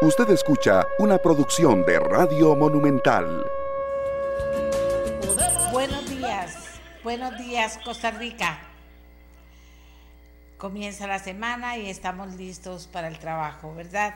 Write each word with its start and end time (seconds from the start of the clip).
Usted 0.00 0.30
escucha 0.30 0.86
una 1.00 1.18
producción 1.18 1.84
de 1.84 1.98
Radio 1.98 2.54
Monumental. 2.54 3.44
Buenos 5.72 6.08
días, 6.08 6.54
buenos 7.02 7.36
días 7.36 7.80
Costa 7.84 8.12
Rica. 8.12 8.60
Comienza 10.56 11.08
la 11.08 11.18
semana 11.18 11.78
y 11.78 11.90
estamos 11.90 12.36
listos 12.36 12.86
para 12.86 13.08
el 13.08 13.18
trabajo, 13.18 13.74
¿verdad? 13.74 14.14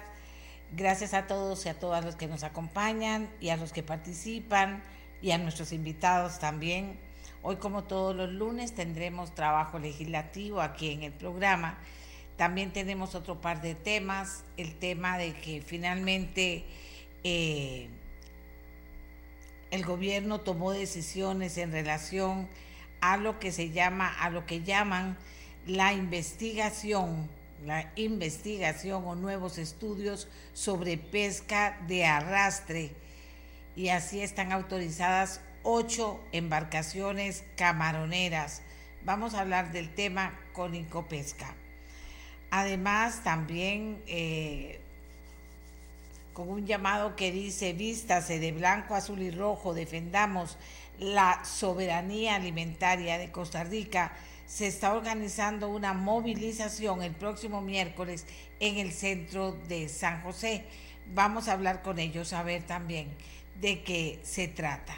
Gracias 0.70 1.14
a 1.14 1.26
todos 1.26 1.66
y 1.66 1.70
a 1.70 1.80
todas 1.80 2.04
los 2.04 2.14
que 2.14 2.28
nos 2.28 2.44
acompañan 2.44 3.28
y 3.40 3.48
a 3.48 3.56
los 3.56 3.72
que 3.72 3.82
participan 3.82 4.84
y 5.20 5.32
a 5.32 5.38
nuestros 5.38 5.72
invitados 5.72 6.38
también. 6.38 6.96
Hoy, 7.42 7.56
como 7.56 7.82
todos 7.82 8.14
los 8.14 8.30
lunes, 8.30 8.72
tendremos 8.72 9.34
trabajo 9.34 9.80
legislativo 9.80 10.60
aquí 10.60 10.92
en 10.92 11.02
el 11.02 11.12
programa 11.12 11.76
también 12.36 12.72
tenemos 12.72 13.14
otro 13.14 13.40
par 13.40 13.60
de 13.60 13.74
temas, 13.74 14.44
el 14.56 14.74
tema 14.74 15.18
de 15.18 15.34
que 15.34 15.62
finalmente 15.62 16.64
eh, 17.24 17.88
el 19.70 19.84
gobierno 19.84 20.40
tomó 20.40 20.72
decisiones 20.72 21.56
en 21.58 21.72
relación 21.72 22.48
a 23.00 23.16
lo 23.16 23.38
que 23.38 23.52
se 23.52 23.70
llama, 23.70 24.08
a 24.08 24.30
lo 24.30 24.46
que 24.46 24.62
llaman 24.62 25.16
la 25.66 25.92
investigación, 25.92 27.28
la 27.64 27.92
investigación 27.96 29.04
o 29.06 29.14
nuevos 29.14 29.58
estudios 29.58 30.28
sobre 30.52 30.96
pesca 30.98 31.78
de 31.86 32.04
arrastre. 32.04 32.92
Y 33.76 33.88
así 33.88 34.20
están 34.20 34.52
autorizadas 34.52 35.40
ocho 35.62 36.20
embarcaciones 36.32 37.44
camaroneras. 37.56 38.62
Vamos 39.04 39.34
a 39.34 39.40
hablar 39.40 39.72
del 39.72 39.94
tema 39.94 40.38
con 40.52 40.74
Incopesca. 40.74 41.54
Además, 42.54 43.24
también 43.24 44.02
eh, 44.06 44.78
con 46.34 46.50
un 46.50 46.66
llamado 46.66 47.16
que 47.16 47.32
dice, 47.32 47.72
vístase 47.72 48.38
de 48.38 48.52
blanco, 48.52 48.94
azul 48.94 49.22
y 49.22 49.30
rojo, 49.30 49.72
defendamos 49.72 50.58
la 50.98 51.42
soberanía 51.46 52.34
alimentaria 52.34 53.16
de 53.16 53.32
Costa 53.32 53.64
Rica, 53.64 54.12
se 54.46 54.66
está 54.66 54.92
organizando 54.92 55.70
una 55.70 55.94
movilización 55.94 57.02
el 57.02 57.12
próximo 57.12 57.62
miércoles 57.62 58.26
en 58.60 58.76
el 58.76 58.92
centro 58.92 59.52
de 59.66 59.88
San 59.88 60.20
José. 60.22 60.66
Vamos 61.14 61.48
a 61.48 61.54
hablar 61.54 61.80
con 61.80 61.98
ellos 61.98 62.34
a 62.34 62.42
ver 62.42 62.64
también 62.64 63.08
de 63.62 63.82
qué 63.82 64.20
se 64.24 64.46
trata. 64.46 64.94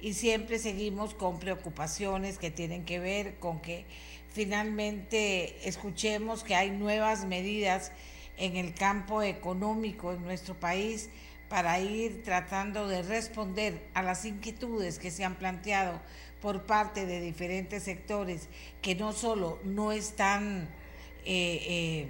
Y 0.00 0.14
siempre 0.14 0.58
seguimos 0.58 1.14
con 1.14 1.38
preocupaciones 1.38 2.38
que 2.38 2.50
tienen 2.50 2.84
que 2.84 2.98
ver 2.98 3.36
con 3.38 3.60
que 3.60 3.86
finalmente 4.32 5.68
escuchemos 5.68 6.44
que 6.44 6.54
hay 6.54 6.70
nuevas 6.70 7.24
medidas 7.24 7.92
en 8.36 8.56
el 8.56 8.74
campo 8.74 9.22
económico 9.22 10.12
en 10.12 10.22
nuestro 10.22 10.54
país 10.54 11.10
para 11.48 11.80
ir 11.80 12.22
tratando 12.22 12.88
de 12.88 13.02
responder 13.02 13.82
a 13.94 14.02
las 14.02 14.24
inquietudes 14.24 14.98
que 14.98 15.10
se 15.10 15.24
han 15.24 15.36
planteado 15.36 16.00
por 16.40 16.66
parte 16.66 17.06
de 17.06 17.20
diferentes 17.20 17.82
sectores 17.82 18.48
que 18.82 18.94
no 18.94 19.12
solo 19.12 19.58
no 19.64 19.92
están, 19.92 20.68
eh, 21.24 21.60
eh, 21.66 22.08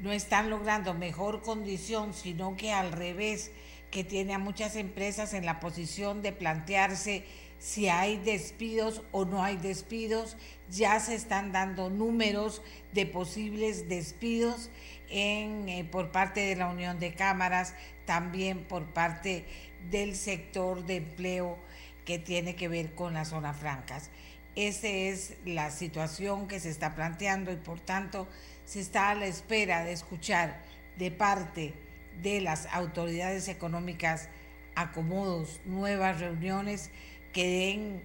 no 0.00 0.12
están 0.12 0.50
logrando 0.50 0.92
mejor 0.92 1.42
condición, 1.42 2.12
sino 2.12 2.56
que 2.56 2.72
al 2.72 2.92
revés, 2.92 3.52
que 3.90 4.04
tiene 4.04 4.34
a 4.34 4.38
muchas 4.38 4.76
empresas 4.76 5.32
en 5.32 5.46
la 5.46 5.60
posición 5.60 6.20
de 6.20 6.32
plantearse 6.32 7.24
si 7.58 7.88
hay 7.88 8.18
despidos 8.18 9.02
o 9.12 9.24
no 9.24 9.42
hay 9.42 9.56
despidos. 9.56 10.36
Ya 10.70 10.98
se 11.00 11.14
están 11.14 11.52
dando 11.52 11.90
números 11.90 12.62
de 12.92 13.06
posibles 13.06 13.88
despidos 13.88 14.70
en, 15.08 15.68
eh, 15.68 15.84
por 15.84 16.10
parte 16.10 16.40
de 16.40 16.56
la 16.56 16.68
Unión 16.68 16.98
de 16.98 17.14
Cámaras, 17.14 17.74
también 18.04 18.64
por 18.64 18.92
parte 18.92 19.44
del 19.90 20.16
sector 20.16 20.84
de 20.84 20.96
empleo 20.96 21.58
que 22.04 22.18
tiene 22.18 22.56
que 22.56 22.68
ver 22.68 22.94
con 22.94 23.14
las 23.14 23.28
zonas 23.28 23.56
francas. 23.56 24.10
Esa 24.54 24.88
es 24.88 25.34
la 25.44 25.70
situación 25.70 26.48
que 26.48 26.60
se 26.60 26.70
está 26.70 26.94
planteando 26.94 27.52
y 27.52 27.56
por 27.56 27.78
tanto 27.78 28.26
se 28.64 28.80
está 28.80 29.10
a 29.10 29.14
la 29.14 29.26
espera 29.26 29.84
de 29.84 29.92
escuchar 29.92 30.62
de 30.96 31.10
parte 31.10 31.74
de 32.22 32.40
las 32.40 32.66
autoridades 32.72 33.48
económicas 33.48 34.28
acomodos, 34.74 35.60
nuevas 35.64 36.20
reuniones 36.20 36.90
que 37.36 38.00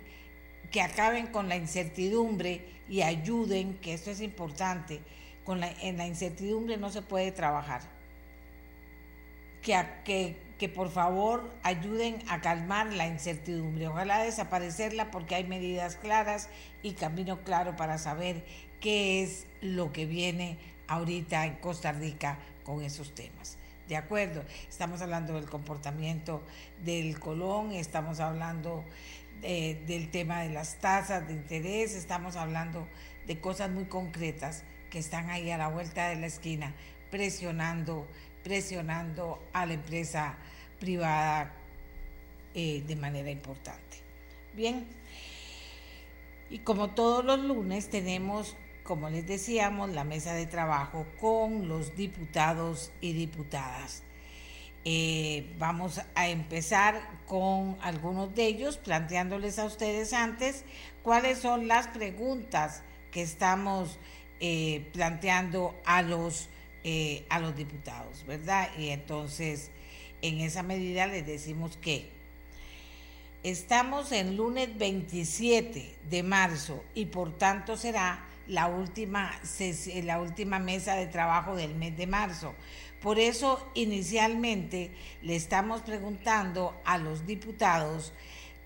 que 0.71 0.81
acaben 0.81 1.27
con 1.27 1.49
la 1.49 1.55
incertidumbre 1.55 2.65
y 2.89 3.01
ayuden, 3.01 3.77
que 3.79 3.93
esto 3.93 4.09
es 4.11 4.21
importante, 4.21 5.01
con 5.43 5.59
la, 5.59 5.69
en 5.81 5.97
la 5.97 6.07
incertidumbre 6.07 6.77
no 6.77 6.89
se 6.89 7.01
puede 7.01 7.31
trabajar. 7.31 7.81
Que, 9.61 9.85
que, 10.05 10.37
que 10.57 10.69
por 10.69 10.89
favor 10.89 11.53
ayuden 11.63 12.19
a 12.27 12.41
calmar 12.41 12.91
la 12.93 13.07
incertidumbre, 13.07 13.87
ojalá 13.87 14.23
desaparecerla 14.23 15.11
porque 15.11 15.35
hay 15.35 15.43
medidas 15.43 15.97
claras 15.97 16.49
y 16.81 16.93
camino 16.93 17.43
claro 17.43 17.75
para 17.75 17.97
saber 17.97 18.43
qué 18.79 19.21
es 19.21 19.45
lo 19.61 19.91
que 19.91 20.05
viene 20.05 20.57
ahorita 20.87 21.45
en 21.45 21.55
Costa 21.55 21.91
Rica 21.91 22.39
con 22.63 22.81
esos 22.81 23.13
temas. 23.13 23.57
De 23.87 23.97
acuerdo, 23.97 24.43
estamos 24.69 25.01
hablando 25.01 25.33
del 25.33 25.49
comportamiento 25.49 26.41
del 26.81 27.19
colón, 27.19 27.73
estamos 27.73 28.21
hablando 28.21 28.85
eh, 29.44 29.81
del 29.88 30.12
tema 30.12 30.41
de 30.41 30.50
las 30.50 30.75
tasas 30.75 31.28
de 31.28 31.34
interés, 31.34 31.96
estamos 31.96 32.35
hablando 32.35 32.88
de 33.25 33.40
cosas 33.40 33.72
muy 33.72 33.85
concretas 33.85 34.63
que 34.90 35.00
están 35.00 35.29
ahí 35.29 35.50
a 35.52 35.57
la 35.57 35.68
vuelta 35.68 36.09
de 36.09 36.18
la 36.18 36.28
esquina, 36.28 36.75
presionando, 37.09 38.07
presionando 38.44 39.41
a 39.53 39.66
la 39.66 39.74
empresa 39.74 40.38
privada 40.79 41.53
eh, 42.53 42.84
de 42.85 42.96
manera 42.96 43.31
importante. 43.31 43.97
Bien, 44.53 44.85
y 46.50 46.59
como 46.59 46.91
todos 46.91 47.23
los 47.23 47.40
lunes 47.40 47.90
tenemos, 47.90 48.58
como 48.84 49.09
les 49.09 49.25
decíamos, 49.25 49.90
la 49.90 50.03
mesa 50.03 50.34
de 50.34 50.46
trabajo 50.46 51.08
con 51.19 51.68
los 51.68 51.96
diputados 51.96 52.91
y 53.02 53.13
diputadas 53.13 54.03
eh, 54.83 55.53
vamos 55.59 56.01
a 56.15 56.29
empezar 56.29 57.01
con 57.27 57.77
algunos 57.81 58.33
de 58.33 58.47
ellos, 58.47 58.77
planteándoles 58.77 59.59
a 59.59 59.65
ustedes 59.65 60.11
antes 60.13 60.65
cuáles 61.03 61.39
son 61.39 61.67
las 61.67 61.87
preguntas 61.87 62.81
que 63.11 63.21
estamos 63.21 63.99
eh, 64.39 64.89
planteando 64.93 65.79
a 65.85 66.01
los, 66.01 66.49
eh, 66.83 67.25
a 67.29 67.39
los 67.39 67.55
diputados, 67.55 68.25
¿verdad? 68.25 68.69
Y 68.75 68.89
entonces, 68.89 69.69
en 70.23 70.39
esa 70.39 70.63
medida 70.63 71.05
les 71.05 71.27
decimos 71.27 71.77
que 71.77 72.09
estamos 73.43 74.11
en 74.11 74.35
lunes 74.35 74.75
27 74.77 75.95
de 76.09 76.23
marzo 76.23 76.83
y 76.95 77.05
por 77.05 77.37
tanto 77.37 77.77
será 77.77 78.25
la 78.47 78.67
última, 78.67 79.31
la 80.03 80.19
última 80.19 80.59
mesa 80.59 80.95
de 80.95 81.07
trabajo 81.07 81.55
del 81.55 81.75
mes 81.75 81.95
de 81.95 82.07
marzo. 82.07 82.55
Por 83.01 83.17
eso 83.17 83.67
inicialmente 83.73 84.91
le 85.23 85.35
estamos 85.35 85.81
preguntando 85.81 86.79
a 86.85 87.00
los 87.00 87.25
diputados 87.25 88.13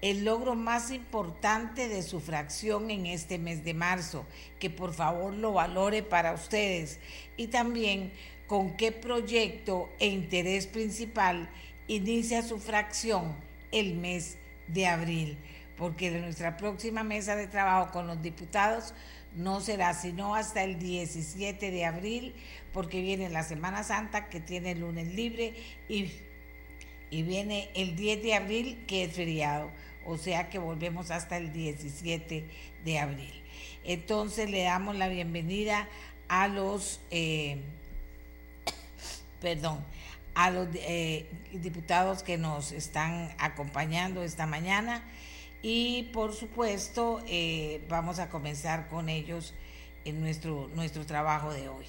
el 0.02 0.26
logro 0.26 0.56
más 0.56 0.92
importante 0.92 1.88
de 1.88 2.04
su 2.04 2.20
fracción 2.20 2.92
en 2.92 3.06
este 3.06 3.40
mes 3.40 3.64
de 3.64 3.74
marzo, 3.74 4.26
que 4.60 4.70
por 4.70 4.94
favor 4.94 5.34
lo 5.34 5.54
valore 5.54 6.04
para 6.04 6.34
ustedes, 6.34 7.00
y 7.38 7.48
también 7.48 8.12
con 8.46 8.76
qué 8.76 8.92
proyecto 8.92 9.90
e 10.00 10.08
interés 10.08 10.68
principal 10.68 11.50
inicia 11.88 12.44
su 12.44 12.60
fracción 12.60 13.36
el 13.72 13.96
mes 13.96 14.38
de 14.68 14.86
abril, 14.86 15.38
porque 15.78 16.12
de 16.12 16.20
nuestra 16.20 16.58
próxima 16.58 17.04
mesa 17.04 17.36
de 17.36 17.48
trabajo 17.48 17.92
con 17.92 18.06
los 18.06 18.22
diputados 18.22 18.94
no 19.36 19.60
será 19.62 19.94
sino 19.94 20.36
hasta 20.36 20.64
el 20.64 20.80
17 20.80 21.72
de 21.72 21.86
abril, 21.86 22.36
porque 22.74 23.02
viene 23.02 23.30
la 23.30 23.44
Semana 23.44 23.84
Santa 23.84 24.30
que 24.30 24.40
tiene 24.40 24.76
lunes 24.76 25.14
libre 25.14 25.54
y, 25.90 26.12
y 27.10 27.24
viene 27.24 27.70
el 27.76 27.96
10 27.96 28.24
de 28.24 28.34
abril 28.34 28.84
que 28.88 29.04
es 29.04 29.14
feriado, 29.14 29.72
o 30.06 30.18
sea 30.18 30.50
que 30.50 30.60
volvemos 30.60 31.12
hasta 31.12 31.38
el 31.38 31.52
17 31.52 32.46
de 32.84 33.00
abril. 33.00 33.44
Entonces 33.84 34.50
le 34.50 34.64
damos 34.64 34.96
la 34.96 35.10
bienvenida 35.10 35.88
a 36.28 36.48
los, 36.48 37.02
eh, 37.12 37.62
perdón, 39.42 39.84
a 40.34 40.50
los 40.50 40.68
eh, 40.74 41.30
diputados 41.54 42.24
que 42.24 42.38
nos 42.38 42.72
están 42.72 43.34
acompañando 43.38 44.24
esta 44.24 44.46
mañana 44.46 45.04
y 45.68 46.04
por 46.14 46.32
supuesto 46.32 47.24
eh, 47.28 47.84
vamos 47.90 48.20
a 48.20 48.30
comenzar 48.30 48.88
con 48.88 49.10
ellos 49.10 49.56
en 50.04 50.22
nuestro, 50.22 50.70
nuestro 50.76 51.08
trabajo 51.08 51.52
de 51.52 51.70
hoy. 51.70 51.88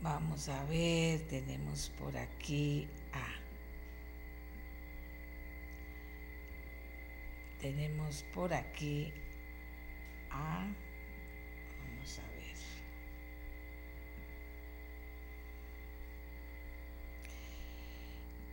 Vamos 0.00 0.48
a 0.48 0.64
ver, 0.64 1.20
tenemos 1.28 1.92
por 1.98 2.16
aquí 2.16 2.88
a... 3.12 3.26
Tenemos 7.60 8.24
por 8.32 8.54
aquí 8.54 9.12
a... 10.30 10.66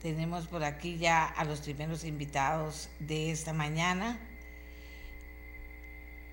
Tenemos 0.01 0.48
por 0.48 0.63
aquí 0.63 0.98
ya 0.98 1.25
a 1.25 1.44
los 1.45 1.62
primeros 1.62 2.03
invitados 2.06 2.89
de 3.00 3.31
esta 3.31 3.53
mañana, 3.53 4.19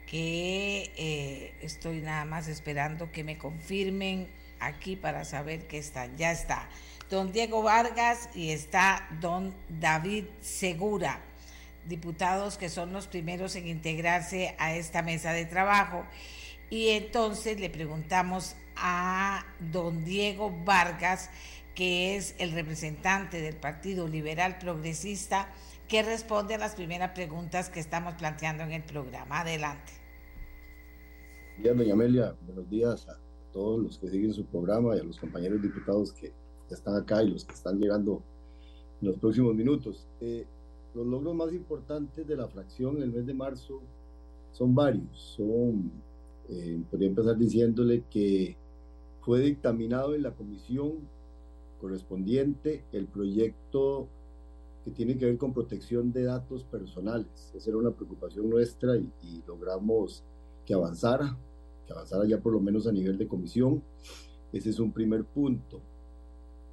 que 0.06 0.90
eh, 0.96 1.54
estoy 1.60 2.00
nada 2.00 2.24
más 2.24 2.48
esperando 2.48 3.12
que 3.12 3.24
me 3.24 3.36
confirmen 3.36 4.26
aquí 4.58 4.96
para 4.96 5.26
saber 5.26 5.66
que 5.66 5.76
están. 5.76 6.16
Ya 6.16 6.32
está. 6.32 6.66
Don 7.10 7.30
Diego 7.30 7.62
Vargas 7.62 8.30
y 8.34 8.52
está 8.52 9.06
don 9.20 9.54
David 9.68 10.24
Segura, 10.40 11.20
diputados 11.86 12.56
que 12.56 12.70
son 12.70 12.94
los 12.94 13.06
primeros 13.06 13.54
en 13.54 13.66
integrarse 13.66 14.56
a 14.58 14.74
esta 14.74 15.02
mesa 15.02 15.32
de 15.32 15.44
trabajo. 15.44 16.06
Y 16.70 16.90
entonces 16.90 17.60
le 17.60 17.68
preguntamos 17.68 18.56
a 18.76 19.44
don 19.58 20.04
Diego 20.04 20.50
Vargas, 20.64 21.30
que 21.78 22.16
es 22.16 22.34
el 22.40 22.50
representante 22.50 23.40
del 23.40 23.54
Partido 23.54 24.08
Liberal 24.08 24.58
Progresista, 24.58 25.54
que 25.86 26.02
responde 26.02 26.56
a 26.56 26.58
las 26.58 26.74
primeras 26.74 27.12
preguntas 27.12 27.70
que 27.70 27.78
estamos 27.78 28.14
planteando 28.14 28.64
en 28.64 28.72
el 28.72 28.82
programa. 28.82 29.42
Adelante. 29.42 29.92
Días, 31.62 31.76
doña 31.76 31.92
Amelia. 31.92 32.34
Buenos 32.44 32.68
días 32.68 33.08
a 33.08 33.16
todos 33.52 33.80
los 33.80 33.96
que 33.96 34.08
siguen 34.10 34.32
su 34.32 34.44
programa 34.46 34.96
y 34.96 34.98
a 34.98 35.04
los 35.04 35.20
compañeros 35.20 35.62
diputados 35.62 36.12
que 36.12 36.32
están 36.68 36.96
acá 36.96 37.22
y 37.22 37.30
los 37.30 37.44
que 37.44 37.54
están 37.54 37.78
llegando 37.78 38.24
en 39.00 39.06
los 39.06 39.16
próximos 39.18 39.54
minutos. 39.54 40.08
Eh, 40.20 40.48
los 40.96 41.06
logros 41.06 41.36
más 41.36 41.52
importantes 41.52 42.26
de 42.26 42.36
la 42.36 42.48
fracción 42.48 42.96
en 42.96 43.04
el 43.04 43.12
mes 43.12 43.24
de 43.24 43.34
marzo 43.34 43.80
son 44.50 44.74
varios. 44.74 45.36
Son, 45.36 45.92
eh, 46.48 46.82
podría 46.90 47.10
empezar 47.10 47.38
diciéndole 47.38 48.02
que 48.10 48.56
fue 49.20 49.38
dictaminado 49.42 50.16
en 50.16 50.24
la 50.24 50.32
comisión 50.32 51.16
correspondiente 51.78 52.84
el 52.92 53.06
proyecto 53.06 54.08
que 54.84 54.90
tiene 54.90 55.16
que 55.16 55.26
ver 55.26 55.38
con 55.38 55.52
protección 55.52 56.12
de 56.12 56.24
datos 56.24 56.64
personales. 56.64 57.52
Esa 57.54 57.70
era 57.70 57.78
una 57.78 57.90
preocupación 57.90 58.48
nuestra 58.48 58.96
y, 58.96 59.42
logramos 59.46 60.24
que 60.66 60.74
avanzara, 60.74 61.36
que 61.86 61.92
avanzara 61.92 62.26
ya 62.26 62.40
por 62.40 62.52
lo 62.52 62.60
menos 62.60 62.86
a 62.86 62.92
nivel 62.92 63.18
de 63.18 63.28
comisión. 63.28 63.82
Ese 64.52 64.70
es 64.70 64.78
un 64.78 64.92
primer 64.92 65.24
punto. 65.24 65.80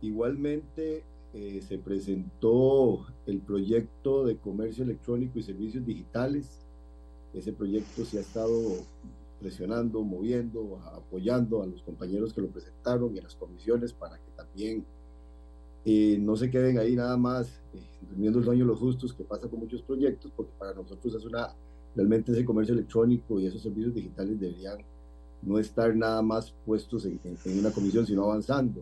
Igualmente 0.02 1.04
eh, 1.34 1.62
se 1.62 1.78
presentó 1.78 3.06
el 3.26 3.40
proyecto 3.40 4.26
de 4.26 4.38
comercio 4.38 4.84
electrónico 4.84 5.40
y 5.40 5.44
servicios 5.44 5.86
digitales. 5.86 6.62
Ese 7.34 7.52
proyecto 7.52 8.06
se 8.06 8.18
ha 8.18 8.22
estado 8.22 8.78
presionando, 9.40 10.02
moviendo, 10.02 10.80
apoyando 10.86 11.62
a 11.62 11.68
los 11.68 11.84
compañeros 11.84 12.34
que 12.34 12.42
lo 12.42 12.48
presentaron 12.48 13.14
y 13.16 13.20
a 13.20 13.24
las 13.24 13.36
comisiones 13.36 13.94
para 13.94 14.18
que 14.18 14.32
también 14.36 14.86
eh, 15.86 16.18
no 16.20 16.36
se 16.36 16.50
queden 16.50 16.80
ahí 16.80 16.96
nada 16.96 17.16
más 17.16 17.62
eh, 17.76 17.80
el 18.20 18.44
sueño 18.44 18.66
los 18.66 18.80
justos 18.80 19.14
que 19.14 19.24
pasa 19.24 19.48
con 19.48 19.60
muchos 19.60 19.84
proyectos, 19.84 20.32
porque 20.36 20.52
para 20.58 20.74
nosotros 20.74 21.14
es 21.14 21.24
una, 21.26 21.54
realmente 21.96 22.32
ese 22.32 22.44
comercio 22.44 22.74
electrónico 22.74 23.40
y 23.40 23.46
esos 23.46 23.62
servicios 23.62 23.94
digitales 23.94 24.40
deberían 24.40 24.80
no 25.44 25.60
estar 25.60 25.96
nada 25.96 26.24
más 26.24 26.56
puestos 26.66 27.06
en, 27.06 27.20
una 27.60 27.72
comisión, 27.72 28.08
sino 28.08 28.24
avanzando. 28.24 28.82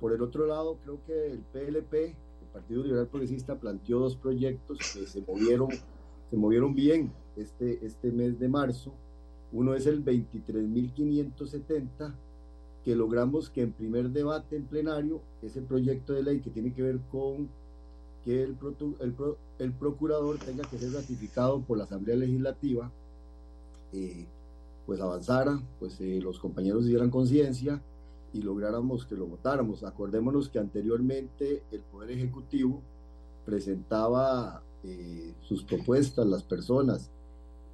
Por 0.00 0.12
el 0.12 0.20
otro 0.22 0.44
lado, 0.46 0.76
creo 0.82 0.98
que 1.06 1.28
el 1.28 1.38
PLP, 1.52 1.94
el 1.94 2.48
Partido 2.52 2.82
Liberal 2.82 3.06
Progresista, 3.06 3.54
planteó 3.54 4.00
dos 4.00 4.16
proyectos 4.16 4.78
que 4.78 5.06
se 5.06 5.20
movieron, 5.20 5.68
se 6.30 6.36
movieron 6.36 6.74
bien 6.74 7.12
este, 7.36 7.78
este 7.86 8.10
mes 8.10 8.40
de 8.40 8.48
marzo. 8.48 8.92
Uno 9.52 9.74
es 9.74 9.86
el 9.86 10.04
23.570 10.04 12.12
que 12.84 12.96
logramos 12.96 13.50
que 13.50 13.62
en 13.62 13.72
primer 13.72 14.10
debate 14.10 14.56
en 14.56 14.64
plenario 14.64 15.20
ese 15.42 15.62
proyecto 15.62 16.12
de 16.12 16.22
ley 16.22 16.40
que 16.40 16.50
tiene 16.50 16.72
que 16.72 16.82
ver 16.82 16.98
con 17.10 17.48
que 18.24 18.42
el, 18.42 18.56
el, 19.58 19.72
procurador 19.72 20.38
tenga 20.38 20.62
que 20.64 20.78
ser 20.78 20.92
ratificado 20.92 21.60
por 21.60 21.76
la 21.78 21.84
Asamblea 21.84 22.16
Legislativa, 22.16 22.90
eh, 23.92 24.26
pues 24.86 25.00
avanzara, 25.00 25.60
pues 25.80 26.00
eh, 26.00 26.20
los 26.22 26.38
compañeros 26.38 26.86
dieran 26.86 27.10
conciencia 27.10 27.82
y 28.32 28.42
lográramos 28.42 29.06
que 29.06 29.16
lo 29.16 29.26
votáramos. 29.26 29.82
Acordémonos 29.82 30.48
que 30.48 30.58
anteriormente 30.58 31.62
el 31.72 31.80
Poder 31.80 32.12
Ejecutivo 32.12 32.80
presentaba 33.44 34.62
eh, 34.84 35.34
sus 35.42 35.64
propuestas, 35.64 36.26
las 36.26 36.44
personas, 36.44 37.10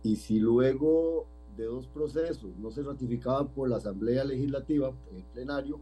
y 0.03 0.17
si 0.17 0.39
luego 0.39 1.27
de 1.59 1.65
dos 1.65 1.87
procesos 1.89 2.57
no 2.59 2.71
se 2.71 2.83
ratificaba 2.83 3.47
por 3.47 3.69
la 3.69 3.77
Asamblea 3.77 4.25
Legislativa, 4.25 4.93
en 5.13 5.23
plenario, 5.35 5.81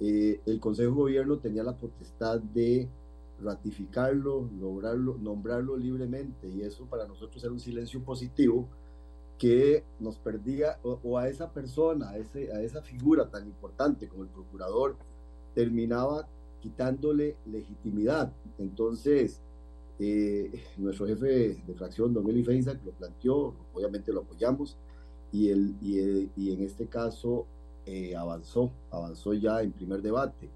eh, 0.00 0.40
el 0.46 0.58
Consejo 0.58 0.90
de 0.90 0.96
Gobierno 0.96 1.38
tenía 1.38 1.62
la 1.62 1.76
potestad 1.76 2.40
de 2.40 2.88
ratificarlo, 3.40 4.48
lograrlo, 4.58 5.18
nombrarlo 5.18 5.76
libremente, 5.76 6.48
y 6.48 6.62
eso 6.62 6.86
para 6.86 7.06
nosotros 7.06 7.42
era 7.44 7.52
un 7.52 7.60
silencio 7.60 8.02
positivo 8.02 8.68
que 9.38 9.84
nos 10.00 10.18
perdía, 10.18 10.78
o, 10.82 11.18
a 11.18 11.28
esa 11.28 11.52
persona, 11.52 12.10
a, 12.10 12.18
ese, 12.18 12.52
a 12.52 12.62
esa 12.62 12.80
figura 12.82 13.28
tan 13.28 13.46
importante 13.46 14.08
como 14.08 14.22
el 14.22 14.30
procurador, 14.30 14.96
terminaba 15.54 16.28
quitándole 16.60 17.36
legitimidad. 17.46 18.32
Entonces, 18.58 19.42
eh, 19.98 20.50
nuestro 20.78 21.06
jefe 21.06 21.62
de 21.66 21.74
fracción, 21.74 22.14
Don 22.14 22.28
Eli 22.28 22.42
Feinsack, 22.42 22.84
lo 22.84 22.92
planteó, 22.92 23.54
obviamente 23.74 24.12
lo 24.12 24.20
apoyamos, 24.20 24.78
y, 25.34 25.50
el, 25.50 25.74
y, 25.82 26.30
y 26.36 26.52
en 26.52 26.62
este 26.62 26.86
caso 26.86 27.46
eh, 27.86 28.14
avanzó, 28.14 28.70
avanzó 28.92 29.34
ya 29.34 29.62
en 29.62 29.72
primer 29.72 30.00
debate. 30.00 30.48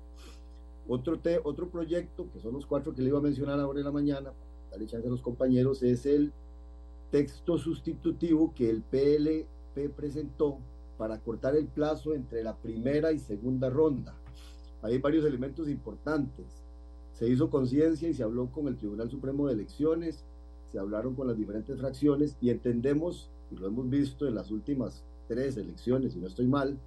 Otro, 0.86 1.18
te, 1.18 1.40
otro 1.42 1.68
proyecto, 1.68 2.28
que 2.32 2.38
son 2.38 2.54
los 2.54 2.64
cuatro 2.64 2.94
que 2.94 3.02
le 3.02 3.08
iba 3.08 3.18
a 3.18 3.22
mencionar 3.22 3.58
ahora 3.58 3.80
en 3.80 3.84
la 3.84 3.90
mañana, 3.90 4.32
darle 4.70 4.86
chance 4.86 5.08
a 5.08 5.10
los 5.10 5.20
compañeros, 5.20 5.82
es 5.82 6.06
el 6.06 6.32
texto 7.10 7.58
sustitutivo 7.58 8.54
que 8.54 8.70
el 8.70 8.82
PLP 8.82 9.90
presentó 9.96 10.58
para 10.96 11.18
cortar 11.18 11.56
el 11.56 11.66
plazo 11.66 12.14
entre 12.14 12.44
la 12.44 12.54
primera 12.54 13.10
y 13.10 13.18
segunda 13.18 13.68
ronda. 13.70 14.14
Hay 14.82 14.98
varios 14.98 15.24
elementos 15.24 15.68
importantes. 15.68 16.46
Se 17.14 17.28
hizo 17.28 17.50
conciencia 17.50 18.08
y 18.08 18.14
se 18.14 18.22
habló 18.22 18.46
con 18.52 18.68
el 18.68 18.76
Tribunal 18.76 19.10
Supremo 19.10 19.48
de 19.48 19.54
Elecciones, 19.54 20.24
se 20.70 20.78
hablaron 20.78 21.16
con 21.16 21.26
las 21.26 21.36
diferentes 21.36 21.76
fracciones 21.80 22.36
y 22.40 22.50
entendemos 22.50 23.28
y 23.50 23.56
lo 23.56 23.66
hemos 23.66 23.88
visto 23.88 24.26
en 24.26 24.34
las 24.34 24.50
últimas 24.50 25.04
tres 25.26 25.56
elecciones, 25.56 26.14
si 26.14 26.18
no 26.18 26.26
estoy 26.26 26.46
mal, 26.46 26.78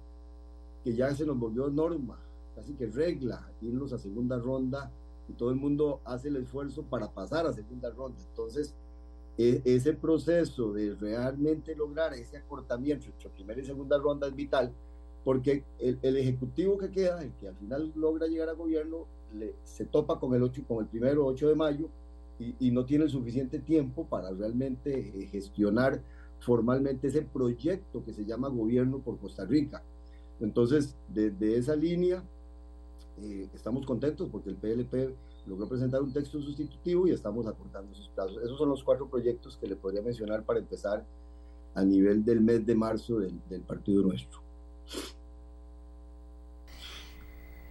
que 0.84 0.94
ya 0.94 1.14
se 1.14 1.24
nos 1.24 1.38
volvió 1.38 1.68
norma, 1.68 2.18
casi 2.54 2.74
que 2.74 2.86
regla, 2.86 3.48
irnos 3.60 3.92
a 3.92 3.98
segunda 3.98 4.38
ronda 4.38 4.90
y 5.28 5.32
todo 5.34 5.50
el 5.50 5.56
mundo 5.56 6.00
hace 6.04 6.28
el 6.28 6.36
esfuerzo 6.36 6.82
para 6.82 7.10
pasar 7.10 7.46
a 7.46 7.52
segunda 7.52 7.90
ronda. 7.90 8.18
Entonces, 8.28 8.74
e, 9.38 9.62
ese 9.64 9.94
proceso 9.94 10.72
de 10.72 10.94
realmente 10.94 11.74
lograr 11.74 12.12
ese 12.14 12.36
acortamiento 12.36 13.06
entre 13.06 13.30
primera 13.30 13.60
y 13.60 13.64
segunda 13.64 13.98
ronda 13.98 14.26
es 14.26 14.34
vital, 14.34 14.72
porque 15.24 15.64
el, 15.78 15.98
el, 16.02 16.16
ejecutivo 16.16 16.76
que 16.76 16.90
queda, 16.90 17.22
el 17.22 17.32
que 17.34 17.48
al 17.48 17.56
final 17.56 17.92
logra 17.94 18.26
llegar 18.26 18.48
a 18.48 18.52
gobierno, 18.52 19.06
le, 19.34 19.54
se 19.64 19.86
topa 19.86 20.18
con 20.18 20.34
el, 20.34 20.42
8, 20.42 20.64
con 20.66 20.80
el 20.80 20.86
primero 20.86 21.24
8 21.26 21.48
de 21.48 21.54
mayo 21.54 21.88
y, 22.38 22.54
y 22.58 22.70
no 22.72 22.84
tiene 22.84 23.04
el 23.04 23.10
suficiente 23.10 23.60
tiempo 23.60 24.04
para 24.04 24.30
realmente 24.30 24.98
eh, 24.98 25.26
gestionar 25.28 26.02
formalmente 26.44 27.08
ese 27.08 27.22
proyecto 27.22 28.04
que 28.04 28.12
se 28.12 28.24
llama 28.24 28.48
Gobierno 28.48 28.98
por 28.98 29.18
Costa 29.18 29.44
Rica. 29.44 29.82
Entonces, 30.40 30.96
desde 31.08 31.56
esa 31.56 31.76
línea, 31.76 32.22
eh, 33.22 33.48
estamos 33.54 33.86
contentos 33.86 34.28
porque 34.30 34.50
el 34.50 34.56
PLP 34.56 35.14
logró 35.46 35.68
presentar 35.68 36.02
un 36.02 36.12
texto 36.12 36.40
sustitutivo 36.40 37.06
y 37.06 37.12
estamos 37.12 37.46
acortando 37.46 37.92
esos 37.92 38.08
plazos. 38.08 38.42
Esos 38.42 38.58
son 38.58 38.68
los 38.68 38.82
cuatro 38.82 39.08
proyectos 39.08 39.56
que 39.56 39.66
le 39.66 39.76
podría 39.76 40.02
mencionar 40.02 40.44
para 40.44 40.58
empezar 40.58 41.04
a 41.74 41.84
nivel 41.84 42.24
del 42.24 42.40
mes 42.40 42.64
de 42.66 42.74
marzo 42.74 43.18
del, 43.18 43.40
del 43.48 43.62
partido 43.62 44.02
nuestro. 44.02 44.40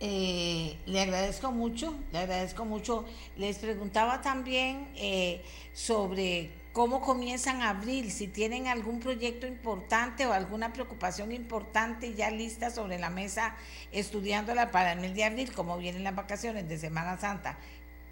Eh, 0.03 0.79
le 0.87 0.99
agradezco 0.99 1.51
mucho, 1.51 1.93
le 2.11 2.17
agradezco 2.19 2.65
mucho. 2.65 3.05
Les 3.37 3.59
preguntaba 3.59 4.21
también 4.21 4.91
eh, 4.95 5.43
sobre 5.73 6.60
cómo 6.73 7.01
comienzan 7.01 7.61
abril, 7.61 8.11
si 8.11 8.27
tienen 8.27 8.67
algún 8.67 8.99
proyecto 8.99 9.45
importante 9.47 10.25
o 10.25 10.33
alguna 10.33 10.71
preocupación 10.73 11.31
importante 11.31 12.13
ya 12.13 12.31
lista 12.31 12.69
sobre 12.69 12.97
la 12.99 13.09
mesa, 13.09 13.55
estudiándola 13.91 14.71
para 14.71 14.93
el 14.93 14.99
mes 14.99 15.13
de 15.13 15.23
abril, 15.25 15.51
como 15.53 15.77
vienen 15.77 16.03
las 16.03 16.15
vacaciones 16.15 16.67
de 16.69 16.77
Semana 16.77 17.17
Santa, 17.17 17.59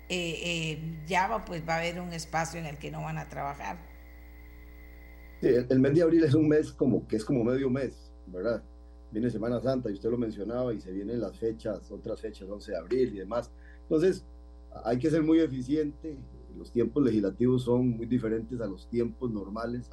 eh, 0.09 0.39
eh, 0.43 0.97
ya 1.07 1.27
va, 1.27 1.45
pues 1.45 1.67
va 1.67 1.75
a 1.75 1.77
haber 1.77 2.01
un 2.01 2.11
espacio 2.13 2.59
en 2.59 2.65
el 2.65 2.77
que 2.77 2.91
no 2.91 3.03
van 3.03 3.17
a 3.17 3.29
trabajar. 3.29 3.77
el, 5.41 5.79
mes 5.79 5.93
de 5.93 6.01
abril 6.01 6.23
es 6.23 6.33
un 6.33 6.47
mes 6.47 6.71
como 6.71 7.07
que 7.07 7.15
es 7.15 7.23
como 7.23 7.43
medio 7.43 7.69
mes, 7.69 8.11
¿verdad? 8.27 8.63
Viene 9.11 9.29
Semana 9.29 9.61
Santa 9.61 9.89
y 9.89 9.93
usted 9.93 10.09
lo 10.09 10.17
mencionaba 10.17 10.73
y 10.73 10.81
se 10.81 10.91
vienen 10.91 11.21
las 11.21 11.37
fechas, 11.39 11.89
otras 11.91 12.21
fechas, 12.21 12.47
11 12.49 12.71
de 12.71 12.77
abril 12.77 13.15
y 13.15 13.19
demás. 13.19 13.51
Entonces, 13.83 14.25
hay 14.83 14.99
que 14.99 15.09
ser 15.09 15.23
muy 15.23 15.39
eficiente, 15.39 16.17
los 16.59 16.71
tiempos 16.71 17.03
legislativos 17.03 17.63
son 17.63 17.89
muy 17.89 18.05
diferentes 18.05 18.59
a 18.61 18.67
los 18.67 18.87
tiempos 18.89 19.31
normales, 19.31 19.89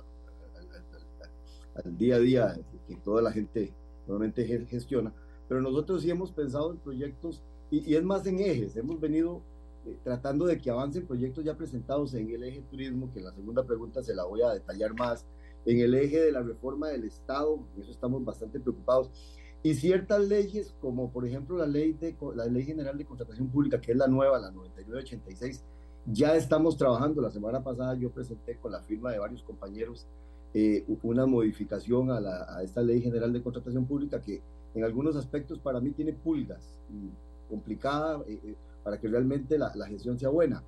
al, 1.77 1.97
día 1.97 2.17
a 2.17 2.19
día 2.19 2.59
que 2.89 2.97
toda 2.97 3.23
la 3.23 3.31
gente 3.31 3.73
normalmente 4.07 4.67
gestiona, 4.67 5.15
pero 5.49 5.61
nosotros 5.61 6.03
sí 6.03 6.11
hemos 6.11 6.33
pensado 6.33 6.73
en 6.73 6.79
proyectos 6.79 7.43
y, 7.71 7.95
es 7.95 8.03
más 8.03 8.27
en 8.27 8.41
ejes, 8.41 8.77
hemos 8.77 9.01
venido 9.01 9.43
eh, 9.85 9.97
tratando 10.03 10.47
de 10.47 10.59
que 10.59 10.71
avancen 10.71 11.07
proyectos 11.07 11.45
ya 11.45 11.57
presentados 11.57 12.15
en 12.15 12.31
el 12.31 12.43
eje 12.43 12.63
turismo, 12.71 13.13
que 13.13 13.21
en 13.21 13.27
la 13.27 13.33
segunda 13.33 13.65
pregunta 13.65 14.03
se 14.03 14.15
la 14.15 14.25
voy 14.25 14.43
a 14.43 14.51
detallar 14.51 14.95
más, 14.95 15.27
en 15.65 15.81
el 15.81 15.95
eje 15.95 16.21
de 16.21 16.33
la 16.33 16.43
reforma 16.43 16.89
del 16.89 17.05
Estado, 17.05 17.61
en 17.75 17.83
eso 17.83 17.91
estamos 17.91 18.25
bastante 18.25 18.59
preocupados, 18.61 19.11
y 19.63 19.75
ciertas 19.75 20.27
leyes, 20.27 20.75
como 20.81 21.11
por 21.11 21.27
ejemplo 21.27 21.57
la 21.59 21.67
ley, 21.67 21.93
de, 21.93 22.17
la 22.35 22.47
ley 22.47 22.65
general 22.65 22.97
de 22.97 23.05
contratación 23.05 23.49
pública, 23.49 23.81
que 23.81 23.93
es 23.93 23.99
la 23.99 24.07
nueva, 24.07 24.39
la 24.39 24.51
9986, 24.53 25.65
ya 26.07 26.37
estamos 26.37 26.77
trabajando. 26.77 27.21
La 27.21 27.31
semana 27.31 27.63
pasada 27.63 27.95
yo 27.95 28.11
presenté 28.11 28.57
con 28.57 28.73
la 28.73 28.81
firma 28.83 29.13
de 29.13 29.19
varios 29.19 29.43
compañeros 29.43 30.07
eh, 30.55 30.85
una 31.03 31.27
modificación 31.27 32.11
a, 32.11 32.21
la, 32.21 32.47
a, 32.57 32.63
esta 32.63 32.81
ley 32.81 33.03
general 33.03 33.33
de 33.33 33.43
contratación 33.43 33.85
pública 33.85 34.23
que 34.23 34.41
en 34.75 34.85
algunos 34.85 35.17
aspectos 35.17 35.59
para 35.59 35.81
mí 35.81 35.91
tiene 35.91 36.13
pulgas, 36.13 36.79
y 36.91 37.11
complicada 37.49 38.23
eh, 38.27 38.41
eh, 38.45 38.55
para 38.83 38.99
que 38.99 39.09
realmente 39.09 39.59
la, 39.59 39.75
la, 39.75 39.87
gestión 39.87 40.19
sea 40.19 40.29
buena. 40.29 40.63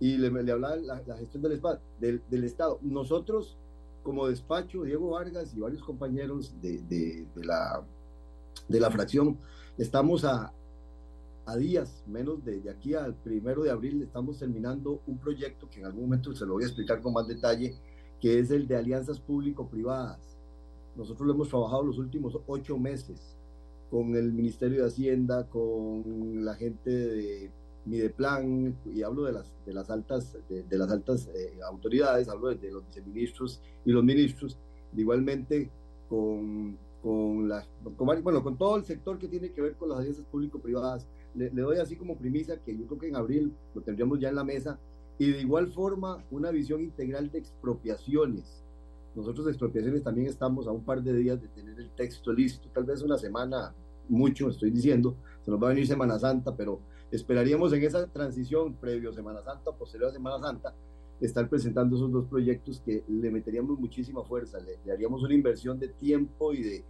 Y 0.00 0.16
le, 0.16 0.30
le 0.30 0.52
hablaba 0.52 0.76
la, 0.76 1.02
la 1.06 1.16
gestión 1.16 1.42
del, 1.42 1.60
del, 2.00 2.22
del, 2.28 2.44
Estado. 2.44 2.78
Nosotros, 2.82 3.56
como 4.02 4.26
despacho, 4.26 4.82
Diego 4.82 5.10
Vargas 5.10 5.54
y 5.54 5.60
varios 5.60 5.82
compañeros 5.82 6.54
de, 6.60 6.78
de, 6.82 7.26
de 7.34 7.44
la, 7.44 7.84
de 8.66 8.80
la 8.80 8.90
fracción, 8.90 9.38
estamos 9.78 10.24
a, 10.24 10.52
a 11.46 11.56
días, 11.56 12.04
menos 12.06 12.44
de, 12.44 12.60
de, 12.60 12.70
aquí 12.70 12.94
al 12.94 13.14
primero 13.14 13.62
de 13.62 13.70
abril, 13.70 14.02
estamos 14.02 14.38
terminando 14.38 15.02
un 15.06 15.18
proyecto 15.18 15.68
que 15.68 15.80
en 15.80 15.86
algún 15.86 16.04
momento 16.04 16.34
se 16.34 16.46
lo 16.46 16.54
voy 16.54 16.64
a 16.64 16.66
explicar 16.66 17.00
con 17.00 17.12
más 17.12 17.26
detalle, 17.26 17.74
que 18.20 18.38
es 18.38 18.50
el 18.50 18.68
de 18.68 18.76
alianzas 18.76 19.18
público-privadas. 19.18 20.38
Nosotros 20.94 21.26
lo 21.26 21.34
hemos 21.34 21.48
trabajado 21.48 21.82
los 21.82 21.98
últimos 21.98 22.38
ocho 22.46 22.78
meses 22.78 23.36
con 23.90 24.14
el 24.14 24.32
Ministerio 24.32 24.82
de 24.82 24.88
Hacienda, 24.88 25.48
con 25.48 26.44
la 26.44 26.54
gente 26.54 26.90
de 26.90 27.50
Mideplan, 27.84 28.76
y 28.86 29.02
hablo 29.02 29.24
de 29.24 29.32
las, 29.32 29.52
de 29.66 29.74
las 29.74 29.90
altas, 29.90 30.36
de, 30.48 30.62
de 30.62 30.78
las 30.78 30.90
altas 30.90 31.28
eh, 31.34 31.58
autoridades, 31.68 32.28
hablo 32.28 32.48
de, 32.48 32.56
de, 32.56 32.70
los 32.70 32.86
viceministros 32.86 33.60
y 33.84 33.90
los 33.90 34.04
ministros, 34.04 34.56
igualmente 34.96 35.70
con, 36.08 36.78
con, 37.02 37.48
la, 37.48 37.66
con, 37.96 38.22
bueno, 38.22 38.42
con 38.42 38.56
todo 38.56 38.76
el 38.76 38.84
sector 38.84 39.18
que 39.18 39.28
tiene 39.28 39.50
que 39.50 39.60
ver 39.60 39.74
con 39.74 39.88
las 39.88 39.98
alianzas 39.98 40.24
público-privadas, 40.26 41.06
le, 41.34 41.50
le, 41.50 41.62
doy 41.62 41.78
así 41.78 41.96
como 41.96 42.16
primicia 42.16 42.58
que 42.62 42.76
yo 42.76 42.86
creo 42.86 42.98
que 42.98 43.08
en 43.08 43.16
abril 43.16 43.52
lo 43.74 43.82
tendríamos 43.82 44.20
ya 44.20 44.28
en 44.28 44.36
la 44.36 44.44
mesa. 44.44 44.78
Y 45.18 45.30
de 45.30 45.40
igual 45.40 45.72
forma 45.72 46.24
una 46.30 46.50
visión 46.50 46.80
integral 46.80 47.30
de 47.30 47.38
expropiaciones. 47.38 48.62
Nosotros 49.14 49.44
de 49.44 49.52
expropiaciones 49.52 50.02
también 50.02 50.26
estamos 50.26 50.66
a 50.66 50.70
un 50.72 50.84
par 50.84 51.02
de 51.02 51.12
días 51.12 51.40
de 51.40 51.48
tener 51.48 51.78
el 51.78 51.90
texto 51.90 52.32
listo, 52.32 52.68
tal 52.72 52.84
vez 52.84 53.02
una 53.02 53.18
semana, 53.18 53.74
mucho 54.08 54.48
estoy 54.48 54.70
diciendo, 54.70 55.16
se 55.44 55.50
nos 55.50 55.62
va 55.62 55.66
a 55.66 55.70
venir 55.70 55.86
Semana 55.86 56.18
Santa, 56.18 56.56
pero 56.56 56.80
esperaríamos 57.10 57.72
en 57.74 57.82
esa 57.82 58.06
transición 58.06 58.74
previo 58.74 59.12
Semana 59.12 59.42
Santa, 59.42 59.70
posterior 59.72 60.08
a 60.08 60.12
Semana 60.12 60.40
Santa, 60.40 60.74
estar 61.20 61.48
presentando 61.48 61.96
esos 61.96 62.10
dos 62.10 62.24
proyectos 62.26 62.80
que 62.80 63.04
le 63.06 63.30
meteríamos 63.30 63.78
muchísima 63.78 64.24
fuerza, 64.24 64.58
le, 64.60 64.78
le 64.84 64.92
haríamos 64.92 65.22
una 65.22 65.34
inversión 65.34 65.78
de 65.78 65.88
tiempo 65.88 66.54
y 66.54 66.62
de, 66.62 66.84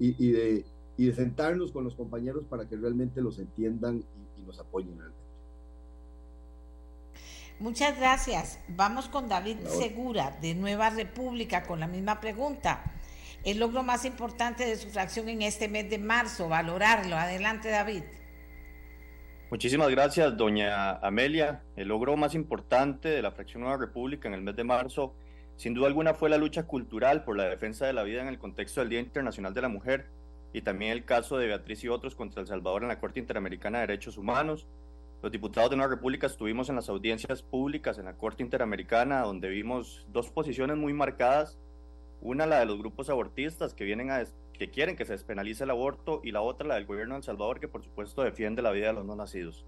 y, 0.00 0.26
y 0.26 0.32
de 0.32 0.64
y 1.00 1.06
de 1.06 1.14
sentarnos 1.14 1.72
con 1.72 1.82
los 1.82 1.94
compañeros 1.94 2.44
para 2.44 2.68
que 2.68 2.76
realmente 2.76 3.22
los 3.22 3.38
entiendan 3.38 4.04
y, 4.36 4.40
y 4.42 4.44
nos 4.44 4.58
apoyen 4.58 4.98
realmente. 4.98 5.18
Muchas 7.58 7.96
gracias. 7.96 8.58
Vamos 8.68 9.08
con 9.08 9.26
David 9.26 9.60
Segura 9.64 10.36
de 10.42 10.54
Nueva 10.54 10.90
República 10.90 11.62
con 11.62 11.80
la 11.80 11.86
misma 11.86 12.20
pregunta. 12.20 12.84
El 13.44 13.60
logro 13.60 13.82
más 13.82 14.04
importante 14.04 14.66
de 14.66 14.76
su 14.76 14.90
fracción 14.90 15.30
en 15.30 15.40
este 15.40 15.68
mes 15.68 15.88
de 15.88 15.96
marzo, 15.96 16.50
valorarlo. 16.50 17.16
Adelante, 17.16 17.70
David. 17.70 18.02
Muchísimas 19.50 19.88
gracias, 19.88 20.36
doña 20.36 20.96
Amelia. 20.98 21.62
El 21.76 21.88
logro 21.88 22.14
más 22.18 22.34
importante 22.34 23.08
de 23.08 23.22
la 23.22 23.30
fracción 23.30 23.62
Nueva 23.62 23.78
República 23.78 24.28
en 24.28 24.34
el 24.34 24.42
mes 24.42 24.54
de 24.54 24.64
marzo, 24.64 25.14
sin 25.56 25.72
duda 25.72 25.86
alguna, 25.86 26.12
fue 26.12 26.28
la 26.28 26.36
lucha 26.36 26.64
cultural 26.64 27.24
por 27.24 27.38
la 27.38 27.44
defensa 27.44 27.86
de 27.86 27.94
la 27.94 28.02
vida 28.02 28.20
en 28.20 28.28
el 28.28 28.38
contexto 28.38 28.80
del 28.80 28.90
Día 28.90 29.00
Internacional 29.00 29.54
de 29.54 29.62
la 29.62 29.68
Mujer 29.70 30.19
y 30.52 30.62
también 30.62 30.92
el 30.92 31.04
caso 31.04 31.38
de 31.38 31.46
Beatriz 31.46 31.84
y 31.84 31.88
otros 31.88 32.14
contra 32.14 32.40
El 32.40 32.48
Salvador 32.48 32.82
en 32.82 32.88
la 32.88 32.98
Corte 32.98 33.20
Interamericana 33.20 33.78
de 33.78 33.86
Derechos 33.86 34.18
Humanos. 34.18 34.66
Los 35.22 35.30
diputados 35.30 35.70
de 35.70 35.76
Nueva 35.76 35.94
República 35.94 36.26
estuvimos 36.26 36.68
en 36.68 36.76
las 36.76 36.88
audiencias 36.88 37.42
públicas 37.42 37.98
en 37.98 38.06
la 38.06 38.16
Corte 38.16 38.42
Interamericana, 38.42 39.20
donde 39.22 39.48
vimos 39.48 40.06
dos 40.08 40.30
posiciones 40.30 40.76
muy 40.76 40.92
marcadas. 40.92 41.58
Una, 42.20 42.46
la 42.46 42.60
de 42.60 42.66
los 42.66 42.78
grupos 42.78 43.10
abortistas 43.10 43.74
que, 43.74 43.84
vienen 43.84 44.08
que 44.54 44.70
quieren 44.70 44.96
que 44.96 45.04
se 45.04 45.12
despenalice 45.12 45.64
el 45.64 45.70
aborto, 45.70 46.20
y 46.24 46.32
la 46.32 46.40
otra, 46.40 46.66
la 46.66 46.74
del 46.74 46.86
gobierno 46.86 47.14
de 47.14 47.18
El 47.18 47.24
Salvador, 47.24 47.60
que 47.60 47.68
por 47.68 47.82
supuesto 47.82 48.22
defiende 48.22 48.62
la 48.62 48.72
vida 48.72 48.88
de 48.88 48.92
los 48.94 49.04
no 49.04 49.14
nacidos. 49.14 49.64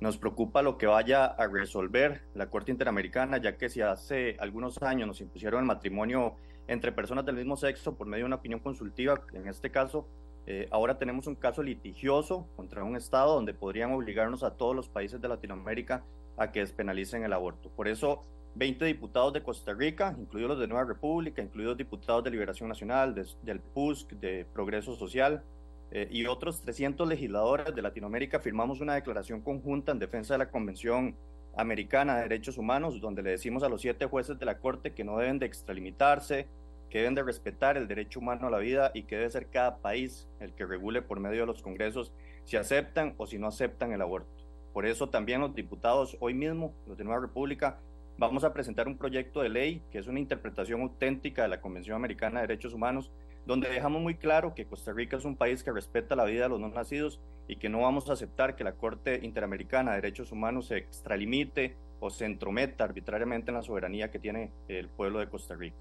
Nos 0.00 0.18
preocupa 0.18 0.62
lo 0.62 0.76
que 0.78 0.86
vaya 0.86 1.24
a 1.24 1.46
resolver 1.46 2.22
la 2.34 2.48
Corte 2.50 2.72
Interamericana, 2.72 3.38
ya 3.38 3.56
que 3.56 3.68
si 3.68 3.80
hace 3.80 4.36
algunos 4.40 4.82
años 4.82 5.06
nos 5.06 5.20
impusieron 5.20 5.60
el 5.60 5.66
matrimonio 5.66 6.36
entre 6.70 6.92
personas 6.92 7.26
del 7.26 7.34
mismo 7.34 7.56
sexo 7.56 7.96
por 7.96 8.06
medio 8.06 8.22
de 8.22 8.26
una 8.28 8.36
opinión 8.36 8.60
consultiva, 8.60 9.20
en 9.32 9.48
este 9.48 9.72
caso, 9.72 10.06
eh, 10.46 10.68
ahora 10.70 10.98
tenemos 10.98 11.26
un 11.26 11.34
caso 11.34 11.64
litigioso 11.64 12.46
contra 12.54 12.84
un 12.84 12.94
Estado 12.94 13.34
donde 13.34 13.52
podrían 13.52 13.90
obligarnos 13.90 14.44
a 14.44 14.52
todos 14.52 14.76
los 14.76 14.88
países 14.88 15.20
de 15.20 15.26
Latinoamérica 15.26 16.04
a 16.36 16.52
que 16.52 16.60
despenalicen 16.60 17.24
el 17.24 17.32
aborto. 17.32 17.70
Por 17.70 17.88
eso, 17.88 18.22
20 18.54 18.84
diputados 18.84 19.32
de 19.32 19.42
Costa 19.42 19.74
Rica, 19.74 20.14
incluidos 20.16 20.50
los 20.50 20.60
de 20.60 20.68
Nueva 20.68 20.84
República, 20.84 21.42
incluidos 21.42 21.76
diputados 21.76 22.22
de 22.22 22.30
Liberación 22.30 22.68
Nacional, 22.68 23.16
de, 23.16 23.26
del 23.42 23.58
PUSC, 23.58 24.12
de 24.12 24.46
Progreso 24.52 24.94
Social, 24.94 25.42
eh, 25.90 26.06
y 26.08 26.24
otros 26.26 26.60
300 26.60 27.08
legisladores 27.08 27.74
de 27.74 27.82
Latinoamérica 27.82 28.38
firmamos 28.38 28.80
una 28.80 28.94
declaración 28.94 29.40
conjunta 29.40 29.90
en 29.90 29.98
defensa 29.98 30.34
de 30.34 30.38
la 30.38 30.50
Convención 30.50 31.16
Americana 31.56 32.16
de 32.16 32.22
Derechos 32.22 32.58
Humanos, 32.58 33.00
donde 33.00 33.22
le 33.22 33.30
decimos 33.30 33.64
a 33.64 33.68
los 33.68 33.80
siete 33.80 34.06
jueces 34.06 34.38
de 34.38 34.46
la 34.46 34.58
Corte 34.58 34.92
que 34.92 35.02
no 35.02 35.18
deben 35.18 35.40
de 35.40 35.46
extralimitarse, 35.46 36.46
que 36.90 36.98
deben 36.98 37.14
de 37.14 37.22
respetar 37.22 37.76
el 37.76 37.88
derecho 37.88 38.18
humano 38.18 38.48
a 38.48 38.50
la 38.50 38.58
vida 38.58 38.90
y 38.92 39.04
que 39.04 39.16
debe 39.16 39.30
ser 39.30 39.46
cada 39.46 39.78
país 39.78 40.28
el 40.40 40.52
que 40.52 40.66
regule 40.66 41.00
por 41.00 41.20
medio 41.20 41.40
de 41.40 41.46
los 41.46 41.62
congresos 41.62 42.12
si 42.44 42.56
aceptan 42.56 43.14
o 43.16 43.26
si 43.26 43.38
no 43.38 43.46
aceptan 43.46 43.92
el 43.92 44.02
aborto. 44.02 44.28
Por 44.72 44.86
eso 44.86 45.08
también 45.08 45.40
los 45.40 45.54
diputados 45.54 46.16
hoy 46.20 46.34
mismo, 46.34 46.74
los 46.86 46.98
de 46.98 47.04
Nueva 47.04 47.20
República, 47.20 47.78
vamos 48.18 48.44
a 48.44 48.52
presentar 48.52 48.88
un 48.88 48.98
proyecto 48.98 49.40
de 49.40 49.48
ley 49.48 49.82
que 49.90 49.98
es 49.98 50.06
una 50.08 50.20
interpretación 50.20 50.82
auténtica 50.82 51.42
de 51.42 51.48
la 51.48 51.60
Convención 51.60 51.96
Americana 51.96 52.40
de 52.40 52.48
Derechos 52.48 52.74
Humanos, 52.74 53.10
donde 53.46 53.70
dejamos 53.70 54.02
muy 54.02 54.16
claro 54.16 54.54
que 54.54 54.66
Costa 54.66 54.92
Rica 54.92 55.16
es 55.16 55.24
un 55.24 55.36
país 55.36 55.64
que 55.64 55.72
respeta 55.72 56.16
la 56.16 56.24
vida 56.24 56.44
de 56.44 56.48
los 56.50 56.60
no 56.60 56.68
nacidos 56.68 57.20
y 57.48 57.56
que 57.56 57.68
no 57.68 57.80
vamos 57.80 58.10
a 58.10 58.12
aceptar 58.12 58.56
que 58.56 58.64
la 58.64 58.72
Corte 58.72 59.20
Interamericana 59.22 59.92
de 59.92 60.02
Derechos 60.02 60.32
Humanos 60.32 60.66
se 60.66 60.76
extralimite 60.76 61.76
o 62.00 62.10
se 62.10 62.26
entrometa 62.26 62.84
arbitrariamente 62.84 63.50
en 63.50 63.56
la 63.56 63.62
soberanía 63.62 64.10
que 64.10 64.18
tiene 64.18 64.50
el 64.68 64.88
pueblo 64.88 65.18
de 65.18 65.28
Costa 65.28 65.54
Rica. 65.54 65.76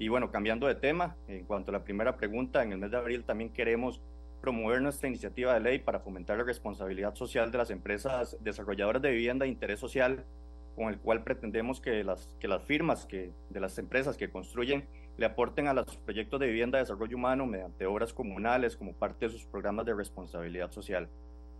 Y 0.00 0.08
bueno, 0.08 0.30
cambiando 0.30 0.66
de 0.66 0.74
tema, 0.76 1.14
en 1.28 1.44
cuanto 1.44 1.70
a 1.70 1.72
la 1.72 1.84
primera 1.84 2.16
pregunta, 2.16 2.62
en 2.62 2.72
el 2.72 2.78
mes 2.78 2.90
de 2.90 2.96
abril 2.96 3.22
también 3.22 3.52
queremos 3.52 4.00
promover 4.40 4.80
nuestra 4.80 5.08
iniciativa 5.08 5.52
de 5.52 5.60
ley 5.60 5.78
para 5.78 6.00
fomentar 6.00 6.38
la 6.38 6.44
responsabilidad 6.44 7.14
social 7.14 7.52
de 7.52 7.58
las 7.58 7.68
empresas 7.68 8.34
desarrolladoras 8.40 9.02
de 9.02 9.10
vivienda 9.10 9.44
de 9.44 9.50
interés 9.50 9.78
social, 9.78 10.24
con 10.74 10.88
el 10.88 10.98
cual 10.98 11.22
pretendemos 11.22 11.82
que 11.82 12.02
las, 12.02 12.34
que 12.40 12.48
las 12.48 12.62
firmas 12.62 13.04
que, 13.04 13.34
de 13.50 13.60
las 13.60 13.76
empresas 13.76 14.16
que 14.16 14.30
construyen 14.30 14.86
le 15.18 15.26
aporten 15.26 15.68
a 15.68 15.74
los 15.74 15.94
proyectos 15.98 16.40
de 16.40 16.46
vivienda 16.46 16.78
de 16.78 16.84
desarrollo 16.84 17.18
humano 17.18 17.44
mediante 17.44 17.84
obras 17.84 18.14
comunales 18.14 18.78
como 18.78 18.94
parte 18.94 19.26
de 19.26 19.32
sus 19.32 19.44
programas 19.44 19.84
de 19.84 19.92
responsabilidad 19.92 20.70
social. 20.72 21.10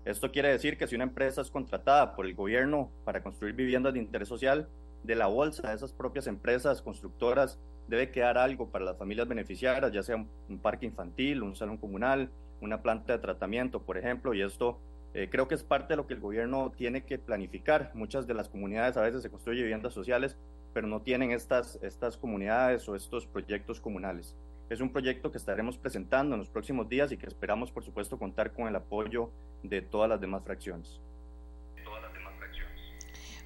Esto 0.07 0.33
quiere 0.33 0.49
decir 0.49 0.79
que 0.79 0.87
si 0.87 0.95
una 0.95 1.05
empresa 1.05 1.43
es 1.43 1.51
contratada 1.51 2.17
por 2.17 2.25
el 2.25 2.35
gobierno 2.35 2.91
para 3.05 3.23
construir 3.23 3.55
viviendas 3.55 3.93
de 3.93 3.99
interés 3.99 4.29
social, 4.29 4.67
de 5.02 5.14
la 5.14 5.26
bolsa 5.26 5.69
de 5.69 5.75
esas 5.75 5.92
propias 5.92 6.26
empresas 6.26 6.83
constructoras 6.83 7.59
debe 7.88 8.11
quedar 8.11 8.38
algo 8.38 8.71
para 8.71 8.85
las 8.85 8.97
familias 8.97 9.26
beneficiarias, 9.26 9.92
ya 9.92 10.02
sea 10.02 10.16
un, 10.16 10.59
parque 10.59 10.87
infantil, 10.87 11.42
un 11.42 11.57
salón 11.57 11.76
comunal, 11.76 12.30
una 12.61 12.83
planta 12.83 13.12
de 13.12 13.19
tratamiento, 13.19 13.83
por 13.83 13.99
ejemplo, 13.99 14.33
y 14.33 14.42
esto 14.42 14.78
eh, 15.12 15.28
creo 15.30 15.49
que 15.49 15.57
es 15.57 15.64
parte 15.64 15.95
de 15.95 15.97
lo 15.97 16.07
que 16.07 16.14
el 16.14 16.21
gobierno 16.21 16.73
tiene 16.76 17.04
que 17.04 17.19
planificar. 17.19 17.90
Muchas 17.95 18.26
de 18.26 18.35
las 18.35 18.49
comunidades 18.49 18.97
a 18.97 19.02
veces 19.02 19.23
se 19.23 19.30
construyen 19.30 19.64
viviendas 19.64 19.92
sociales, 19.92 20.37
pero 20.73 20.87
no 20.87 21.02
tienen 21.02 21.33
estas, 21.33 21.80
estas 21.83 22.16
comunidades 22.16 22.88
o 22.88 22.95
estos 22.95 23.26
proyectos 23.26 23.80
comunales. 23.80 24.37
Es 24.69 24.80
un 24.80 24.92
proyecto 24.92 25.33
que 25.33 25.38
estaremos 25.38 25.76
presentando 25.76 26.37
en 26.37 26.38
los 26.38 26.49
próximos 26.49 26.88
días 26.88 27.11
y 27.11 27.16
que 27.16 27.26
esperamos, 27.26 27.73
por 27.73 27.83
supuesto, 27.83 28.21
contar 28.21 28.52
con 28.52 28.69
el 28.69 28.76
apoyo 28.76 29.30
de 29.64 29.83
todas 29.83 30.09
las 30.09 30.21
demás 30.21 30.45
fracciones. 30.45 31.00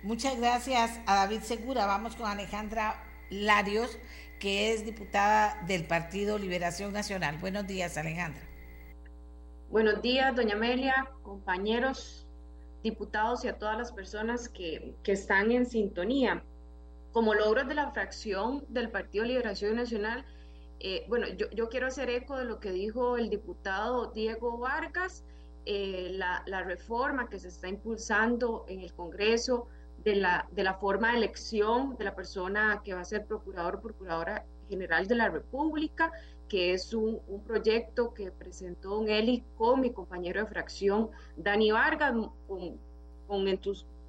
Muchas 0.05 0.39
gracias 0.39 1.01
a 1.07 1.17
David 1.17 1.41
Segura. 1.41 1.87
Vamos 1.87 2.15
con 2.15 2.27
Alejandra 2.27 3.03
Larios 3.31 3.99
que 4.39 4.75
es 4.75 4.85
diputada 4.85 5.59
del 5.67 5.87
Partido 5.87 6.37
Liberación 6.37 6.93
Nacional. 6.93 7.39
Buenos 7.39 7.67
días, 7.67 7.97
Alejandra. 7.97 8.43
Buenos 9.71 10.03
días, 10.03 10.37
doña 10.37 10.57
Amelia, 10.57 11.11
compañeros, 11.23 12.29
diputados 12.83 13.47
y 13.47 13.49
a 13.49 13.57
todas 13.57 13.79
las 13.79 13.93
personas 13.93 14.51
que, 14.51 14.95
que 15.03 15.13
están 15.13 15.51
en 15.51 15.65
sintonía. 15.65 16.45
Como 17.13 17.33
logros 17.33 17.67
de 17.67 17.75
la 17.75 17.91
fracción 17.91 18.63
del 18.69 18.91
Partido 18.91 19.25
Liberación 19.25 19.75
Nacional, 19.75 20.27
eh, 20.81 21.07
bueno, 21.09 21.29
yo, 21.29 21.49
yo, 21.53 21.71
quiero 21.71 21.87
hacer 21.87 22.11
eco 22.11 22.37
de 22.37 22.45
lo 22.45 22.61
que 22.61 22.73
dijo 22.73 23.17
el 23.17 23.31
diputado 23.31 24.13
Diego 24.13 24.59
Vargas 24.59 25.25
eh, 25.65 26.11
la, 26.13 26.43
la, 26.45 26.63
reforma 26.63 27.31
que 27.31 27.39
se 27.39 27.49
está 27.49 27.69
impulsando 27.69 28.67
en 28.69 28.81
el 28.81 28.93
Congreso 28.93 29.67
de 30.05 30.17
la, 30.17 30.47
de 30.53 30.63
la 30.63 30.75
forma 30.75 31.13
de 31.13 31.19
elección 31.19 31.97
de 31.97 32.05
la 32.05 32.15
persona 32.15 32.83
que 32.85 32.95
va 32.95 33.01
a 33.01 33.05
ser 33.05 33.27
procurador 33.27 33.77
o 33.77 33.81
procuradora 33.81 34.45
general 34.69 35.07
de 35.07 35.15
la 35.15 35.29
República, 35.31 36.13
que 36.49 36.73
es 36.73 36.93
un, 36.93 37.21
un 37.27 37.43
proyecto 37.43 38.13
que 38.13 38.31
presentó 38.31 38.91
Don 38.91 39.09
Eli 39.09 39.45
con 39.57 39.81
mi 39.81 39.93
compañero 39.93 40.41
de 40.41 40.47
fracción 40.47 41.11
Dani 41.37 41.71
Vargas, 41.73 42.13
con, 42.47 42.79
con 43.27 43.45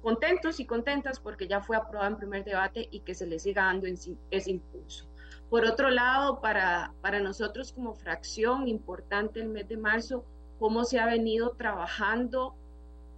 contentos 0.02 0.60
y 0.60 0.66
contentas 0.66 1.18
porque 1.18 1.48
ya 1.48 1.60
fue 1.60 1.76
aprobado 1.76 2.10
en 2.10 2.16
primer 2.16 2.44
debate 2.44 2.86
y 2.90 3.00
que 3.00 3.14
se 3.14 3.26
le 3.26 3.38
siga 3.38 3.64
dando 3.64 3.86
ese 3.86 4.50
impulso. 4.50 5.08
Por 5.48 5.64
otro 5.64 5.90
lado, 5.90 6.40
para, 6.40 6.92
para 7.00 7.20
nosotros 7.20 7.72
como 7.72 7.94
fracción, 7.94 8.68
importante 8.68 9.40
el 9.40 9.48
mes 9.48 9.66
de 9.68 9.76
marzo, 9.76 10.24
cómo 10.58 10.84
se 10.84 10.98
ha 10.98 11.06
venido 11.06 11.52
trabajando 11.52 12.54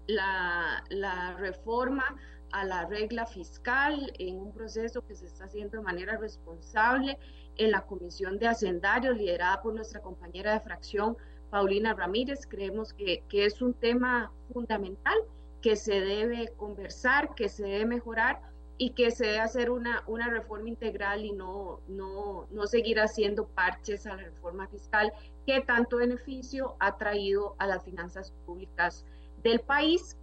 la, 0.06 0.84
la 0.88 1.34
reforma 1.34 2.16
a 2.52 2.64
la 2.64 2.86
regla 2.86 3.26
fiscal 3.26 4.12
en 4.18 4.38
un 4.38 4.52
proceso 4.52 5.04
que 5.06 5.14
se 5.14 5.26
está 5.26 5.44
haciendo 5.44 5.78
de 5.78 5.84
manera 5.84 6.16
responsable 6.16 7.18
en 7.56 7.70
la 7.72 7.82
Comisión 7.82 8.38
de 8.38 8.48
Hacendarios, 8.48 9.16
liderada 9.16 9.62
por 9.62 9.74
nuestra 9.74 10.00
compañera 10.00 10.52
de 10.52 10.60
fracción, 10.60 11.16
Paulina 11.50 11.94
Ramírez. 11.94 12.46
Creemos 12.46 12.92
que, 12.92 13.24
que 13.28 13.44
es 13.44 13.60
un 13.60 13.74
tema 13.74 14.32
fundamental 14.52 15.16
que 15.60 15.76
se 15.76 16.00
debe 16.00 16.52
conversar, 16.56 17.34
que 17.34 17.48
se 17.48 17.64
debe 17.64 17.86
mejorar 17.86 18.40
y 18.78 18.90
que 18.90 19.10
se 19.10 19.26
debe 19.26 19.40
hacer 19.40 19.70
una, 19.70 20.04
una 20.06 20.30
reforma 20.30 20.68
integral 20.68 21.24
y 21.24 21.32
no, 21.32 21.80
no, 21.88 22.46
no 22.50 22.66
seguir 22.68 23.00
haciendo 23.00 23.48
parches 23.48 24.06
a 24.06 24.14
la 24.14 24.22
reforma 24.22 24.68
fiscal 24.68 25.12
que 25.44 25.60
tanto 25.60 25.96
beneficio 25.96 26.76
ha 26.78 26.96
traído 26.96 27.56
a 27.58 27.66
las 27.66 27.84
finanzas 27.84 28.32
públicas 28.46 29.04
del 29.42 29.60
país. 29.60 30.16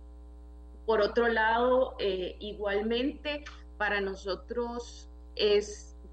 Por 0.86 1.02
otro 1.02 1.28
lado, 1.28 1.96
eh, 2.00 2.36
igualmente 2.40 3.44
para 3.78 4.02
nosotros 4.02 5.10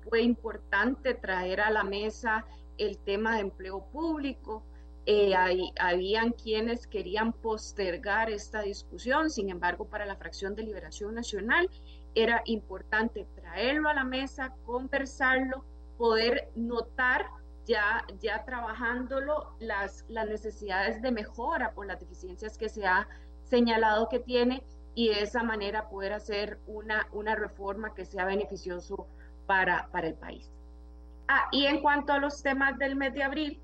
fue 0.03 0.23
importante 0.23 1.15
traer 1.15 1.61
a 1.61 1.71
la 1.71 1.85
mesa 1.85 2.45
el 2.79 2.99
tema 2.99 3.35
de 3.37 3.43
empleo 3.43 3.87
público. 3.93 4.65
Eh, 5.05 5.35
habían 5.81 6.31
quienes 6.31 6.87
querían 6.87 7.33
postergar 7.33 8.31
esta 8.31 8.63
discusión, 8.63 9.31
sin 9.31 9.51
embargo, 9.51 9.89
para 9.89 10.07
la 10.07 10.17
fracción 10.17 10.55
de 10.55 10.63
Liberación 10.63 11.15
Nacional 11.15 11.69
era 12.15 12.43
importante 12.45 13.27
traerlo 13.35 13.89
a 13.89 13.95
la 13.95 14.05
mesa, 14.05 14.55
conversarlo, 14.65 15.65
poder 15.99 16.51
notar 16.55 17.27
ya, 17.65 18.05
ya 18.21 18.45
trabajándolo 18.45 19.57
las, 19.59 20.05
las 20.09 20.29
necesidades 20.29 21.03
de 21.03 21.11
mejora 21.11 21.73
por 21.75 21.87
las 21.87 21.99
deficiencias 21.99 22.59
que 22.59 22.69
se 22.69 22.87
ha 22.87 23.09
señalado 23.53 24.09
que 24.09 24.19
tiene 24.19 24.63
y 24.95 25.11
de 25.11 25.21
esa 25.25 25.43
manera 25.43 25.91
poder 25.91 26.15
hacer 26.15 26.59
una, 26.67 27.07
una 27.13 27.35
reforma 27.35 27.95
que 27.95 28.07
sea 28.07 28.25
beneficioso 28.25 29.07
para, 29.47 29.89
para 29.93 30.07
el 30.09 30.15
país. 30.15 30.51
Ah, 31.29 31.49
y 31.53 31.67
en 31.67 31.83
cuanto 31.83 32.15
a 32.15 32.19
los 32.19 32.43
temas 32.43 32.79
del 32.79 32.97
mes 32.97 33.13
de 33.13 33.23
abril, 33.23 33.61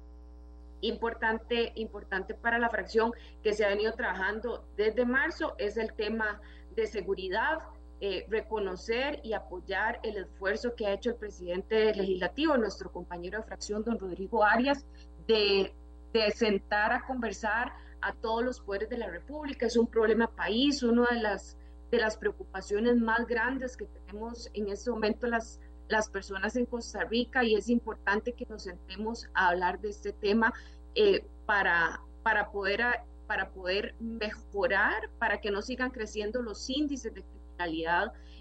importante, 0.82 1.72
importante 1.76 2.34
para 2.34 2.58
la 2.58 2.68
fracción 2.68 3.12
que 3.42 3.54
se 3.54 3.64
ha 3.64 3.68
venido 3.70 3.92
trabajando 3.94 4.62
desde 4.76 5.06
marzo 5.06 5.54
es 5.56 5.78
el 5.78 5.94
tema 5.94 6.38
de 6.76 6.86
seguridad, 6.86 7.58
eh, 8.02 8.26
reconocer 8.28 9.20
y 9.24 9.32
apoyar 9.32 10.00
el 10.02 10.18
esfuerzo 10.18 10.74
que 10.76 10.86
ha 10.86 10.92
hecho 10.92 11.10
el 11.10 11.16
presidente 11.16 11.94
legislativo, 11.94 12.58
nuestro 12.58 12.92
compañero 12.92 13.38
de 13.38 13.44
fracción, 13.44 13.82
don 13.84 13.98
Rodrigo 13.98 14.44
Arias, 14.44 14.84
de, 15.26 15.72
de 16.12 16.30
sentar 16.32 16.92
a 16.92 17.06
conversar 17.06 17.72
a 18.00 18.12
todos 18.14 18.44
los 18.44 18.60
poderes 18.60 18.88
de 18.88 18.98
la 18.98 19.08
República. 19.08 19.66
Es 19.66 19.76
un 19.76 19.86
problema 19.86 20.28
país, 20.34 20.82
una 20.82 21.06
de 21.10 21.20
las, 21.20 21.56
de 21.90 21.98
las 21.98 22.16
preocupaciones 22.16 22.96
más 22.96 23.26
grandes 23.26 23.76
que 23.76 23.86
tenemos 23.86 24.50
en 24.54 24.68
este 24.68 24.90
momento 24.90 25.26
las, 25.26 25.60
las 25.88 26.08
personas 26.08 26.56
en 26.56 26.66
Costa 26.66 27.04
Rica 27.04 27.44
y 27.44 27.54
es 27.54 27.68
importante 27.68 28.32
que 28.32 28.46
nos 28.46 28.64
sentemos 28.64 29.28
a 29.34 29.48
hablar 29.48 29.80
de 29.80 29.90
este 29.90 30.12
tema 30.12 30.52
eh, 30.94 31.26
para, 31.46 32.00
para, 32.22 32.50
poder, 32.50 32.82
para 33.26 33.50
poder 33.50 33.94
mejorar, 34.00 35.10
para 35.18 35.40
que 35.40 35.50
no 35.50 35.62
sigan 35.62 35.90
creciendo 35.90 36.42
los 36.42 36.68
índices 36.68 37.14
de 37.14 37.22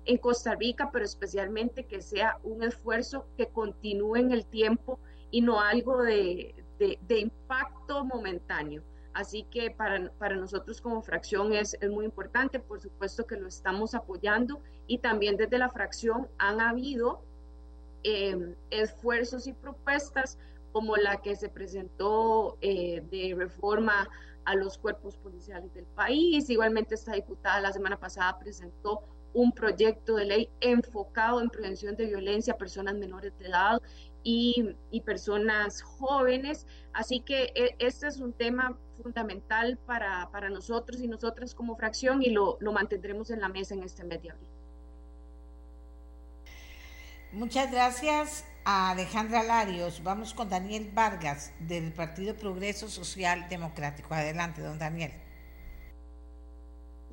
en 0.06 0.18
Costa 0.18 0.56
Rica, 0.56 0.90
pero 0.92 1.04
especialmente 1.04 1.86
que 1.86 2.02
sea 2.02 2.38
un 2.44 2.64
esfuerzo 2.64 3.28
que 3.38 3.48
continúe 3.48 4.18
en 4.18 4.32
el 4.32 4.46
tiempo 4.46 5.00
y 5.32 5.42
no 5.42 5.60
algo 5.60 6.04
de, 6.04 6.56
de, 6.80 7.20
impacto 7.20 8.06
momentáneo. 8.06 8.84
Así 9.18 9.48
que 9.50 9.72
para, 9.72 10.12
para 10.20 10.36
nosotros 10.36 10.80
como 10.80 11.02
fracción 11.02 11.52
es, 11.52 11.76
es, 11.82 11.90
muy 11.90 12.06
importante, 12.06 12.60
por 12.60 12.80
supuesto 12.80 13.26
que 13.26 13.36
lo 13.36 13.48
estamos 13.48 13.96
apoyando 13.96 14.62
y 14.86 15.00
también 15.00 15.38
desde 15.38 15.58
la 15.58 15.72
fracción 15.72 16.28
han 16.38 16.62
habido 16.62 17.24
em, 18.04 18.54
esfuerzos 18.70 19.48
y 19.48 19.54
propuestas 19.54 20.38
como 20.72 20.98
la 20.98 21.18
que 21.24 21.36
se 21.36 21.50
presentó 21.50 22.60
eh, 22.62 23.02
de 23.10 23.34
reforma 23.36 24.08
a 24.46 24.54
los 24.54 24.78
cuerpos 24.78 25.18
policiales 25.18 25.74
del 25.74 25.86
país. 25.86 26.48
Igualmente 26.52 26.94
esta 26.94 27.14
diputada 27.14 27.60
la 27.60 27.74
semana 27.74 28.00
pasada 28.00 28.38
presentó 28.38 29.02
un 29.34 29.52
proyecto 29.52 30.18
de 30.18 30.26
ley 30.26 30.50
enfocado 30.62 31.42
en 31.42 31.50
prevención 31.50 31.96
de 31.96 32.06
violencia 32.06 32.54
a 32.54 32.58
personas 32.58 32.94
menores 32.94 33.36
de 33.40 33.48
edad 33.48 33.82
y, 34.22 34.76
y 34.92 35.02
personas 35.02 35.82
jóvenes. 35.82 36.68
Así 36.94 37.22
que 37.22 37.52
e, 37.56 37.76
este 37.80 38.06
es 38.06 38.20
un 38.20 38.32
tema 38.32 38.78
fundamental 39.02 39.78
para, 39.86 40.30
para 40.32 40.50
nosotros 40.50 41.02
y 41.02 41.08
nosotras 41.08 41.56
como 41.56 41.76
fracción 41.76 42.22
y 42.22 42.32
lo, 42.32 42.58
lo 42.60 42.72
mantendremos 42.72 43.30
en 43.30 43.42
la 43.42 43.50
mesa 43.50 43.74
en 43.74 43.84
este 43.84 44.04
mes 44.04 44.22
de 44.22 44.32
abril. 44.32 44.48
Muchas 47.32 47.72
gracias 47.72 48.46
a 48.64 48.92
Alejandra 48.92 49.44
Larios. 49.44 50.02
Vamos 50.04 50.34
con 50.34 50.50
Daniel 50.50 50.90
Vargas 50.94 51.54
del 51.60 51.92
Partido 51.92 52.36
Progreso 52.36 52.88
Social 52.88 53.48
Democrático. 53.50 54.14
Adelante, 54.14 54.62
don 54.62 54.80
Daniel. 54.80 55.12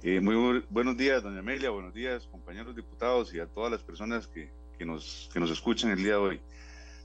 Eh, 0.02 0.20
muy 0.20 0.62
buenos 0.68 0.96
días, 0.96 1.22
doña 1.22 1.38
Amelia, 1.38 1.70
buenos 1.70 1.94
días, 1.94 2.26
compañeros 2.26 2.76
diputados 2.76 3.32
y 3.32 3.40
a 3.40 3.46
todas 3.46 3.72
las 3.72 3.82
personas 3.82 4.28
que, 4.28 4.50
que, 4.78 4.84
nos, 4.84 5.30
que 5.32 5.40
nos 5.40 5.50
escuchan 5.50 5.90
el 5.90 5.98
día 5.98 6.12
de 6.12 6.18
hoy. 6.18 6.40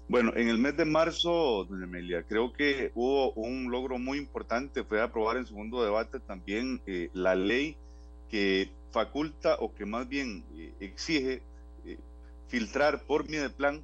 Bueno, 0.10 0.34
en 0.36 0.50
el 0.50 0.58
mes 0.58 0.76
de 0.76 0.86
marzo, 0.86 1.66
doña 1.70 1.86
Amelia, 1.86 2.24
creo 2.24 2.52
que 2.52 2.92
hubo 2.96 3.32
un 3.34 3.72
logro 3.72 4.00
muy 4.00 4.18
importante, 4.18 4.84
fue 4.84 5.02
aprobar 5.02 5.38
en 5.38 5.46
segundo 5.46 5.84
debate 5.84 6.20
también 6.20 6.82
eh, 6.88 7.10
la 7.14 7.36
ley 7.36 7.78
que 8.30 8.72
faculta 8.92 9.56
o 9.60 9.74
que 9.74 9.86
más 9.86 10.10
bien 10.10 10.44
eh, 10.58 10.74
exige 10.80 11.44
filtrar 12.48 13.04
por 13.04 13.30
Mideplan 13.30 13.84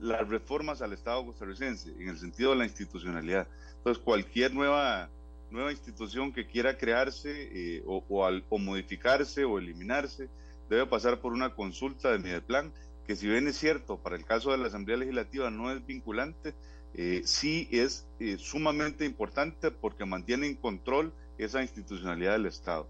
las 0.00 0.28
reformas 0.28 0.80
al 0.82 0.92
Estado 0.92 1.26
costarricense 1.26 1.90
en 1.98 2.08
el 2.08 2.18
sentido 2.18 2.50
de 2.50 2.56
la 2.56 2.64
institucionalidad. 2.64 3.46
Entonces, 3.78 4.02
cualquier 4.02 4.54
nueva, 4.54 5.08
nueva 5.50 5.72
institución 5.72 6.32
que 6.32 6.46
quiera 6.46 6.76
crearse 6.78 7.48
eh, 7.52 7.82
o, 7.86 8.04
o, 8.08 8.58
modificarse 8.58 9.44
o 9.44 9.58
eliminarse 9.58 10.28
debe 10.68 10.86
pasar 10.86 11.20
por 11.20 11.32
una 11.32 11.54
consulta 11.54 12.12
de 12.12 12.18
Mideplan, 12.18 12.72
que 13.08 13.16
si 13.16 13.26
bien 13.26 13.48
es 13.48 13.56
cierto, 13.56 13.96
para 13.96 14.16
el 14.16 14.26
caso 14.26 14.52
de 14.52 14.58
la 14.58 14.66
Asamblea 14.66 14.98
Legislativa 14.98 15.50
no 15.50 15.72
es 15.72 15.84
vinculante, 15.86 16.52
eh, 16.92 17.22
sí 17.24 17.66
es 17.72 18.06
eh, 18.20 18.36
sumamente 18.38 19.06
importante 19.06 19.70
porque 19.70 20.04
mantiene 20.04 20.46
en 20.46 20.56
control 20.56 21.14
esa 21.38 21.62
institucionalidad 21.62 22.32
del 22.32 22.44
Estado. 22.44 22.86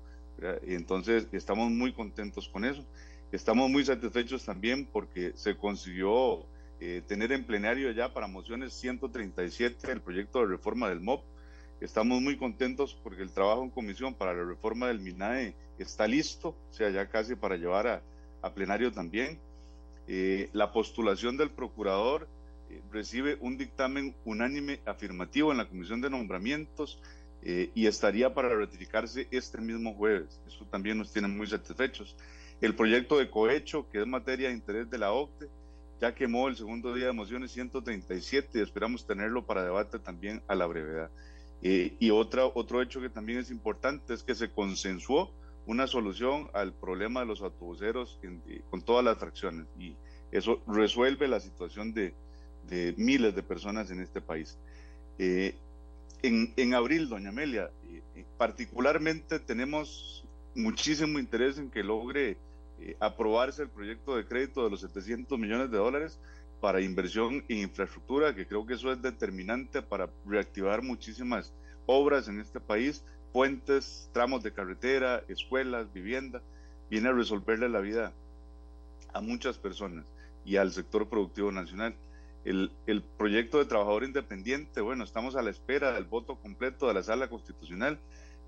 Entonces, 0.62 1.28
estamos 1.31 1.70
muy 1.70 1.92
contentos 1.92 2.48
con 2.48 2.64
eso. 2.64 2.85
Estamos 3.31 3.70
muy 3.70 3.85
satisfechos 3.85 4.44
también 4.44 4.87
porque 4.87 5.35
se 5.37 5.57
consiguió 5.57 6.46
eh, 6.81 7.00
tener 7.07 7.31
en 7.31 7.44
plenario 7.44 7.92
ya 7.92 8.12
para 8.12 8.26
mociones 8.26 8.72
137 8.72 9.92
el 9.92 10.00
proyecto 10.00 10.40
de 10.40 10.46
reforma 10.46 10.88
del 10.88 11.00
MOP. 11.00 11.22
Estamos 11.81 12.20
muy 12.20 12.37
contentos 12.37 12.98
porque 13.04 13.22
el 13.22 13.31
trabajo 13.31 13.62
en 13.62 13.70
comisión 13.70 14.14
para 14.14 14.35
la 14.35 14.44
reforma 14.44 14.88
del 14.88 14.98
MINAE 14.98 15.54
está 15.78 16.09
listo, 16.09 16.57
o 16.70 16.72
sea, 16.72 16.90
ya 16.90 17.09
casi 17.09 17.37
para 17.37 17.57
llevar 17.57 17.87
a, 17.87 18.02
a 18.42 18.52
plenario 18.52 18.90
también. 18.90 19.38
Eh, 20.09 20.51
la 20.53 20.73
postulación 20.73 21.37
del 21.37 21.51
procurador 21.51 22.27
eh, 22.71 22.81
recibe 22.90 23.37
un 23.40 23.57
dictamen 23.57 24.16
unánime 24.25 24.81
afirmativo 24.85 25.53
en 25.53 25.59
la 25.59 25.68
comisión 25.68 26.01
de 26.01 26.11
nombramientos 26.11 27.01
y 27.40 27.87
estaría 27.87 28.35
para 28.35 28.49
ratificarse 28.49 29.29
este 29.31 29.59
mismo 29.59 29.94
jueves. 29.94 30.40
Eso 30.49 30.66
también 30.73 30.99
nos 30.99 31.12
tiene 31.12 31.29
muy 31.29 31.47
satisfechos. 31.47 32.16
El 32.61 32.75
proyecto 32.75 33.16
de 33.16 33.31
cohecho, 33.31 33.88
que 33.88 34.01
es 34.01 34.07
materia 34.09 34.49
de 34.49 34.55
interés 34.55 34.90
de 34.90 34.99
la 34.99 35.12
OCDE, 35.12 35.49
ya 36.01 36.14
quemó 36.14 36.49
el 36.49 36.57
segundo 36.57 36.94
día 36.94 37.07
de 37.07 37.12
mociones 37.12 37.53
137 37.53 38.59
y 38.59 38.62
esperamos 38.62 39.07
tenerlo 39.07 39.44
para 39.44 39.64
debate 39.64 39.99
también 39.99 40.42
a 40.47 40.55
la 40.55 40.66
brevedad. 40.66 41.11
Eh, 41.62 41.97
y 41.99 42.11
otra, 42.11 42.47
otro 42.47 42.83
hecho 42.83 43.01
que 43.01 43.09
también 43.09 43.40
es 43.40 43.51
importante 43.51 44.14
es 44.14 44.23
que 44.23 44.35
se 44.35 44.51
consensuó 44.51 45.33
una 45.68 45.87
solución 45.87 46.50
al 46.54 46.72
problema 46.72 47.20
de 47.20 47.26
los 47.26 47.42
autobuseros 47.42 48.18
eh, 48.22 48.62
con 48.70 48.83
todas 48.83 49.04
las 49.04 49.18
fracciones 49.18 49.66
y 49.78 49.94
eso 50.33 50.61
resuelve 50.66 51.28
la 51.28 51.40
situación 51.40 51.94
de, 51.94 52.14
miles 52.96 53.35
de 53.35 53.42
personas 53.42 53.90
en 53.90 54.00
este 54.00 54.20
país. 54.20 54.59
Eh, 55.18 55.54
en, 56.22 56.52
en 56.57 56.74
abril, 56.74 57.09
doña 57.09 57.31
Amelia, 57.31 57.70
particularmente 58.37 59.38
tenemos 59.38 60.24
muchísimo 60.54 61.18
interés 61.18 61.59
en 61.59 61.70
que 61.70 61.83
logre 61.83 62.37
aprobarse 63.00 63.62
el 63.62 63.68
proyecto 63.68 64.16
de 64.16 64.26
crédito 64.26 64.64
de 64.64 64.70
los 64.70 64.81
700 64.81 65.38
millones 65.38 65.70
de 65.70 65.78
dólares 65.78 66.18
para 66.61 66.81
inversión 66.81 67.44
en 67.48 67.59
infraestructura, 67.59 68.35
que 68.35 68.46
creo 68.46 68.66
que 68.66 68.74
eso 68.74 68.92
es 68.92 69.00
determinante 69.00 69.83
para 69.83 70.11
reactivar 70.26 70.83
muchísimas 70.83 71.52
obras 71.87 72.28
en 72.28 72.40
este 72.40 72.61
país, 72.61 73.04
puentes, 73.33 74.11
tramos 74.12 74.43
de 74.43 74.53
carretera, 74.53 75.23
escuelas, 75.29 75.93
vivienda, 75.93 76.43
viene 76.91 77.09
a 77.09 77.12
resolverle 77.12 77.69
la 77.69 77.81
vida 77.81 78.12
a 79.12 79.21
muchas 79.21 79.59
personas 79.59 80.05
y 80.45 80.57
al 80.57 80.73
sector 80.73 81.09
productivo 81.09 81.53
nacional. 81.53 81.95
El, 82.45 82.73
el, 82.87 83.03
proyecto 83.03 83.59
de 83.59 83.67
trabajador 83.67 84.05
independiente, 84.05 84.81
bueno, 84.81 85.05
estamos 85.05 85.37
a 85.37 85.43
la 85.43 85.51
espera 85.51 85.93
del 85.93 86.05
voto 86.05 86.37
completo 86.37 86.87
de 86.87 86.95
la 86.95 87.03
sala 87.03 87.29
constitucional 87.29 87.99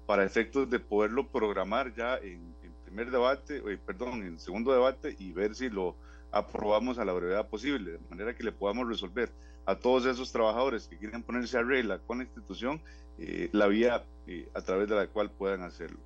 para 0.06 0.24
efectos 0.24 0.70
de 0.70 0.80
poderlo 0.80 1.28
programar 1.28 1.94
ya 1.94 2.16
en, 2.16 2.54
primer 2.84 3.12
debate, 3.12 3.58
eh, 3.58 3.78
perdón, 3.78 4.24
en 4.24 4.40
segundo 4.40 4.72
debate 4.72 5.14
y 5.16 5.30
ver 5.30 5.54
si 5.54 5.70
lo 5.70 5.94
aprobamos 6.32 6.98
a 6.98 7.04
la 7.04 7.12
brevedad 7.12 7.48
posible, 7.48 7.92
de 7.92 7.98
manera 8.08 8.34
que 8.34 8.42
le 8.42 8.50
podamos 8.50 8.88
resolver 8.88 9.30
a 9.66 9.76
todos 9.76 10.06
esos 10.06 10.32
trabajadores 10.32 10.88
que 10.88 10.96
quieren 10.96 11.22
ponerse 11.22 11.58
a 11.58 11.62
regla 11.62 11.98
con 11.98 12.18
la 12.18 12.24
institución 12.24 12.80
eh, 13.18 13.48
la 13.52 13.66
vía 13.66 14.04
eh, 14.26 14.48
a 14.54 14.62
través 14.62 14.88
de 14.88 14.96
la 14.96 15.06
cual 15.06 15.30
puedan 15.30 15.62
hacerlo. 15.62 15.98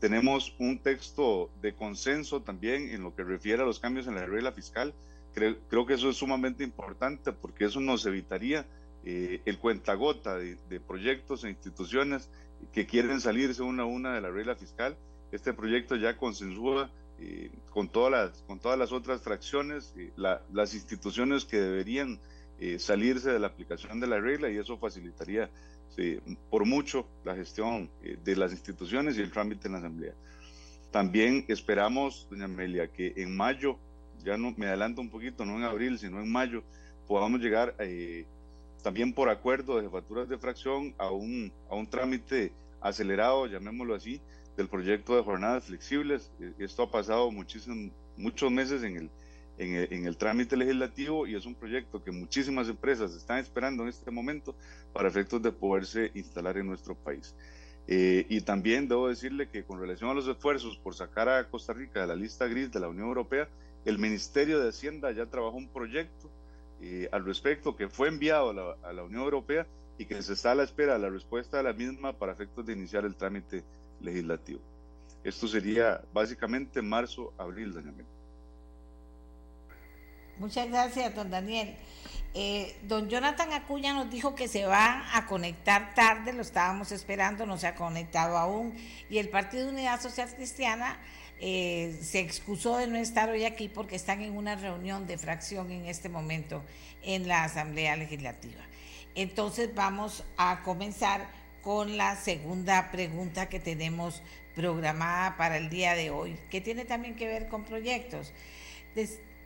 Tenemos 0.00 0.54
un 0.58 0.78
texto 0.78 1.50
de 1.62 1.74
consenso 1.74 2.42
también 2.42 2.90
en 2.90 3.02
lo 3.02 3.14
que 3.14 3.24
refiere 3.24 3.62
a 3.62 3.66
los 3.66 3.80
cambios 3.80 4.06
en 4.06 4.16
la 4.16 4.26
regla 4.26 4.52
fiscal. 4.52 4.92
Creo, 5.32 5.56
creo 5.68 5.86
que 5.86 5.94
eso 5.94 6.10
es 6.10 6.16
sumamente 6.16 6.62
importante 6.62 7.32
porque 7.32 7.64
eso 7.64 7.80
nos 7.80 8.04
evitaría 8.04 8.66
eh, 9.04 9.40
el 9.44 9.58
cuentagota 9.58 10.36
de, 10.36 10.56
de 10.68 10.80
proyectos 10.80 11.44
e 11.44 11.50
instituciones 11.50 12.28
que 12.72 12.86
quieren 12.86 13.20
salirse 13.20 13.62
una 13.62 13.84
a 13.84 13.86
una 13.86 14.14
de 14.14 14.20
la 14.20 14.30
regla 14.30 14.54
fiscal. 14.54 14.96
Este 15.32 15.52
proyecto 15.52 15.96
ya 15.96 16.16
consensúa 16.16 16.90
eh, 17.20 17.50
con, 17.70 17.88
todas 17.88 18.10
las, 18.10 18.42
con 18.46 18.58
todas 18.58 18.78
las 18.78 18.92
otras 18.92 19.22
fracciones, 19.22 19.94
eh, 19.96 20.10
la, 20.16 20.42
las 20.52 20.74
instituciones 20.74 21.44
que 21.44 21.58
deberían 21.58 22.18
eh, 22.60 22.78
salirse 22.78 23.30
de 23.30 23.38
la 23.38 23.48
aplicación 23.48 24.00
de 24.00 24.06
la 24.06 24.20
regla 24.20 24.50
y 24.50 24.56
eso 24.56 24.78
facilitaría 24.78 25.50
por 26.50 26.66
mucho 26.66 27.06
la 27.24 27.36
gestión 27.36 27.88
de 28.02 28.34
las 28.34 28.50
instituciones 28.50 29.16
y 29.16 29.20
el 29.20 29.30
trámite 29.30 29.68
en 29.68 29.72
la 29.74 29.78
Asamblea. 29.78 30.12
También 30.90 31.44
esperamos, 31.46 32.26
doña 32.28 32.46
Amelia, 32.46 32.88
que 32.88 33.12
en 33.16 33.36
mayo, 33.36 33.78
ya 34.24 34.36
no 34.36 34.52
me 34.56 34.66
adelanto 34.66 35.00
un 35.00 35.08
poquito, 35.08 35.44
no 35.44 35.56
en 35.56 35.62
abril, 35.62 35.96
sino 36.00 36.20
en 36.20 36.32
mayo, 36.32 36.64
podamos 37.06 37.40
llegar 37.40 37.76
también 38.84 39.14
por 39.14 39.30
acuerdo 39.30 39.76
de 39.76 39.84
jefaturas 39.84 40.28
de 40.28 40.36
fracción 40.36 40.94
a 40.98 41.10
un, 41.10 41.50
a 41.70 41.74
un 41.74 41.86
trámite 41.86 42.52
acelerado, 42.82 43.46
llamémoslo 43.46 43.94
así, 43.94 44.20
del 44.58 44.68
proyecto 44.68 45.16
de 45.16 45.22
jornadas 45.22 45.64
flexibles. 45.64 46.30
E, 46.38 46.52
esto 46.58 46.82
ha 46.82 46.90
pasado 46.90 47.30
muchísimos, 47.30 47.92
muchos 48.18 48.52
meses 48.52 48.82
en 48.82 48.96
el, 48.98 49.10
en 49.58 49.74
el, 49.74 49.92
en 49.92 50.06
el, 50.06 50.16
trámite 50.16 50.56
legislativo 50.56 51.26
y 51.26 51.34
es 51.34 51.46
un 51.46 51.54
proyecto 51.54 52.02
que 52.02 52.10
muchísimas 52.10 52.68
empresas 52.68 53.14
están 53.14 53.38
esperando 53.38 53.82
en 53.82 53.88
este 53.88 54.10
momento 54.10 54.54
para 54.92 55.08
efectos 55.08 55.42
de 55.42 55.52
poderse 55.52 56.10
instalar 56.14 56.58
en 56.58 56.66
nuestro 56.66 56.94
país. 56.94 57.34
Eh, 57.86 58.26
y 58.28 58.40
también 58.40 58.88
debo 58.88 59.08
decirle 59.08 59.48
que 59.48 59.64
con 59.64 59.78
relación 59.78 60.10
a 60.10 60.14
los 60.14 60.26
esfuerzos 60.26 60.78
por 60.78 60.94
sacar 60.94 61.28
a 61.28 61.48
Costa 61.48 61.72
Rica 61.74 62.00
de 62.00 62.06
la 62.06 62.16
lista 62.16 62.46
gris 62.46 62.72
de 62.72 62.80
la 62.80 62.88
Unión 62.88 63.08
Europea, 63.08 63.48
el 63.84 63.98
Ministerio 63.98 64.58
de 64.60 64.70
Hacienda 64.70 65.12
ya 65.12 65.26
trabajó 65.26 65.56
un 65.56 65.68
proyecto 65.68 66.30
eh, 66.80 67.08
al 67.12 67.24
respecto 67.24 67.76
que 67.76 67.88
fue 67.88 68.08
enviado 68.08 68.50
a 68.50 68.54
la, 68.54 68.76
a 68.82 68.92
la 68.92 69.04
Unión 69.04 69.22
Europea 69.22 69.66
y 69.98 70.06
que 70.06 70.20
se 70.22 70.32
está 70.32 70.52
a 70.52 70.54
la 70.54 70.64
espera 70.64 70.94
de 70.94 71.00
la 71.00 71.10
respuesta 71.10 71.58
de 71.58 71.62
la 71.62 71.72
misma 71.72 72.14
para 72.14 72.32
efectos 72.32 72.64
de 72.66 72.72
iniciar 72.72 73.04
el 73.04 73.14
trámite 73.14 73.62
legislativo. 74.00 74.60
Esto 75.22 75.46
sería 75.46 76.02
básicamente 76.12 76.82
marzo, 76.82 77.32
abril, 77.38 77.72
doña 77.72 77.92
Mel. 77.92 78.06
Muchas 80.38 80.68
gracias, 80.68 81.14
don 81.14 81.30
Daniel. 81.30 81.76
Eh, 82.36 82.76
don 82.82 83.08
Jonathan 83.08 83.52
Acuña 83.52 83.94
nos 83.94 84.10
dijo 84.10 84.34
que 84.34 84.48
se 84.48 84.66
va 84.66 85.04
a 85.16 85.26
conectar 85.26 85.94
tarde, 85.94 86.32
lo 86.32 86.42
estábamos 86.42 86.90
esperando, 86.90 87.46
no 87.46 87.56
se 87.58 87.68
ha 87.68 87.76
conectado 87.76 88.36
aún, 88.36 88.74
y 89.08 89.18
el 89.18 89.28
Partido 89.28 89.68
Unidad 89.68 90.00
Social 90.00 90.28
Cristiana 90.34 90.98
eh, 91.40 91.96
se 92.02 92.18
excusó 92.18 92.78
de 92.78 92.88
no 92.88 92.96
estar 92.96 93.28
hoy 93.30 93.44
aquí 93.44 93.68
porque 93.68 93.94
están 93.94 94.20
en 94.20 94.36
una 94.36 94.56
reunión 94.56 95.06
de 95.06 95.16
fracción 95.16 95.70
en 95.70 95.86
este 95.86 96.08
momento 96.08 96.64
en 97.04 97.28
la 97.28 97.44
Asamblea 97.44 97.94
Legislativa. 97.94 98.62
Entonces 99.14 99.72
vamos 99.72 100.24
a 100.36 100.62
comenzar 100.64 101.28
con 101.62 101.96
la 101.96 102.16
segunda 102.16 102.90
pregunta 102.90 103.48
que 103.48 103.60
tenemos 103.60 104.22
programada 104.56 105.36
para 105.36 105.56
el 105.56 105.70
día 105.70 105.94
de 105.94 106.10
hoy, 106.10 106.36
que 106.50 106.60
tiene 106.60 106.84
también 106.84 107.14
que 107.14 107.28
ver 107.28 107.48
con 107.48 107.64
proyectos. 107.64 108.32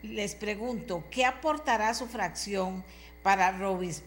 Les 0.03 0.35
pregunto, 0.35 1.03
¿qué 1.11 1.25
aportará 1.25 1.93
su 1.93 2.07
fracción 2.07 2.83
para 3.23 3.51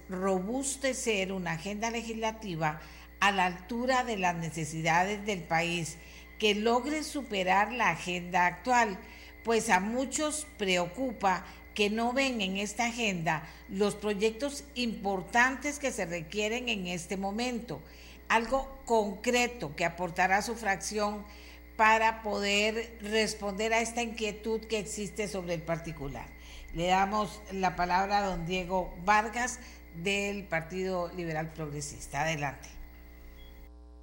robustecer 0.09 1.33
una 1.33 1.53
agenda 1.53 1.91
legislativa 1.91 2.81
a 3.21 3.31
la 3.31 3.47
altura 3.47 4.05
de 4.05 4.17
las 4.17 4.35
necesidades 4.35 5.25
del 5.27 5.43
país 5.43 5.99
que 6.39 6.55
logre 6.55 7.03
superar 7.03 7.73
la 7.73 7.91
agenda 7.91 8.47
actual? 8.47 8.99
Pues 9.45 9.71
a 9.71 9.81
muchos 9.81 10.47
preocupa 10.57 11.45
que 11.75 11.91
no 11.91 12.13
ven 12.13 12.41
en 12.41 12.57
esta 12.57 12.87
agenda 12.87 13.49
los 13.69 13.95
proyectos 13.95 14.65
importantes 14.75 15.79
que 15.79 15.93
se 15.93 16.05
requieren 16.07 16.69
en 16.69 16.87
este 16.87 17.17
momento 17.17 17.81
algo 18.29 18.81
concreto 18.87 19.77
que 19.77 19.85
aportará 19.85 20.41
su 20.43 20.55
fracción 20.55 21.25
para 21.77 22.23
poder 22.23 22.99
responder 23.01 23.73
a 23.73 23.81
esta 23.81 24.03
inquietud 24.03 24.61
que 24.61 24.79
existe 24.79 25.29
sobre 25.29 25.55
el 25.55 25.63
particular. 25.63 26.27
Le 26.75 26.89
damos 26.89 27.41
la 27.53 27.77
palabra 27.77 28.19
a 28.19 28.31
don 28.31 28.47
Diego 28.47 28.93
Vargas 29.05 29.61
del 30.03 30.47
Partido 30.49 31.11
Liberal 31.17 31.53
Progresista. 31.53 32.23
Adelante. 32.23 32.69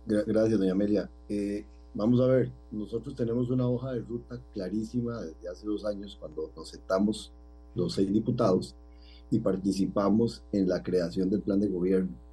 Gracias, 0.05 0.59
doña 0.59 0.71
Amelia. 0.71 1.09
Eh, 1.27 1.65
vamos 1.93 2.19
a 2.21 2.27
ver, 2.27 2.51
nosotros 2.71 3.15
tenemos 3.15 3.49
una 3.49 3.67
hoja 3.67 3.93
de 3.93 4.01
ruta 4.01 4.39
clarísima 4.53 5.21
desde 5.21 5.49
hace 5.49 5.65
dos 5.65 5.85
años 5.85 6.17
cuando 6.19 6.51
nos 6.55 6.69
sentamos 6.69 7.31
los 7.75 7.93
seis 7.93 8.11
diputados 8.11 8.75
y 9.31 9.39
participamos 9.39 10.43
en 10.51 10.67
la 10.67 10.81
creación 10.81 11.29
del 11.29 11.41
plan 11.41 11.59
de 11.59 11.67
gobierno 11.67 12.29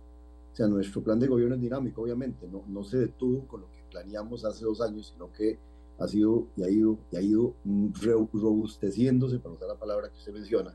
o 0.52 0.58
sea, 0.58 0.68
nuestro 0.68 1.02
plan 1.02 1.20
de 1.20 1.26
gobierno 1.26 1.54
es 1.54 1.60
dinámico, 1.60 2.00
obviamente, 2.00 2.48
no, 2.48 2.64
no 2.66 2.82
se 2.82 2.96
detuvo 2.96 3.46
con 3.46 3.60
lo 3.60 3.70
que 3.70 3.75
planeamos 3.96 4.44
hace 4.44 4.64
dos 4.64 4.82
años, 4.82 5.10
sino 5.12 5.32
que 5.32 5.58
ha 5.98 6.06
sido 6.06 6.48
y 6.54 6.62
ha 6.62 6.70
ido, 6.70 6.98
y 7.10 7.16
ha 7.16 7.22
ido 7.22 7.54
robusteciéndose, 7.64 9.38
para 9.38 9.54
usar 9.54 9.68
la 9.68 9.78
palabra 9.78 10.10
que 10.10 10.18
usted 10.18 10.34
menciona. 10.34 10.74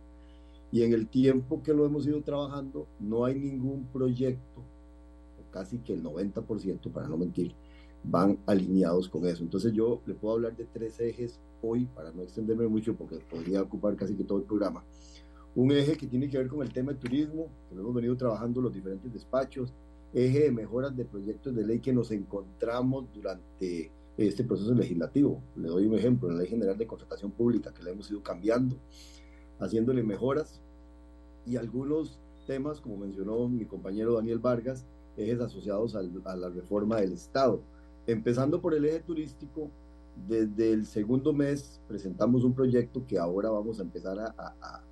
Y 0.71 0.81
en 0.81 0.93
el 0.93 1.07
tiempo 1.07 1.62
que 1.62 1.73
lo 1.73 1.86
hemos 1.86 2.07
ido 2.07 2.23
trabajando, 2.23 2.88
no 2.99 3.25
hay 3.25 3.38
ningún 3.38 3.86
proyecto, 3.93 4.63
casi 5.51 5.77
que 5.79 5.93
el 5.93 6.03
90%, 6.03 6.91
para 6.91 7.07
no 7.07 7.17
mentir, 7.17 7.53
van 8.03 8.39
alineados 8.47 9.07
con 9.07 9.27
eso. 9.27 9.43
Entonces 9.43 9.71
yo 9.73 10.01
le 10.07 10.15
puedo 10.15 10.36
hablar 10.36 10.55
de 10.55 10.65
tres 10.65 10.99
ejes 10.99 11.39
hoy, 11.62 11.86
para 11.86 12.12
no 12.12 12.23
extenderme 12.23 12.67
mucho, 12.67 12.95
porque 12.95 13.17
podría 13.17 13.62
ocupar 13.62 13.95
casi 13.95 14.15
que 14.15 14.23
todo 14.23 14.39
el 14.39 14.45
programa 14.45 14.84
un 15.53 15.69
eje 15.71 15.97
que 15.97 16.07
tiene 16.07 16.29
que 16.29 16.38
ver 16.38 16.47
con 16.47 16.62
el 16.62 16.71
tema 16.71 16.93
de 16.93 16.99
turismo, 16.99 17.49
que 17.67 17.75
lo 17.75 17.81
hemos 17.81 17.95
venido 17.95 18.15
trabajando 18.15 18.62
los 18.62 18.73
diferentes 18.73 19.12
despachos, 19.12 19.73
eje 20.13 20.39
de 20.41 20.52
mejoras 20.52 20.95
de 20.95 21.06
proyectos 21.06 21.56
de 21.56 21.65
ley 21.65 21.80
que 21.80 21.93
nos 21.93 22.12
encontramos 22.12 23.06
durante 23.13 23.91
este 24.17 24.43
proceso 24.43 24.74
legislativo. 24.74 25.41
Le 25.56 25.69
doy 25.69 25.86
un 25.86 25.95
ejemplo, 25.95 26.30
la 26.30 26.36
Ley 26.36 26.47
General 26.47 26.78
de 26.78 26.88
Contratación 26.88 27.32
Pública, 27.32 27.74
que 27.74 27.84
la 27.84 27.91
hemos 27.91 28.10
ido 28.12 28.21
cambiando, 28.21 28.76
haciéndole 29.60 30.04
mejoras, 30.04 30.62
y 31.45 31.56
algunos 31.56 32.19
temas, 32.45 32.82
como 32.82 32.97
mencionó 32.97 33.47
mi 33.47 33.65
compañero 33.65 34.13
Daniel 34.13 34.39
Vargas, 34.39 34.86
ejes 35.17 35.39
asociados 35.39 35.95
al, 35.95 36.12
a 36.26 36.36
la 36.36 36.50
reforma 36.50 36.97
del 36.97 37.13
Estado. 37.13 37.62
Empezando 38.06 38.62
por 38.62 38.74
el 38.74 38.86
eje 38.86 39.00
turístico, 39.00 39.69
desde 40.28 40.74
el 40.74 40.86
segundo 40.86 41.34
mes 41.34 41.80
presentamos 41.88 42.43
un 42.43 42.54
proyecto 42.54 43.06
que 43.08 43.17
ahora 43.17 43.50
vamos 43.50 43.80
a 43.80 43.84
empezar 43.84 44.19
a, 44.19 44.36
a 44.38 44.84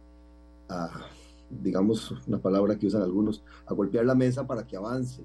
a, 0.70 0.90
digamos, 1.50 2.12
una 2.28 2.40
palabra 2.40 2.78
que 2.78 2.88
usan 2.88 3.02
algunos, 3.02 3.44
a 3.66 3.74
golpear 3.74 4.06
la 4.06 4.16
mesa 4.16 4.46
para 4.46 4.66
que 4.66 4.78
avance, 4.78 5.24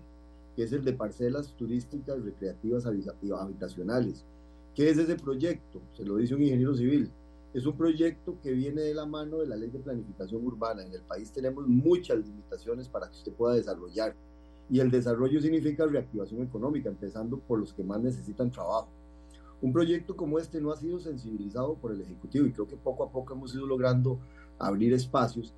que 0.57 0.63
es 0.63 0.73
el 0.73 0.85
de 0.85 0.93
parcelas 0.93 1.55
turísticas, 1.57 2.23
recreativas 2.23 2.87
habitacionales. 2.87 4.25
¿Qué 4.75 4.91
es 4.91 4.99
ese 4.99 5.17
proyecto? 5.17 5.81
Se 5.97 6.05
lo 6.05 6.17
dice 6.17 6.35
un 6.35 6.43
ingeniero 6.43 6.75
civil. 6.75 7.11
Es 7.53 7.67
un 7.67 7.77
proyecto 7.77 8.37
que 8.43 8.53
viene 8.53 8.83
de 8.83 8.95
la 8.95 9.07
mano 9.07 9.39
de 9.39 9.47
la 9.47 9.55
ley 9.55 9.71
de 9.71 9.79
planificación 9.79 10.45
urbana. 10.45 10.85
En 10.85 10.93
el 10.93 11.03
país 11.03 11.31
tenemos 11.31 11.67
muchas 11.69 12.19
limitaciones 12.19 12.89
para 12.89 13.07
que 13.09 13.13
usted 13.13 13.33
pueda 13.33 13.55
desarrollar. 13.55 14.17
Y 14.69 14.81
el 14.81 14.91
desarrollo 14.91 15.41
significa 15.41 15.87
reactivación 15.87 16.43
económica, 16.43 16.89
empezando 16.89 17.39
por 17.39 17.61
los 17.61 17.73
que 17.73 17.85
más 17.85 18.01
necesitan 18.01 18.51
trabajo. 18.51 18.89
Un 19.63 19.73
proyecto 19.73 20.17
como 20.17 20.39
este 20.39 20.61
no 20.61 20.73
ha 20.73 20.77
sido 20.77 20.99
sensibilizado 20.99 21.75
por 21.75 21.93
el 21.93 22.01
Ejecutivo 22.01 22.47
y 22.47 22.53
creo 22.53 22.67
que 22.67 22.77
poco 22.77 23.05
a 23.05 23.11
poco 23.11 23.35
hemos 23.35 23.55
ido 23.55 23.67
logrando 23.67 24.19
abrir 24.59 24.93
espacios 24.93 25.55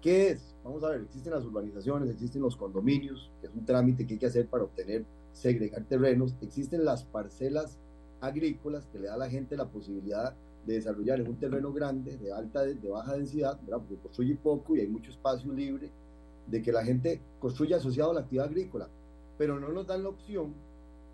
¿Qué 0.00 0.30
es? 0.30 0.54
Vamos 0.62 0.84
a 0.84 0.90
ver, 0.90 1.00
existen 1.00 1.32
las 1.32 1.44
urbanizaciones, 1.44 2.10
existen 2.10 2.42
los 2.42 2.56
condominios, 2.56 3.32
que 3.40 3.48
es 3.48 3.54
un 3.54 3.64
trámite 3.64 4.06
que 4.06 4.14
hay 4.14 4.18
que 4.18 4.26
hacer 4.26 4.46
para 4.46 4.64
obtener, 4.64 5.04
segregar 5.32 5.84
terrenos, 5.84 6.36
existen 6.40 6.84
las 6.84 7.02
parcelas 7.02 7.78
agrícolas 8.20 8.86
que 8.86 9.00
le 9.00 9.08
da 9.08 9.14
a 9.14 9.18
la 9.18 9.28
gente 9.28 9.56
la 9.56 9.68
posibilidad 9.68 10.36
de 10.66 10.74
desarrollar 10.74 11.20
en 11.20 11.28
un 11.28 11.36
terreno 11.36 11.72
grande, 11.72 12.16
de 12.16 12.32
alta, 12.32 12.62
de 12.62 12.88
baja 12.88 13.14
densidad, 13.14 13.58
¿verdad? 13.62 13.78
porque 13.78 14.02
construye 14.02 14.36
poco 14.36 14.76
y 14.76 14.80
hay 14.80 14.88
mucho 14.88 15.10
espacio 15.10 15.52
libre, 15.52 15.90
de 16.46 16.62
que 16.62 16.70
la 16.70 16.84
gente 16.84 17.20
construya 17.40 17.78
asociado 17.78 18.12
a 18.12 18.14
la 18.14 18.20
actividad 18.20 18.46
agrícola, 18.46 18.88
pero 19.36 19.58
no 19.58 19.70
nos 19.70 19.86
dan 19.88 20.04
la 20.04 20.10
opción, 20.10 20.54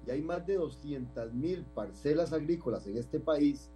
y 0.06 0.10
hay 0.10 0.20
más 0.20 0.46
de 0.46 0.56
200 0.56 1.32
mil 1.32 1.64
parcelas 1.74 2.34
agrícolas 2.34 2.86
en 2.86 2.98
este 2.98 3.18
país 3.18 3.70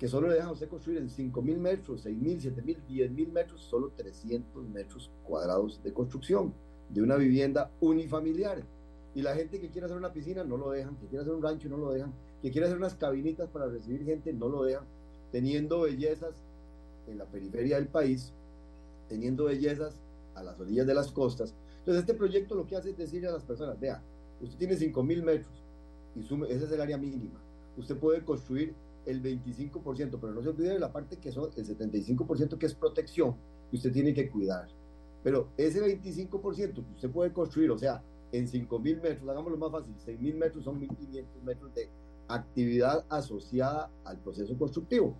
que 0.00 0.08
solo 0.08 0.28
le 0.28 0.34
dejan 0.36 0.48
a 0.48 0.52
usted 0.52 0.66
construir 0.66 0.98
en 0.98 1.10
5 1.10 1.42
mil 1.42 1.58
metros, 1.58 2.00
6 2.00 2.16
mil, 2.16 2.40
7 2.40 2.62
mil, 2.62 2.78
10 2.88 3.10
mil 3.10 3.30
metros, 3.32 3.60
solo 3.60 3.92
300 3.94 4.66
metros 4.70 5.10
cuadrados 5.24 5.82
de 5.82 5.92
construcción 5.92 6.54
de 6.88 7.02
una 7.02 7.16
vivienda 7.16 7.70
unifamiliar. 7.82 8.62
Y 9.14 9.20
la 9.20 9.34
gente 9.34 9.60
que 9.60 9.68
quiere 9.68 9.84
hacer 9.84 9.98
una 9.98 10.10
piscina 10.10 10.42
no 10.42 10.56
lo 10.56 10.70
dejan, 10.70 10.96
que 10.96 11.06
quiere 11.06 11.20
hacer 11.20 11.34
un 11.34 11.42
rancho 11.42 11.68
no 11.68 11.76
lo 11.76 11.92
dejan, 11.92 12.14
que 12.40 12.50
quiere 12.50 12.66
hacer 12.66 12.78
unas 12.78 12.94
cabinitas 12.94 13.50
para 13.50 13.66
recibir 13.66 14.02
gente 14.06 14.32
no 14.32 14.48
lo 14.48 14.62
dejan, 14.62 14.84
teniendo 15.32 15.82
bellezas 15.82 16.34
en 17.06 17.18
la 17.18 17.26
periferia 17.26 17.76
del 17.76 17.88
país, 17.88 18.32
teniendo 19.06 19.44
bellezas 19.44 20.00
a 20.34 20.42
las 20.42 20.58
orillas 20.58 20.86
de 20.86 20.94
las 20.94 21.12
costas. 21.12 21.54
Entonces 21.80 22.00
este 22.00 22.14
proyecto 22.14 22.54
lo 22.54 22.66
que 22.66 22.76
hace 22.76 22.88
es 22.88 22.96
decirle 22.96 23.28
a 23.28 23.32
las 23.32 23.44
personas, 23.44 23.78
vea, 23.78 24.02
usted 24.40 24.56
tiene 24.56 24.76
5 24.76 25.02
mil 25.02 25.22
metros 25.22 25.62
y 26.16 26.22
sume, 26.22 26.46
esa 26.50 26.64
es 26.64 26.72
el 26.72 26.80
área 26.80 26.96
mínima. 26.96 27.38
Usted 27.76 27.98
puede 27.98 28.24
construir 28.24 28.74
el 29.06 29.22
25%, 29.22 30.18
pero 30.20 30.32
no 30.32 30.42
se 30.42 30.48
olvide 30.48 30.74
de 30.74 30.78
la 30.78 30.92
parte 30.92 31.16
que 31.16 31.32
son 31.32 31.50
el 31.56 31.66
75% 31.66 32.58
que 32.58 32.66
es 32.66 32.74
protección, 32.74 33.36
que 33.70 33.76
usted 33.76 33.92
tiene 33.92 34.14
que 34.14 34.30
cuidar. 34.30 34.68
Pero 35.22 35.48
ese 35.56 35.80
25% 35.80 36.74
que 36.74 36.94
usted 36.94 37.10
puede 37.10 37.32
construir, 37.32 37.70
o 37.70 37.78
sea, 37.78 38.02
en 38.32 38.46
5.000 38.46 39.02
metros, 39.02 39.28
hagámoslo 39.28 39.58
más 39.58 39.72
fácil, 39.72 39.94
6.000 40.06 40.34
metros 40.34 40.64
son 40.64 40.80
1.500 40.80 41.24
metros 41.44 41.74
de 41.74 41.88
actividad 42.28 43.04
asociada 43.08 43.90
al 44.04 44.18
proceso 44.18 44.56
constructivo. 44.56 45.16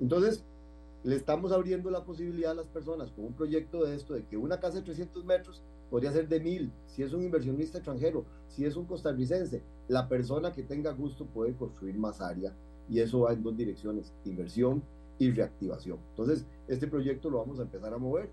Entonces, 0.00 0.44
le 1.04 1.16
estamos 1.16 1.50
abriendo 1.50 1.90
la 1.90 2.04
posibilidad 2.04 2.52
a 2.52 2.56
las 2.56 2.66
personas 2.66 3.10
con 3.10 3.24
un 3.24 3.32
proyecto 3.32 3.84
de 3.84 3.96
esto, 3.96 4.14
de 4.14 4.24
que 4.26 4.36
una 4.36 4.60
casa 4.60 4.78
de 4.78 4.82
300 4.82 5.24
metros 5.24 5.62
podría 5.90 6.12
ser 6.12 6.28
de 6.28 6.40
1000, 6.40 6.72
si 6.86 7.02
es 7.02 7.12
un 7.12 7.22
inversionista 7.22 7.78
extranjero, 7.78 8.24
si 8.48 8.64
es 8.64 8.76
un 8.76 8.86
costarricense, 8.86 9.62
la 9.88 10.08
persona 10.08 10.52
que 10.52 10.62
tenga 10.62 10.92
gusto 10.92 11.26
puede 11.26 11.54
construir 11.54 11.98
más 11.98 12.20
área 12.20 12.54
y 12.88 13.00
eso 13.00 13.20
va 13.20 13.32
en 13.32 13.42
dos 13.42 13.56
direcciones, 13.56 14.12
inversión 14.24 14.82
y 15.18 15.30
reactivación. 15.30 15.98
Entonces, 16.10 16.46
este 16.68 16.86
proyecto 16.86 17.30
lo 17.30 17.38
vamos 17.38 17.58
a 17.58 17.62
empezar 17.62 17.92
a 17.94 17.98
mover. 17.98 18.30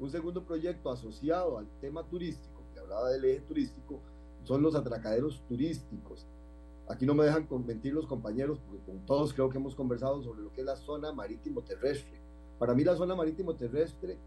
Un 0.00 0.10
segundo 0.10 0.42
proyecto 0.44 0.90
asociado 0.90 1.58
al 1.58 1.66
tema 1.80 2.02
turístico, 2.04 2.62
que 2.72 2.80
hablaba 2.80 3.10
del 3.10 3.24
eje 3.24 3.40
turístico, 3.40 4.00
son 4.42 4.62
los 4.62 4.74
atracaderos 4.74 5.42
turísticos. 5.48 6.26
Aquí 6.88 7.06
no 7.06 7.14
me 7.14 7.24
dejan 7.24 7.46
mentir 7.66 7.94
los 7.94 8.06
compañeros, 8.06 8.58
porque 8.66 8.84
con 8.84 9.06
todos 9.06 9.32
creo 9.32 9.48
que 9.48 9.58
hemos 9.58 9.74
conversado 9.74 10.22
sobre 10.22 10.42
lo 10.42 10.52
que 10.52 10.60
es 10.60 10.66
la 10.66 10.76
zona 10.76 11.12
marítimo 11.12 11.62
terrestre. 11.62 12.20
Para 12.58 12.74
mí 12.74 12.84
la 12.84 12.96
zona 12.96 13.14
marítimo 13.14 13.54
terrestre 13.54 14.18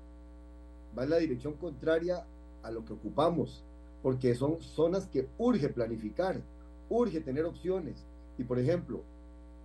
va 0.98 1.04
en 1.04 1.10
la 1.12 1.18
dirección 1.18 1.54
contraria 1.54 2.26
a 2.64 2.72
lo 2.72 2.84
que 2.84 2.94
ocupamos, 2.94 3.64
porque 4.02 4.34
son 4.36 4.60
zonas 4.62 5.08
que 5.08 5.28
urge 5.38 5.70
planificar, 5.70 6.42
urge 6.90 7.22
tener 7.22 7.46
opciones. 7.46 8.06
Y 8.38 8.44
por 8.44 8.60
ejemplo, 8.60 9.04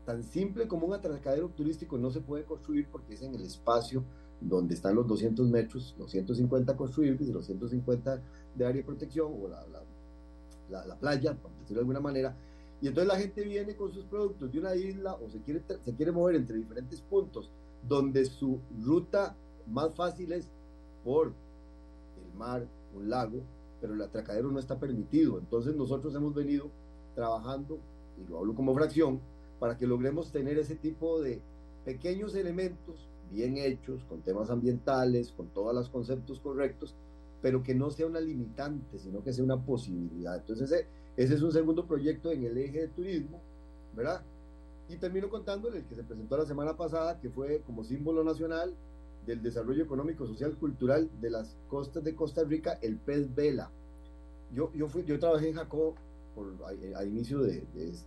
tan 0.05 0.23
simple 0.23 0.67
como 0.69 0.87
un 0.87 0.95
atracadero 0.95 1.49
turístico 1.49 1.99
no 1.99 2.11
se 2.11 2.21
puede 2.21 2.45
construir 2.45 2.89
porque 2.91 3.15
es 3.15 3.23
en 3.23 3.35
el 3.35 3.43
espacio 3.43 4.05
donde 4.41 4.75
están 4.75 4.95
los 4.95 5.07
200 5.07 5.49
metros, 5.49 5.95
los 5.99 6.11
150 6.11 6.77
construibles 6.77 7.29
y 7.29 7.33
los 7.33 7.47
150 7.47 8.23
de 8.57 8.65
área 8.65 8.81
de 8.81 8.85
protección 8.85 9.33
o 9.41 9.49
la, 9.49 9.65
la, 10.69 10.87
la, 10.87 10.97
playa, 10.97 11.35
por 11.35 11.51
decirlo 11.53 11.75
de 11.75 11.81
alguna 11.81 12.01
manera. 12.01 12.37
Y 12.81 12.89
entonces 12.89 13.13
la 13.13 13.19
gente 13.19 13.43
viene 13.43 13.77
con 13.77 13.93
sus 13.93 14.05
productos 14.05 14.51
de 14.51 14.59
una 14.59 14.75
isla 14.75 15.15
o 15.15 15.31
se 15.31 15.41
quiere, 15.43 15.63
se 15.85 15.95
quiere 15.95 16.11
mover 16.11 16.35
entre 16.37 16.57
diferentes 16.57 17.01
puntos 17.01 17.51
donde 17.89 18.25
su 18.25 18.59
ruta 18.85 19.37
más 19.69 19.95
fácil 19.95 20.33
es 20.33 20.49
por 21.05 21.29
el 21.29 22.39
mar, 22.39 22.67
un 22.95 23.09
lago, 23.09 23.43
pero 23.81 23.95
el 23.95 24.03
atracadero 24.03 24.51
no 24.51 24.59
está 24.59 24.79
permitido. 24.79 25.39
Entonces 25.39 25.75
nosotros 25.77 26.15
hemos 26.15 26.35
venido 26.35 26.71
trabajando, 27.15 27.79
y 28.19 28.29
lo 28.29 28.39
hablo 28.39 28.55
como 28.55 28.75
fracción, 28.75 29.21
para 29.63 29.77
que 29.77 29.87
logremos 29.87 30.33
tener 30.33 30.59
ese 30.59 30.75
tipo 30.75 31.23
de 31.23 31.41
pequeños 31.85 32.35
elementos 32.35 33.09
bien 33.31 33.59
hechos, 33.59 34.03
con 34.09 34.21
temas 34.21 34.51
ambientales, 34.51 35.31
con 35.31 35.47
todos 35.51 35.73
los 35.73 35.89
conceptos 35.89 36.41
correctos, 36.41 36.97
pero 37.41 37.63
que 37.63 37.73
no 37.73 37.89
sea 37.93 38.09
una 38.09 38.19
limitante, 38.19 38.99
sino 38.99 39.23
que 39.23 39.33
sea 39.33 39.45
una 39.45 39.65
posibilidad. 39.65 40.37
Entonces 40.37 40.69
ese, 40.69 40.87
ese 41.17 41.35
es 41.35 41.43
un 41.43 41.53
segundo 41.53 41.87
proyecto 41.87 42.33
en 42.33 42.43
el 42.43 42.59
eje 42.59 42.81
de 42.81 42.89
turismo, 42.89 43.41
¿verdad? 43.95 44.25
Y 44.89 44.97
termino 44.97 45.31
contándole 45.31 45.79
el 45.79 45.85
que 45.85 45.95
se 45.95 46.03
presentó 46.03 46.37
la 46.37 46.45
semana 46.45 46.77
pasada, 46.77 47.21
que 47.21 47.31
fue 47.31 47.61
como 47.61 47.85
símbolo 47.85 48.25
nacional 48.25 48.75
del 49.27 49.45
desarrollo 49.45 49.85
económico, 49.85 50.27
social, 50.27 50.57
cultural 50.57 51.09
de 51.21 51.31
las 51.31 51.57
costas 51.69 52.03
de 52.03 52.17
Costa 52.17 52.43
Rica, 52.43 52.81
el 52.83 52.97
pez 52.97 53.33
vela. 53.33 53.71
Yo, 54.53 54.73
yo, 54.75 54.89
fui, 54.89 55.05
yo 55.05 55.21
trabajé 55.21 55.51
en 55.51 55.55
Jacob 55.55 55.95
por, 56.35 56.55
a, 56.97 57.05
inicio 57.05 57.41
de, 57.41 57.65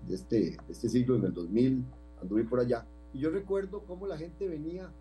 este, 0.09 0.51
de 0.51 0.57
este 0.69 0.89
siglo, 0.89 1.15
en 1.15 1.25
el 1.25 1.33
2000, 1.33 1.85
anduve 2.21 2.43
por 2.45 2.59
allá, 2.59 2.85
y 3.13 3.19
yo 3.19 3.29
recuerdo 3.29 3.83
cómo 3.87 4.07
la 4.07 4.17
gente 4.17 4.47
venía 4.47 4.91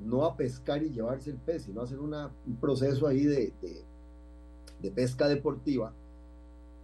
no 0.00 0.24
a 0.24 0.36
pescar 0.36 0.82
y 0.82 0.90
llevarse 0.90 1.30
el 1.30 1.36
pez, 1.36 1.64
sino 1.64 1.80
a 1.80 1.84
hacer 1.84 2.00
una, 2.00 2.30
un 2.46 2.56
proceso 2.56 3.06
ahí 3.06 3.24
de, 3.24 3.52
de, 4.80 4.90
pesca 4.90 5.28
deportiva, 5.28 5.92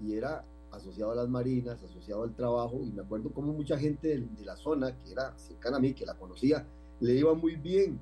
y 0.00 0.14
era 0.14 0.44
asociado 0.70 1.12
a 1.12 1.14
las 1.14 1.28
marinas, 1.28 1.82
asociado 1.82 2.22
al 2.22 2.34
trabajo, 2.34 2.80
y 2.82 2.90
me 2.92 3.02
acuerdo 3.02 3.30
cómo 3.30 3.52
mucha 3.52 3.76
gente 3.78 4.20
de, 4.20 4.44
la 4.44 4.56
zona, 4.56 4.96
que 4.96 5.12
era 5.12 5.36
cercana 5.36 5.78
a 5.78 5.80
mí, 5.80 5.94
que 5.94 6.06
la 6.06 6.14
conocía, 6.14 6.64
le 7.00 7.14
iba 7.14 7.34
muy 7.34 7.56
bien. 7.56 7.98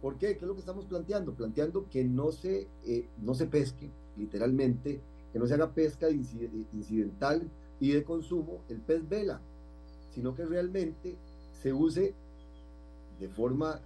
¿Por 0.00 0.16
qué? 0.16 0.36
¿Qué 0.36 0.44
es 0.44 0.48
lo 0.48 0.54
que 0.54 0.60
estamos 0.60 0.84
planteando? 0.84 1.34
Planteando 1.34 1.88
que 1.90 2.04
no 2.04 2.30
se, 2.30 2.68
eh, 2.84 3.08
no 3.22 3.34
se 3.34 3.46
pesque, 3.46 3.90
literalmente, 4.16 5.00
que 5.36 5.40
no 5.40 5.46
se 5.46 5.52
haga 5.52 5.70
pesca 5.70 6.08
incidental 6.08 7.42
y 7.78 7.92
de 7.92 8.04
consumo 8.04 8.62
el 8.70 8.78
pez 8.78 9.06
vela, 9.06 9.38
sino 10.14 10.34
que 10.34 10.46
realmente 10.46 11.14
se 11.60 11.74
use 11.74 12.14
de 13.20 13.28
forma 13.28 13.78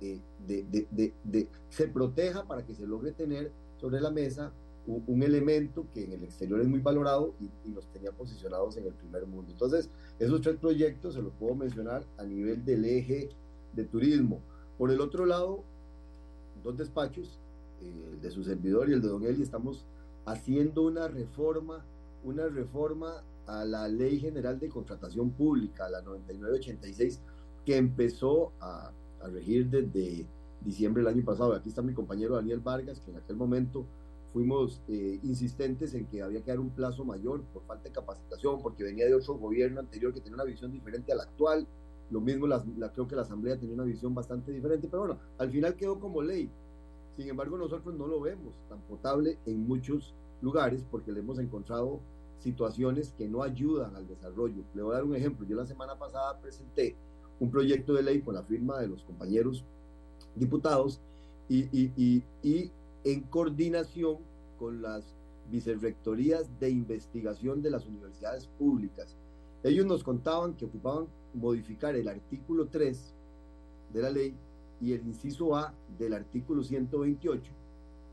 eh, 0.00 0.20
de, 0.46 1.48
se 1.70 1.88
proteja 1.88 2.44
para 2.44 2.64
que 2.64 2.72
se 2.76 2.86
logre 2.86 3.10
tener 3.10 3.50
sobre 3.80 4.00
la 4.00 4.12
mesa 4.12 4.52
un, 4.86 5.24
elemento 5.24 5.86
que 5.92 6.04
en 6.04 6.12
el 6.12 6.22
exterior 6.22 6.60
es 6.60 6.68
muy 6.68 6.78
valorado 6.78 7.34
y, 7.40 7.46
y, 7.68 7.72
nos 7.72 7.84
tenía 7.88 8.12
posicionados 8.12 8.76
en 8.76 8.86
el 8.86 8.92
primer 8.92 9.26
mundo. 9.26 9.50
Entonces, 9.50 9.90
esos 10.20 10.40
tres 10.40 10.54
proyectos 10.54 11.14
se 11.14 11.22
los 11.22 11.32
puedo 11.32 11.56
mencionar 11.56 12.04
a 12.16 12.22
nivel 12.22 12.64
del 12.64 12.84
eje 12.84 13.28
de 13.72 13.84
turismo. 13.86 14.38
Por 14.78 14.92
el 14.92 15.00
otro 15.00 15.26
lado, 15.26 15.64
dos 16.62 16.76
despachos, 16.76 17.40
eh, 17.80 18.10
el 18.12 18.20
de 18.20 18.30
su 18.30 18.44
servidor 18.44 18.88
y 18.88 18.92
el 18.92 19.02
de 19.02 19.08
Don 19.08 19.24
Eli, 19.24 19.42
estamos 19.42 19.84
haciendo 20.24 20.82
una 20.82 21.08
reforma, 21.08 21.84
una 22.24 22.46
reforma 22.48 23.22
a 23.46 23.64
la 23.64 23.88
Ley 23.88 24.18
General 24.20 24.58
de 24.58 24.68
Contratación 24.68 25.30
Pública, 25.30 25.88
la 25.88 26.02
9986, 26.02 27.20
que 27.64 27.76
empezó 27.76 28.52
a, 28.60 28.92
regir 29.32 29.70
desde 29.70 30.26
diciembre 30.64 31.00
del 31.04 31.14
año 31.14 31.24
pasado. 31.24 31.54
Aquí 31.54 31.68
está 31.68 31.80
mi 31.80 31.94
compañero 31.94 32.34
Daniel 32.34 32.58
Vargas, 32.58 32.98
que 32.98 33.12
en 33.12 33.18
aquel 33.18 33.36
momento 33.36 33.86
fuimos 34.32 34.82
eh, 34.88 35.20
insistentes 35.22 35.94
en 35.94 36.06
que 36.06 36.22
había 36.22 36.42
que 36.42 36.50
dar 36.50 36.58
un 36.58 36.70
plazo 36.70 37.04
mayor 37.04 37.42
por 37.52 37.62
falta 37.62 37.84
de 37.84 37.92
capacitación, 37.92 38.60
porque 38.60 38.82
venía 38.82 39.06
de 39.06 39.14
otro 39.14 39.34
gobierno 39.34 39.78
anterior 39.78 40.12
que 40.12 40.20
tenía 40.20 40.34
una 40.34 40.44
visión 40.44 40.72
diferente 40.72 41.12
a 41.12 41.14
la 41.14 41.22
actual. 41.22 41.68
Lo 42.10 42.20
mismo, 42.20 42.48
la, 42.48 42.64
creo 42.92 43.06
que 43.06 43.14
la 43.14 43.22
Asamblea 43.22 43.56
tenía 43.56 43.74
una 43.74 43.84
visión 43.84 44.12
bastante 44.12 44.50
diferente, 44.50 44.88
pero 44.88 45.06
bueno, 45.06 45.20
al 45.38 45.50
final 45.50 45.76
quedó 45.76 46.00
como 46.00 46.20
ley. 46.20 46.50
Sin 47.16 47.28
embargo, 47.28 47.58
nosotros 47.58 47.94
no 47.94 48.06
lo 48.06 48.20
vemos 48.20 48.54
tan 48.68 48.80
potable 48.82 49.38
en 49.46 49.66
muchos 49.66 50.14
lugares 50.40 50.84
porque 50.90 51.12
le 51.12 51.20
hemos 51.20 51.38
encontrado 51.38 52.00
situaciones 52.38 53.14
que 53.16 53.28
no 53.28 53.42
ayudan 53.42 53.94
al 53.94 54.08
desarrollo. 54.08 54.64
Le 54.74 54.82
voy 54.82 54.92
a 54.92 54.96
dar 54.96 55.04
un 55.04 55.14
ejemplo. 55.14 55.46
Yo 55.46 55.56
la 55.56 55.66
semana 55.66 55.96
pasada 55.98 56.40
presenté 56.40 56.96
un 57.38 57.50
proyecto 57.50 57.94
de 57.94 58.02
ley 58.02 58.20
con 58.20 58.34
la 58.34 58.42
firma 58.42 58.80
de 58.80 58.88
los 58.88 59.02
compañeros 59.04 59.64
diputados 60.34 61.00
y, 61.48 61.64
y, 61.72 62.22
y, 62.42 62.70
en 63.04 63.20
coordinación 63.22 64.18
con 64.58 64.80
las 64.80 65.16
vicerrectorías 65.50 66.48
de 66.60 66.70
investigación 66.70 67.62
de 67.62 67.70
las 67.70 67.86
universidades 67.86 68.46
públicas. 68.46 69.16
Ellos 69.64 69.86
nos 69.86 70.02
contaban 70.02 70.54
que 70.54 70.64
ocupaban 70.64 71.06
modificar 71.34 71.96
el 71.96 72.08
artículo 72.08 72.68
3 72.68 73.14
de 73.92 74.02
la 74.02 74.10
ley 74.10 74.34
y 74.82 74.92
el 74.92 75.06
inciso 75.06 75.54
A 75.54 75.72
del 75.96 76.12
artículo 76.12 76.62
128 76.62 77.52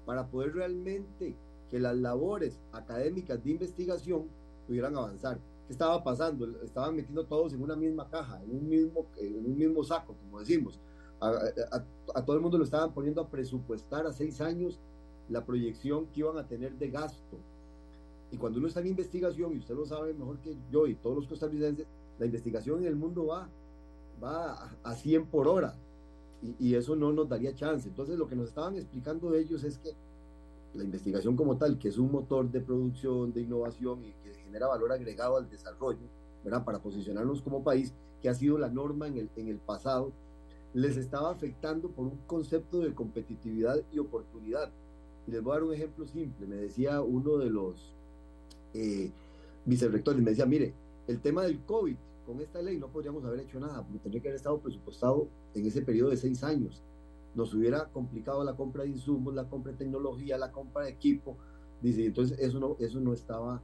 para 0.05 0.27
poder 0.27 0.53
realmente 0.53 1.35
que 1.69 1.79
las 1.79 1.97
labores 1.97 2.59
académicas 2.71 3.43
de 3.43 3.51
investigación 3.51 4.27
pudieran 4.67 4.95
avanzar. 4.95 5.39
¿Qué 5.67 5.73
estaba 5.73 6.03
pasando? 6.03 6.47
Estaban 6.63 6.95
metiendo 6.95 7.25
todos 7.25 7.53
en 7.53 7.61
una 7.61 7.75
misma 7.75 8.07
caja, 8.09 8.41
en 8.43 8.55
un 8.55 8.69
mismo, 8.69 9.07
en 9.17 9.45
un 9.45 9.57
mismo 9.57 9.83
saco, 9.83 10.15
como 10.15 10.39
decimos. 10.39 10.79
a, 11.19 12.23
todo 12.23 12.35
el 12.35 12.41
mundo 12.41 12.57
lo 12.57 12.63
estaban 12.63 12.93
poniendo 12.93 13.21
a 13.21 13.27
presupuestar 13.27 14.05
a 14.05 14.13
seis 14.13 14.39
años 14.39 14.79
la 15.27 15.45
proyección 15.45 16.07
que 16.07 16.21
iban 16.21 16.37
a 16.37 16.47
tener 16.47 16.73
de 16.77 16.89
gasto. 16.89 17.37
Y 18.31 18.37
cuando 18.37 18.59
uno 18.59 18.67
está 18.67 18.79
en 18.79 18.87
investigación, 18.87 19.53
y 19.53 19.57
usted 19.57 19.75
lo 19.75 19.85
sabe 19.85 20.13
mejor 20.13 20.37
que 20.39 20.55
yo 20.71 20.85
y 20.87 20.95
todos 20.95 21.15
los 21.15 21.27
costarricenses, 21.27 21.87
la 22.19 22.25
investigación 22.25 22.79
en 22.79 22.85
el 22.85 22.95
mundo 22.95 23.27
va, 23.27 23.49
va 24.23 24.71
a 24.83 24.95
100 24.95 25.27
por 25.27 25.47
hora. 25.47 25.75
Y, 26.41 26.75
eso 26.75 26.95
no 26.95 27.11
nos 27.11 27.27
daría 27.27 27.53
chance. 27.53 27.87
Entonces 27.87 28.17
lo 28.17 28.27
que 28.27 28.35
nos 28.35 28.49
estaban 28.49 28.75
explicando 28.75 29.33
ellos 29.35 29.63
es 29.63 29.77
que 29.77 29.93
la 30.73 30.83
investigación 30.83 31.35
como 31.35 31.57
tal, 31.57 31.77
que 31.77 31.89
es 31.89 31.97
un 31.97 32.11
motor 32.11 32.49
de 32.49 32.61
producción, 32.61 33.33
de 33.33 33.41
innovación 33.41 34.03
y 34.05 34.11
que 34.23 34.33
genera 34.45 34.67
valor 34.67 34.91
agregado 34.91 35.37
al 35.37 35.49
desarrollo, 35.49 36.07
¿verdad? 36.43 36.63
para 36.63 36.79
posicionarnos 36.79 37.41
como 37.41 37.63
país, 37.63 37.93
que 38.21 38.29
ha 38.29 38.33
sido 38.33 38.57
la 38.57 38.69
norma 38.69 39.07
en 39.07 39.17
el, 39.17 39.29
en 39.35 39.47
el 39.47 39.57
pasado, 39.57 40.11
les 40.73 40.97
estaba 40.97 41.31
afectando 41.31 41.89
por 41.89 42.05
un 42.05 42.17
concepto 42.27 42.79
de 42.79 42.93
competitividad 42.93 43.81
y 43.91 43.99
oportunidad. 43.99 44.71
Y 45.27 45.31
les 45.31 45.43
voy 45.43 45.51
a 45.51 45.55
dar 45.55 45.63
un 45.63 45.73
ejemplo 45.73 46.07
simple. 46.07 46.45
Me 46.47 46.55
decía 46.55 47.01
uno 47.01 47.37
de 47.37 47.49
los 47.49 47.93
eh, 48.73 49.11
vicerrectores, 49.65 50.21
me 50.21 50.31
decía, 50.31 50.45
mire, 50.45 50.73
el 51.07 51.19
tema 51.19 51.43
del 51.43 51.59
COVID, 51.61 51.95
con 52.29 52.39
esta 52.41 52.61
ley 52.61 52.77
no 52.77 52.89
podríamos 52.89 53.25
haber 53.25 53.39
hecho 53.39 53.59
nada, 53.59 53.81
porque 53.81 53.97
tendría 53.97 54.21
que 54.21 54.27
haber 54.27 54.35
estado 54.35 54.59
presupuestado 54.59 55.27
en 55.55 55.65
ese 55.65 55.81
periodo 55.81 56.11
de 56.11 56.17
seis 56.17 56.43
años. 56.43 56.83
Nos 57.33 57.55
hubiera 57.55 57.85
complicado 57.85 58.43
la 58.43 58.55
compra 58.55 58.83
de 58.83 58.89
insumos, 58.89 59.33
la 59.33 59.49
compra 59.49 59.71
de 59.71 59.79
tecnología, 59.79 60.37
la 60.37 60.51
compra 60.51 60.83
de 60.83 60.91
equipo. 60.91 61.37
Dice, 61.81 62.05
entonces 62.05 62.37
eso 62.37 62.59
no, 62.59 62.75
eso 62.79 62.99
no 62.99 63.13
estaba 63.13 63.63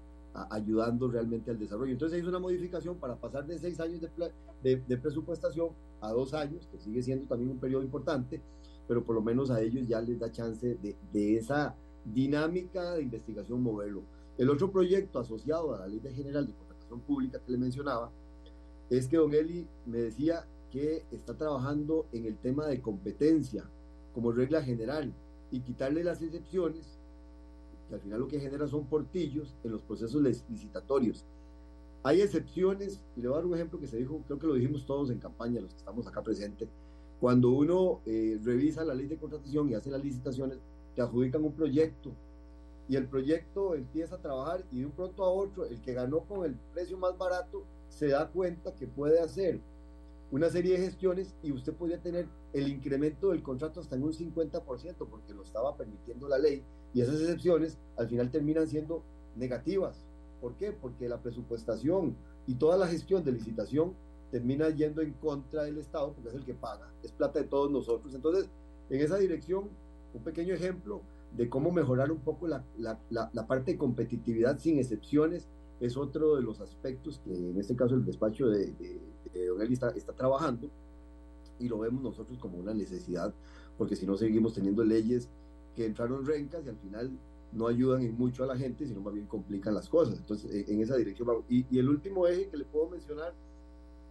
ayudando 0.50 1.08
realmente 1.08 1.52
al 1.52 1.60
desarrollo. 1.60 1.92
Entonces 1.92 2.16
se 2.16 2.22
hizo 2.22 2.30
una 2.30 2.40
modificación 2.40 2.98
para 2.98 3.16
pasar 3.18 3.46
de 3.46 3.60
seis 3.60 3.80
años 3.80 4.02
de, 4.64 4.78
de, 4.78 4.98
presupuestación 4.98 5.70
a 6.02 6.12
dos 6.12 6.34
años, 6.34 6.68
que 6.72 6.80
sigue 6.80 7.04
siendo 7.04 7.28
también 7.28 7.52
un 7.52 7.60
periodo 7.60 7.84
importante, 7.84 8.42
pero 8.88 9.06
por 9.06 9.14
lo 9.14 9.22
menos 9.22 9.52
a 9.52 9.62
ellos 9.62 9.88
ya 9.88 10.02
les 10.02 10.20
da 10.20 10.32
chance 10.32 10.76
de, 10.82 10.96
de 11.14 11.38
esa 11.38 11.76
dinámica 12.04 12.96
de 12.96 13.04
investigación 13.04 13.62
moverlo. 13.62 14.02
El 14.40 14.50
otro 14.50 14.72
proyecto 14.72 15.20
asociado 15.20 15.76
a 15.76 15.82
la 15.82 15.88
Ley 15.88 16.00
de 16.00 16.12
General 16.12 16.48
de 16.48 16.54
Contratación 16.54 17.02
Pública 17.02 17.40
que 17.46 17.52
le 17.52 17.60
mencionaba 17.60 18.12
es 18.90 19.08
que 19.08 19.18
don 19.18 19.34
Eli 19.34 19.68
me 19.86 20.00
decía 20.00 20.46
que 20.72 21.06
está 21.12 21.36
trabajando 21.36 22.06
en 22.12 22.26
el 22.26 22.38
tema 22.38 22.68
de 22.68 22.82
competencia 22.82 23.64
como 24.14 24.32
regla 24.32 24.62
general 24.62 25.14
y 25.52 25.62
quitarle 25.62 26.04
las 26.04 26.22
excepciones 26.22 27.00
que 27.88 27.96
al 27.96 28.02
final 28.02 28.20
lo 28.20 28.28
que 28.28 28.40
genera 28.40 28.68
son 28.68 28.86
portillos 28.86 29.56
en 29.64 29.72
los 29.72 29.82
procesos 29.82 30.22
licitatorios. 30.50 31.24
Hay 32.04 32.22
excepciones, 32.22 33.02
y 33.16 33.22
le 33.22 33.28
voy 33.28 33.36
a 33.36 33.38
dar 33.38 33.46
un 33.46 33.56
ejemplo 33.56 33.80
que 33.80 33.88
se 33.88 33.98
dijo, 33.98 34.22
creo 34.26 34.40
que 34.40 34.48
lo 34.48 34.54
dijimos 34.56 34.86
todos 34.86 35.10
en 35.10 35.20
campaña, 35.20 35.62
los 35.62 35.72
que 35.72 35.78
estamos 35.78 36.08
acá 36.08 36.22
presentes, 36.22 36.70
cuando 37.20 37.50
uno 37.50 38.02
eh, 38.06 38.40
revisa 38.44 38.84
la 38.84 38.94
ley 38.94 39.08
de 39.08 39.18
contratación 39.18 39.70
y 39.70 39.76
hace 39.76 39.90
las 39.90 40.04
licitaciones, 40.04 40.60
te 40.96 41.02
adjudican 41.02 41.44
un 41.44 41.54
proyecto 41.54 42.12
y 42.88 42.96
el 42.96 43.08
proyecto 43.08 43.74
empieza 43.74 44.16
a 44.16 44.22
trabajar 44.22 44.64
y 44.72 44.80
de 44.80 44.86
un 44.86 44.92
pronto 44.92 45.24
a 45.24 45.30
otro, 45.30 45.66
el 45.66 45.82
que 45.82 45.94
ganó 45.94 46.22
con 46.22 46.46
el 46.46 46.56
precio 46.74 46.98
más 46.98 47.18
barato 47.18 47.64
se 47.96 48.10
da 48.10 48.28
cuenta 48.28 48.76
que 48.76 48.88
puede 48.88 49.22
hacer 49.22 49.62
una 50.30 50.50
serie 50.50 50.74
de 50.74 50.86
gestiones 50.86 51.34
y 51.42 51.54
usted 51.54 51.74
podría 51.74 52.02
tener 52.02 52.28
el 52.52 52.68
incremento 52.68 53.30
del 53.30 53.42
contrato 53.42 53.80
hasta 53.80 53.96
en 53.96 54.04
un 54.04 54.12
50% 54.12 54.62
porque 55.10 55.34
lo 55.34 55.44
estaba 55.44 55.78
permitiendo 55.78 56.28
la 56.28 56.38
ley 56.38 56.62
y 56.94 57.00
esas 57.00 57.22
excepciones 57.22 57.78
al 57.96 58.10
final 58.10 58.30
terminan 58.32 58.68
siendo 58.68 59.02
negativas. 59.38 60.04
¿Por 60.42 60.56
qué? 60.56 60.74
Porque 60.74 61.08
la 61.08 61.22
presupuestación 61.22 62.18
y 62.48 62.56
toda 62.56 62.76
la 62.76 62.88
gestión 62.88 63.24
de 63.24 63.32
licitación 63.32 63.94
termina 64.30 64.70
yendo 64.70 65.02
en 65.02 65.14
contra 65.14 65.64
del 65.64 65.78
Estado 65.78 66.12
porque 66.12 66.30
es 66.30 66.36
el 66.36 66.44
que 66.44 66.54
paga, 66.54 66.92
es 67.02 67.14
plata 67.14 67.40
de 67.40 67.46
todos 67.46 67.72
nosotros. 67.72 68.14
Entonces, 68.14 68.50
en 68.90 69.00
esa 69.00 69.18
dirección, 69.18 69.70
un 70.14 70.22
pequeño 70.22 70.54
ejemplo 70.54 71.02
de 71.38 71.48
cómo 71.48 71.72
mejorar 71.72 72.12
un 72.12 72.20
poco 72.20 72.46
la, 72.46 72.66
la, 72.78 73.48
parte 73.48 73.72
de 73.72 73.78
competitividad 73.78 74.60
sin 74.60 74.80
excepciones 74.80 75.48
es 75.80 75.98
otro 75.98 76.36
de 76.36 76.42
los 76.42 76.62
aspectos 76.62 77.20
que 77.20 77.34
en 77.34 77.58
este 77.60 77.76
caso 77.76 77.96
el 77.96 78.06
despacho 78.06 78.48
de, 78.48 78.72
de, 78.74 79.48
Don 79.48 79.62
Eli 79.62 79.74
está, 79.74 79.92
trabajando 80.16 80.70
y 81.60 81.68
lo 81.68 81.80
vemos 81.80 82.02
nosotros 82.02 82.38
como 82.40 82.58
una 82.58 82.74
necesidad 82.74 83.34
porque 83.78 83.96
si 83.96 84.06
no 84.06 84.16
seguimos 84.16 84.54
teniendo 84.54 84.84
leyes 84.84 85.30
que 85.76 85.86
entraron 85.86 86.26
rencas 86.26 86.66
y 86.66 86.70
al 86.70 86.78
final 86.78 87.12
no 87.52 87.68
ayudan 87.68 88.18
mucho 88.18 88.44
a 88.44 88.48
la 88.48 88.58
gente, 88.58 88.86
sino 88.86 89.02
más 89.02 89.14
bien 89.14 89.28
complican 89.28 89.74
las 89.74 89.88
cosas. 89.88 90.18
Entonces, 90.18 90.52
e, 90.52 90.74
en 90.74 90.82
esa 90.82 90.96
dirección 90.98 91.28
vamos. 91.28 91.46
Y, 91.50 91.66
y, 91.70 91.80
el 91.80 91.90
último 91.90 92.28
eje 92.28 92.50
que 92.50 92.58
le 92.58 92.66
puedo 92.66 92.90
mencionar 92.90 93.34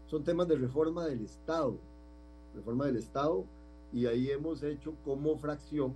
son 0.07 0.25
temas 0.25 0.49
de 0.49 0.57
reforma 0.57 1.07
del 1.07 1.23
Estado. 1.23 1.77
Reforma 2.55 2.87
del 2.87 2.97
Estado, 2.97 3.45
y 3.95 4.07
ahí 4.07 4.31
hemos 4.31 4.63
hecho 4.65 4.95
como 5.05 5.37
fracción, 5.39 5.95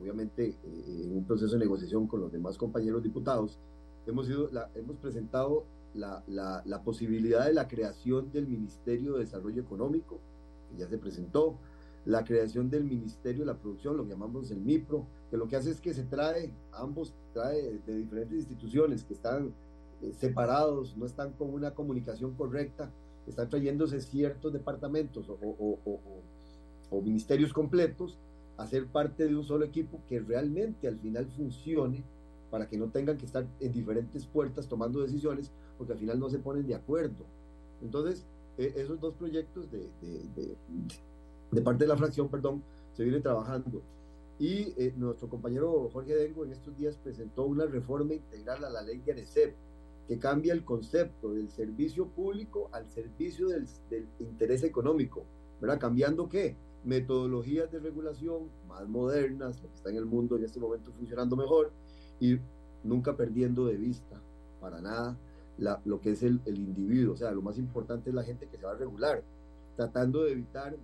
obviamente 0.00 0.48
eh, 0.48 1.02
en 1.04 1.16
un 1.16 1.24
proceso 1.24 1.54
de 1.54 1.58
negociación 1.58 2.06
con 2.06 2.20
los 2.20 2.30
demás 2.30 2.56
compañeros 2.56 3.02
diputados, 3.02 3.58
hemos, 4.06 4.26
sido 4.26 4.48
la, 4.50 4.70
hemos 4.74 4.96
presentado 4.96 5.64
la, 5.94 6.22
la, 6.26 6.62
la 6.64 6.82
posibilidad 6.82 7.46
de 7.46 7.52
la 7.52 7.68
creación 7.68 8.30
del 8.32 8.46
Ministerio 8.46 9.14
de 9.14 9.20
Desarrollo 9.20 9.62
Económico, 9.62 10.18
que 10.70 10.78
ya 10.78 10.88
se 10.88 10.98
presentó, 10.98 11.58
la 12.06 12.24
creación 12.24 12.70
del 12.70 12.84
Ministerio 12.84 13.40
de 13.40 13.46
la 13.46 13.58
Producción, 13.58 13.96
lo 13.96 14.04
que 14.04 14.10
llamamos 14.10 14.50
el 14.50 14.60
MIPRO, 14.60 15.06
que 15.30 15.36
lo 15.36 15.46
que 15.48 15.56
hace 15.56 15.70
es 15.70 15.80
que 15.80 15.92
se 15.92 16.04
trae, 16.04 16.50
ambos 16.72 17.14
trae 17.32 17.78
de 17.86 17.96
diferentes 17.96 18.38
instituciones 18.38 19.04
que 19.04 19.14
están 19.14 19.52
eh, 20.02 20.12
separados, 20.18 20.96
no 20.96 21.04
están 21.04 21.32
con 21.32 21.52
una 21.52 21.72
comunicación 21.74 22.34
correcta, 22.34 22.90
están 23.26 23.48
trayéndose 23.48 24.00
ciertos 24.00 24.52
departamentos 24.52 25.28
o, 25.28 25.34
o, 25.34 25.78
o, 25.84 26.00
o, 26.90 27.02
ministerios 27.02 27.52
completos 27.52 28.16
a 28.56 28.66
ser 28.66 28.86
parte 28.86 29.26
de 29.26 29.36
un 29.36 29.44
solo 29.44 29.64
equipo 29.64 30.00
que 30.08 30.20
realmente 30.20 30.88
al 30.88 30.98
final 30.98 31.26
funcione 31.26 32.02
para 32.50 32.68
que 32.68 32.76
no 32.76 32.88
tengan 32.88 33.16
que 33.16 33.26
estar 33.26 33.46
en 33.60 33.72
diferentes 33.72 34.26
puertas 34.26 34.68
tomando 34.68 35.00
decisiones, 35.00 35.50
porque 35.78 35.92
al 35.92 35.98
final 35.98 36.18
no 36.18 36.28
se 36.28 36.38
ponen 36.38 36.66
de 36.66 36.74
acuerdo. 36.74 37.24
Entonces, 37.82 38.26
e, 38.58 38.72
esos 38.76 39.00
dos 39.00 39.14
proyectos 39.14 39.70
de, 39.70 39.88
de 40.36 40.56
de 41.50 41.62
parte 41.62 41.84
de 41.84 41.88
la 41.88 41.96
fracción, 41.96 42.28
perdón, 42.28 42.62
se 42.92 43.02
viene 43.02 43.20
trabajando. 43.20 43.82
Y 44.38 44.72
eh, 44.78 44.94
nuestro 44.96 45.28
compañero 45.28 45.90
Jorge 45.92 46.14
Dengo 46.14 46.44
en 46.44 46.52
estos 46.52 46.76
días 46.76 46.96
presentó 46.96 47.44
una 47.44 47.66
reforma 47.66 48.14
integral 48.14 48.64
a 48.64 48.70
la 48.70 48.82
ley 48.82 48.98
de 48.98 49.12
ARECEP, 49.12 49.54
que 50.08 50.18
cambia 50.18 50.52
el 50.52 50.64
concepto 50.64 51.32
del 51.32 51.50
servicio 51.50 52.06
público 52.08 52.68
al 52.72 52.88
servicio 52.90 53.48
del, 53.48 53.66
del 53.90 54.08
interés 54.18 54.64
económico, 54.64 55.24
¿verdad? 55.60 55.78
Cambiando 55.78 56.28
qué? 56.28 56.56
Metodologías 56.84 57.70
de 57.70 57.78
regulación 57.80 58.48
más 58.66 58.88
modernas, 58.88 59.60
lo 59.62 59.68
que 59.68 59.74
está 59.74 59.90
en 59.90 59.96
el 59.96 60.06
mundo 60.06 60.36
en 60.36 60.44
este 60.44 60.58
momento 60.58 60.90
funcionando 60.92 61.36
mejor, 61.36 61.70
y 62.20 62.38
nunca 62.84 63.16
perdiendo 63.16 63.66
de 63.66 63.76
vista, 63.76 64.20
para 64.60 64.80
nada, 64.80 65.16
la, 65.58 65.80
lo 65.84 66.00
que 66.00 66.12
es 66.12 66.22
el, 66.22 66.40
el 66.46 66.58
individuo. 66.58 67.14
O 67.14 67.16
sea, 67.16 67.30
lo 67.32 67.42
más 67.42 67.58
importante 67.58 68.10
es 68.10 68.14
la 68.14 68.22
gente 68.22 68.46
que 68.46 68.56
se 68.56 68.64
va 68.64 68.72
a 68.72 68.76
regular, 68.76 69.22
tratando 69.76 70.24
de 70.24 70.32
evitar 70.32 70.76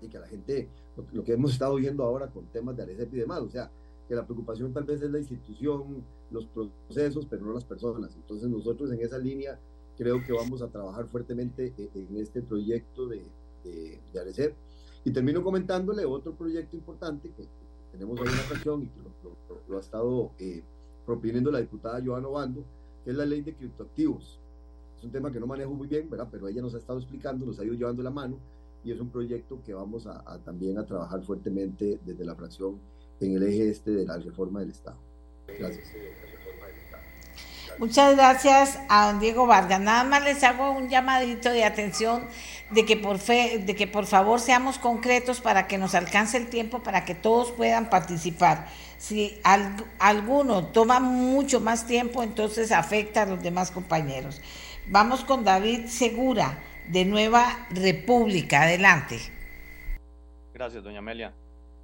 y 0.00 0.08
que 0.08 0.18
la 0.18 0.26
gente, 0.26 0.68
lo, 1.12 1.24
que 1.24 1.32
hemos 1.32 1.52
estado 1.52 1.76
viendo 1.76 2.04
ahora 2.04 2.28
con 2.28 2.44
temas 2.46 2.76
de 2.76 2.82
ARECEP 2.82 3.14
y 3.14 3.18
demás, 3.18 3.40
o 3.40 3.48
sea, 3.48 3.70
que 4.08 4.14
la 4.14 4.24
preocupación 4.24 4.72
tal 4.72 4.84
vez 4.84 5.02
es 5.02 5.10
la 5.10 5.18
institución, 5.18 6.04
los 6.30 6.46
procesos, 6.46 7.26
pero 7.28 7.44
no 7.44 7.52
las 7.52 7.64
personas. 7.64 8.14
Entonces 8.14 8.48
nosotros 8.48 8.92
en 8.92 9.00
esa 9.00 9.18
línea 9.18 9.58
creo 9.96 10.22
que 10.22 10.32
vamos 10.32 10.62
a 10.62 10.68
trabajar 10.68 11.06
fuertemente 11.06 11.72
e, 11.76 11.90
en 11.94 12.16
este 12.18 12.42
proyecto 12.42 13.06
de, 13.06 13.22
de, 13.64 13.98
de 14.12 14.20
ARECEP. 14.20 14.54
Y 15.04 15.10
termino 15.12 15.42
comentándole 15.42 16.04
otro 16.04 16.32
proyecto 16.34 16.76
importante 16.76 17.30
que 17.30 17.44
tenemos 17.96 18.20
ahí 18.20 18.26
en 18.28 18.36
la 18.36 18.42
fracción 18.42 18.82
y 18.82 18.86
que 18.86 19.00
lo, 19.68 19.76
ha 19.76 19.80
estado 19.80 20.30
eh, 20.38 20.62
proponiendo 21.04 21.50
la 21.50 21.60
diputada 21.60 22.00
Joana 22.04 22.28
Obando, 22.28 22.64
que 23.04 23.10
es 23.10 23.16
la 23.16 23.24
ley 23.24 23.42
de 23.42 23.54
criptoactivos. 23.54 24.40
Es 24.96 25.04
un 25.04 25.10
tema 25.10 25.32
que 25.32 25.40
no 25.40 25.46
manejo 25.46 25.72
muy 25.72 25.88
bien, 25.88 26.08
¿verdad? 26.08 26.28
pero 26.30 26.48
ella 26.48 26.62
nos 26.62 26.74
ha 26.74 26.78
estado 26.78 26.98
explicando, 26.98 27.44
nos 27.44 27.58
ha 27.58 27.64
ido 27.64 27.74
llevando 27.74 28.02
la 28.02 28.10
mano 28.10 28.38
y 28.84 28.92
es 28.92 29.00
un 29.00 29.10
proyecto 29.10 29.60
que 29.64 29.74
vamos 29.74 30.06
a, 30.06 30.38
también 30.44 30.78
a 30.78 30.86
trabajar 30.86 31.22
fuertemente 31.22 32.00
desde 32.04 32.24
la 32.24 32.34
fracción 32.34 32.78
en 33.20 33.32
el 33.32 33.42
eje 33.42 33.70
este 33.70 33.90
de 33.90 34.04
la 34.04 34.18
reforma 34.18 34.60
del 34.60 34.70
Estado. 34.70 34.98
Gracias. 35.46 35.92
Muchas 37.78 38.16
gracias 38.16 38.78
a 38.88 39.08
don 39.08 39.20
Diego 39.20 39.46
Vargas. 39.46 39.80
Nada 39.80 40.02
más 40.02 40.24
les 40.24 40.42
hago 40.44 40.70
un 40.70 40.88
llamadito 40.88 41.50
de 41.50 41.62
atención 41.62 42.26
de 42.70 42.86
que 42.86 42.96
por 42.96 43.18
fe, 43.18 43.58
de 43.58 43.76
que 43.76 43.86
por 43.86 44.06
favor 44.06 44.40
seamos 44.40 44.78
concretos 44.78 45.42
para 45.42 45.66
que 45.66 45.76
nos 45.76 45.94
alcance 45.94 46.38
el 46.38 46.48
tiempo 46.48 46.82
para 46.82 47.04
que 47.04 47.14
todos 47.14 47.52
puedan 47.52 47.90
participar. 47.90 48.68
Si 48.96 49.38
alguno 49.98 50.68
toma 50.68 51.00
mucho 51.00 51.60
más 51.60 51.86
tiempo, 51.86 52.22
entonces 52.22 52.72
afecta 52.72 53.22
a 53.22 53.26
los 53.26 53.42
demás 53.42 53.70
compañeros. 53.70 54.40
Vamos 54.88 55.22
con 55.22 55.44
David 55.44 55.86
Segura 55.86 56.58
de 56.88 57.04
Nueva 57.04 57.66
República. 57.70 58.62
Adelante. 58.62 59.18
Gracias, 60.54 60.82
doña 60.82 61.00
Amelia. 61.00 61.34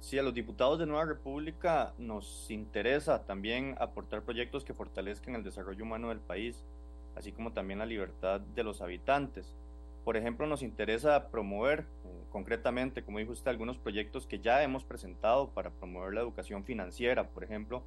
Sí, 0.03 0.19
a 0.19 0.21
los 0.21 0.33
diputados 0.33 0.77
de 0.79 0.85
Nueva 0.85 1.05
República 1.05 1.93
nos 1.97 2.51
interesa 2.51 3.23
también 3.23 3.75
aportar 3.79 4.21
proyectos 4.21 4.65
que 4.65 4.73
fortalezcan 4.73 5.33
el 5.33 5.45
desarrollo 5.45 5.85
humano 5.85 6.09
del 6.09 6.19
país, 6.19 6.65
así 7.15 7.31
como 7.31 7.53
también 7.53 7.79
la 7.79 7.85
libertad 7.85 8.41
de 8.41 8.65
los 8.65 8.81
habitantes. 8.81 9.55
por 10.03 10.17
ejemplo, 10.17 10.45
nos 10.45 10.61
interesa 10.61 11.29
promover 11.29 11.79
eh, 11.79 11.85
concretamente, 12.29 13.03
como 13.03 13.19
dijo 13.19 13.31
usted, 13.31 13.49
algunos 13.49 13.77
proyectos 13.77 14.27
que 14.27 14.39
ya 14.39 14.61
hemos 14.61 14.83
presentado 14.83 15.47
para 15.51 15.69
promover 15.69 16.13
la 16.13 16.19
educación 16.19 16.65
financiera, 16.65 17.29
por 17.29 17.45
ejemplo, 17.45 17.81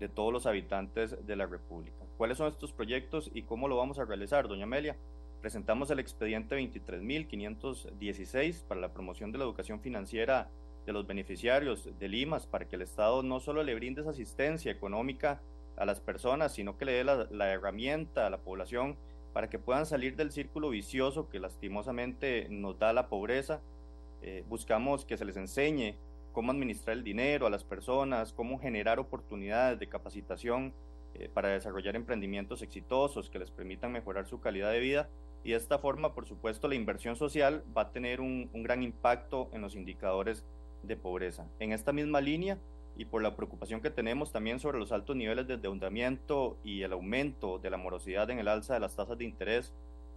de 0.00 0.08
todos 0.08 0.32
los 0.32 0.46
habitantes 0.46 1.24
de 1.24 1.36
la 1.36 1.46
República. 1.46 2.04
¿Cuáles 2.18 2.38
son 2.38 2.48
estos 2.48 2.72
proyectos 2.72 3.30
y 3.32 3.42
cómo 3.42 3.68
lo 3.68 3.76
vamos 3.76 4.00
a 4.00 4.04
realizar, 4.04 4.48
doña 4.48 4.64
Amelia? 4.64 4.96
Presentamos 5.40 5.88
el 5.92 6.00
expediente 6.00 6.56
23.516 6.56 8.64
para 8.64 8.80
la 8.80 8.92
promoción 8.92 9.30
de 9.30 9.38
la 9.38 9.44
educación 9.44 9.78
financiera 9.78 10.50
de 10.90 10.94
los 10.94 11.06
beneficiarios 11.06 11.88
de 12.00 12.08
Limas, 12.08 12.48
para 12.48 12.66
que 12.66 12.74
el 12.74 12.82
Estado 12.82 13.22
no 13.22 13.38
solo 13.38 13.62
le 13.62 13.76
brinde 13.76 14.00
esa 14.00 14.10
asistencia 14.10 14.72
económica 14.72 15.40
a 15.76 15.84
las 15.84 16.00
personas, 16.00 16.52
sino 16.52 16.76
que 16.76 16.84
le 16.84 16.92
dé 16.92 17.04
la, 17.04 17.52
herramienta 17.52 18.26
a 18.26 18.30
la 18.30 18.38
población 18.38 18.96
para 19.32 19.48
que 19.48 19.60
puedan 19.60 19.86
salir 19.86 20.16
del 20.16 20.32
círculo 20.32 20.68
vicioso 20.68 21.28
que 21.28 21.38
lastimosamente 21.38 22.48
nos 22.50 22.76
da 22.80 22.92
la 22.92 23.08
pobreza. 23.08 23.60
Eh, 24.20 24.44
buscamos 24.48 25.04
que 25.04 25.16
se 25.16 25.24
les 25.24 25.36
enseñe 25.36 25.94
cómo 26.32 26.50
administrar 26.50 26.96
el 26.96 27.04
dinero 27.04 27.46
a 27.46 27.50
las 27.50 27.62
personas, 27.62 28.32
cómo 28.32 28.58
generar 28.58 28.98
oportunidades 28.98 29.78
de 29.78 29.88
capacitación 29.88 30.74
eh, 31.14 31.28
para 31.32 31.50
desarrollar 31.50 31.94
emprendimientos 31.94 32.62
exitosos 32.62 33.30
que 33.30 33.38
les 33.38 33.52
permitan 33.52 33.92
mejorar 33.92 34.26
su 34.26 34.40
calidad 34.40 34.72
de 34.72 34.80
vida. 34.80 35.08
Y 35.44 35.50
de 35.50 35.56
esta 35.56 35.78
forma, 35.78 36.14
por 36.14 36.26
supuesto, 36.26 36.66
la 36.66 36.74
inversión 36.74 37.14
social 37.14 37.62
va 37.76 37.82
a 37.82 37.92
tener 37.92 38.20
un, 38.20 38.50
un 38.52 38.64
gran 38.64 38.82
impacto 38.82 39.48
en 39.52 39.62
los 39.62 39.76
indicadores 39.76 40.44
de 40.82 40.96
pobreza. 40.96 41.46
En 41.58 41.72
esta 41.72 41.92
misma 41.92 42.20
línea, 42.20 42.58
y 42.96 43.06
por 43.06 43.22
la 43.22 43.34
preocupación 43.34 43.80
que 43.80 43.90
tenemos 43.90 44.32
también 44.32 44.60
sobre 44.60 44.78
los 44.78 44.92
altos 44.92 45.16
niveles 45.16 45.46
de 45.46 45.54
endeudamiento 45.54 46.58
y 46.62 46.82
el 46.82 46.92
aumento 46.92 47.58
de 47.58 47.70
la 47.70 47.76
morosidad 47.76 48.28
en 48.30 48.38
el 48.38 48.48
alza 48.48 48.74
de 48.74 48.80
las 48.80 48.94
tasas 48.94 49.16
de 49.16 49.24
interés 49.24 49.72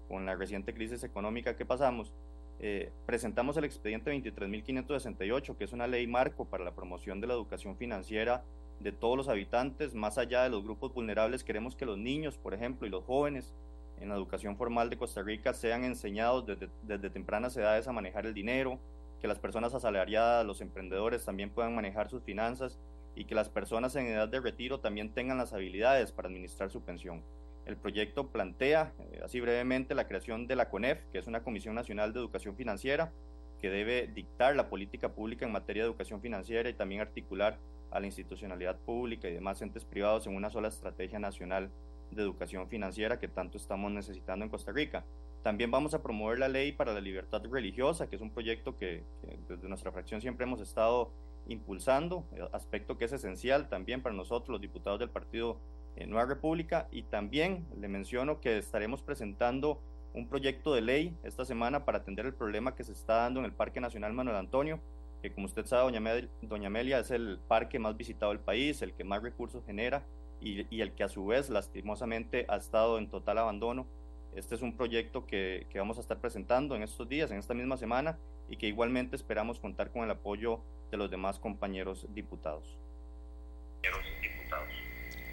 con 0.10 0.26
la 0.26 0.36
reciente 0.36 0.74
crisis 0.74 1.04
económica 1.04 1.56
que 1.56 1.66
pasamos, 1.66 2.12
eh, 2.60 2.92
presentamos 3.06 3.58
el 3.58 3.64
expediente 3.64 4.12
23.568, 4.12 5.56
que 5.56 5.64
es 5.64 5.74
una 5.74 5.88
ley 5.88 6.08
marco 6.08 6.46
para 6.46 6.64
la 6.64 6.76
promoción 6.76 7.22
de 7.22 7.28
la 7.28 7.34
educación 7.34 7.78
financiera 7.78 8.44
de 8.80 8.92
todos 8.92 9.18
los 9.18 9.30
habitantes, 9.30 9.96
más 9.96 10.18
allá 10.18 10.44
de 10.44 10.50
los 10.50 10.64
grupos 10.64 10.94
vulnerables, 10.94 11.44
queremos 11.44 11.76
que 11.76 11.86
los 11.86 11.98
niños, 11.98 12.38
por 12.38 12.54
ejemplo, 12.54 12.86
y 12.86 12.90
los 12.90 13.04
jóvenes 13.06 13.54
en 14.00 14.10
la 14.10 14.16
educación 14.16 14.58
formal 14.58 14.90
de 14.90 14.98
Costa 14.98 15.22
Rica 15.22 15.54
sean 15.54 15.84
enseñados 15.86 16.46
desde, 16.46 16.70
desde 16.82 17.10
tempranas 17.10 17.56
edades 17.56 17.88
a 17.88 17.94
manejar 17.94 18.26
el 18.26 18.34
dinero, 18.34 18.80
que 19.24 19.30
las 19.30 19.40
personas 19.40 19.74
asalariadas, 19.74 20.46
los 20.46 20.60
emprendedores 20.60 21.24
también 21.24 21.50
puedan 21.50 21.74
manejar 21.74 22.10
sus 22.10 22.22
finanzas 22.24 22.78
y 23.16 23.24
que 23.24 23.36
las 23.36 23.48
personas 23.48 23.96
en 23.96 24.08
edad 24.08 24.28
de 24.28 24.42
retiro 24.42 24.82
también 24.82 25.14
tengan 25.14 25.38
las 25.38 25.54
habilidades 25.54 26.12
para 26.12 26.28
administrar 26.28 26.70
su 26.70 26.82
pensión. 26.82 27.24
El 27.66 27.78
proyecto 27.78 28.34
plantea, 28.34 28.92
eh, 29.00 29.22
así 29.24 29.40
brevemente, 29.40 29.96
la 29.96 30.10
creación 30.10 30.46
de 30.46 30.58
la 30.58 30.70
CONEF, 30.70 31.06
que 31.14 31.20
es 31.20 31.28
una 31.28 31.42
Comisión 31.42 31.74
Nacional 31.74 32.12
de 32.12 32.20
Educación 32.20 32.58
Financiera, 32.58 33.14
que 33.62 33.70
debe 33.70 34.08
dictar 34.08 34.58
la 34.58 34.68
política 34.68 35.14
pública 35.14 35.46
en 35.46 35.54
materia 35.54 35.84
de 35.84 35.88
educación 35.88 36.20
financiera 36.20 36.70
y 36.70 36.74
también 36.74 37.00
articular 37.00 37.60
a 37.92 38.02
la 38.02 38.08
institucionalidad 38.08 38.76
pública 38.80 39.30
y 39.30 39.34
demás 39.34 39.62
entes 39.62 39.86
privados 39.86 40.28
en 40.28 40.36
una 40.36 40.50
sola 40.50 40.68
estrategia 40.68 41.20
nacional 41.20 41.72
de 42.12 42.22
educación 42.22 42.68
financiera 42.68 43.20
que 43.20 43.30
tanto 43.30 43.58
estamos 43.58 43.90
necesitando 43.90 44.44
en 44.44 44.52
Costa 44.52 44.74
Rica. 44.74 45.06
También 45.44 45.72
vamos 45.72 45.94
a 45.94 46.02
promover 46.02 46.40
la 46.40 46.48
ley 46.48 46.72
para 46.72 46.94
la 46.94 47.02
libertad 47.02 47.44
religiosa, 47.52 48.08
que 48.08 48.16
es 48.16 48.22
un 48.22 48.32
proyecto 48.32 48.78
que, 48.78 49.04
desde 49.50 49.68
nuestra 49.68 49.92
fracción 49.92 50.22
siempre 50.22 50.46
hemos 50.46 50.62
estado 50.62 51.12
impulsando, 51.48 52.26
eh, 52.32 52.48
aspecto 52.54 52.98
que 52.98 53.06
es 53.06 53.12
esencial 53.12 53.68
también 53.68 54.02
para 54.02 54.16
nosotros, 54.16 54.50
los 54.50 54.62
diputados 54.62 55.00
del 55.00 55.10
Partido 55.10 55.60
eh, 55.98 56.08
Nueva 56.08 56.28
República. 56.28 56.88
Y 56.92 57.04
también 57.04 57.68
le 57.78 57.90
menciono 57.90 58.40
que 58.40 58.58
estaremos 58.58 59.02
presentando 59.02 59.82
un 60.14 60.30
proyecto 60.30 60.74
de 60.74 60.82
ley 60.82 61.18
esta 61.24 61.44
semana 61.44 61.84
para 61.84 61.98
atender 61.98 62.26
el 62.26 62.34
problema 62.34 62.74
que 62.74 62.86
se 62.86 62.94
está 62.94 63.16
dando 63.16 63.42
en 63.42 63.46
el 63.46 63.52
Parque 63.52 63.82
Nacional 63.82 64.14
Manuel 64.14 64.38
Antonio, 64.38 64.80
que 65.22 65.34
como 65.34 65.48
usted 65.48 65.66
sabe, 65.66 65.92
doña, 65.92 66.30
doña 66.42 66.68
Amelia, 66.68 67.00
es 67.00 67.12
el 67.12 67.40
parque 67.50 67.80
más 67.80 67.98
visitado 67.98 68.32
del 68.32 68.40
país, 68.40 68.82
el 68.82 68.94
que 68.94 69.04
más 69.04 69.22
recursos 69.22 69.66
genera 69.66 70.06
y 70.40 70.82
el 70.82 70.92
que 70.92 71.06
a 71.06 71.08
su 71.08 71.26
vez 71.26 71.50
lastimosamente 71.50 72.46
ha 72.50 72.58
estado 72.58 72.98
en 72.98 73.10
total 73.10 73.38
abandono 73.38 73.88
este 74.36 74.56
es 74.56 74.62
un 74.62 74.76
proyecto 74.76 75.26
que, 75.26 75.68
que, 75.70 75.80
vamos 75.80 75.98
a 75.98 76.02
estar 76.02 76.20
presentando 76.20 76.76
en 76.76 76.84
estos 76.84 77.08
días, 77.08 77.32
en 77.32 77.38
esta 77.38 77.54
misma 77.54 77.78
semana, 77.78 78.18
y 78.50 78.58
que 78.58 78.68
igualmente 78.68 79.16
esperamos 79.16 79.60
contar 79.60 79.92
con 79.92 80.04
el 80.04 80.12
apoyo 80.12 80.62
de 80.92 80.98
los 80.98 81.10
demás 81.10 81.40
compañeros 81.40 82.08
diputados. 82.14 82.78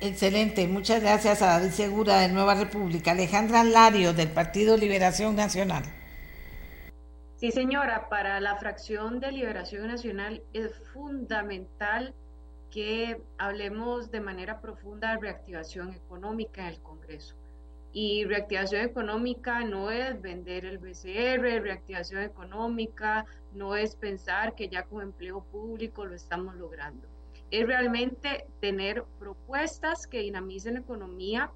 Excelente, 0.01 0.67
muchas 0.67 1.03
gracias 1.03 1.43
a 1.43 1.59
David 1.59 1.73
Segura 1.73 2.21
de 2.21 2.29
Nueva 2.29 2.55
República. 2.55 3.11
Alejandra 3.11 3.65
Lario 3.65 4.15
del 4.15 4.31
Partido 4.31 4.79
Liberación 4.79 5.37
Nacional. 5.37 5.85
Sí, 7.37 7.51
señora, 7.51 8.09
para 8.09 8.41
la 8.41 8.57
fracción 8.57 9.21
de 9.21 9.33
Liberación 9.33 9.87
Nacional 9.89 10.43
es 10.55 10.73
fundamental 10.93 12.15
que 12.71 13.21
hablemos 13.37 14.11
de 14.11 14.21
manera 14.21 14.61
profunda 14.61 15.11
de 15.11 15.21
reactivación 15.21 15.93
económica 15.93 16.63
en 16.63 16.69
el 16.69 16.81
Congreso. 16.81 17.40
Y 17.93 18.25
reactivación 18.25 18.83
económica 18.83 19.65
no 19.65 19.91
es 19.91 20.21
vender 20.21 20.65
el 20.65 20.79
BCR, 20.79 21.63
reactivación 21.63 22.23
económica 22.23 23.27
no 23.53 23.75
es 23.75 23.97
pensar 23.97 24.55
que 24.55 24.69
ya 24.69 24.85
con 24.85 25.03
empleo 25.03 25.43
público 25.43 26.07
lo 26.07 26.15
estamos 26.15 26.55
logrando. 26.55 27.09
Es 27.51 27.67
realmente 27.67 28.47
tener 28.61 29.05
propuestas 29.19 30.07
que 30.07 30.21
dinamicen 30.21 30.75
la 30.75 30.81
economía 30.81 31.51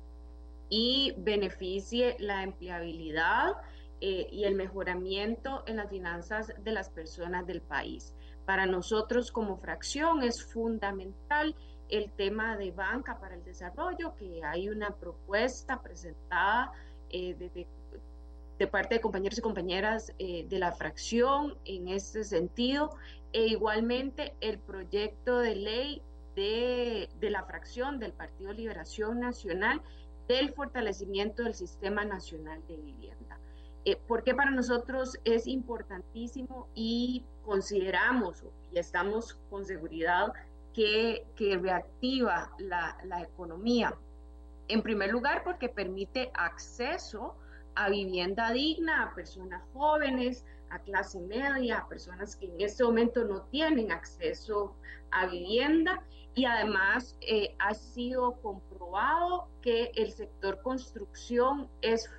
y 0.68 1.14
beneficie 1.18 2.16
la 2.18 2.42
empleabilidad 2.42 3.52
eh, 4.00 4.26
y 4.30 4.44
el 4.44 4.56
mejoramiento 4.56 5.62
en 5.66 5.76
las 5.76 5.88
finanzas 5.88 6.52
de 6.58 6.72
las 6.72 6.90
personas 6.90 7.46
del 7.46 7.62
país. 7.62 8.12
Para 8.44 8.66
nosotros 8.66 9.30
como 9.30 9.56
fracción 9.56 10.22
es 10.22 10.44
fundamental 10.44 11.54
el 11.88 12.10
tema 12.12 12.56
de 12.56 12.70
banca 12.70 13.18
para 13.18 13.34
el 13.34 13.44
desarrollo, 13.44 14.14
que 14.16 14.42
hay 14.44 14.68
una 14.68 14.90
propuesta 14.90 15.80
presentada 15.82 16.72
eh, 17.10 17.34
de, 18.58 18.66
parte 18.66 18.94
de 18.94 19.00
compañeros 19.00 19.38
y 19.38 19.42
compañeras 19.42 20.12
eh, 20.18 20.46
de 20.48 20.58
la 20.58 20.72
fracción 20.72 21.56
en 21.64 21.88
este 21.88 22.24
sentido, 22.24 22.96
e 23.32 23.46
igualmente 23.46 24.34
el 24.40 24.58
proyecto 24.58 25.38
de 25.38 25.56
ley 25.56 26.02
de, 26.34 27.08
la 27.20 27.44
fracción 27.44 27.98
del 27.98 28.12
Partido 28.12 28.52
Liberación 28.52 29.20
Nacional 29.20 29.82
del 30.28 30.52
fortalecimiento 30.52 31.42
del 31.42 31.54
Sistema 31.54 32.04
Nacional 32.04 32.62
de 32.66 32.76
Vivienda. 32.76 33.38
Eh, 33.84 33.98
porque 34.08 34.34
para 34.34 34.50
nosotros 34.50 35.18
es 35.24 35.46
importantísimo 35.46 36.68
y 36.74 37.24
consideramos 37.44 38.42
y 38.72 38.78
estamos 38.78 39.34
con 39.50 39.66
seguridad 39.66 40.32
que, 40.74 41.58
reactiva 41.60 42.52
la, 42.58 43.22
economía. 43.22 43.94
En 44.68 44.82
primer 44.82 45.10
lugar, 45.10 45.42
porque 45.44 45.68
permite 45.68 46.30
acceso 46.34 47.36
a 47.76 47.88
vivienda 47.88 48.52
digna 48.52 49.04
a 49.04 49.14
personas 49.14 49.62
jóvenes, 49.72 50.44
a 50.70 50.78
clase 50.80 51.20
media, 51.20 51.78
a 51.78 51.88
personas 51.88 52.36
que 52.36 52.46
en 52.46 52.60
este 52.60 52.84
momento 52.84 53.24
no 53.24 53.42
tienen 53.42 53.92
acceso 53.92 54.76
a 55.10 55.26
vivienda 55.26 56.02
y 56.34 56.46
además 56.46 57.16
eh, 57.20 57.54
ha 57.58 57.74
sido 57.74 58.40
comprobado 58.40 59.48
que 59.62 59.92
el 59.94 60.12
sector 60.12 60.60
construcción 60.62 61.68
es 61.80 62.10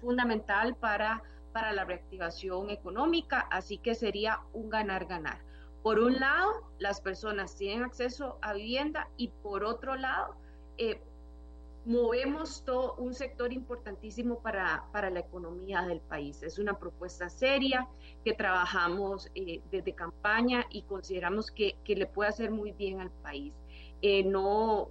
fundamental 0.00 0.76
para, 0.76 1.22
para 1.52 1.72
la 1.72 1.84
reactivación 1.84 2.70
económica, 2.70 3.46
así 3.50 3.78
que 3.78 3.94
sería 3.94 4.40
un 4.52 4.68
ganar-ganar. 4.68 5.51
Por 5.82 5.98
un 5.98 6.20
lado, 6.20 6.52
las 6.78 7.00
personas 7.00 7.56
tienen 7.56 7.82
acceso 7.82 8.38
a 8.40 8.54
vivienda 8.54 9.08
y 9.16 9.28
por 9.28 9.64
otro 9.64 9.96
lado, 9.96 10.36
eh, 10.78 11.00
movemos 11.84 12.64
todo 12.64 12.94
un 12.94 13.14
sector 13.14 13.52
importantísimo 13.52 14.40
para, 14.40 14.84
para, 14.92 15.10
la 15.10 15.20
economía 15.20 15.82
del 15.82 16.00
país. 16.00 16.42
Es 16.42 16.58
una 16.58 16.78
propuesta 16.78 17.28
seria 17.28 17.88
que 18.24 18.34
trabajamos 18.34 19.28
eh, 19.34 19.60
desde 19.70 19.92
campaña 19.92 20.64
y 20.70 20.82
consideramos 20.82 21.50
que, 21.50 21.76
que, 21.84 21.96
le 21.96 22.06
puede 22.06 22.30
hacer 22.30 22.50
muy 22.50 22.72
bien 22.72 23.00
al 23.00 23.10
país. 23.10 23.52
Eh, 24.00 24.22
no, 24.22 24.90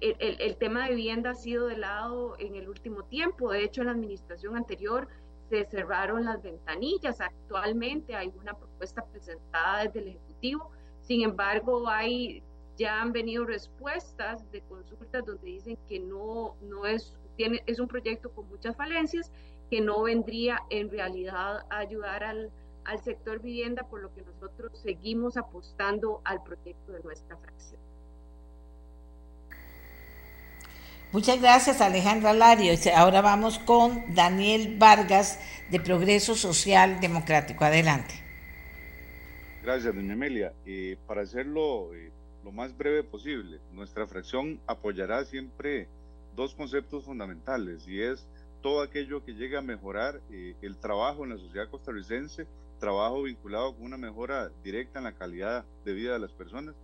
el, 0.00 0.16
el, 0.40 0.56
tema 0.56 0.84
de 0.84 0.96
vivienda 0.96 1.30
ha 1.30 1.34
sido 1.34 1.68
de 1.68 1.76
lado 1.76 2.36
en 2.40 2.56
el 2.56 2.68
último 2.68 3.04
tiempo. 3.04 3.52
De 3.52 3.62
hecho, 3.62 3.82
en 3.82 3.86
la 3.86 3.92
administración 3.92 4.56
anterior 4.56 5.08
se 5.48 5.64
cerraron 5.66 6.24
las 6.24 6.42
ventanillas. 6.42 7.20
Actualmente 7.20 8.16
hay 8.16 8.32
una 8.40 8.54
propuesta 8.54 8.73
presentada 8.92 9.84
desde 9.84 10.00
el 10.00 10.08
Ejecutivo. 10.08 10.70
Sin 11.02 11.22
embargo, 11.22 11.88
hay 11.88 12.42
ya 12.76 13.00
han 13.00 13.12
venido 13.12 13.44
respuestas 13.44 14.50
de 14.50 14.60
consultas 14.62 15.24
donde 15.24 15.46
dicen 15.46 15.78
que 15.88 16.00
no, 16.00 16.56
no 16.62 16.86
es, 16.86 17.16
tiene, 17.36 17.62
es 17.66 17.78
un 17.78 17.88
proyecto 17.88 18.30
con 18.32 18.48
muchas 18.48 18.76
falencias, 18.76 19.30
que 19.70 19.80
no 19.80 20.02
vendría 20.02 20.60
en 20.70 20.90
realidad 20.90 21.64
a 21.70 21.78
ayudar 21.78 22.24
al, 22.24 22.50
al 22.84 23.02
sector 23.02 23.40
vivienda, 23.40 23.84
por 23.84 24.02
lo 24.02 24.12
que 24.14 24.22
nosotros 24.22 24.78
seguimos 24.80 25.36
apostando 25.36 26.20
al 26.24 26.42
proyecto 26.42 26.92
de 26.92 27.00
nuestra 27.00 27.36
fracción. 27.36 27.80
Muchas 31.12 31.40
gracias 31.40 31.80
Alejandra 31.80 32.32
Lario. 32.32 32.74
Ahora 32.96 33.20
vamos 33.20 33.60
con 33.60 34.14
Daniel 34.14 34.76
Vargas 34.78 35.38
de 35.70 35.78
Progreso 35.78 36.34
Social 36.34 36.98
Democrático. 37.00 37.64
Adelante. 37.64 38.23
Gracias, 39.64 39.94
doña 39.94 40.12
Amelia. 40.12 40.52
Eh, 40.66 40.98
para 41.06 41.22
hacerlo 41.22 41.94
eh, 41.94 42.12
lo 42.44 42.52
más 42.52 42.76
breve 42.76 43.02
posible, 43.02 43.60
nuestra 43.72 44.06
fracción 44.06 44.60
apoyará 44.66 45.24
siempre 45.24 45.88
dos 46.36 46.54
conceptos 46.54 47.06
fundamentales 47.06 47.88
y 47.88 48.02
es 48.02 48.28
todo 48.60 48.82
aquello 48.82 49.24
que 49.24 49.32
llegue 49.32 49.56
a 49.56 49.62
mejorar 49.62 50.20
eh, 50.30 50.54
el 50.60 50.76
trabajo 50.76 51.24
en 51.24 51.30
la 51.30 51.38
sociedad 51.38 51.70
costarricense, 51.70 52.46
trabajo 52.78 53.22
vinculado 53.22 53.74
con 53.74 53.86
una 53.86 53.96
mejora 53.96 54.50
directa 54.62 54.98
en 54.98 55.04
la 55.04 55.12
calidad 55.12 55.64
de 55.86 55.94
vida 55.94 56.12
de 56.12 56.18
las 56.18 56.32
personas 56.32 56.74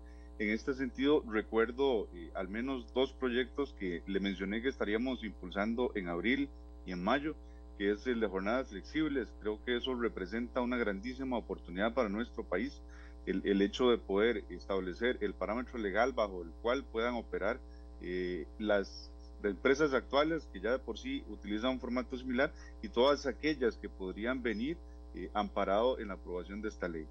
en 0.41 0.49
este 0.49 0.72
sentido, 0.72 1.22
recuerdo 1.28 2.09
eh, 2.14 2.31
al 2.33 2.49
menos 2.49 2.95
dos 2.95 3.12
proyectos 3.12 3.74
que 3.78 4.03
le 4.07 4.20
mencioné 4.20 4.62
que 4.62 4.70
estaríamos 4.70 5.22
impulsando 5.22 5.93
en 5.95 6.09
abril 6.09 6.49
y 6.87 6.93
en 6.93 7.05
mayo, 7.05 7.37
que 7.81 7.93
es 7.93 8.07
el 8.07 8.20
de 8.20 8.28
jornadas 8.28 8.68
flexibles. 8.68 9.33
Creo 9.41 9.59
que 9.64 9.78
eso 9.78 9.95
representa 9.95 10.61
una 10.61 10.76
grandísima 10.76 11.39
oportunidad 11.39 11.95
para 11.95 12.11
nuestro 12.11 12.45
país, 12.45 12.78
el, 13.24 13.41
el 13.47 13.62
hecho 13.62 13.89
de 13.89 13.97
poder 13.97 14.45
establecer 14.51 15.16
el 15.22 15.33
parámetro 15.33 15.78
legal 15.78 16.12
bajo 16.12 16.43
el 16.43 16.51
cual 16.61 16.85
puedan 16.85 17.14
operar 17.14 17.59
eh, 18.03 18.47
las 18.59 19.11
empresas 19.43 19.95
actuales 19.95 20.47
que 20.53 20.61
ya 20.61 20.72
de 20.72 20.78
por 20.78 20.99
sí 20.99 21.24
utilizan 21.31 21.70
un 21.70 21.81
formato 21.81 22.18
similar 22.18 22.53
y 22.83 22.91
todas 22.91 23.24
aquellas 23.24 23.78
que 23.78 23.89
podrían 23.89 24.43
venir 24.43 24.76
eh, 25.14 25.31
amparado 25.33 25.99
en 25.99 26.09
la 26.09 26.14
aprobación 26.14 26.61
de 26.61 26.68
esta 26.68 26.87
ley. 26.87 27.07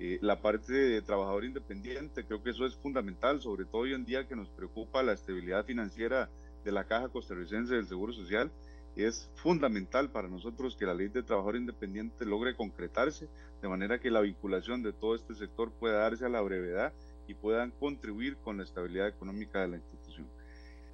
Eh, 0.00 0.18
la 0.22 0.40
parte 0.40 0.72
de 0.72 1.02
trabajador 1.02 1.44
independiente, 1.44 2.24
creo 2.24 2.42
que 2.42 2.48
eso 2.48 2.64
es 2.64 2.74
fundamental, 2.76 3.42
sobre 3.42 3.66
todo 3.66 3.82
hoy 3.82 3.92
en 3.92 4.06
día 4.06 4.26
que 4.26 4.36
nos 4.36 4.48
preocupa 4.48 5.02
la 5.02 5.12
estabilidad 5.12 5.66
financiera 5.66 6.30
de 6.64 6.72
la 6.72 6.84
Caja 6.84 7.10
Costarricense 7.10 7.74
del 7.74 7.86
Seguro 7.86 8.14
Social. 8.14 8.50
Es 8.96 9.28
fundamental 9.34 10.10
para 10.10 10.28
nosotros 10.28 10.76
que 10.76 10.86
la 10.86 10.94
ley 10.94 11.08
de 11.08 11.22
trabajador 11.22 11.56
independiente 11.56 12.24
logre 12.24 12.54
concretarse 12.54 13.28
de 13.60 13.68
manera 13.68 13.98
que 13.98 14.10
la 14.10 14.20
vinculación 14.20 14.82
de 14.82 14.92
todo 14.92 15.14
este 15.14 15.34
sector 15.34 15.72
pueda 15.72 15.98
darse 15.98 16.26
a 16.26 16.28
la 16.28 16.40
brevedad 16.40 16.92
y 17.26 17.34
puedan 17.34 17.72
contribuir 17.72 18.36
con 18.36 18.58
la 18.58 18.64
estabilidad 18.64 19.08
económica 19.08 19.60
de 19.62 19.68
la 19.68 19.76
institución. 19.76 20.26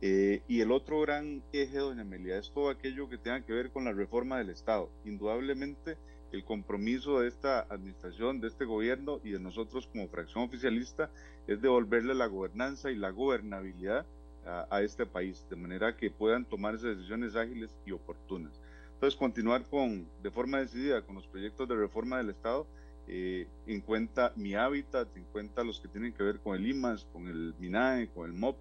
Eh, 0.03 0.43
y 0.49 0.61
el 0.61 0.73
otro 0.73 1.01
gran 1.03 1.43
eje, 1.53 1.77
doña 1.77 2.03
Amelia, 2.03 2.39
es 2.39 2.51
todo 2.53 2.71
aquello 2.71 3.09
que 3.11 3.19
tenga 3.19 3.45
que 3.45 3.53
ver 3.53 3.71
con 3.71 3.85
la 3.85 3.93
reforma 3.93 4.39
del 4.39 4.49
Estado. 4.49 4.89
Indudablemente, 5.05 5.99
el 6.33 6.45
compromiso 6.45 7.21
de 7.21 7.29
esta 7.29 7.67
administración, 7.69 8.41
de 8.41 8.49
este 8.49 8.65
gobierno 8.65 9.21
y 9.25 9.33
de 9.33 9.41
nosotros 9.41 9.89
como 9.89 10.09
fracción 10.09 10.45
oficialista 10.45 11.11
es 11.47 11.61
devolverle 11.61 12.15
la 12.15 12.27
gobernanza 12.27 12.91
y 12.91 12.97
la 12.97 13.11
gobernabilidad 13.11 14.07
a, 14.47 14.83
este 14.83 15.07
país, 15.07 15.47
de 15.49 15.57
manera 15.57 15.97
que 15.97 16.11
puedan 16.11 16.45
tomarse 16.45 16.89
decisiones 16.89 17.37
ágiles 17.37 17.71
y 17.87 17.93
oportunas. 17.93 18.53
Entonces, 18.95 19.19
continuar 19.19 19.65
con, 19.65 20.07
de 20.23 20.31
forma 20.31 20.59
decidida 20.59 21.03
con 21.03 21.15
los 21.15 21.27
proyectos 21.27 21.69
de 21.69 21.77
reforma 21.77 22.19
del 22.19 22.31
Estado, 22.31 22.67
eh, 23.07 23.47
en 23.67 23.81
cuenta 23.81 24.33
mi 24.37 24.55
hábitat, 24.55 25.09
en 25.17 25.25
cuenta 25.25 25.65
los 25.65 25.81
que 25.81 25.89
tienen 25.89 26.13
que 26.13 26.23
ver 26.23 26.39
con 26.41 26.57
el 26.57 26.67
IMAS, 26.67 27.07
con 27.13 27.29
el 27.29 27.55
MINAE, 27.59 28.09
con 28.09 28.27
el 28.27 28.37
MOP. 28.37 28.57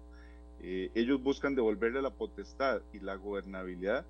Eh, 0.62 0.90
ellos 0.94 1.22
buscan 1.22 1.54
devolverle 1.54 2.02
la 2.02 2.10
potestad 2.10 2.82
y 2.92 3.00
la 3.00 3.14
gobernabilidad 3.16 4.04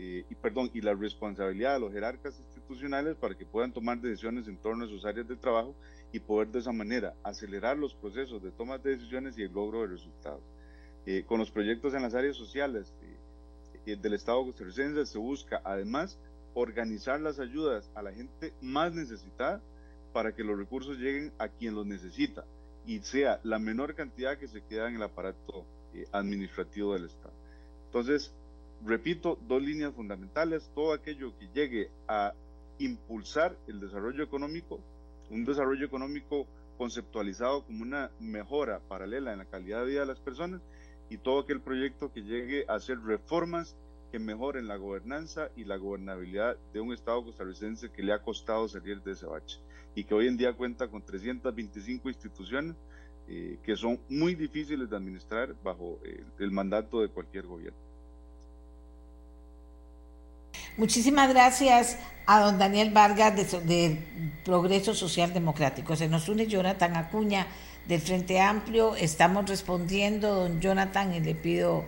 eh, 0.00 0.24
y 0.30 0.34
perdón, 0.36 0.70
y 0.74 0.80
la 0.80 0.94
responsabilidad 0.94 1.74
de 1.74 1.80
los 1.80 1.92
jerarcas 1.92 2.38
institucionales 2.38 3.16
para 3.16 3.36
que 3.36 3.44
puedan 3.44 3.72
tomar 3.72 4.00
decisiones 4.00 4.46
en 4.46 4.56
torno 4.56 4.84
a 4.84 4.88
sus 4.88 5.04
áreas 5.04 5.26
de 5.26 5.34
trabajo 5.34 5.74
y 6.12 6.20
poder 6.20 6.48
de 6.48 6.60
esa 6.60 6.70
manera 6.70 7.14
acelerar 7.24 7.76
los 7.76 7.94
procesos 7.94 8.40
de 8.40 8.52
toma 8.52 8.78
de 8.78 8.90
decisiones 8.90 9.36
y 9.36 9.42
el 9.42 9.52
logro 9.52 9.80
de 9.80 9.88
resultados. 9.88 10.42
Eh, 11.10 11.24
con 11.24 11.38
los 11.38 11.50
proyectos 11.50 11.94
en 11.94 12.02
las 12.02 12.14
áreas 12.14 12.36
sociales 12.36 12.92
eh, 13.86 13.96
del 13.96 14.12
Estado 14.12 14.44
costarricense 14.44 15.06
se 15.06 15.16
busca 15.16 15.62
además 15.64 16.18
organizar 16.52 17.18
las 17.18 17.38
ayudas 17.40 17.90
a 17.94 18.02
la 18.02 18.12
gente 18.12 18.52
más 18.60 18.92
necesitada 18.92 19.62
para 20.12 20.34
que 20.34 20.44
los 20.44 20.58
recursos 20.58 20.98
lleguen 20.98 21.32
a 21.38 21.48
quien 21.48 21.74
los 21.74 21.86
necesita 21.86 22.44
y 22.84 22.98
sea 22.98 23.40
la 23.42 23.58
menor 23.58 23.94
cantidad 23.94 24.36
que 24.36 24.48
se 24.48 24.60
queda 24.60 24.86
en 24.90 24.96
el 24.96 25.02
aparato 25.02 25.64
administrativo 26.12 26.92
del 26.92 27.06
Estado. 27.06 27.32
Entonces, 27.86 28.30
repito, 28.84 29.38
dos 29.48 29.62
líneas 29.62 29.94
fundamentales, 29.94 30.70
todo 30.74 30.92
aquello 30.92 31.32
que 31.38 31.48
llegue 31.54 31.90
a 32.06 32.34
impulsar 32.78 33.56
el 33.66 33.80
desarrollo 33.80 34.22
económico, 34.22 34.78
un 35.30 35.46
desarrollo 35.46 35.86
económico 35.86 36.46
conceptualizado 36.76 37.64
como 37.64 37.82
una 37.82 38.10
mejora 38.20 38.80
paralela 38.80 39.32
en 39.32 39.38
la 39.38 39.46
calidad 39.46 39.80
de 39.80 39.86
vida 39.86 40.00
de 40.00 40.06
las 40.06 40.20
personas 40.20 40.60
y 41.10 41.18
todo 41.18 41.40
aquel 41.40 41.60
proyecto 41.60 42.12
que 42.12 42.22
llegue 42.22 42.64
a 42.68 42.74
hacer 42.74 43.00
reformas 43.00 43.76
que 44.10 44.18
mejoren 44.18 44.68
la 44.68 44.76
gobernanza 44.76 45.50
y 45.56 45.64
la 45.64 45.76
gobernabilidad 45.76 46.56
de 46.72 46.80
un 46.80 46.92
Estado 46.92 47.24
costarricense 47.24 47.90
que 47.90 48.02
le 48.02 48.12
ha 48.12 48.22
costado 48.22 48.68
salir 48.68 49.02
de 49.02 49.12
ese 49.12 49.26
bache 49.26 49.58
y 49.94 50.04
que 50.04 50.14
hoy 50.14 50.28
en 50.28 50.36
día 50.36 50.52
cuenta 50.52 50.88
con 50.88 51.02
325 51.02 52.08
instituciones 52.08 52.76
eh, 53.28 53.58
que 53.62 53.76
son 53.76 54.00
muy 54.08 54.34
difíciles 54.34 54.88
de 54.88 54.96
administrar 54.96 55.54
bajo 55.62 55.98
el 56.38 56.50
mandato 56.50 57.02
de 57.02 57.08
cualquier 57.08 57.46
gobierno. 57.46 57.88
Muchísimas 60.78 61.28
gracias 61.30 61.98
a 62.24 62.40
don 62.40 62.56
Daniel 62.56 62.90
Vargas 62.90 63.34
de, 63.66 63.98
Progreso 64.44 64.94
Social 64.94 65.34
Democrático. 65.34 65.96
Se 65.96 66.08
nos 66.08 66.28
une 66.28 66.46
Jonathan 66.46 66.96
Acuña 66.96 67.48
del 67.88 68.00
Frente 68.00 68.38
Amplio. 68.38 68.94
Estamos 68.94 69.48
respondiendo, 69.48 70.34
don 70.34 70.60
Jonathan, 70.60 71.14
y 71.14 71.20
le 71.20 71.34
pido 71.34 71.84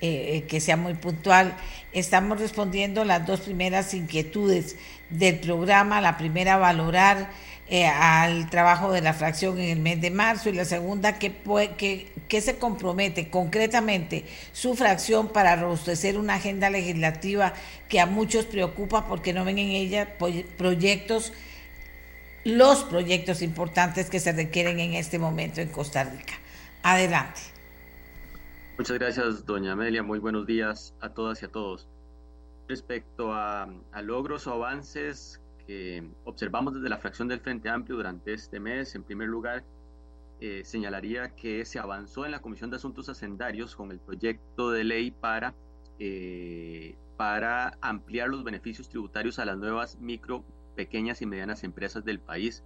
eh, 0.00 0.36
eh, 0.36 0.42
que 0.42 0.60
sea 0.60 0.76
muy 0.76 0.94
puntual. 0.94 1.56
Estamos 1.92 2.40
respondiendo 2.40 3.04
las 3.04 3.24
dos 3.26 3.40
primeras 3.40 3.94
inquietudes 3.94 4.76
del 5.08 5.38
programa. 5.38 6.00
La 6.00 6.18
primera, 6.18 6.58
valorar 6.58 7.30
eh, 7.68 7.86
al 7.86 8.50
trabajo 8.50 8.92
de 8.92 9.00
la 9.00 9.14
fracción 9.14 9.58
en 9.58 9.70
el 9.70 9.78
mes 9.78 10.00
de 10.00 10.10
marzo 10.10 10.50
y 10.50 10.52
la 10.52 10.66
segunda, 10.66 11.18
¿qué, 11.18 11.32
que, 12.28 12.40
se 12.42 12.56
compromete 12.58 13.30
concretamente 13.30 14.24
su 14.52 14.74
fracción 14.74 15.28
para 15.28 15.56
robustecer 15.56 16.18
una 16.18 16.34
agenda 16.34 16.68
legislativa 16.68 17.54
que 17.88 18.00
a 18.00 18.06
muchos 18.06 18.44
preocupa 18.44 19.06
porque 19.06 19.32
no 19.32 19.46
ven 19.46 19.58
en 19.58 19.70
ella 19.70 20.16
proyectos, 20.58 21.32
los 22.44 22.84
proyectos 22.84 23.42
importantes 23.42 24.10
que 24.10 24.20
se 24.20 24.32
requieren 24.32 24.78
en 24.78 24.94
este 24.94 25.18
momento 25.18 25.60
en 25.60 25.70
Costa 25.70 26.04
Rica? 26.04 26.34
Adelante. 26.82 27.40
Muchas 28.76 28.98
gracias, 28.98 29.46
doña 29.46 29.72
Amelia. 29.72 30.02
Muy 30.02 30.18
buenos 30.18 30.46
días 30.46 30.94
a 31.00 31.08
todas 31.08 31.40
y 31.42 31.46
a 31.46 31.48
todos. 31.48 31.88
Respecto 32.68 33.32
a, 33.32 33.68
logros 34.02 34.46
o 34.46 34.52
avances 34.52 35.40
que 35.66 36.06
observamos 36.24 36.74
desde 36.74 36.88
la 36.88 36.98
fracción 36.98 37.28
del 37.28 37.40
Frente 37.40 37.68
Amplio 37.68 37.96
durante 37.96 38.34
este 38.34 38.60
mes, 38.60 38.94
en 38.94 39.04
primer 39.04 39.28
lugar, 39.28 39.64
eh, 40.40 40.62
señalaría 40.64 41.30
que 41.30 41.64
se 41.64 41.78
avanzó 41.78 42.26
en 42.26 42.32
la 42.32 42.40
Comisión 42.40 42.68
de 42.68 42.76
Asuntos 42.76 43.08
Hacendarios 43.08 43.74
con 43.76 43.90
el 43.90 44.00
proyecto 44.00 44.70
de 44.70 44.84
ley 44.84 45.10
para, 45.10 45.54
eh, 45.98 46.96
para 47.16 47.78
ampliar 47.80 48.28
los 48.28 48.44
beneficios 48.44 48.88
tributarios 48.88 49.38
a 49.38 49.46
las 49.46 49.56
nuevas 49.56 49.98
micro, 50.00 50.44
pequeñas 50.74 51.22
y 51.22 51.26
medianas 51.26 51.64
empresas 51.64 52.04
del 52.04 52.20
país. 52.20 52.62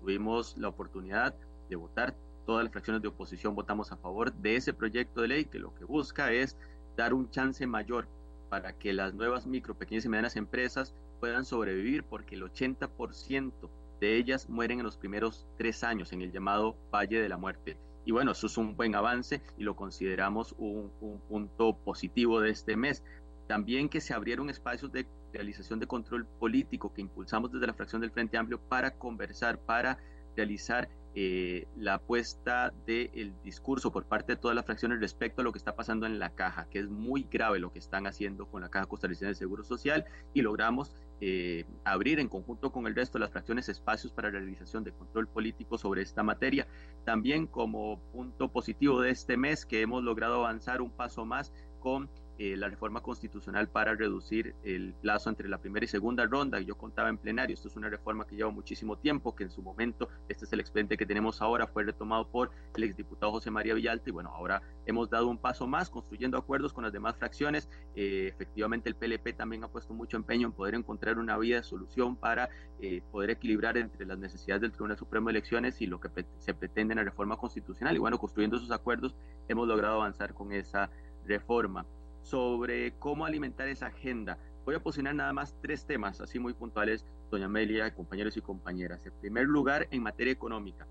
Tuvimos 0.00 0.56
la 0.58 0.68
oportunidad 0.68 1.34
de 1.68 1.76
votar, 1.76 2.14
todas 2.46 2.64
las 2.64 2.72
fracciones 2.72 3.02
de 3.02 3.08
oposición 3.08 3.54
votamos 3.54 3.92
a 3.92 3.96
favor 3.96 4.32
de 4.32 4.56
ese 4.56 4.74
proyecto 4.74 5.20
de 5.20 5.28
ley 5.28 5.44
que 5.44 5.58
lo 5.58 5.74
que 5.74 5.84
busca 5.84 6.32
es 6.32 6.56
dar 6.96 7.14
un 7.14 7.30
chance 7.30 7.66
mayor 7.66 8.08
para 8.50 8.72
que 8.74 8.92
las 8.92 9.14
nuevas 9.14 9.46
micro, 9.46 9.74
pequeñas 9.74 10.04
y 10.04 10.08
medianas 10.08 10.36
empresas 10.36 10.94
puedan 11.20 11.44
sobrevivir 11.44 12.04
porque 12.04 12.34
el 12.34 12.42
80% 12.42 13.52
de 14.00 14.16
ellas 14.16 14.48
mueren 14.48 14.80
en 14.80 14.84
los 14.84 14.96
primeros 14.96 15.46
tres 15.56 15.84
años 15.84 16.12
en 16.12 16.22
el 16.22 16.32
llamado 16.32 16.76
Valle 16.92 17.22
de 17.22 17.28
la 17.28 17.36
Muerte. 17.36 17.76
Y 18.04 18.10
bueno, 18.10 18.32
eso 18.32 18.48
es 18.48 18.58
un 18.58 18.76
buen 18.76 18.96
avance 18.96 19.40
y 19.56 19.62
lo 19.62 19.76
consideramos 19.76 20.54
un, 20.58 20.90
punto 21.28 21.76
positivo 21.76 22.40
de 22.40 22.50
este 22.50 22.76
mes. 22.76 23.04
También 23.46 23.88
que 23.88 24.00
se 24.00 24.12
abrieron 24.12 24.50
espacios 24.50 24.90
de 24.90 25.06
realización 25.32 25.80
de 25.80 25.86
control 25.86 26.26
político 26.26 26.92
que 26.92 27.00
impulsamos 27.00 27.52
desde 27.52 27.66
la 27.66 27.74
fracción 27.74 28.00
del 28.00 28.10
Frente 28.10 28.36
Amplio 28.36 28.60
para 28.60 28.92
conversar, 28.92 29.58
para 29.58 29.98
realizar 30.36 30.88
eh, 31.14 31.68
la 31.76 31.94
apuesta 31.94 32.72
del 32.86 33.34
discurso 33.42 33.92
por 33.92 34.06
parte 34.06 34.32
de 34.32 34.36
todas 34.36 34.54
las 34.54 34.64
fracciones 34.64 34.98
respecto 34.98 35.42
a 35.42 35.44
lo 35.44 35.52
que 35.52 35.58
está 35.58 35.76
pasando 35.76 36.06
en 36.06 36.18
la 36.18 36.30
caja, 36.30 36.68
que 36.70 36.78
es 36.78 36.88
muy 36.88 37.24
grave 37.30 37.58
lo 37.58 37.70
que 37.70 37.80
están 37.80 38.06
haciendo 38.06 38.46
con 38.46 38.62
la 38.62 38.70
caja 38.70 38.86
costarricense 38.86 39.26
de 39.26 39.34
seguro 39.34 39.62
social 39.62 40.06
y 40.32 40.40
logramos 40.40 40.94
eh, 41.20 41.66
abrir 41.84 42.18
en 42.18 42.28
conjunto 42.28 42.72
con 42.72 42.86
el 42.86 42.94
resto 42.94 43.18
de 43.18 43.24
las 43.24 43.30
fracciones 43.30 43.68
espacios 43.68 44.10
para 44.10 44.30
realización 44.30 44.84
de 44.84 44.92
control 44.92 45.28
político 45.28 45.76
sobre 45.76 46.00
esta 46.00 46.22
materia. 46.22 46.66
También 47.04 47.46
como 47.46 48.00
punto 48.12 48.48
positivo 48.50 49.02
de 49.02 49.10
este 49.10 49.36
mes 49.36 49.66
que 49.66 49.82
hemos 49.82 50.02
logrado 50.02 50.36
avanzar 50.36 50.80
un 50.80 50.90
paso 50.90 51.26
más 51.26 51.52
con 51.78 52.08
eh, 52.44 52.56
la 52.56 52.68
reforma 52.68 53.00
constitucional 53.02 53.68
para 53.68 53.94
reducir 53.94 54.56
el 54.64 54.94
plazo 54.94 55.30
entre 55.30 55.48
la 55.48 55.58
primera 55.58 55.84
y 55.84 55.88
segunda 55.88 56.26
ronda. 56.26 56.58
Yo 56.58 56.76
contaba 56.76 57.08
en 57.08 57.16
plenario, 57.16 57.54
esto 57.54 57.68
es 57.68 57.76
una 57.76 57.88
reforma 57.88 58.26
que 58.26 58.34
lleva 58.34 58.50
muchísimo 58.50 58.98
tiempo, 58.98 59.36
que 59.36 59.44
en 59.44 59.50
su 59.52 59.62
momento, 59.62 60.08
este 60.28 60.46
es 60.46 60.52
el 60.52 60.58
expediente 60.58 60.96
que 60.96 61.06
tenemos 61.06 61.40
ahora, 61.40 61.68
fue 61.68 61.84
retomado 61.84 62.26
por 62.26 62.50
el 62.74 62.82
exdiputado 62.82 63.30
José 63.30 63.52
María 63.52 63.74
Villalta 63.74 64.10
y 64.10 64.12
bueno, 64.12 64.30
ahora 64.30 64.60
hemos 64.86 65.08
dado 65.08 65.28
un 65.28 65.38
paso 65.38 65.68
más 65.68 65.88
construyendo 65.88 66.36
acuerdos 66.36 66.72
con 66.72 66.82
las 66.82 66.92
demás 66.92 67.14
fracciones. 67.16 67.68
Eh, 67.94 68.32
efectivamente, 68.34 68.88
el 68.88 68.96
PLP 68.96 69.36
también 69.36 69.62
ha 69.62 69.68
puesto 69.68 69.94
mucho 69.94 70.16
empeño 70.16 70.48
en 70.48 70.52
poder 70.52 70.74
encontrar 70.74 71.18
una 71.18 71.38
vía 71.38 71.58
de 71.58 71.62
solución 71.62 72.16
para 72.16 72.48
eh, 72.80 73.02
poder 73.12 73.30
equilibrar 73.30 73.76
entre 73.76 74.04
las 74.04 74.18
necesidades 74.18 74.62
del 74.62 74.72
Tribunal 74.72 74.98
Supremo 74.98 75.28
de 75.28 75.34
Elecciones 75.34 75.80
y 75.80 75.86
lo 75.86 76.00
que 76.00 76.08
se 76.40 76.54
pretende 76.54 76.94
en 76.94 76.98
la 76.98 77.04
reforma 77.04 77.36
constitucional. 77.36 77.94
Y 77.94 78.00
bueno, 78.00 78.18
construyendo 78.18 78.56
esos 78.56 78.72
acuerdos 78.72 79.14
hemos 79.46 79.68
logrado 79.68 79.94
avanzar 79.94 80.34
con 80.34 80.50
esa 80.50 80.90
reforma 81.24 81.86
sobre 82.22 82.92
cómo 82.98 83.26
alimentar 83.26 83.68
esa 83.68 83.86
agenda. 83.86 84.38
Voy 84.64 84.74
a 84.74 84.80
posicionar 84.80 85.14
nada 85.14 85.32
más 85.32 85.56
tres 85.60 85.86
temas, 85.86 86.20
así 86.20 86.38
muy 86.38 86.54
puntuales, 86.54 87.04
doña 87.30 87.46
Amelia, 87.46 87.94
compañeros 87.94 88.36
y 88.36 88.40
compañeras. 88.40 89.04
En 89.04 89.12
primer 89.20 89.46
lugar, 89.46 89.88
en 89.90 90.02
materia 90.02 90.32
económica, 90.32 90.86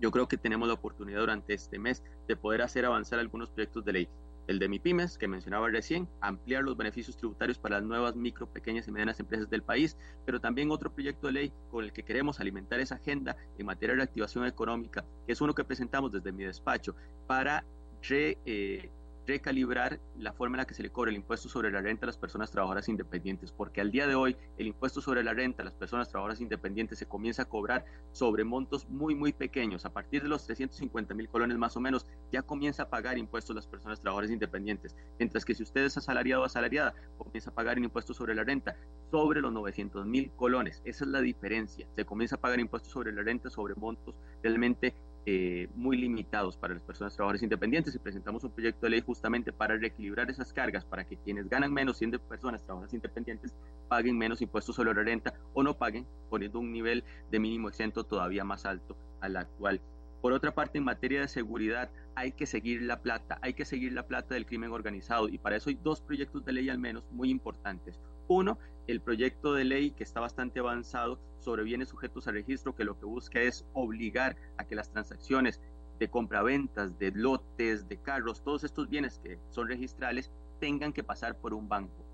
yo 0.00 0.10
creo 0.10 0.28
que 0.28 0.36
tenemos 0.36 0.68
la 0.68 0.74
oportunidad 0.74 1.20
durante 1.20 1.54
este 1.54 1.78
mes 1.78 2.02
de 2.26 2.36
poder 2.36 2.62
hacer 2.62 2.84
avanzar 2.84 3.18
algunos 3.18 3.50
proyectos 3.50 3.84
de 3.84 3.92
ley. 3.92 4.08
El 4.46 4.58
de 4.58 4.68
MIPIMES, 4.68 5.18
que 5.18 5.28
mencionaba 5.28 5.68
recién, 5.68 6.08
ampliar 6.22 6.64
los 6.64 6.76
beneficios 6.76 7.18
tributarios 7.18 7.58
para 7.58 7.76
las 7.76 7.84
nuevas 7.84 8.16
micro, 8.16 8.46
pequeñas 8.46 8.88
y 8.88 8.92
medianas 8.92 9.20
empresas 9.20 9.50
del 9.50 9.62
país, 9.62 9.98
pero 10.24 10.40
también 10.40 10.70
otro 10.70 10.90
proyecto 10.90 11.26
de 11.26 11.34
ley 11.34 11.52
con 11.70 11.84
el 11.84 11.92
que 11.92 12.02
queremos 12.02 12.40
alimentar 12.40 12.80
esa 12.80 12.94
agenda 12.94 13.36
en 13.58 13.66
materia 13.66 13.92
de 13.92 13.96
reactivación 13.96 14.46
económica, 14.46 15.04
que 15.26 15.32
es 15.32 15.40
uno 15.42 15.54
que 15.54 15.64
presentamos 15.64 16.12
desde 16.12 16.32
mi 16.32 16.44
despacho, 16.44 16.96
para 17.26 17.62
re, 18.08 18.38
eh, 18.46 18.90
recalibrar 19.28 20.00
la 20.16 20.32
forma 20.32 20.56
en 20.56 20.58
la 20.58 20.66
que 20.66 20.74
se 20.74 20.82
le 20.82 20.90
cobra 20.90 21.10
el 21.10 21.16
impuesto 21.16 21.50
sobre 21.50 21.70
la 21.70 21.82
renta 21.82 22.06
a 22.06 22.08
las 22.08 22.16
personas 22.16 22.50
trabajadoras 22.50 22.88
independientes, 22.88 23.52
porque 23.52 23.82
al 23.82 23.90
día 23.90 24.06
de 24.06 24.14
hoy 24.14 24.36
el 24.56 24.66
impuesto 24.66 25.02
sobre 25.02 25.22
la 25.22 25.34
renta 25.34 25.62
a 25.62 25.66
las 25.66 25.74
personas 25.74 26.08
trabajadoras 26.08 26.40
independientes 26.40 26.98
se 26.98 27.06
comienza 27.06 27.42
a 27.42 27.44
cobrar 27.44 27.84
sobre 28.10 28.42
montos 28.44 28.88
muy, 28.88 29.14
muy 29.14 29.34
pequeños. 29.34 29.84
A 29.84 29.92
partir 29.92 30.22
de 30.22 30.28
los 30.28 30.46
350 30.46 31.14
mil 31.14 31.28
colones 31.28 31.58
más 31.58 31.76
o 31.76 31.80
menos, 31.80 32.06
ya 32.32 32.40
comienza 32.40 32.84
a 32.84 32.88
pagar 32.88 33.18
impuestos 33.18 33.54
las 33.54 33.66
personas 33.66 34.00
trabajadoras 34.00 34.30
independientes, 34.30 34.96
mientras 35.18 35.44
que 35.44 35.54
si 35.54 35.62
usted 35.62 35.84
es 35.84 35.98
asalariado 35.98 36.42
o 36.42 36.46
asalariada, 36.46 36.94
comienza 37.18 37.50
a 37.50 37.54
pagar 37.54 37.76
el 37.76 37.84
impuesto 37.84 38.14
sobre 38.14 38.34
la 38.34 38.44
renta 38.44 38.76
sobre 39.10 39.42
los 39.42 39.52
900 39.52 40.06
mil 40.06 40.30
colones. 40.32 40.80
Esa 40.86 41.04
es 41.04 41.10
la 41.10 41.20
diferencia. 41.20 41.86
Se 41.96 42.06
comienza 42.06 42.36
a 42.36 42.40
pagar 42.40 42.60
impuestos 42.60 42.92
sobre 42.92 43.12
la 43.12 43.22
renta 43.22 43.50
sobre 43.50 43.74
montos 43.74 44.14
realmente 44.42 44.94
eh, 45.26 45.68
muy 45.74 45.96
limitados 45.96 46.56
para 46.56 46.74
las 46.74 46.82
personas 46.82 47.14
trabajadoras 47.14 47.42
independientes 47.42 47.94
y 47.94 47.98
presentamos 47.98 48.44
un 48.44 48.50
proyecto 48.50 48.86
de 48.86 48.90
ley 48.90 49.02
justamente 49.04 49.52
para 49.52 49.76
reequilibrar 49.76 50.30
esas 50.30 50.52
cargas, 50.52 50.84
para 50.84 51.04
que 51.04 51.16
quienes 51.16 51.48
ganan 51.48 51.72
menos 51.72 51.98
siendo 51.98 52.18
personas 52.18 52.62
trabajadoras 52.62 52.94
independientes 52.94 53.54
paguen 53.88 54.16
menos 54.16 54.40
impuestos 54.40 54.76
sobre 54.76 54.94
la 54.94 55.02
renta 55.02 55.34
o 55.52 55.62
no 55.62 55.76
paguen, 55.76 56.06
poniendo 56.30 56.58
un 56.58 56.72
nivel 56.72 57.04
de 57.30 57.38
mínimo 57.38 57.68
exento 57.68 58.04
todavía 58.04 58.44
más 58.44 58.64
alto 58.64 58.96
al 59.20 59.36
actual. 59.36 59.80
Por 60.20 60.32
otra 60.32 60.52
parte, 60.52 60.78
en 60.78 60.84
materia 60.84 61.20
de 61.20 61.28
seguridad, 61.28 61.90
hay 62.14 62.32
que 62.32 62.46
seguir 62.46 62.82
la 62.82 63.00
plata, 63.00 63.38
hay 63.42 63.54
que 63.54 63.64
seguir 63.64 63.92
la 63.92 64.06
plata 64.06 64.34
del 64.34 64.46
crimen 64.46 64.72
organizado 64.72 65.28
y 65.28 65.38
para 65.38 65.56
eso 65.56 65.70
hay 65.70 65.78
dos 65.82 66.00
proyectos 66.00 66.44
de 66.44 66.52
ley 66.52 66.68
al 66.68 66.78
menos 66.78 67.04
muy 67.12 67.30
importantes. 67.30 68.00
Uno, 68.28 68.58
el 68.86 69.00
proyecto 69.00 69.54
de 69.54 69.64
ley 69.64 69.90
que 69.90 70.04
está 70.04 70.20
bastante 70.20 70.60
avanzado 70.60 71.18
sobre 71.40 71.62
bienes 71.62 71.88
sujetos 71.88 72.28
a 72.28 72.32
registro, 72.32 72.74
que 72.74 72.84
lo 72.84 72.98
que 72.98 73.06
busca 73.06 73.40
es 73.40 73.66
obligar 73.72 74.36
a 74.56 74.64
que 74.64 74.74
las 74.74 74.90
transacciones 74.90 75.60
de 75.98 76.08
compraventas, 76.08 76.98
de 76.98 77.10
lotes, 77.10 77.88
de 77.88 77.96
carros, 77.96 78.42
todos 78.42 78.64
estos 78.64 78.88
bienes 78.88 79.18
que 79.18 79.38
son 79.50 79.68
registrales, 79.68 80.30
tengan 80.60 80.92
que 80.92 81.02
pasar 81.02 81.36
por 81.36 81.54
un 81.54 81.68
banco. 81.68 82.07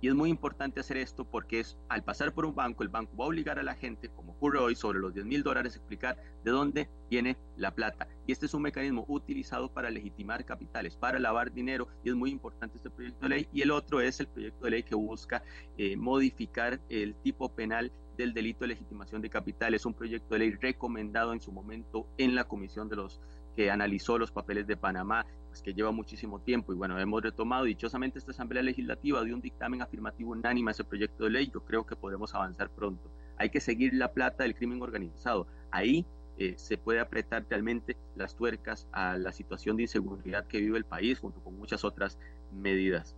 Y 0.00 0.08
es 0.08 0.14
muy 0.14 0.30
importante 0.30 0.80
hacer 0.80 0.96
esto 0.96 1.24
porque 1.24 1.60
es 1.60 1.76
al 1.88 2.04
pasar 2.04 2.32
por 2.32 2.44
un 2.46 2.54
banco, 2.54 2.82
el 2.82 2.88
banco 2.88 3.16
va 3.16 3.24
a 3.24 3.28
obligar 3.28 3.58
a 3.58 3.62
la 3.62 3.74
gente, 3.74 4.08
como 4.08 4.32
ocurre 4.32 4.58
hoy, 4.58 4.74
sobre 4.74 5.00
los 5.00 5.14
10 5.14 5.26
mil 5.26 5.42
dólares, 5.42 5.74
explicar 5.74 6.16
de 6.44 6.50
dónde 6.50 6.88
viene 7.10 7.36
la 7.56 7.74
plata. 7.74 8.08
Y 8.26 8.32
este 8.32 8.46
es 8.46 8.54
un 8.54 8.62
mecanismo 8.62 9.04
utilizado 9.08 9.72
para 9.72 9.90
legitimar 9.90 10.44
capitales, 10.44 10.96
para 10.96 11.18
lavar 11.18 11.52
dinero, 11.52 11.88
y 12.04 12.10
es 12.10 12.14
muy 12.14 12.30
importante 12.30 12.76
este 12.76 12.90
proyecto 12.90 13.22
de 13.22 13.28
ley. 13.28 13.48
Y 13.52 13.62
el 13.62 13.70
otro 13.70 14.00
es 14.00 14.20
el 14.20 14.28
proyecto 14.28 14.64
de 14.64 14.70
ley 14.70 14.82
que 14.82 14.94
busca 14.94 15.42
eh, 15.76 15.96
modificar 15.96 16.80
el 16.88 17.14
tipo 17.16 17.48
penal 17.54 17.92
del 18.16 18.34
delito 18.34 18.60
de 18.60 18.68
legitimación 18.68 19.22
de 19.22 19.30
capitales, 19.30 19.86
un 19.86 19.94
proyecto 19.94 20.34
de 20.34 20.40
ley 20.40 20.50
recomendado 20.50 21.32
en 21.32 21.40
su 21.40 21.52
momento 21.52 22.08
en 22.18 22.34
la 22.34 22.44
Comisión 22.44 22.88
de 22.88 22.96
los 22.96 23.20
que 23.56 23.70
analizó 23.70 24.18
los 24.18 24.30
papeles 24.30 24.66
de 24.66 24.76
Panamá, 24.76 25.26
pues 25.58 25.62
que 25.64 25.74
lleva 25.74 25.90
muchísimo 25.90 26.40
tiempo 26.40 26.72
y 26.72 26.76
bueno, 26.76 26.98
hemos 27.00 27.20
retomado 27.20 27.64
dichosamente 27.64 28.18
esta 28.18 28.30
Asamblea 28.30 28.62
Legislativa 28.62 29.24
de 29.24 29.34
un 29.34 29.40
dictamen 29.40 29.82
afirmativo 29.82 30.30
unánime 30.30 30.70
a 30.70 30.72
ese 30.72 30.84
proyecto 30.84 31.24
de 31.24 31.30
ley, 31.30 31.50
yo 31.52 31.64
creo 31.64 31.84
que 31.84 31.96
podremos 31.96 32.32
avanzar 32.34 32.70
pronto. 32.70 33.10
Hay 33.36 33.50
que 33.50 33.60
seguir 33.60 33.92
la 33.94 34.12
plata 34.12 34.44
del 34.44 34.54
crimen 34.54 34.80
organizado. 34.80 35.48
Ahí 35.72 36.06
eh, 36.38 36.54
se 36.56 36.78
puede 36.78 37.00
apretar 37.00 37.44
realmente 37.48 37.96
las 38.14 38.36
tuercas 38.36 38.86
a 38.92 39.16
la 39.16 39.32
situación 39.32 39.76
de 39.76 39.82
inseguridad 39.84 40.46
que 40.46 40.58
vive 40.58 40.78
el 40.78 40.84
país 40.84 41.18
junto 41.18 41.40
con 41.40 41.58
muchas 41.58 41.84
otras 41.84 42.18
medidas. 42.52 43.16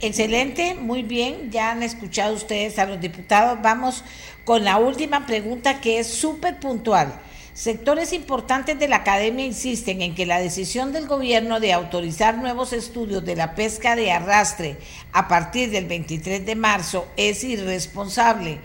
Excelente, 0.00 0.74
muy 0.74 1.02
bien, 1.02 1.50
ya 1.50 1.72
han 1.72 1.82
escuchado 1.82 2.34
ustedes 2.34 2.78
a 2.78 2.86
los 2.86 3.00
diputados. 3.00 3.60
Vamos 3.60 4.04
con 4.44 4.62
la 4.62 4.76
última 4.76 5.26
pregunta 5.26 5.80
que 5.80 5.98
es 5.98 6.06
súper 6.06 6.60
puntual. 6.60 7.20
Sectores 7.54 8.12
importantes 8.12 8.80
de 8.80 8.88
la 8.88 8.96
academia 8.96 9.46
insisten 9.46 10.02
en 10.02 10.16
que 10.16 10.26
la 10.26 10.40
decisión 10.40 10.92
del 10.92 11.06
gobierno 11.06 11.60
de 11.60 11.72
autorizar 11.72 12.36
nuevos 12.36 12.72
estudios 12.72 13.24
de 13.24 13.36
la 13.36 13.54
pesca 13.54 13.94
de 13.94 14.10
arrastre 14.10 14.76
a 15.12 15.28
partir 15.28 15.70
del 15.70 15.86
23 15.86 16.44
de 16.44 16.56
marzo 16.56 17.06
es 17.16 17.44
irresponsable 17.44 18.58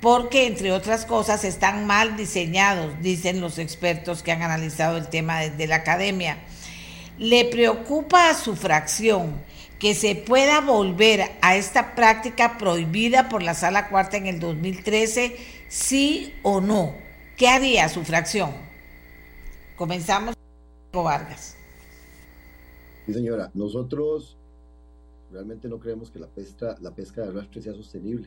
porque, 0.00 0.46
entre 0.46 0.70
otras 0.70 1.06
cosas, 1.06 1.42
están 1.42 1.86
mal 1.86 2.16
diseñados, 2.16 2.94
dicen 3.02 3.40
los 3.40 3.58
expertos 3.58 4.22
que 4.22 4.30
han 4.30 4.42
analizado 4.42 4.96
el 4.96 5.08
tema 5.08 5.40
desde 5.40 5.66
la 5.66 5.76
academia. 5.76 6.38
¿Le 7.18 7.46
preocupa 7.46 8.30
a 8.30 8.34
su 8.34 8.54
fracción? 8.54 9.44
que 9.80 9.94
se 9.94 10.14
pueda 10.14 10.62
volver 10.62 11.32
a 11.42 11.54
esta 11.54 11.94
práctica 11.94 12.56
prohibida 12.56 13.28
por 13.28 13.42
la 13.42 13.52
Sala 13.52 13.88
Cuarta 13.90 14.16
en 14.16 14.26
el 14.26 14.40
2013, 14.40 15.36
sí 15.68 16.32
o 16.42 16.62
no. 16.62 17.05
¿Qué 17.36 17.48
haría 17.48 17.86
su 17.90 18.02
fracción? 18.02 18.50
Comenzamos 19.76 20.34
con 20.90 21.04
Vargas. 21.04 21.54
Sí, 23.04 23.12
señora, 23.12 23.50
nosotros 23.52 24.38
realmente 25.30 25.68
no 25.68 25.78
creemos 25.78 26.10
que 26.10 26.18
la 26.18 26.28
pesca, 26.28 26.76
la 26.80 26.94
pesca 26.94 27.20
de 27.20 27.28
arrastre 27.28 27.60
sea 27.60 27.74
sostenible. 27.74 28.26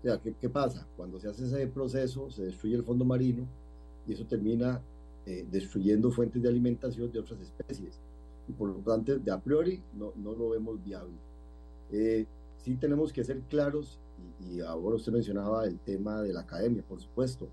O 0.00 0.02
sea, 0.02 0.20
¿qué, 0.20 0.48
pasa? 0.50 0.86
Cuando 0.94 1.18
se 1.20 1.28
hace 1.28 1.46
ese 1.46 1.66
proceso, 1.68 2.30
se 2.30 2.42
destruye 2.42 2.76
el 2.76 2.84
fondo 2.84 3.06
marino 3.06 3.46
y 4.06 4.12
eso 4.12 4.26
termina 4.26 4.82
eh, 5.24 5.46
destruyendo 5.50 6.10
fuentes 6.10 6.42
de 6.42 6.50
alimentación 6.50 7.10
de 7.10 7.18
otras 7.18 7.40
especies 7.40 7.98
y 8.46 8.52
por 8.52 8.68
lo 8.68 8.74
tanto 8.74 9.16
de 9.16 9.30
a 9.30 9.38
priori 9.38 9.82
no, 9.94 10.12
no 10.16 10.32
lo 10.34 10.50
vemos 10.50 10.84
viable. 10.84 11.14
Eh, 11.90 12.26
sí 12.62 12.74
tenemos 12.74 13.10
que 13.10 13.24
ser 13.24 13.40
claros, 13.48 13.98
y, 14.50 14.60
ahora 14.60 14.96
usted 14.96 15.12
mencionaba 15.12 15.64
el 15.64 15.78
tema 15.78 16.20
de 16.20 16.34
la 16.34 16.40
academia, 16.40 16.82
por 16.86 17.00
supuesto, 17.00 17.48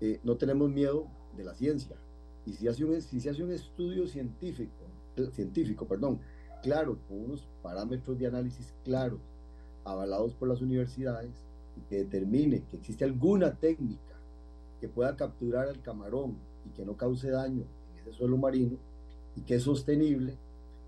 eh, 0.00 0.20
no 0.24 0.36
tenemos 0.36 0.70
miedo 0.70 1.06
de 1.36 1.44
la 1.44 1.54
ciencia, 1.54 1.96
y 2.46 2.54
si, 2.54 2.68
hace 2.68 2.84
un, 2.84 3.00
si 3.00 3.20
se 3.20 3.30
hace 3.30 3.42
un 3.42 3.52
estudio 3.52 4.06
científico, 4.06 4.72
científico 5.32 5.86
perdón, 5.86 6.20
claro, 6.62 6.98
con 7.08 7.24
unos 7.24 7.48
parámetros 7.62 8.18
de 8.18 8.26
análisis 8.26 8.74
claros, 8.84 9.20
avalados 9.84 10.34
por 10.34 10.48
las 10.48 10.60
universidades, 10.60 11.46
y 11.76 11.80
que 11.88 11.96
determine 11.96 12.64
que 12.64 12.78
existe 12.78 13.04
alguna 13.04 13.54
técnica 13.54 14.16
que 14.80 14.88
pueda 14.88 15.14
capturar 15.16 15.68
al 15.68 15.80
camarón 15.82 16.36
y 16.66 16.70
que 16.70 16.84
no 16.84 16.96
cause 16.96 17.30
daño 17.30 17.64
en 17.92 17.98
ese 18.00 18.12
suelo 18.12 18.36
marino, 18.36 18.78
y 19.36 19.42
que 19.42 19.56
es 19.56 19.62
sostenible, 19.62 20.36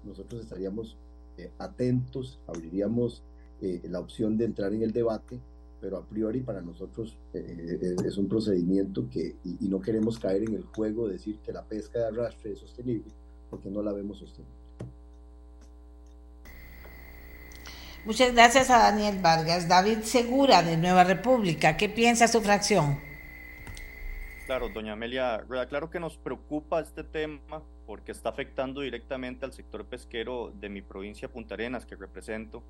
nosotros 0.04 0.42
estaríamos 0.42 0.96
eh, 1.38 1.50
atentos, 1.58 2.40
abriríamos 2.46 3.22
eh, 3.60 3.80
la 3.88 4.00
opción 4.00 4.36
de 4.36 4.46
entrar 4.46 4.72
en 4.74 4.82
el 4.82 4.92
debate, 4.92 5.40
pero 5.82 5.96
a 5.96 6.02
priori 6.02 6.40
para 6.40 6.62
nosotros 6.62 7.18
eh, 7.34 7.96
es 8.06 8.16
un 8.16 8.28
procedimiento 8.28 9.10
que, 9.10 9.34
y, 9.44 9.66
no 9.68 9.80
queremos 9.80 10.16
caer 10.16 10.44
en 10.44 10.54
el 10.54 10.62
juego 10.62 11.08
de 11.08 11.14
decir 11.14 11.40
que 11.44 11.52
la 11.52 11.64
pesca 11.64 11.98
de 11.98 12.06
arrastre 12.06 12.52
es 12.52 12.60
sostenible, 12.60 13.10
porque 13.50 13.68
no 13.68 13.82
la 13.82 13.92
vemos 13.92 14.20
sostenible. 14.20 14.54
Muchas 18.04 18.32
gracias 18.32 18.70
a 18.70 18.78
Daniel 18.78 19.18
Vargas. 19.20 19.68
David 19.68 20.02
Segura, 20.02 20.62
de 20.62 20.76
Nueva 20.76 21.02
República, 21.02 21.76
¿qué 21.76 21.88
piensa 21.88 22.28
su 22.28 22.40
fracción? 22.40 23.00
Claro, 24.46 24.68
doña 24.68 24.92
Amelia, 24.92 25.44
claro 25.68 25.90
que 25.90 25.98
nos 25.98 26.16
preocupa 26.16 26.80
este 26.80 27.02
tema 27.02 27.62
porque 27.86 28.12
está 28.12 28.28
afectando 28.28 28.82
directamente 28.82 29.44
al 29.44 29.52
sector 29.52 29.84
pesquero 29.84 30.52
de 30.60 30.68
mi 30.68 30.80
provincia 30.80 31.28
Punta 31.28 31.54
Arenas 31.54 31.86
que 31.86 31.96
represento 31.96 32.62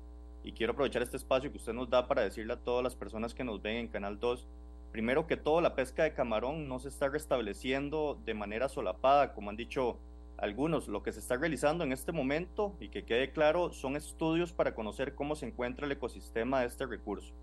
y 0.43 0.51
quiero 0.51 0.73
aprovechar 0.73 1.01
este 1.01 1.17
espacio 1.17 1.51
que 1.51 1.57
usted 1.57 1.73
nos 1.73 1.89
da 1.89 2.07
para 2.07 2.21
decirle 2.21 2.53
a 2.53 2.59
todas 2.59 2.83
las 2.83 2.95
personas 2.95 3.33
que 3.33 3.43
nos 3.43 3.61
ven 3.61 3.77
en 3.77 3.87
Canal 3.87 4.19
2, 4.19 4.47
primero 4.91 5.25
que 5.25 5.37
todo 5.37 5.61
la 5.61 5.73
pesca 5.73 6.03
de 6.03 6.13
camarón 6.13 6.67
no 6.67 6.79
se 6.79 6.89
está 6.89 7.07
restableciendo 7.07 8.19
de 8.25 8.33
manera 8.33 8.69
solapada, 8.69 9.33
como 9.33 9.49
han 9.49 9.57
dicho 9.57 9.99
algunos. 10.37 10.87
Lo 10.87 11.01
que 11.01 11.13
se 11.13 11.19
está 11.19 11.37
realizando 11.37 11.83
en 11.83 11.93
este 11.93 12.11
momento, 12.11 12.75
y 12.79 12.89
que 12.89 13.05
quede 13.05 13.31
claro, 13.31 13.71
son 13.71 13.95
estudios 13.95 14.51
para 14.51 14.75
conocer 14.75 15.15
cómo 15.15 15.35
se 15.35 15.47
encuentra 15.47 15.85
el 15.85 15.93
ecosistema 15.93 16.61
de 16.61 16.67
este 16.67 16.85
recurso. 16.85 17.33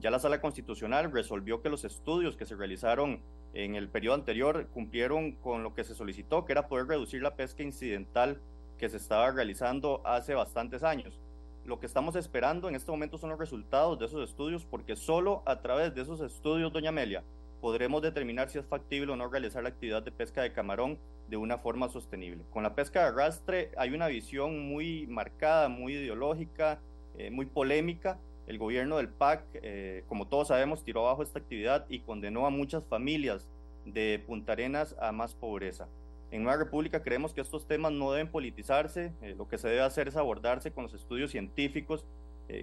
Ya 0.00 0.10
la 0.10 0.18
Sala 0.18 0.40
Constitucional 0.40 1.12
resolvió 1.12 1.62
que 1.62 1.68
los 1.68 1.84
estudios 1.84 2.36
que 2.36 2.46
se 2.46 2.56
realizaron 2.56 3.22
en 3.52 3.74
el 3.76 3.88
periodo 3.88 4.14
anterior 4.14 4.66
cumplieron 4.68 5.32
con 5.32 5.62
lo 5.62 5.74
que 5.74 5.84
se 5.84 5.94
solicitó, 5.94 6.44
que 6.44 6.52
era 6.52 6.68
poder 6.68 6.86
reducir 6.86 7.22
la 7.22 7.36
pesca 7.36 7.62
incidental 7.62 8.40
que 8.78 8.88
se 8.88 8.96
estaba 8.96 9.30
realizando 9.30 10.00
hace 10.04 10.34
bastantes 10.34 10.82
años. 10.82 11.20
Lo 11.64 11.78
que 11.78 11.86
estamos 11.86 12.16
esperando 12.16 12.68
en 12.68 12.74
este 12.74 12.90
momento 12.90 13.18
son 13.18 13.30
los 13.30 13.38
resultados 13.38 13.98
de 13.98 14.06
esos 14.06 14.28
estudios, 14.28 14.64
porque 14.64 14.96
solo 14.96 15.42
a 15.46 15.60
través 15.60 15.94
de 15.94 16.02
esos 16.02 16.20
estudios, 16.20 16.72
doña 16.72 16.88
Amelia, 16.88 17.22
podremos 17.60 18.02
determinar 18.02 18.48
si 18.48 18.58
es 18.58 18.66
factible 18.66 19.12
o 19.12 19.16
no 19.16 19.28
realizar 19.28 19.62
la 19.62 19.68
actividad 19.68 20.02
de 20.02 20.10
pesca 20.10 20.42
de 20.42 20.52
camarón 20.52 20.98
de 21.28 21.36
una 21.36 21.58
forma 21.58 21.88
sostenible. 21.88 22.44
Con 22.50 22.62
la 22.62 22.74
pesca 22.74 23.00
de 23.00 23.08
arrastre 23.08 23.70
hay 23.76 23.90
una 23.90 24.08
visión 24.08 24.68
muy 24.68 25.06
marcada, 25.06 25.68
muy 25.68 25.94
ideológica, 25.94 26.80
eh, 27.16 27.30
muy 27.30 27.46
polémica. 27.46 28.18
El 28.46 28.58
gobierno 28.58 28.96
del 28.96 29.08
PAC, 29.08 29.44
eh, 29.54 30.04
como 30.08 30.26
todos 30.26 30.48
sabemos, 30.48 30.82
tiró 30.82 31.06
abajo 31.06 31.22
esta 31.22 31.38
actividad 31.38 31.86
y 31.88 32.00
condenó 32.00 32.46
a 32.46 32.50
muchas 32.50 32.84
familias 32.84 33.48
de 33.84 34.22
Punta 34.26 34.52
Arenas 34.52 34.96
a 35.00 35.12
más 35.12 35.34
pobreza. 35.34 35.88
En 36.30 36.42
Nueva 36.42 36.58
República 36.58 37.02
creemos 37.02 37.34
que 37.34 37.40
estos 37.40 37.66
temas 37.66 37.92
no 37.92 38.12
deben 38.12 38.30
politizarse, 38.30 39.12
eh, 39.22 39.34
lo 39.36 39.48
que 39.48 39.58
se 39.58 39.68
debe 39.68 39.82
hacer 39.82 40.08
es 40.08 40.16
abordarse 40.16 40.70
con 40.70 40.84
los 40.84 40.94
estudios 40.94 41.30
científicos 41.30 42.06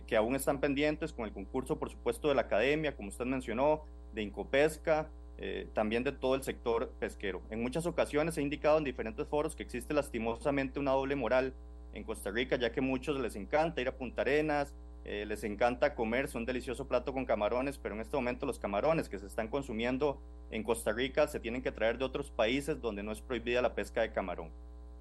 que 0.05 0.17
aún 0.17 0.35
están 0.35 0.59
pendientes, 0.59 1.13
con 1.13 1.23
el 1.23 1.31
concurso, 1.31 1.79
por 1.79 1.89
supuesto, 1.89 2.27
de 2.27 2.35
la 2.35 2.41
academia, 2.41 2.93
como 2.93 3.07
usted 3.07 3.23
mencionó, 3.23 3.85
de 4.13 4.21
Incopesca, 4.21 5.09
eh, 5.39 5.69
también 5.73 6.03
de 6.03 6.11
todo 6.11 6.33
el 6.33 6.41
sector 6.41 6.89
pesquero. 6.99 7.43
En 7.51 7.61
muchas 7.61 7.85
ocasiones 7.85 8.37
he 8.37 8.41
indicado 8.41 8.79
en 8.79 8.83
diferentes 8.83 9.27
foros 9.27 9.55
que 9.55 9.61
existe 9.61 9.93
lastimosamente 9.93 10.79
una 10.79 10.91
doble 10.91 11.15
moral 11.15 11.53
en 11.93 12.03
Costa 12.03 12.31
Rica, 12.31 12.55
ya 12.55 12.71
que 12.71 12.79
a 12.79 12.83
muchos 12.83 13.19
les 13.19 13.35
encanta 13.35 13.79
ir 13.79 13.87
a 13.87 13.95
Punta 13.95 14.23
Arenas, 14.23 14.73
eh, 15.07 15.25
les 15.25 15.43
encanta 15.43 15.95
comerse 15.95 16.37
un 16.37 16.45
delicioso 16.45 16.87
plato 16.87 17.13
con 17.13 17.25
camarones, 17.25 17.77
pero 17.77 17.95
en 17.95 18.01
este 18.01 18.15
momento 18.15 18.45
los 18.45 18.59
camarones 18.59 19.09
que 19.09 19.17
se 19.17 19.25
están 19.25 19.47
consumiendo 19.47 20.21
en 20.51 20.63
Costa 20.63 20.91
Rica 20.91 21.27
se 21.27 21.39
tienen 21.39 21.63
que 21.63 21.71
traer 21.71 21.97
de 21.97 22.05
otros 22.05 22.29
países 22.29 22.79
donde 22.81 23.03
no 23.03 23.11
es 23.11 23.21
prohibida 23.21 23.61
la 23.61 23.73
pesca 23.73 24.01
de 24.01 24.11
camarón. 24.11 24.51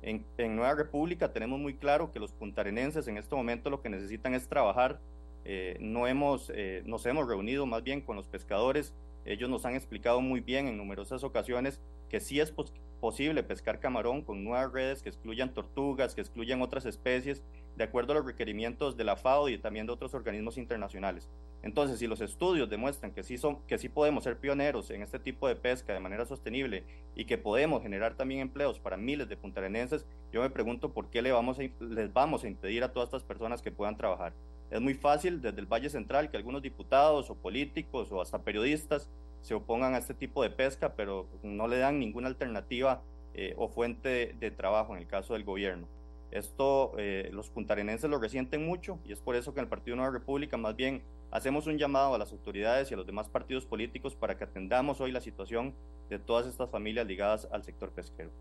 En, 0.03 0.25
Nueva 0.39 0.75
República 0.75 1.33
tenemos 1.33 1.59
muy 1.59 1.75
claro 1.75 2.13
que 2.13 2.21
los 2.21 2.33
puntarenenses 2.33 3.09
en 3.09 3.19
este 3.19 3.35
momento 3.35 3.69
lo 3.69 3.83
que 3.83 3.89
necesitan 3.89 4.35
es 4.35 4.49
trabajar. 4.49 5.01
Eh, 5.45 5.77
no 5.81 6.07
hemos, 6.07 6.51
nos 6.85 7.05
hemos 7.07 7.29
reunido 7.29 7.67
más 7.67 7.83
bien 7.83 8.01
con 8.01 8.17
los 8.17 8.27
pescadores 8.27 8.95
ellos 9.27 9.51
nos 9.51 9.67
han 9.67 9.75
explicado 9.75 10.21
muy 10.21 10.41
bien 10.41 10.69
en 10.69 10.77
numerosas 10.77 11.25
ocasiones 11.25 11.81
que 12.09 12.21
sí 12.21 12.41
es 12.41 12.53
posible 13.01 13.43
pescar 13.43 13.81
camarón 13.81 14.23
con 14.23 14.45
nuevas 14.45 14.73
redes 14.73 15.03
que 15.03 15.09
excluyan 15.09 15.55
tortugas, 15.55 16.15
que 16.15 16.21
excluyan 16.21 16.63
otras 16.63 16.87
especies, 16.87 17.43
de 17.77 17.85
acuerdo 17.85 18.13
a 18.13 18.17
los 18.17 18.27
requerimientos 18.27 18.97
de 18.97 19.05
la 19.05 19.17
FAO 19.17 19.49
y 19.49 19.59
también 19.59 19.87
de 19.87 19.93
otros 19.93 20.15
organismos 20.15 20.57
internacionales. 20.57 21.29
Entonces, 21.63 21.99
si 21.99 22.07
los 22.07 22.21
estudios 22.21 22.71
demuestran 22.71 23.13
que 23.13 23.23
sí, 23.23 23.39
son, 23.39 23.61
que 23.67 23.79
sí 23.79 23.89
podemos 23.89 24.25
ser 24.25 24.39
pioneros 24.39 24.91
en 24.91 25.03
este 25.03 25.19
tipo 25.19 25.49
de 25.49 25.57
pesca 25.57 25.93
de 25.93 26.01
manera 26.01 26.25
sostenible 26.25 26.85
y 27.15 27.25
que 27.25 27.39
podemos 27.39 27.83
generar 27.83 28.15
también 28.15 28.41
empleos 28.41 28.79
para 28.79 28.97
miles 28.97 29.29
de 29.29 29.37
puntarenenses, 29.37 30.07
yo 30.33 30.43
me 30.43 30.51
pregunto 30.51 30.93
por 30.93 31.11
qué 31.11 31.23
le 31.23 31.33
vamos 31.33 31.59
les 31.59 32.13
vamos 32.13 32.45
a 32.45 32.49
impedir 32.49 32.85
a 32.85 32.93
todas 32.93 33.09
estas 33.09 33.25
personas 33.25 33.63
que 33.63 33.73
puedan 33.73 33.97
trabajar. 33.97 34.33
Es 34.71 34.81
muy 34.81 34.95
fácil 34.95 35.41
desde 35.41 35.61
el 35.61 35.67
Valle 35.67 35.91
Central 35.91 36.31
que 36.31 36.37
algunos 36.37 36.63
diputados 36.63 37.31
o 37.31 37.35
políticos 37.37 38.11
o 38.11 38.21
hasta 38.21 38.43
periodistas 38.43 39.11
se 39.47 39.55
opongan 39.55 39.95
a 39.95 39.99
este 39.99 40.13
tipo 40.13 40.43
de 40.43 40.51
pesca, 40.51 40.97
pero 40.97 41.29
no 41.45 41.69
le 41.69 41.79
dan 41.79 42.01
ninguna 42.01 42.27
alternativa 42.27 43.05
eh, 43.33 43.55
o 43.57 43.69
fuente 43.69 44.35
de, 44.41 44.51
trabajo 44.51 44.93
en 44.93 44.99
el 44.99 45.07
caso 45.07 45.35
del 45.35 45.45
gobierno. 45.45 45.87
Esto 46.33 46.95
eh, 46.99 47.31
los 47.33 47.49
puntarenenses 47.51 48.11
lo 48.11 48.19
resienten 48.19 48.67
mucho 48.67 48.99
y 49.05 49.13
es 49.13 49.21
por 49.21 49.37
eso 49.37 49.55
que 49.55 49.61
en 49.61 49.67
el 49.67 49.69
Partido 49.69 49.97
Nueva 49.97 50.11
República 50.11 50.57
más 50.57 50.75
bien 50.75 51.05
hacemos 51.31 51.69
un 51.69 51.79
llamado 51.79 52.17
a 52.17 52.19
las 52.19 52.33
autoridades 52.33 52.91
y 52.91 52.95
a 52.95 52.97
los 52.97 53.07
demás 53.07 53.29
partidos 53.29 53.67
políticos 53.67 54.17
para 54.17 54.37
que 54.37 54.43
atendamos 54.43 55.01
hoy 55.01 55.13
la 55.13 55.21
situación 55.21 55.77
de 56.09 56.19
todas 56.19 56.49
estas 56.49 56.69
familias 56.69 57.07
ligadas 57.07 57.47
al 57.53 57.63
sector 57.63 57.93
pesquero. 57.93 58.33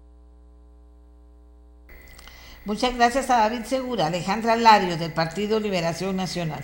Muchas 2.65 2.95
gracias 2.95 3.29
a 3.29 3.37
David 3.37 3.65
Segura, 3.65 4.07
Alejandra 4.07 4.55
Lario 4.55 4.97
del 4.97 5.13
Partido 5.13 5.59
Liberación 5.59 6.15
Nacional. 6.15 6.63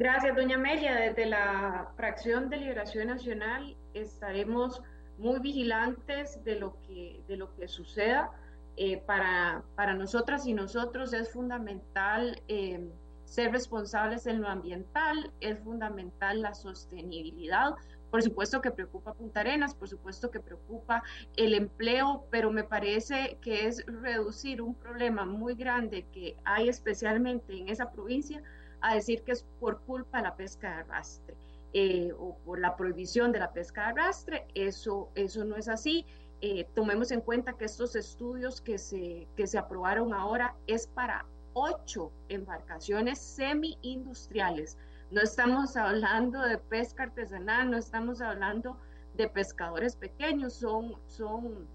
Gracias, 0.00 0.34
doña 0.34 0.56
Amelia. 0.56 0.94
Desde 0.94 1.26
la 1.26 1.92
fracción 1.94 2.48
de 2.48 2.56
Liberación 2.56 3.08
Nacional 3.08 3.76
estaremos 3.92 4.80
muy 5.18 5.40
vigilantes 5.40 6.42
de 6.42 6.58
lo 6.58 6.80
que, 6.80 7.22
de 7.28 7.36
lo 7.36 7.54
que 7.54 7.68
suceda. 7.68 8.30
Eh, 8.78 8.96
para, 9.04 9.62
para 9.76 9.92
nosotras 9.92 10.46
y 10.46 10.54
nosotros 10.54 11.12
es 11.12 11.30
fundamental 11.30 12.40
eh, 12.48 12.88
ser 13.26 13.52
responsables 13.52 14.26
en 14.26 14.40
lo 14.40 14.48
ambiental, 14.48 15.30
es 15.40 15.58
fundamental 15.58 16.40
la 16.40 16.54
sostenibilidad, 16.54 17.74
por 18.10 18.22
supuesto 18.22 18.62
que 18.62 18.70
preocupa 18.70 19.12
Punta 19.12 19.40
Arenas, 19.40 19.74
por 19.74 19.88
supuesto 19.88 20.30
que 20.30 20.40
preocupa 20.40 21.02
el 21.36 21.52
empleo, 21.52 22.24
pero 22.30 22.50
me 22.50 22.64
parece 22.64 23.36
que 23.42 23.66
es 23.66 23.84
reducir 23.86 24.62
un 24.62 24.74
problema 24.74 25.26
muy 25.26 25.56
grande 25.56 26.06
que 26.10 26.38
hay 26.44 26.70
especialmente 26.70 27.54
en 27.54 27.68
esa 27.68 27.92
provincia 27.92 28.42
a 28.82 28.94
decir 28.94 29.22
que 29.22 29.32
es 29.32 29.44
por 29.58 29.80
culpa 29.82 30.18
de 30.18 30.24
la 30.24 30.36
pesca 30.36 30.68
de 30.68 30.80
arrastre 30.80 31.36
eh, 31.72 32.12
o 32.18 32.36
por 32.44 32.58
la 32.58 32.76
prohibición 32.76 33.32
de 33.32 33.40
la 33.40 33.52
pesca 33.52 33.82
de 33.82 33.88
arrastre. 33.88 34.46
Eso, 34.54 35.10
eso 35.14 35.44
no 35.44 35.56
es 35.56 35.68
así. 35.68 36.06
Eh, 36.40 36.66
tomemos 36.74 37.10
en 37.10 37.20
cuenta 37.20 37.52
que 37.52 37.66
estos 37.66 37.96
estudios 37.96 38.60
que 38.60 38.78
se, 38.78 39.28
que 39.36 39.46
se 39.46 39.58
aprobaron 39.58 40.14
ahora 40.14 40.54
es 40.66 40.86
para 40.86 41.26
ocho 41.52 42.12
embarcaciones 42.28 43.18
semi-industriales 43.18 44.78
no 45.10 45.20
estamos 45.22 45.76
hablando 45.76 46.40
de 46.42 46.56
pesca 46.56 47.02
artesanal, 47.02 47.68
no 47.70 47.76
estamos 47.76 48.20
hablando 48.20 48.78
de 49.14 49.28
pescadores 49.28 49.96
pequeños, 49.96 50.54
son, 50.54 50.94
son, 51.08 51.66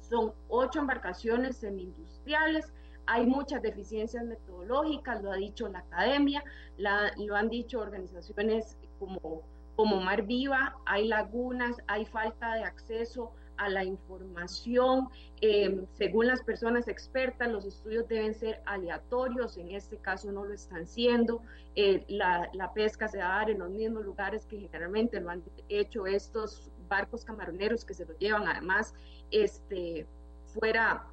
son 0.00 0.32
ocho 0.48 0.78
embarcaciones 0.78 1.56
semi-industriales. 1.56 2.72
Hay 3.06 3.26
muchas 3.26 3.62
deficiencias 3.62 4.24
metodológicas, 4.24 5.22
lo 5.22 5.32
ha 5.32 5.36
dicho 5.36 5.68
la 5.68 5.80
academia, 5.80 6.42
lo 6.78 7.36
han 7.36 7.48
dicho 7.48 7.80
organizaciones 7.80 8.78
como, 8.98 9.42
como 9.76 10.00
Mar 10.00 10.22
Viva, 10.22 10.76
hay 10.86 11.08
lagunas, 11.08 11.76
hay 11.86 12.06
falta 12.06 12.54
de 12.54 12.64
acceso 12.64 13.32
a 13.56 13.68
la 13.68 13.84
información. 13.84 15.08
Eh, 15.40 15.86
según 15.92 16.26
las 16.26 16.42
personas 16.42 16.88
expertas, 16.88 17.50
los 17.50 17.64
estudios 17.64 18.08
deben 18.08 18.34
ser 18.34 18.62
aleatorios, 18.66 19.56
en 19.56 19.70
este 19.72 19.98
caso 19.98 20.32
no 20.32 20.44
lo 20.44 20.54
están 20.54 20.86
siendo. 20.86 21.42
Eh, 21.76 22.04
la, 22.08 22.50
pesca 22.74 23.08
se 23.08 23.18
va 23.18 23.36
a 23.36 23.38
dar 23.38 23.50
en 23.50 23.58
los 23.60 23.70
mismos 23.70 24.04
lugares 24.04 24.46
que 24.46 24.58
generalmente 24.58 25.20
lo 25.20 25.30
han 25.30 25.42
hecho 25.68 26.06
estos 26.06 26.70
barcos 26.88 27.24
camaroneros 27.24 27.84
que 27.84 27.94
se 27.94 28.04
lo 28.04 28.16
llevan 28.18 28.46
además 28.46 28.94
este, 29.30 30.06
fuera, 30.46 31.06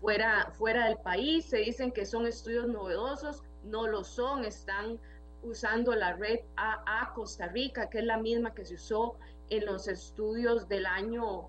fuera, 0.00 0.52
fuera 0.56 0.86
del 0.86 0.98
país. 0.98 1.46
Se 1.46 1.58
dicen 1.58 1.92
que 1.92 2.06
son 2.06 2.26
estudios 2.26 2.66
novedosos, 2.66 3.42
no 3.64 3.86
lo 3.86 4.04
son, 4.04 4.44
están 4.44 4.98
usando 5.42 5.94
la 5.94 6.14
red 6.14 6.40
AA 6.56 7.12
Costa 7.14 7.48
Rica, 7.48 7.88
que 7.88 7.98
es 7.98 8.04
la 8.04 8.18
misma 8.18 8.54
que 8.54 8.64
se 8.64 8.74
usó 8.74 9.16
en 9.48 9.66
los 9.66 9.88
estudios 9.88 10.68
del 10.68 10.86
año, 10.86 11.48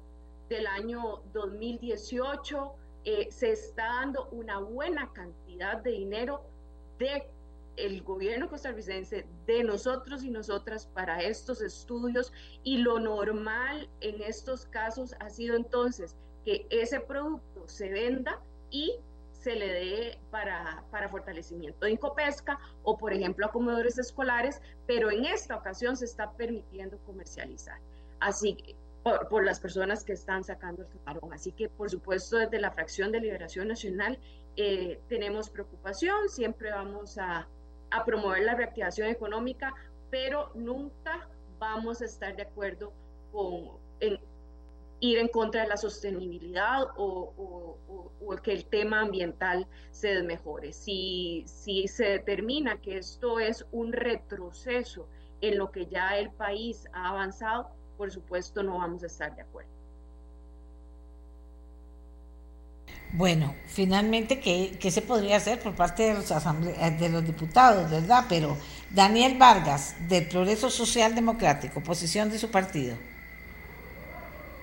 del 0.49 0.67
año 0.67 1.21
2018. 1.33 2.73
Eh, 3.03 3.31
se 3.31 3.51
está 3.51 3.85
dando 3.85 4.29
una 4.31 4.59
buena 4.59 5.11
cantidad 5.11 5.77
de 5.77 5.91
dinero 5.91 6.43
de 6.99 7.27
el 7.77 8.03
gobierno 8.03 8.49
costarricense, 8.49 9.25
de 9.47 9.63
nosotros 9.63 10.23
y 10.23 10.29
nosotras 10.29 10.87
para 10.93 11.21
estos 11.21 11.61
estudios 11.61 12.31
y 12.63 12.77
lo 12.77 12.99
normal 12.99 13.89
en 14.01 14.21
estos 14.21 14.65
casos 14.65 15.15
ha 15.19 15.29
sido 15.29 15.55
entonces 15.55 16.15
que 16.45 16.65
ese 16.69 16.99
producto 16.99 17.67
se 17.67 17.89
venda 17.89 18.39
y 18.69 18.95
se 19.31 19.55
le 19.55 19.67
dé 19.67 20.19
para, 20.29 20.83
para 20.91 21.09
fortalecimiento 21.09 21.85
de 21.85 21.91
Incopesca 21.91 22.59
o, 22.83 22.97
por 22.97 23.11
ejemplo, 23.13 23.45
a 23.45 23.51
comedores 23.51 23.97
escolares, 23.97 24.61
pero 24.85 25.09
en 25.09 25.25
esta 25.25 25.55
ocasión 25.55 25.97
se 25.97 26.05
está 26.05 26.31
permitiendo 26.33 26.97
comercializar 26.99 27.79
así 28.19 28.75
por, 29.03 29.43
las 29.43 29.59
personas 29.59 30.03
que 30.03 30.13
están 30.13 30.43
sacando 30.43 30.83
el 30.83 30.87
camarón. 30.89 31.33
Así 31.33 31.51
que, 31.51 31.67
por 31.69 31.89
supuesto, 31.89 32.37
desde 32.37 32.59
la 32.59 32.71
fracción 32.71 33.11
de 33.11 33.19
Liberación 33.19 33.67
Nacional 33.67 34.19
eh, 34.55 35.01
tenemos 35.09 35.49
preocupación, 35.49 36.29
siempre 36.29 36.71
vamos 36.71 37.17
a, 37.17 37.47
promover 38.05 38.43
la 38.43 38.55
reactivación 38.55 39.09
económica, 39.09 39.73
pero 40.09 40.49
nunca 40.55 41.27
vamos 41.59 42.01
a 42.01 42.05
estar 42.05 42.33
de 42.37 42.43
acuerdo 42.43 42.93
con 43.33 43.71
ir 45.01 45.17
en 45.17 45.27
contra 45.27 45.63
de 45.63 45.67
la 45.67 45.77
sostenibilidad 45.77 46.83
o, 46.95 47.77
que 48.43 48.53
el 48.53 48.65
tema 48.65 49.01
ambiental 49.01 49.67
se 49.91 50.15
desmejore. 50.15 50.71
Si, 50.71 51.43
si 51.45 51.87
se 51.87 52.05
determina 52.05 52.79
que 52.79 52.97
esto 52.97 53.39
es 53.39 53.65
un 53.71 53.91
retroceso 53.91 55.07
en 55.41 55.57
lo 55.57 55.69
que 55.71 55.87
ya 55.87 56.17
el 56.17 56.31
país 56.31 56.87
ha 56.93 57.09
avanzado, 57.09 57.69
por 57.97 58.09
supuesto 58.09 58.63
no 58.63 58.77
vamos 58.77 59.03
a 59.03 59.07
estar 59.07 59.35
de 59.35 59.41
acuerdo. 59.41 59.69
Bueno, 63.13 63.53
finalmente, 63.67 64.39
¿qué, 64.39 64.77
¿qué, 64.79 64.89
se 64.89 65.01
podría 65.01 65.35
hacer 65.35 65.59
por 65.59 65.75
parte 65.75 66.03
de 66.03 66.13
los, 66.13 66.29
de 66.29 67.09
los 67.09 67.25
diputados, 67.25 67.91
verdad? 67.91 68.25
Pero 68.29 68.55
Daniel 68.89 69.37
Vargas, 69.37 69.95
del 70.07 70.29
Progreso 70.29 70.69
Social 70.69 71.13
Democrático, 71.13 71.83
posición 71.83 72.29
de 72.29 72.39
su 72.39 72.49
partido. 72.49 72.95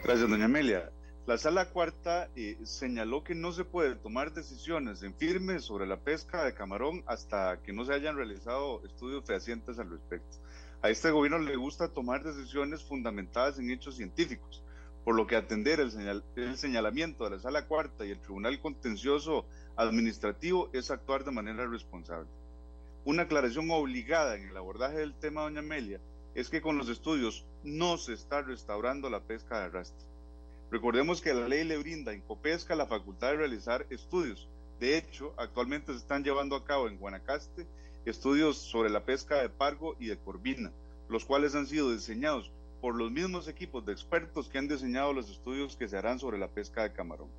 Gracias, 0.03 0.31
doña 0.31 0.45
Amelia. 0.45 0.91
La 1.27 1.37
sala 1.37 1.71
cuarta 1.71 2.31
eh, 2.37 2.57
señaló 2.63 3.25
que 3.25 3.35
no 3.35 3.53
se 3.53 3.65
puede 3.65 3.97
tomar 3.97 4.33
decisiones 4.33 5.03
en 5.03 5.13
firme 5.13 5.59
sobre 5.59 5.87
la 5.87 5.99
pesca 5.99 6.45
de 6.45 6.55
camarón 6.55 7.03
hasta 7.07 7.61
que 7.63 7.73
no 7.73 7.85
se 7.85 7.93
hayan 7.93 8.17
realizado 8.17 8.83
estudios 8.87 9.25
fehacientes 9.27 9.79
al 9.79 9.91
respecto. 9.91 10.39
A 10.83 10.89
este 10.89 11.11
gobierno 11.11 11.41
le 11.41 11.57
gusta 11.57 11.89
tomar 11.89 12.23
decisiones 12.23 12.85
fundamentadas 12.85 13.59
en 13.59 13.71
hechos 13.71 13.97
científicos, 13.97 14.63
por 15.05 15.17
lo 15.17 15.27
que 15.27 15.37
atender 15.37 15.81
el, 15.81 15.91
señal, 15.91 16.25
el 16.37 16.57
señalamiento 16.57 17.25
de 17.25 17.31
la 17.31 17.41
sala 17.41 17.67
cuarta 17.67 18.07
y 18.07 18.13
el 18.13 18.21
Tribunal 18.21 18.61
Contencioso 18.61 19.45
Administrativo 19.77 20.71
es 20.73 20.93
actuar 20.93 21.25
de 21.25 21.33
manera 21.33 21.67
responsable. 21.67 22.29
Una 23.05 23.25
aclaración 23.25 23.69
obligada 23.71 24.37
en 24.37 24.49
el 24.49 24.57
abordaje 24.57 24.99
del 24.99 25.15
tema, 25.15 25.43
doña 25.43 25.59
Amelia, 25.59 26.01
es 26.39 26.51
que 26.51 26.61
con 26.61 26.79
los 26.79 26.89
estudios 26.89 27.45
no 27.65 27.99
se 27.99 28.13
está 28.13 28.43
restaurando 28.43 29.11
la 29.11 29.21
pesca 29.21 29.59
de 29.59 29.65
arrastre 29.65 30.07
Recordemos 30.71 31.21
que 31.21 31.35
la 31.35 31.49
ley 31.49 31.65
le 31.65 31.79
brinda 31.79 32.13
a 32.13 32.15
Incopesca 32.15 32.77
la 32.77 32.87
facultad 32.87 33.31
de 33.31 33.39
realizar 33.39 33.87
estudios. 33.91 34.49
De 34.79 34.97
hecho, 34.97 35.35
actualmente 35.37 35.93
se 35.93 35.99
están 35.99 36.23
llevando 36.23 36.55
a 36.55 36.65
cabo 36.65 36.87
en 36.87 36.99
Guanacaste 36.99 37.67
estudios 38.05 38.59
sobre 38.59 38.89
la 38.89 39.05
pesca 39.05 39.43
de 39.43 39.49
pargo 39.49 39.97
y 39.99 40.07
de 40.07 40.19
corvina, 40.19 40.71
los 41.09 41.25
cuales 41.25 41.57
han 41.57 41.67
sido 41.67 41.93
diseñados 41.93 42.53
por 42.81 42.95
los 42.95 43.11
mismos 43.11 43.49
equipos 43.49 43.85
de 43.85 43.93
expertos 43.93 44.49
que 44.49 44.59
han 44.59 44.69
diseñado 44.69 45.13
los 45.13 45.29
estudios 45.29 45.75
que 45.75 45.89
se 45.89 45.97
harán 45.97 46.21
sobre 46.21 46.39
la 46.39 46.49
pesca 46.49 46.85
de 46.85 46.93
camarón. 46.93 47.31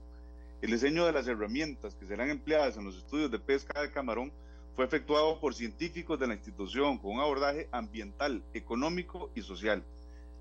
El 0.61 0.71
diseño 0.71 1.05
de 1.05 1.13
las 1.13 1.27
herramientas 1.27 1.95
que 1.95 2.05
serán 2.05 2.29
empleadas 2.29 2.75
en 2.75 2.83
los 2.83 2.97
estudios 2.97 3.31
de 3.31 3.39
pesca 3.39 3.81
de 3.81 3.91
camarón 3.91 4.33
fue 4.75 4.85
efectuado 4.85 5.39
por 5.39 5.53
científicos 5.53 6.19
de 6.19 6.27
la 6.27 6.35
institución 6.35 6.97
con 6.97 7.11
un 7.11 7.19
abordaje 7.19 7.67
ambiental, 7.71 8.43
económico 8.53 9.29
y 9.35 9.41
social 9.41 9.83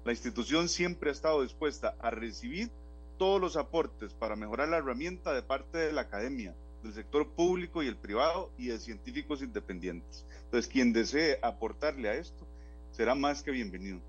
la 0.09 0.13
institución 0.13 0.71
siempre 0.71 1.11
ha 1.11 1.13
estado 1.13 1.43
dispuesta 1.43 1.95
a 2.01 2.11
recibir 2.11 2.71
todos 3.19 3.39
los 3.39 3.59
aportes 3.59 4.15
para 4.15 4.37
mejorar 4.37 4.71
la 4.71 4.79
herramienta 4.79 5.35
de 5.35 5.43
parte 5.43 5.77
de 5.77 5.93
la 5.93 6.01
academia, 6.01 6.55
del 6.83 6.95
sector 6.95 7.29
público 7.29 7.83
y 7.83 7.89
el 7.89 7.97
privado 7.97 8.51
y 8.57 8.69
de 8.69 8.79
científicos 8.79 9.43
independientes. 9.43 10.25
Entonces, 10.45 10.71
quien 10.73 10.95
desee 10.95 11.39
aportarle 11.43 12.09
a 12.09 12.15
esto 12.15 12.47
será 12.93 13.15
más 13.15 13.43
que 13.43 13.51
bienvenido. 13.51 14.01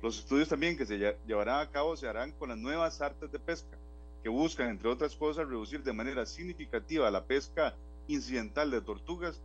Los 0.00 0.20
estudios 0.20 0.48
también 0.48 0.76
que 0.76 0.86
se 0.86 1.16
llevarán 1.26 1.58
a 1.58 1.70
cabo 1.72 1.96
se 1.96 2.06
harán 2.06 2.30
con 2.30 2.50
las 2.50 2.58
nuevas 2.58 3.00
artes 3.00 3.32
de 3.32 3.40
pesca, 3.40 3.76
que 4.22 4.28
buscan, 4.28 4.68
entre 4.68 4.88
otras 4.88 5.16
cosas, 5.16 5.48
reducir 5.48 5.82
de 5.82 5.92
manera 5.92 6.24
significativa 6.24 7.10
la 7.10 7.24
pesca 7.24 7.74
incidental 8.06 8.70
de 8.70 8.80
tortugas 8.80 9.40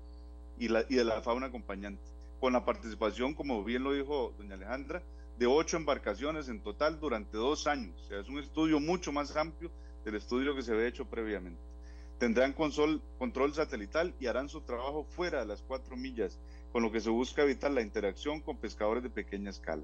y, 0.64 0.70
la, 0.70 0.86
y 0.88 0.96
de 0.96 1.04
la 1.04 1.22
fauna 1.22 1.48
acompañante, 1.48 2.02
con 2.40 2.54
la 2.54 2.64
participación, 2.64 3.34
como 3.34 3.66
bien 3.66 3.84
lo 3.84 3.92
dijo 3.92 4.34
doña 4.38 4.56
Alejandra, 4.56 5.04
de 5.38 5.46
ocho 5.46 5.76
embarcaciones 5.76 6.48
en 6.48 6.62
total 6.62 7.02
durante 7.02 7.36
dos 7.36 7.68
años. 7.68 8.02
O 8.02 8.08
sea, 8.08 8.20
es 8.22 8.30
un 8.30 8.40
estudio 8.40 8.80
mucho 8.80 9.12
más 9.12 9.36
amplio 9.36 9.70
del 10.06 10.16
estudio 10.16 10.56
que 10.56 10.62
se 10.62 10.72
había 10.72 10.88
hecho 10.88 11.04
previamente. 11.04 11.60
Tendrán 12.18 12.54
control, 12.54 13.02
control 13.20 13.54
satelital 13.54 14.14
y 14.22 14.28
harán 14.28 14.48
su 14.48 14.62
trabajo 14.62 15.04
fuera 15.04 15.42
de 15.42 15.48
las 15.48 15.62
cuatro 15.62 15.98
millas, 15.98 16.40
con 16.72 16.82
lo 16.82 16.94
que 16.94 17.02
se 17.02 17.10
busca 17.10 17.44
evitar 17.44 17.72
la 17.72 17.82
interacción 17.82 18.40
con 18.40 18.56
pescadores 18.56 19.04
de 19.04 19.10
pequeña 19.10 19.50
escala. 19.50 19.84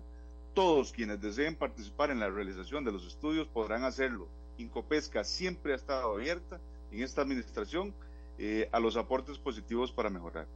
Todos 0.53 0.93
quienes 0.93 1.19
deseen 1.19 1.57
participar 1.57 2.09
en 2.09 2.21
la 2.21 2.29
realización 2.29 2.85
de 2.85 2.93
los 2.93 3.05
estudios 3.05 3.49
podrán 3.49 3.83
hacerlo. 3.83 4.29
Incopesca 4.57 5.25
siempre 5.25 5.73
ha 5.73 5.75
estado 5.75 6.13
abierta 6.13 6.61
en 6.89 7.03
esta 7.03 7.21
administración 7.21 7.93
eh, 8.37 8.69
a 8.71 8.79
los 8.79 8.95
aportes 8.95 9.37
positivos 9.37 9.91
para 9.91 10.09
mejorar. 10.09 10.47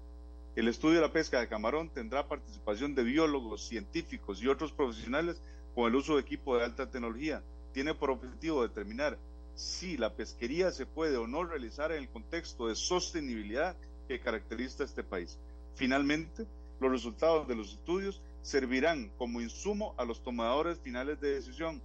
El 0.56 0.68
estudio 0.68 0.97
de 0.97 1.08
la 1.08 1.12
pesca 1.12 1.39
de 1.39 1.47
camarón 1.47 1.89
tendrá 1.89 2.28
participación 2.28 2.93
de 2.93 3.01
biólogos, 3.01 3.68
científicos 3.68 4.39
y 4.39 4.47
otros 4.47 4.72
profesionales 4.72 5.41
con 5.74 5.88
el 5.88 5.95
uso 5.95 6.14
de 6.14 6.22
equipo 6.22 6.56
de 6.56 6.64
alta 6.64 6.91
tecnología. 6.91 7.41
Tiene 7.74 7.95
por 7.95 8.12
objetivo 8.12 8.62
determinar 8.62 9.18
si 9.56 9.97
la 9.97 10.14
pesquería 10.14 10.70
se 10.70 10.86
puede 10.86 11.18
o 11.18 11.26
no 11.26 11.43
realizar 11.43 11.91
en 11.91 12.04
el 12.04 12.10
contexto 12.10 12.68
de 12.68 12.76
sostenibilidad 12.76 13.76
que 14.08 14.20
caracteriza 14.20 14.84
este 14.84 15.04
país. 15.04 15.39
Finalmente, 15.74 16.45
los 16.80 16.91
resultados 16.91 17.47
de 17.47 17.56
los 17.56 17.72
estudios 17.72 18.22
servirán 18.43 19.10
como 19.18 19.41
insumo 19.41 19.95
a 19.97 20.06
los 20.06 20.22
tomadores 20.22 20.78
finales 20.78 21.20
de 21.20 21.34
decisión, 21.34 21.82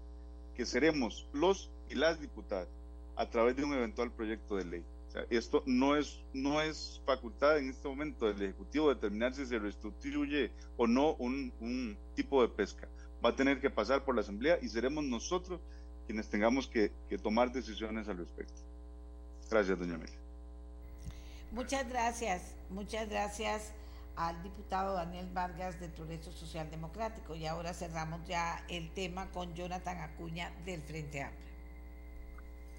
que 0.55 0.67
seremos 0.67 1.27
los 1.33 1.71
y 1.89 1.95
las 1.95 2.21
diputadas, 2.21 2.69
a 3.17 3.31
través 3.31 3.57
de 3.57 3.65
un 3.65 3.73
eventual 3.73 4.13
proyecto 4.13 4.57
de 4.57 4.67
ley 4.67 4.85
esto 5.31 5.63
no 5.67 5.97
es, 5.97 6.21
no 6.33 6.61
es 6.61 7.01
facultad 7.05 7.59
en 7.59 7.71
este 7.71 7.89
momento 7.89 8.27
del 8.27 8.43
Ejecutivo 8.43 8.89
determinar 8.89 9.35
si 9.35 9.47
se 9.47 9.59
restituye 9.59 10.51
o 10.77 10.87
no 10.87 11.15
un, 11.15 11.53
un, 11.61 11.97
tipo 12.15 12.43
de 12.43 12.49
pesca. 12.49 12.89
Va 13.25 13.31
a 13.31 13.37
tener 13.37 13.61
que 13.61 13.71
pasar 13.71 14.05
por 14.05 14.15
la 14.15 14.21
Asamblea 14.21 14.59
y 14.61 14.69
seremos 14.69 15.05
nosotros 15.05 15.61
quienes 16.07 16.29
tengamos 16.29 16.67
que, 16.67 16.91
tomar 17.23 17.53
decisiones 17.53 18.09
al 18.09 18.17
respecto. 18.17 18.63
Gracias, 19.51 19.79
doña 19.79 19.97
Amelia. 19.97 20.19
Muchas 21.53 21.89
gracias, 21.89 22.55
muchas 22.71 23.09
gracias 23.09 23.73
al 24.17 24.43
diputado 24.43 24.95
Daniel 24.95 25.29
Vargas 25.33 25.79
del 25.81 25.91
Progreso 25.91 26.33
Social 26.33 26.71
Democrático. 26.71 27.35
Y 27.35 27.47
ahora 27.47 27.75
cerramos 27.75 28.27
ya 28.27 28.65
el 28.69 28.91
tema 28.95 29.31
con 29.31 29.55
Jonathan 29.55 29.99
Acuña 29.99 30.51
del 30.65 30.81
Frente 30.83 31.23
Amplio. 31.23 31.48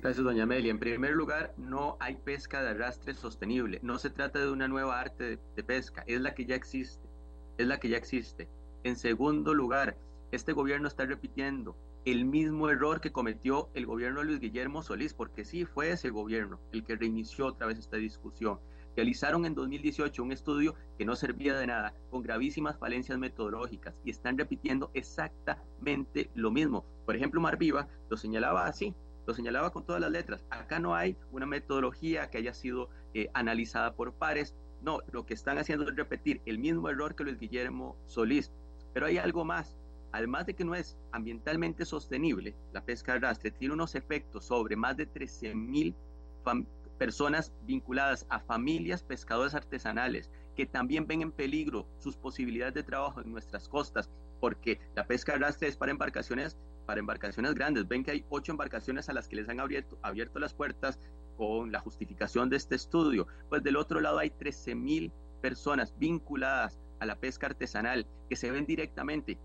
Gracias, 0.02 0.24
doña 0.24 0.44
Amelia. 0.44 0.72
En 0.72 0.80
primer 0.80 1.12
lugar, 1.12 1.54
no 1.58 1.98
hay 2.00 2.16
pesca 2.16 2.64
de 2.64 2.70
arrastre 2.70 3.14
sostenible. 3.14 3.82
No 3.84 4.00
se 4.00 4.10
trata 4.10 4.40
de 4.40 4.50
una 4.50 4.70
nueva 4.70 4.98
arte 4.98 5.38
de, 5.58 5.64
pesca, 5.64 6.06
es 6.08 6.22
la 6.22 6.34
que 6.34 6.46
ya 6.46 6.56
existe. 6.56 7.06
Es 7.58 7.68
la 7.68 7.82
que 7.82 7.90
ya 7.90 7.98
existe. 7.98 8.48
En 8.86 8.96
segundo 8.96 9.54
lugar, 9.54 9.98
este 10.32 10.54
gobierno 10.54 10.88
está 10.88 11.06
repitiendo 11.06 11.76
el 12.06 12.24
mismo 12.24 12.70
error 12.70 13.02
que 13.02 13.12
cometió 13.12 13.70
el 13.74 13.86
gobierno 13.86 14.22
de 14.22 14.28
Luis 14.28 14.40
Guillermo 14.40 14.84
Solís, 14.84 15.14
porque 15.14 15.44
sí 15.44 15.66
fue 15.66 15.92
ese 15.92 16.12
gobierno 16.12 16.62
el 16.72 16.86
que 16.86 16.96
reinició 16.96 17.48
otra 17.48 17.68
vez 17.68 17.78
esta 17.78 17.98
discusión. 17.98 18.58
Realizaron 18.96 19.46
en 19.46 19.54
2018 19.54 20.24
un 20.24 20.32
estudio 20.32 20.76
que 20.98 21.04
no 21.04 21.18
servía 21.18 21.58
de 21.58 21.68
nada, 21.68 21.94
con 22.10 22.22
gravísimas 22.22 22.80
falencias 22.80 23.20
metodológicas, 23.20 23.94
y 24.06 24.12
están 24.12 24.38
repitiendo 24.38 24.92
exactamente 24.94 26.30
lo 26.36 26.52
mismo. 26.52 26.86
Por 27.06 27.18
ejemplo, 27.18 27.42
Marviva 27.42 27.90
lo 28.10 28.16
señalaba 28.16 28.66
así, 28.66 28.96
lo 29.30 29.36
señalaba 29.36 29.70
con 29.72 29.86
todas 29.86 30.02
las 30.02 30.10
letras. 30.10 30.44
Acá 30.50 30.80
no 30.80 30.96
hay 30.96 31.16
una 31.32 31.46
metodología 31.46 32.32
que 32.32 32.40
haya 32.40 32.52
sido 32.52 32.90
eh, 33.14 33.30
analizada 33.36 33.94
por 33.94 34.14
pares. 34.14 34.56
No, 34.82 35.02
lo 35.12 35.24
que 35.28 35.36
están 35.36 35.60
haciendo 35.60 35.88
es 35.88 35.96
repetir 35.96 36.42
el 36.48 36.58
mismo 36.58 36.90
error 36.90 37.16
que 37.16 37.24
Luis 37.24 37.38
Guillermo 37.38 37.96
Solís. 38.08 38.52
Pero 38.92 39.06
hay 39.06 39.20
algo 39.20 39.46
más. 39.46 39.78
Además 40.12 40.48
de 40.48 40.56
que 40.56 40.66
no 40.66 40.74
es 40.74 40.98
ambientalmente 41.12 41.86
sostenible, 41.86 42.56
la 42.74 42.84
pesca 42.84 43.12
de 43.12 43.20
arrastre 43.20 43.52
tiene 43.52 43.76
unos 43.76 43.94
efectos 43.94 44.46
sobre 44.46 44.76
más 44.76 44.98
de 44.98 45.06
13 45.06 45.54
mil 45.54 45.96
personas 46.98 47.54
vinculadas 47.68 48.26
a 48.30 48.40
familias 48.40 49.04
pescadores 49.04 49.54
artesanales 49.54 50.32
que 50.56 50.66
también 50.66 51.06
ven 51.06 51.22
en 51.22 51.32
peligro 51.32 51.88
sus 52.00 52.18
posibilidades 52.18 52.74
de 52.74 52.82
trabajo 52.82 53.22
en 53.22 53.32
nuestras 53.32 53.70
costas, 53.70 54.10
porque 54.40 54.80
la 54.96 55.06
pesca 55.06 55.34
de 55.34 55.38
arrastre 55.38 55.68
es 55.68 55.78
para 55.78 55.92
embarcaciones 55.92 56.58
para 56.90 57.02
embarcaciones 57.02 57.54
grandes. 57.54 57.88
Ven 57.88 58.04
que 58.04 58.10
hay 58.10 58.26
ocho 58.30 58.52
embarcaciones 58.52 59.10
a 59.10 59.14
las 59.14 59.28
que 59.28 59.36
les 59.36 59.48
han 59.48 59.60
abierto, 59.60 60.00
abierto 60.02 60.40
las 60.40 60.56
puertas 60.56 61.00
con 61.38 61.72
la 61.72 61.82
justificación 61.82 62.50
de 62.50 62.58
este 62.58 62.74
estudio. 62.74 63.28
Pues 63.48 63.62
del 63.62 63.78
otro 63.78 64.02
lado 64.02 64.18
hay 64.18 64.32
13 64.32 64.74
mil 64.74 65.12
personas 65.40 65.94
vinculadas 66.00 66.80
a 67.00 67.06
la 67.06 67.16
pesca 67.16 67.46
artesanal 67.46 68.08
que 68.28 68.36
se 68.36 68.50
ven 68.50 68.66
directamente 68.66 69.38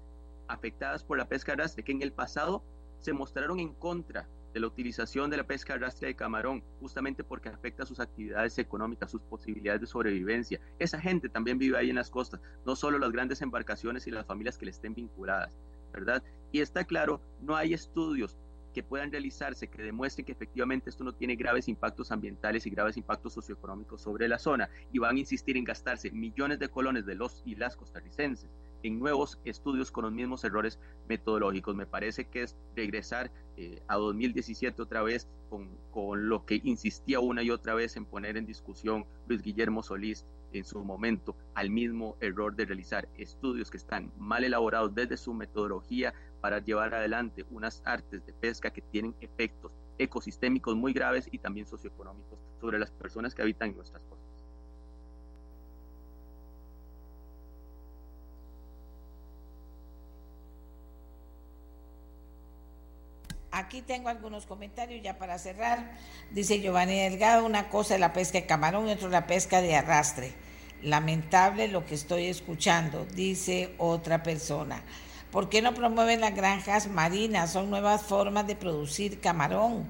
afectadas 0.48 1.04
por 1.04 1.18
la 1.18 1.28
pesca 1.28 1.52
arrastre, 1.52 1.84
que 1.84 1.92
en 1.92 2.00
el 2.00 2.12
pasado 2.14 2.64
se 3.00 3.12
mostraron 3.12 3.60
en 3.60 3.74
contra 3.74 4.26
de 4.54 4.60
la 4.60 4.66
utilización 4.66 5.28
de 5.28 5.36
la 5.36 5.44
pesca 5.44 5.74
arrastre 5.74 6.08
de 6.08 6.16
camarón, 6.16 6.64
justamente 6.80 7.24
porque 7.24 7.50
afecta 7.50 7.84
sus 7.84 8.00
actividades 8.00 8.56
económicas, 8.56 9.10
sus 9.10 9.20
posibilidades 9.20 9.82
de 9.82 9.86
sobrevivencia. 9.86 10.62
Esa 10.78 10.98
gente 10.98 11.28
también 11.28 11.58
vive 11.58 11.76
ahí 11.76 11.90
en 11.90 11.96
las 11.96 12.08
costas, 12.08 12.40
no 12.64 12.74
solo 12.74 12.98
las 12.98 13.12
grandes 13.12 13.42
embarcaciones 13.42 14.06
y 14.06 14.12
las 14.12 14.24
familias 14.24 14.56
que 14.56 14.64
le 14.64 14.70
estén 14.70 14.94
vinculadas. 14.94 15.52
¿Verdad? 15.94 16.22
Y 16.52 16.60
está 16.60 16.84
claro, 16.84 17.20
no 17.40 17.56
hay 17.56 17.72
estudios 17.72 18.36
que 18.74 18.82
puedan 18.82 19.12
realizarse 19.12 19.68
que 19.68 19.82
demuestren 19.82 20.26
que 20.26 20.32
efectivamente 20.32 20.90
esto 20.90 21.04
no 21.04 21.14
tiene 21.14 21.36
graves 21.36 21.68
impactos 21.68 22.10
ambientales 22.10 22.66
y 22.66 22.70
graves 22.70 22.96
impactos 22.96 23.32
socioeconómicos 23.32 24.02
sobre 24.02 24.28
la 24.28 24.38
zona 24.38 24.68
y 24.92 24.98
van 24.98 25.16
a 25.16 25.20
insistir 25.20 25.56
en 25.56 25.64
gastarse 25.64 26.10
millones 26.10 26.58
de 26.58 26.68
colones 26.68 27.06
de 27.06 27.14
los 27.14 27.42
y 27.46 27.54
las 27.54 27.76
costarricenses 27.76 28.50
en 28.82 28.98
nuevos 28.98 29.38
estudios 29.44 29.90
con 29.90 30.04
los 30.04 30.12
mismos 30.12 30.44
errores 30.44 30.78
metodológicos. 31.08 31.74
Me 31.74 31.86
parece 31.86 32.26
que 32.26 32.42
es 32.42 32.56
regresar 32.74 33.30
eh, 33.56 33.80
a 33.86 33.96
2017 33.96 34.82
otra 34.82 35.02
vez 35.02 35.28
con, 35.48 35.70
con 35.92 36.28
lo 36.28 36.44
que 36.44 36.60
insistía 36.64 37.20
una 37.20 37.42
y 37.42 37.50
otra 37.50 37.74
vez 37.74 37.96
en 37.96 38.04
poner 38.04 38.36
en 38.36 38.44
discusión 38.44 39.06
Luis 39.28 39.40
Guillermo 39.40 39.82
Solís 39.82 40.26
en 40.58 40.64
su 40.64 40.82
momento 40.84 41.36
al 41.54 41.70
mismo 41.70 42.16
error 42.20 42.54
de 42.54 42.64
realizar 42.64 43.08
estudios 43.16 43.70
que 43.70 43.76
están 43.76 44.12
mal 44.16 44.44
elaborados 44.44 44.94
desde 44.94 45.16
su 45.16 45.34
metodología 45.34 46.14
para 46.40 46.58
llevar 46.58 46.94
adelante 46.94 47.44
unas 47.50 47.82
artes 47.84 48.24
de 48.24 48.32
pesca 48.32 48.70
que 48.70 48.82
tienen 48.82 49.14
efectos 49.20 49.72
ecosistémicos 49.98 50.76
muy 50.76 50.92
graves 50.92 51.28
y 51.30 51.38
también 51.38 51.66
socioeconómicos 51.66 52.38
sobre 52.60 52.78
las 52.78 52.90
personas 52.90 53.34
que 53.34 53.42
habitan 53.42 53.74
nuestras 53.74 54.02
costas. 54.04 54.23
Aquí 63.56 63.82
tengo 63.82 64.08
algunos 64.08 64.46
comentarios 64.46 65.00
ya 65.00 65.16
para 65.16 65.38
cerrar. 65.38 65.92
Dice 66.32 66.60
Giovanni 66.60 66.98
Delgado, 66.98 67.46
una 67.46 67.68
cosa 67.68 67.94
es 67.94 68.00
la 68.00 68.12
pesca 68.12 68.40
de 68.40 68.46
camarón 68.46 68.88
y 68.88 68.90
otra 68.90 69.08
la 69.10 69.28
pesca 69.28 69.62
de 69.62 69.76
arrastre. 69.76 70.32
Lamentable 70.82 71.68
lo 71.68 71.86
que 71.86 71.94
estoy 71.94 72.26
escuchando, 72.26 73.06
dice 73.14 73.72
otra 73.78 74.24
persona. 74.24 74.82
¿Por 75.30 75.50
qué 75.50 75.62
no 75.62 75.72
promueven 75.72 76.20
las 76.20 76.34
granjas 76.34 76.88
marinas? 76.88 77.52
Son 77.52 77.70
nuevas 77.70 78.02
formas 78.02 78.44
de 78.48 78.56
producir 78.56 79.20
camarón. 79.20 79.86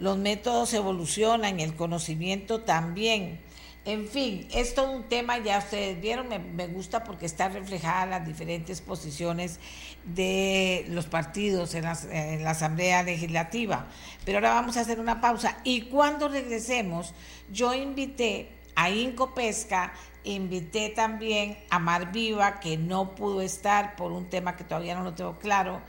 Los 0.00 0.18
métodos 0.18 0.74
evolucionan, 0.74 1.60
el 1.60 1.76
conocimiento 1.76 2.62
también. 2.62 3.40
En 3.88 4.06
fin, 4.06 4.46
es 4.52 4.74
todo 4.74 4.90
un 4.92 5.04
tema, 5.04 5.38
ya 5.38 5.60
ustedes 5.60 5.98
vieron, 5.98 6.28
me, 6.28 6.66
gusta 6.66 7.04
porque 7.04 7.24
está 7.24 7.48
reflejada 7.48 8.04
las 8.04 8.26
diferentes 8.26 8.82
posiciones 8.82 9.58
de 10.04 10.84
los 10.90 11.06
partidos 11.06 11.74
en, 11.74 11.86
en, 12.10 12.44
la 12.44 12.50
Asamblea 12.50 13.02
Legislativa. 13.02 13.86
Pero 14.26 14.36
ahora 14.36 14.52
vamos 14.52 14.76
a 14.76 14.82
hacer 14.82 15.00
una 15.00 15.22
pausa 15.22 15.56
y 15.64 15.86
cuando 15.86 16.28
regresemos, 16.28 17.14
yo 17.50 17.72
invité 17.72 18.50
a 18.74 18.90
Inco 18.90 19.32
Pesca, 19.34 19.94
invité 20.22 20.90
también 20.90 21.56
a 21.70 21.78
Mar 21.78 22.12
Viva, 22.12 22.60
que 22.60 22.76
no 22.76 23.14
pudo 23.14 23.40
estar 23.40 23.96
por 23.96 24.12
un 24.12 24.28
tema 24.28 24.54
que 24.54 24.64
todavía 24.64 24.96
no 24.96 25.02
lo 25.02 25.14
tengo 25.14 25.38
claro, 25.38 25.80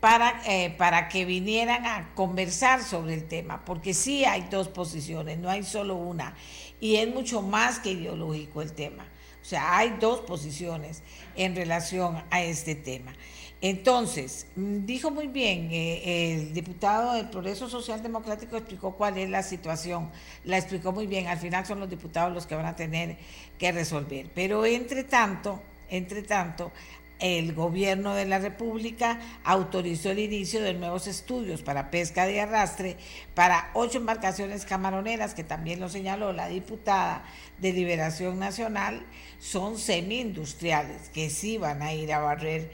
para, 0.00 0.40
eh, 0.46 0.74
para 0.78 1.08
que 1.08 1.24
vinieran 1.26 1.84
a 1.84 2.14
conversar 2.14 2.82
sobre 2.82 3.14
el 3.14 3.28
tema, 3.28 3.64
porque 3.64 3.92
sí 3.92 4.24
hay 4.24 4.46
dos 4.50 4.68
posiciones, 4.68 5.38
no 5.38 5.50
hay 5.50 5.62
solo 5.62 5.94
una, 5.96 6.34
y 6.80 6.96
es 6.96 7.08
mucho 7.12 7.42
más 7.42 7.78
que 7.78 7.92
ideológico 7.92 8.62
el 8.62 8.72
tema. 8.72 9.04
O 9.42 9.44
sea, 9.44 9.76
hay 9.76 9.96
dos 10.00 10.20
posiciones 10.20 11.02
en 11.34 11.56
relación 11.56 12.22
a 12.30 12.42
este 12.42 12.74
tema. 12.74 13.14
Entonces, 13.62 14.46
mm, 14.56 14.86
dijo 14.86 15.10
muy 15.10 15.28
bien, 15.28 15.68
eh, 15.70 16.32
el 16.32 16.54
diputado 16.54 17.14
del 17.14 17.28
Progreso 17.28 17.68
Social 17.68 18.02
Democrático 18.02 18.56
explicó 18.56 18.96
cuál 18.96 19.18
es 19.18 19.28
la 19.28 19.42
situación, 19.42 20.10
la 20.44 20.56
explicó 20.56 20.92
muy 20.92 21.06
bien, 21.06 21.26
al 21.26 21.38
final 21.38 21.66
son 21.66 21.80
los 21.80 21.90
diputados 21.90 22.32
los 22.32 22.46
que 22.46 22.54
van 22.54 22.66
a 22.66 22.76
tener 22.76 23.18
que 23.58 23.70
resolver. 23.72 24.30
Pero 24.34 24.64
entre 24.64 25.04
tanto, 25.04 25.60
entre 25.90 26.22
tanto, 26.22 26.72
el 27.20 27.54
gobierno 27.54 28.14
de 28.14 28.24
la 28.24 28.38
República 28.38 29.20
autorizó 29.44 30.10
el 30.10 30.18
inicio 30.18 30.62
de 30.62 30.74
nuevos 30.74 31.06
estudios 31.06 31.62
para 31.62 31.90
pesca 31.90 32.26
de 32.26 32.40
arrastre 32.40 32.96
para 33.34 33.70
ocho 33.74 33.98
embarcaciones 33.98 34.64
camaroneras, 34.64 35.34
que 35.34 35.44
también 35.44 35.80
lo 35.80 35.88
señaló 35.88 36.32
la 36.32 36.48
diputada 36.48 37.24
de 37.58 37.72
Liberación 37.72 38.38
Nacional, 38.38 39.04
son 39.38 39.78
semi-industriales, 39.78 41.10
que 41.10 41.30
sí 41.30 41.58
van 41.58 41.82
a 41.82 41.92
ir 41.92 42.12
a 42.12 42.20
barrer 42.20 42.72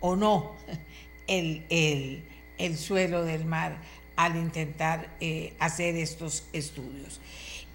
o 0.00 0.16
no 0.16 0.54
el, 1.26 1.64
el, 2.58 2.76
suelo 2.76 3.24
del 3.24 3.44
mar 3.44 3.80
al 4.16 4.36
intentar 4.36 5.16
eh, 5.20 5.54
hacer 5.58 5.96
estos 5.96 6.46
estudios 6.52 7.20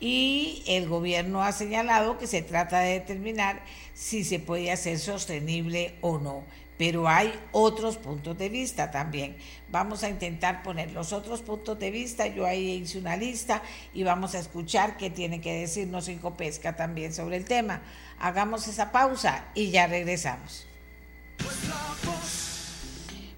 y 0.04 0.64
el 0.68 0.90
gobierno 0.90 1.44
ha 1.44 1.54
señalado 1.54 2.18
que 2.18 2.28
se 2.28 2.42
trata 2.42 2.82
de 2.82 3.00
determinar 3.00 3.64
si 3.94 4.26
se 4.26 4.38
puede 4.38 4.70
hacer 4.70 5.00
sostenible 5.00 5.96
o 6.02 6.20
no. 6.20 6.44
Pero 6.78 7.08
hay 7.08 7.34
otros 7.54 7.96
puntos 7.96 8.38
de 8.38 8.50
vista 8.50 8.92
también. 8.92 9.38
Vamos 9.72 10.04
a 10.04 10.10
intentar 10.10 10.62
poner 10.62 10.92
los 10.92 11.14
otros 11.14 11.42
puntos 11.42 11.80
de 11.80 11.90
vista. 11.90 12.28
Yo 12.28 12.46
ahí 12.46 12.82
hice 12.84 12.98
una 12.98 13.16
lista 13.16 13.64
y 13.94 14.04
vamos 14.04 14.36
a 14.36 14.40
escuchar 14.40 14.98
qué 14.98 15.10
tiene 15.10 15.40
que 15.40 15.54
decirnos 15.54 16.12
Pesca 16.38 16.76
también 16.76 17.14
sobre 17.14 17.38
el 17.38 17.46
tema. 17.46 17.82
Hagamos 18.20 18.68
esa 18.68 18.92
pausa 18.92 19.46
y 19.56 19.72
ya 19.72 19.88
regresamos. 19.88 20.68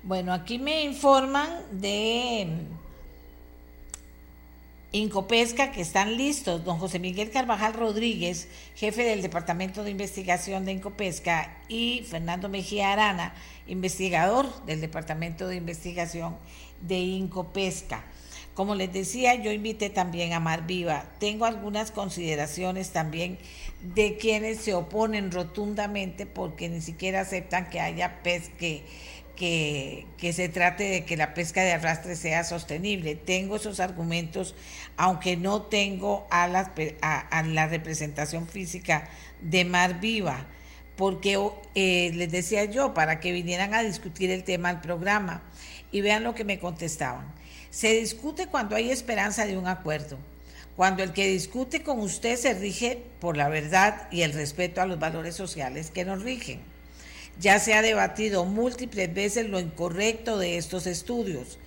Bueno, 0.02 0.34
aquí 0.34 0.58
me 0.58 0.82
informan 0.84 1.48
de 1.80 2.75
Incopesca, 4.96 5.74
que 5.74 5.82
están 5.82 6.16
listos. 6.16 6.64
Don 6.64 6.78
José 6.78 7.00
Miguel 7.00 7.30
Carvajal 7.30 7.74
Rodríguez, 7.74 8.48
jefe 8.76 9.04
del 9.04 9.22
Departamento 9.22 9.84
de 9.84 9.92
Investigación 9.92 10.64
de 10.64 10.72
Incopesca, 10.72 11.58
y 11.68 12.06
Fernando 12.10 12.48
Mejía 12.48 12.94
Arana, 12.94 13.34
investigador 13.68 14.66
del 14.66 14.80
Departamento 14.80 15.50
de 15.50 15.58
Investigación 15.58 16.38
de 16.80 17.00
Incopesca. 17.00 18.06
Como 18.54 18.74
les 18.74 18.94
decía, 18.94 19.36
yo 19.36 19.52
invité 19.52 19.90
también 19.90 20.32
a 20.32 20.40
Mar 20.40 20.66
Viva. 20.66 21.04
Tengo 21.20 21.44
algunas 21.44 21.92
consideraciones 21.92 22.92
también 22.92 23.38
de 23.94 24.16
quienes 24.16 24.60
se 24.60 24.76
oponen 24.76 25.30
rotundamente 25.30 26.26
porque 26.26 26.70
ni 26.70 26.80
siquiera 26.80 27.20
aceptan 27.20 27.70
que 27.70 27.82
haya 27.82 28.24
pesque 28.24 28.86
que, 29.36 30.06
se 30.34 30.50
trate 30.50 30.84
de 30.86 31.06
que 31.06 31.18
la 31.18 31.34
pesca 31.34 31.62
de 31.62 31.74
arrastre 31.74 32.16
sea 32.16 32.44
sostenible. 32.44 33.16
Tengo 33.16 33.58
esos 33.58 33.80
argumentos, 33.80 34.56
aunque 34.98 35.38
no 35.38 35.64
tengo 35.64 36.28
a 36.32 36.48
la, 36.48 36.74
a, 37.02 37.44
la 37.44 37.68
representación 37.68 38.48
física 38.48 39.10
de 39.42 39.66
Mar 39.66 40.00
Viva, 40.00 40.48
porque 40.96 41.38
eh, 41.76 42.12
les 42.14 42.32
decía 42.32 42.66
yo, 42.66 42.94
para 42.94 43.20
que 43.20 43.32
vinieran 43.32 43.74
a 43.74 43.84
discutir 43.84 44.32
el 44.32 44.44
tema 44.44 44.70
al 44.70 44.82
programa, 44.82 45.44
y 45.92 46.02
vean 46.02 46.24
lo 46.24 46.36
que 46.36 46.44
me 46.44 46.60
contestaban. 46.60 47.34
Se 47.70 47.94
discute 47.94 48.48
cuando 48.48 48.76
hay 48.76 48.92
esperanza 48.92 49.46
de 49.46 49.58
un 49.58 49.68
acuerdo, 49.68 50.18
cuando 50.76 51.04
el 51.04 51.14
que 51.14 51.28
discute 51.28 51.84
con 51.84 52.00
usted 52.00 52.38
se 52.38 52.54
rige 52.54 53.02
por 53.20 53.38
la 53.38 53.50
verdad 53.50 54.08
y 54.12 54.22
el 54.24 54.34
respeto 54.34 54.82
a 54.82 54.86
los 54.86 55.00
valores 55.00 55.36
sociales 55.36 55.92
que 55.92 56.06
nos 56.06 56.22
rigen 56.22 56.75
ya 57.40 57.60
se 57.60 57.74
ha 57.74 57.82
debatido 57.82 58.46
múltiples 58.46 59.14
veces 59.14 59.50
lo 59.50 59.60
incorrecto 59.60 60.38
de 60.38 60.58
estos 60.58 60.88
estudios. 60.88 61.60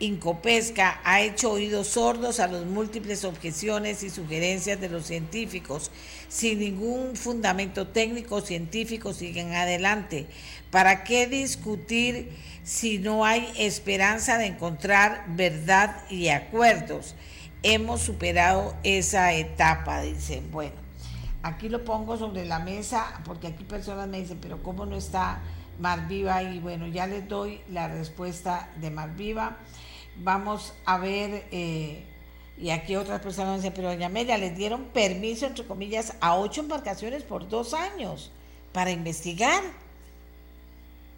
Incopesca 0.00 1.00
ha 1.02 1.22
hecho 1.22 1.50
oídos 1.50 1.88
sordos 1.88 2.38
a 2.38 2.46
las 2.46 2.64
múltiples 2.64 3.24
objeciones 3.24 4.04
y 4.04 4.10
sugerencias 4.10 4.80
de 4.80 4.88
los 4.88 5.06
científicos. 5.06 5.90
Sin 6.28 6.60
ningún 6.60 7.16
fundamento 7.16 7.88
técnico 7.88 8.40
científico 8.40 9.12
siguen 9.12 9.54
adelante. 9.54 10.26
¿Para 10.70 11.02
qué 11.02 11.26
discutir 11.26 12.30
si 12.62 12.98
no 12.98 13.24
hay 13.24 13.48
esperanza 13.58 14.38
de 14.38 14.46
encontrar 14.46 15.24
verdad 15.30 16.04
y 16.08 16.28
acuerdos? 16.28 17.16
Hemos 17.64 18.00
superado 18.00 18.76
esa 18.84 19.32
etapa, 19.32 20.02
dicen. 20.02 20.48
Bueno, 20.52 20.87
aquí 21.42 21.68
lo 21.68 21.84
pongo 21.84 22.16
sobre 22.16 22.44
la 22.44 22.58
mesa 22.58 23.20
porque 23.24 23.48
aquí 23.48 23.64
personas 23.64 24.08
me 24.08 24.20
dicen, 24.20 24.38
pero 24.40 24.62
¿cómo 24.62 24.86
no 24.86 24.96
está 24.96 25.40
Malviva? 25.78 26.42
Y 26.42 26.58
bueno, 26.60 26.86
ya 26.86 27.06
les 27.06 27.28
doy 27.28 27.60
la 27.70 27.88
respuesta 27.88 28.70
de 28.80 28.90
Malviva. 28.90 29.56
Vamos 30.16 30.74
a 30.84 30.98
ver, 30.98 31.46
eh, 31.52 32.04
y 32.56 32.70
aquí 32.70 32.96
otras 32.96 33.20
personas 33.20 33.50
me 33.50 33.56
dicen, 33.58 33.72
pero 33.74 33.88
doña 33.88 34.06
Amelia, 34.06 34.36
les 34.36 34.56
dieron 34.56 34.84
permiso, 34.86 35.46
entre 35.46 35.64
comillas, 35.64 36.14
a 36.20 36.36
ocho 36.36 36.60
embarcaciones 36.60 37.22
por 37.22 37.48
dos 37.48 37.74
años 37.74 38.32
para 38.72 38.90
investigar. 38.90 39.62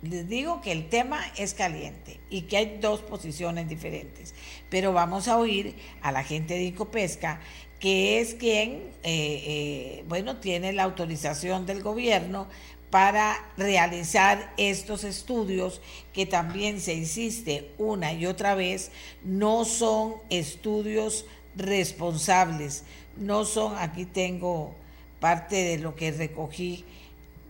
Les 0.02 0.26
digo 0.28 0.62
que 0.62 0.72
el 0.72 0.88
tema 0.88 1.20
es 1.36 1.52
caliente 1.52 2.20
y 2.30 2.42
que 2.42 2.56
hay 2.56 2.78
dos 2.80 3.00
posiciones 3.00 3.68
diferentes, 3.68 4.34
pero 4.70 4.94
vamos 4.94 5.28
a 5.28 5.36
oír 5.36 5.76
a 6.00 6.10
la 6.10 6.24
gente 6.24 6.54
de 6.54 6.64
Incopesca 6.64 7.40
que 7.80 8.20
es 8.20 8.34
quien, 8.34 8.72
eh, 9.02 9.42
eh, 9.46 10.04
bueno, 10.06 10.36
tiene 10.36 10.72
la 10.72 10.84
autorización 10.84 11.66
del 11.66 11.82
gobierno 11.82 12.46
para 12.90 13.36
realizar 13.56 14.52
estos 14.58 15.02
estudios 15.04 15.80
que 16.12 16.26
también 16.26 16.80
se 16.80 16.94
insiste 16.94 17.70
una 17.78 18.12
y 18.12 18.26
otra 18.26 18.54
vez, 18.54 18.90
no 19.24 19.64
son 19.64 20.16
estudios 20.28 21.24
responsables, 21.56 22.84
no 23.16 23.44
son, 23.44 23.76
aquí 23.78 24.04
tengo 24.04 24.74
parte 25.18 25.56
de 25.56 25.78
lo 25.78 25.96
que 25.96 26.10
recogí, 26.12 26.84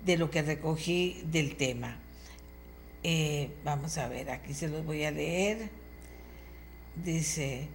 de 0.05 0.17
lo 0.17 0.31
que 0.31 0.43
recogí 0.43 1.23
del 1.25 1.57
tema. 1.57 1.99
Eh, 3.03 3.51
vamos 3.65 3.99
a 3.99 4.09
ver, 4.09 4.31
aquí 4.31 4.55
se 4.55 4.69
los 4.69 4.85
voy 4.85 5.05
a 5.05 5.11
leer. 5.11 5.71
Dice, 6.97 7.69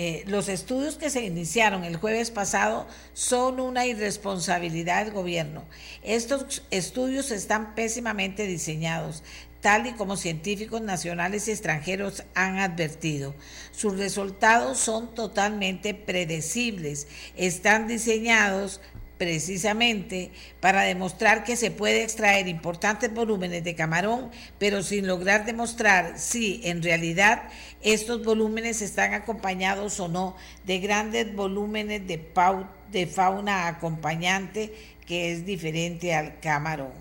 eh, 0.00 0.22
los 0.28 0.48
estudios 0.48 0.96
que 0.96 1.10
se 1.10 1.24
iniciaron 1.24 1.82
el 1.82 1.96
jueves 1.96 2.30
pasado 2.30 2.86
son 3.14 3.58
una 3.58 3.84
irresponsabilidad 3.84 5.04
del 5.04 5.12
gobierno. 5.12 5.64
Estos 6.04 6.62
estudios 6.70 7.32
están 7.32 7.74
pésimamente 7.74 8.46
diseñados, 8.46 9.24
tal 9.60 9.88
y 9.88 9.92
como 9.94 10.16
científicos 10.16 10.82
nacionales 10.82 11.48
y 11.48 11.50
extranjeros 11.50 12.22
han 12.36 12.60
advertido. 12.60 13.34
Sus 13.72 13.98
resultados 13.98 14.78
son 14.78 15.14
totalmente 15.16 15.94
predecibles, 15.94 17.08
están 17.36 17.88
diseñados 17.88 18.80
precisamente 19.18 20.30
para 20.60 20.82
demostrar 20.82 21.44
que 21.44 21.56
se 21.56 21.70
puede 21.70 22.04
extraer 22.04 22.48
importantes 22.48 23.12
volúmenes 23.12 23.64
de 23.64 23.74
camarón, 23.74 24.30
pero 24.58 24.82
sin 24.82 25.06
lograr 25.06 25.44
demostrar 25.44 26.18
si 26.18 26.60
en 26.64 26.82
realidad 26.82 27.42
estos 27.82 28.24
volúmenes 28.24 28.82
están 28.82 29.14
acompañados 29.14 30.00
o 30.00 30.08
no 30.08 30.36
de 30.64 30.80
grandes 30.80 31.34
volúmenes 31.34 32.02
de, 32.06 33.06
fauna 33.06 33.68
acompañante 33.68 34.74
que 35.06 35.32
es 35.32 35.46
diferente 35.46 36.14
al 36.14 36.40
camarón. 36.40 36.92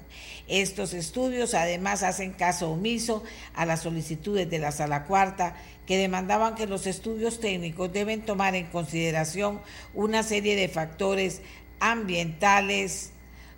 Estos 0.47 0.93
estudios 0.93 1.53
además 1.53 2.03
hacen 2.03 2.31
caso 2.31 2.71
omiso 2.71 3.23
a 3.53 3.65
las 3.65 3.81
solicitudes 3.81 4.49
de 4.49 4.59
la 4.59 4.71
Sala 4.71 5.03
Cuarta 5.03 5.55
que 5.85 5.97
demandaban 5.97 6.55
que 6.55 6.67
los 6.67 6.87
estudios 6.87 7.39
técnicos 7.39 7.91
deben 7.91 8.21
tomar 8.21 8.55
en 8.55 8.67
consideración 8.67 9.59
una 9.93 10.23
serie 10.23 10.55
de 10.55 10.69
factores 10.69 11.41
ambientales, 11.79 13.11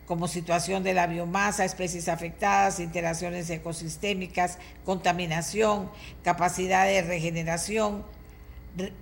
como 0.10 0.28
situación 0.28 0.82
de 0.82 0.95
la 0.95 1.05
biomasa, 1.05 1.64
especies 1.64 2.10
afectadas, 2.10 2.80
interacciones 2.80 3.47
ecosistémicas, 3.51 4.57
contaminación, 4.84 5.91
capacidad 6.24 6.88
de 6.88 7.03
regeneración, 7.03 8.03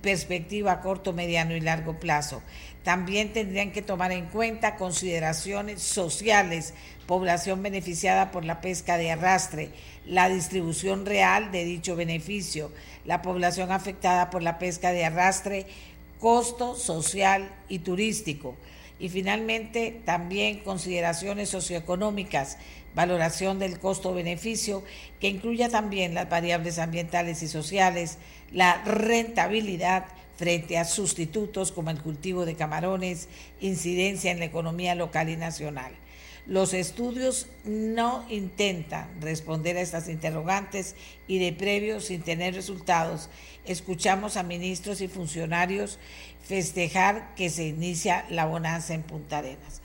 perspectiva 0.01 0.73
a 0.73 0.81
corto, 0.81 1.13
mediano 1.13 1.55
y 1.55 1.61
largo 1.61 1.97
plazo. 1.97 2.43
También 2.83 3.31
tendrían 3.31 3.71
que 3.71 3.81
tomar 3.81 4.11
en 4.11 4.25
cuenta 4.25 4.75
consideraciones 4.75 5.81
sociales, 5.81 6.73
población 7.05 7.63
beneficiada 7.63 8.29
por 8.29 8.43
la 8.43 8.59
pesca 8.59 8.97
de 8.97 9.11
arrastre, 9.11 9.69
la 10.05 10.27
distribución 10.27 11.05
real 11.05 11.53
de 11.53 11.63
dicho 11.63 11.95
beneficio, 11.95 12.69
la 13.05 13.21
población 13.21 13.71
afectada 13.71 14.29
por 14.29 14.43
la 14.43 14.59
pesca 14.59 14.91
de 14.91 15.05
arrastre, 15.05 15.67
costo 16.19 16.75
social 16.75 17.49
y 17.69 17.79
turístico 17.79 18.57
y 18.99 19.09
finalmente 19.09 20.01
también 20.05 20.59
consideraciones 20.59 21.49
socioeconómicas, 21.49 22.57
valoración 22.95 23.59
del 23.59 23.79
costo-beneficio, 23.79 24.83
que 25.19 25.27
incluya 25.27 25.69
también 25.69 26.13
las 26.13 26.29
variables 26.29 26.79
ambientales 26.79 27.43
y 27.43 27.47
sociales, 27.47 28.17
la 28.51 28.83
rentabilidad 28.83 30.05
frente 30.35 30.77
a 30.77 30.85
sustitutos 30.85 31.71
como 31.71 31.89
el 31.89 32.01
cultivo 32.01 32.45
de 32.45 32.55
camarones, 32.55 33.27
incidencia 33.59 34.31
en 34.31 34.39
la 34.39 34.45
economía 34.45 34.95
local 34.95 35.29
y 35.29 35.35
nacional. 35.35 35.93
Los 36.47 36.73
estudios 36.73 37.47
no 37.65 38.25
intentan 38.29 39.09
responder 39.19 39.75
a 39.75 39.81
estas 39.81 40.07
interrogantes 40.07 40.95
y 41.27 41.39
de 41.39 41.51
previo, 41.51 41.99
sin 41.99 42.21
tener 42.21 42.55
resultados, 42.55 43.29
escuchamos 43.65 44.37
a 44.37 44.43
ministros 44.43 45.01
y 45.01 45.09
funcionarios 45.09 45.99
festejar 46.47 47.35
que 47.35 47.49
se 47.49 47.65
inicia 47.65 48.25
la 48.29 48.45
bonanza 48.45 48.93
en 48.93 49.03
Punta 49.03 49.39
Arenas. 49.39 49.81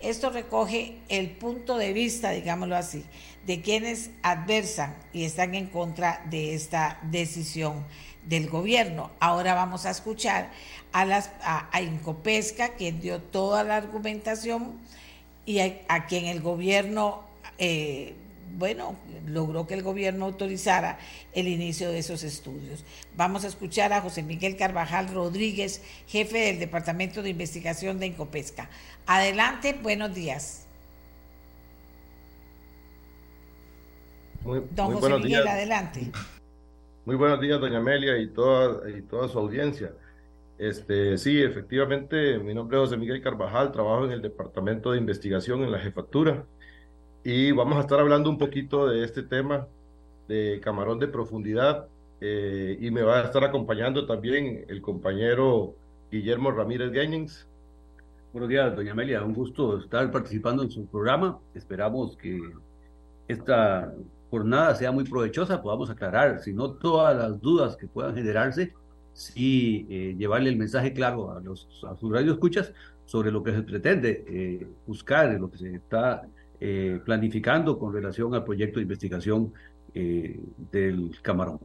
Esto 0.00 0.30
recoge 0.30 0.98
el 1.08 1.30
punto 1.30 1.76
de 1.76 1.92
vista, 1.92 2.30
digámoslo 2.30 2.76
así, 2.76 3.04
de 3.46 3.62
quienes 3.62 4.10
adversan 4.22 4.94
y 5.12 5.24
están 5.24 5.54
en 5.54 5.66
contra 5.66 6.22
de 6.30 6.54
esta 6.54 6.98
decisión 7.02 7.84
del 8.24 8.48
gobierno. 8.48 9.10
Ahora 9.18 9.54
vamos 9.54 9.86
a 9.86 9.90
escuchar 9.90 10.50
a, 10.92 11.04
las, 11.04 11.30
a, 11.42 11.80
Incopesca, 11.80 12.74
quien 12.74 13.00
dio 13.00 13.20
toda 13.20 13.64
la 13.64 13.76
argumentación 13.76 14.78
y 15.46 15.60
a, 15.60 16.06
quien 16.06 16.26
el 16.26 16.40
gobierno 16.40 17.24
eh, 17.58 18.14
bueno, 18.52 18.96
logró 19.26 19.66
que 19.66 19.74
el 19.74 19.82
gobierno 19.82 20.26
autorizara 20.26 20.98
el 21.32 21.48
inicio 21.48 21.90
de 21.90 21.98
esos 21.98 22.22
estudios. 22.22 22.84
Vamos 23.16 23.44
a 23.44 23.48
escuchar 23.48 23.92
a 23.92 24.00
José 24.00 24.22
Miguel 24.22 24.56
Carvajal 24.56 25.08
Rodríguez, 25.08 25.82
jefe 26.06 26.38
del 26.38 26.58
Departamento 26.58 27.22
de 27.22 27.30
Investigación 27.30 27.98
de 27.98 28.06
Incopesca. 28.06 28.70
Adelante, 29.06 29.78
buenos 29.82 30.14
días. 30.14 30.66
Muy, 34.42 34.62
Don 34.70 34.92
José 34.94 35.18
Miguel, 35.18 35.46
adelante. 35.48 36.10
Muy 37.04 37.16
buenos 37.16 37.40
días, 37.40 37.60
doña 37.60 37.78
Amelia 37.78 38.18
y 38.18 38.28
toda, 38.28 38.88
y 38.90 39.02
toda 39.02 39.28
su 39.28 39.38
audiencia. 39.38 39.92
Este, 40.58 41.18
sí, 41.18 41.42
efectivamente, 41.42 42.38
mi 42.38 42.54
nombre 42.54 42.76
es 42.76 42.84
José 42.84 42.96
Miguel 42.96 43.20
Carvajal, 43.20 43.72
trabajo 43.72 44.04
en 44.04 44.12
el 44.12 44.22
Departamento 44.22 44.92
de 44.92 44.98
Investigación 44.98 45.62
en 45.62 45.72
la 45.72 45.80
Jefatura 45.80 46.46
y 47.24 47.52
vamos 47.52 47.78
a 47.78 47.80
estar 47.80 47.98
hablando 47.98 48.28
un 48.28 48.36
poquito 48.36 48.86
de 48.86 49.02
este 49.02 49.22
tema 49.22 49.66
de 50.28 50.60
camarón 50.62 50.98
de 50.98 51.08
profundidad 51.08 51.88
eh, 52.20 52.76
y 52.78 52.90
me 52.90 53.02
va 53.02 53.20
a 53.20 53.24
estar 53.24 53.42
acompañando 53.42 54.06
también 54.06 54.66
el 54.68 54.82
compañero 54.82 55.74
Guillermo 56.12 56.50
Ramírez 56.50 56.92
Gainings. 56.92 57.48
Buenos 58.32 58.50
días, 58.50 58.76
doña 58.76 58.92
Amelia, 58.92 59.24
un 59.24 59.32
gusto 59.32 59.78
estar 59.78 60.10
participando 60.10 60.62
en 60.62 60.70
su 60.70 60.86
programa. 60.86 61.38
Esperamos 61.54 62.14
que 62.18 62.42
esta 63.26 63.94
jornada 64.30 64.74
sea 64.74 64.92
muy 64.92 65.04
provechosa, 65.04 65.62
podamos 65.62 65.88
aclarar, 65.88 66.40
si 66.40 66.52
no 66.52 66.72
todas 66.72 67.16
las 67.16 67.40
dudas 67.40 67.74
que 67.76 67.86
puedan 67.86 68.14
generarse, 68.14 68.74
sí 69.14 69.86
eh, 69.88 70.14
llevarle 70.18 70.50
el 70.50 70.56
mensaje 70.56 70.92
claro 70.92 71.32
a, 71.32 71.40
los, 71.40 71.68
a 71.88 71.96
sus 71.96 72.12
radioescuchas 72.12 72.74
sobre 73.06 73.30
lo 73.30 73.42
que 73.42 73.52
se 73.52 73.62
pretende 73.62 74.24
eh, 74.28 74.66
buscar, 74.86 75.30
lo 75.40 75.50
que 75.50 75.56
se 75.56 75.74
está 75.74 76.26
eh, 76.66 76.98
planificando 77.04 77.78
con 77.78 77.92
relación 77.92 78.34
al 78.34 78.42
proyecto 78.42 78.78
de 78.78 78.84
investigación 78.84 79.52
eh, 79.92 80.40
del 80.72 81.14
camarón. 81.20 81.60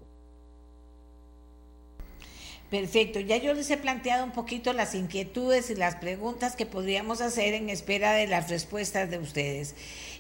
Perfecto, 2.70 3.22
ya 3.22 3.38
yo 3.38 3.54
les 3.54 3.72
he 3.72 3.78
planteado 3.78 4.26
un 4.26 4.34
poquito 4.34 4.74
las 4.74 4.96
inquietudes 4.96 5.70
y 5.70 5.76
las 5.76 5.96
preguntas 5.96 6.58
que 6.58 6.66
podríamos 6.66 7.22
hacer 7.22 7.54
en 7.54 7.70
espera 7.70 8.12
de 8.12 8.28
las 8.28 8.50
respuestas 8.50 9.10
de 9.10 9.20
ustedes. 9.20 9.74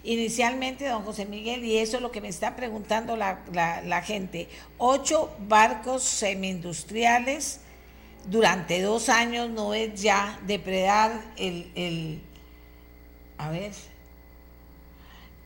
Inicialmente, 0.05 0.87
don 0.87 1.03
José 1.03 1.25
Miguel, 1.25 1.65
y 1.65 1.79
eso 1.79 1.97
es 1.97 2.01
lo 2.01 2.11
que 2.11 2.21
me 2.21 2.29
está 2.29 2.55
preguntando 2.55 3.17
la, 3.17 3.43
la, 3.51 4.01
gente, 4.01 4.47
ocho 4.77 5.29
barcos 5.49 6.03
semi-industriales 6.03 7.59
durante 8.29 8.81
dos 8.81 9.09
años 9.09 9.49
no 9.49 9.73
es 9.73 10.01
ya 10.01 10.39
depredar 10.47 11.33
el, 11.35 11.69
el 11.75 12.21
a 13.37 13.49
ver, 13.49 13.73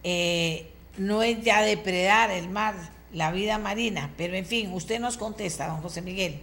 eh, 0.03 0.71
no 0.97 1.23
es 1.23 1.41
ya 1.43 1.61
depredar 1.61 2.31
el 2.31 2.49
mar, 2.49 2.75
la 3.11 3.31
vida 3.31 3.57
marina, 3.57 4.11
pero 4.17 4.35
en 4.35 4.45
fin, 4.45 4.71
usted 4.73 4.99
nos 4.99 5.17
contesta, 5.17 5.67
don 5.67 5.77
José 5.77 6.01
Miguel. 6.01 6.41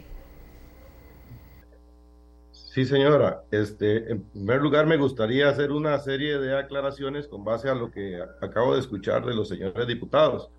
Sí, 2.52 2.84
señora. 2.84 3.42
Este, 3.50 4.12
en 4.12 4.22
primer 4.22 4.62
lugar, 4.62 4.86
me 4.86 4.96
gustaría 4.96 5.48
hacer 5.48 5.72
una 5.72 5.98
serie 5.98 6.38
de 6.38 6.56
aclaraciones 6.56 7.26
con 7.26 7.42
base 7.42 7.68
a 7.68 7.74
lo 7.74 7.90
que 7.90 8.22
acabo 8.40 8.74
de 8.74 8.80
escuchar 8.80 9.26
de 9.26 9.34
los 9.34 9.48
señores 9.48 9.88
diputados. 9.88 10.50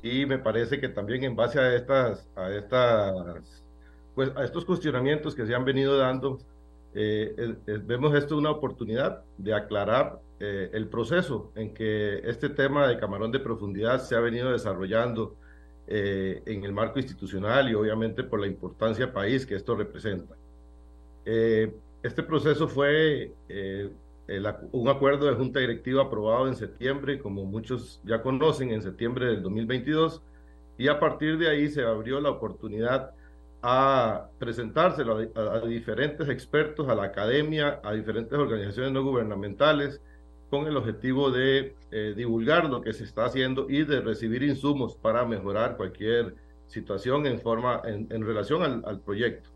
Y 0.00 0.24
me 0.24 0.38
parece 0.38 0.78
que 0.78 0.88
también 0.88 1.24
en 1.24 1.34
base 1.34 1.58
a 1.58 1.74
estas, 1.74 2.28
a 2.36 2.50
estas, 2.52 3.64
pues 4.14 4.30
a 4.36 4.44
estos 4.44 4.64
cuestionamientos 4.64 5.34
que 5.34 5.46
se 5.46 5.54
han 5.54 5.64
venido 5.64 5.98
dando, 5.98 6.38
eh, 6.94 7.56
vemos 7.84 8.14
esto 8.14 8.36
una 8.36 8.50
oportunidad 8.50 9.22
de 9.36 9.54
aclarar 9.54 10.20
eh, 10.40 10.70
el 10.72 10.86
proceso 10.86 11.50
en 11.56 11.74
que 11.74 12.18
este 12.18 12.48
tema 12.48 12.86
de 12.86 12.96
camarón 12.96 13.32
de 13.32 13.40
profundidad 13.40 14.00
se 14.00 14.14
ha 14.14 14.20
venido 14.20 14.52
desarrollando 14.52 15.34
eh, 15.88 16.42
en 16.46 16.62
el 16.62 16.72
marco 16.72 17.00
institucional 17.00 17.68
y 17.68 17.74
obviamente 17.74 18.22
por 18.22 18.38
la 18.38 18.46
importancia 18.46 19.12
país 19.12 19.44
que 19.44 19.56
esto 19.56 19.74
representa. 19.74 20.36
Eh, 21.24 21.74
este 22.04 22.22
proceso 22.22 22.68
fue 22.68 23.32
un 24.70 24.88
acuerdo 24.88 25.26
de 25.26 25.34
junta 25.34 25.58
directiva 25.58 26.04
aprobado 26.04 26.46
en 26.46 26.54
septiembre, 26.54 27.18
como 27.18 27.44
muchos 27.44 28.00
ya 28.04 28.22
conocen, 28.22 28.70
en 28.70 28.82
septiembre 28.82 29.26
del 29.26 29.42
2022, 29.42 30.22
y 30.76 30.86
a 30.86 31.00
partir 31.00 31.36
de 31.38 31.50
ahí 31.50 31.68
se 31.68 31.82
abrió 31.82 32.20
la 32.20 32.30
oportunidad 32.30 33.10
a 33.62 34.28
presentárselo 34.38 35.18
a, 35.34 35.60
diferentes 35.66 36.28
expertos, 36.28 36.88
a 36.88 36.94
la 36.94 37.04
academia, 37.04 37.80
a 37.82 37.92
diferentes 37.92 38.38
organizaciones 38.38 38.92
no 38.92 39.02
gubernamentales, 39.02 40.00
con 40.50 40.66
el 40.66 40.76
objetivo 40.76 41.30
de 41.30 41.74
eh, 41.90 42.14
divulgar 42.16 42.70
lo 42.70 42.80
que 42.80 42.92
se 42.92 43.04
está 43.04 43.26
haciendo 43.26 43.68
y 43.68 43.84
de 43.84 44.00
recibir 44.00 44.42
insumos 44.42 44.96
para 44.96 45.26
mejorar 45.26 45.76
cualquier 45.76 46.36
situación 46.66 47.26
en, 47.26 47.40
forma, 47.40 47.82
en, 47.84 48.24
relación 48.24 48.62
al, 48.62 48.82
al, 48.86 49.00
proyecto. 49.00 49.50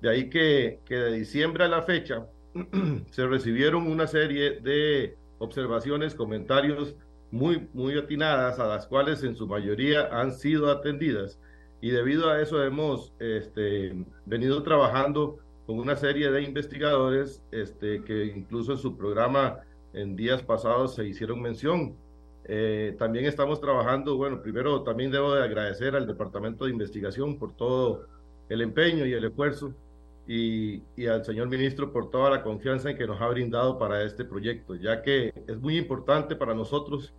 De 0.00 0.10
ahí 0.10 0.30
que, 0.30 0.80
que 0.84 0.94
de 0.96 1.12
diciembre 1.12 1.64
a 1.64 1.68
la 1.68 1.82
fecha 1.82 2.26
se 3.10 3.26
recibieron 3.26 3.86
una 3.86 4.06
serie 4.06 4.60
de 4.60 5.16
observaciones, 5.38 6.14
comentarios 6.14 6.94
muy, 7.30 7.68
muy 7.72 7.98
atinadas, 7.98 8.58
a 8.58 8.66
las 8.66 8.86
cuales 8.86 9.22
en 9.22 9.36
su 9.36 9.46
mayoría 9.46 10.08
han 10.10 10.32
sido 10.32 10.70
atendidas. 10.70 11.38
Y 11.80 11.90
debido 11.90 12.30
a 12.30 12.40
eso 12.40 12.62
hemos 12.62 13.12
este, 13.18 13.94
venido 14.24 14.62
trabajando 14.62 15.38
con 15.66 15.78
una 15.78 15.96
serie 15.96 16.30
de 16.30 16.42
investigadores 16.42 17.42
este, 17.50 18.02
que 18.04 18.26
incluso 18.26 18.72
en 18.72 18.78
su 18.78 18.96
programa 18.96 19.60
en 19.92 20.14
días 20.16 20.42
pasados 20.42 20.94
se 20.94 21.06
hicieron 21.06 21.42
mención. 21.42 21.96
Eh, 22.44 22.94
también 22.98 23.24
estamos 23.24 23.60
trabajando, 23.60 24.16
bueno, 24.16 24.40
primero 24.40 24.82
también 24.82 25.10
debo 25.10 25.34
de 25.34 25.42
agradecer 25.42 25.96
al 25.96 26.06
Departamento 26.06 26.64
de 26.64 26.70
Investigación 26.70 27.38
por 27.38 27.56
todo 27.56 28.06
el 28.48 28.60
empeño 28.60 29.04
y 29.04 29.12
el 29.12 29.24
esfuerzo 29.24 29.74
y, 30.28 30.82
y, 30.96 31.06
al 31.06 31.24
señor 31.24 31.48
ministro 31.48 31.92
por 31.92 32.10
toda 32.10 32.30
la 32.30 32.42
confianza 32.42 32.90
en 32.90 32.96
que 32.96 33.06
nos 33.06 33.20
ha 33.20 33.28
brindado 33.28 33.78
para 33.78 34.04
este 34.04 34.24
proyecto, 34.24 34.76
ya 34.76 35.02
que 35.02 35.32
es 35.46 35.58
muy 35.58 35.76
importante 35.76 36.36
para 36.36 36.54
nosotros 36.54 37.12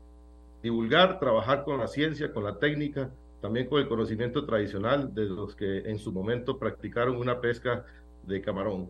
divulgar, 0.63 1.19
trabajar 1.19 1.63
con 1.63 1.77
la 1.77 1.87
ciencia, 1.87 2.31
con 2.31 2.43
la 2.43 2.57
técnica, 2.57 3.11
también 3.41 3.67
con 3.67 3.79
el 3.79 3.87
conocimiento 3.87 4.45
tradicional 4.45 5.13
de 5.13 5.25
los 5.25 5.55
que 5.55 5.79
en 5.79 5.99
su 5.99 6.11
momento 6.11 6.57
practicaron 6.57 7.17
una 7.17 7.39
pesca 7.39 7.85
de 8.23 8.41
camarón. 8.41 8.89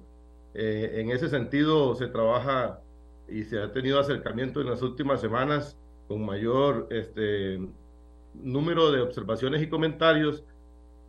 Eh, 0.54 1.02
en 1.02 1.12
ese 1.12 1.30
sentido 1.30 1.96
se 1.96 2.08
trabaja 2.08 2.80
y 3.28 3.44
se 3.44 3.62
ha 3.62 3.72
tenido 3.72 4.00
acercamiento 4.00 4.62
en 4.62 4.70
las 4.70 4.82
últimas 4.82 5.22
semanas 5.22 5.78
con 6.08 6.26
mayor 6.26 6.88
este, 6.90 7.60
número 8.34 8.92
de 8.92 9.02
observaciones 9.02 9.62
y 9.62 9.70
comentarios 9.70 10.44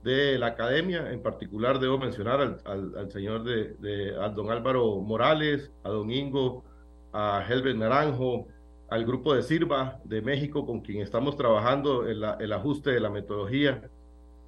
de 0.02 0.38
la 0.38 0.48
academia, 0.48 1.12
en 1.12 1.22
particular 1.22 1.78
debo 1.78 1.98
mencionar 1.98 2.40
al, 2.40 2.94
al, 2.96 3.10
señor 3.10 3.44
de, 3.44 3.74
de 3.74 4.12
don 4.34 4.50
Álvaro 4.50 5.00
Morales, 5.00 5.72
a 5.82 5.90
don 5.90 6.10
Ingo, 6.10 6.64
a 7.12 7.44
Helbert 7.48 7.76
Naranjo, 7.76 8.46
al 8.88 9.04
grupo 9.04 9.34
de 9.34 9.42
Sirva 9.42 10.00
de 10.04 10.22
México 10.22 10.64
con 10.66 10.80
quien 10.80 11.02
estamos 11.02 11.36
trabajando 11.36 12.06
el, 12.06 12.24
el 12.40 12.52
ajuste 12.52 12.90
de 12.90 13.00
la 13.00 13.10
metodología. 13.10 13.90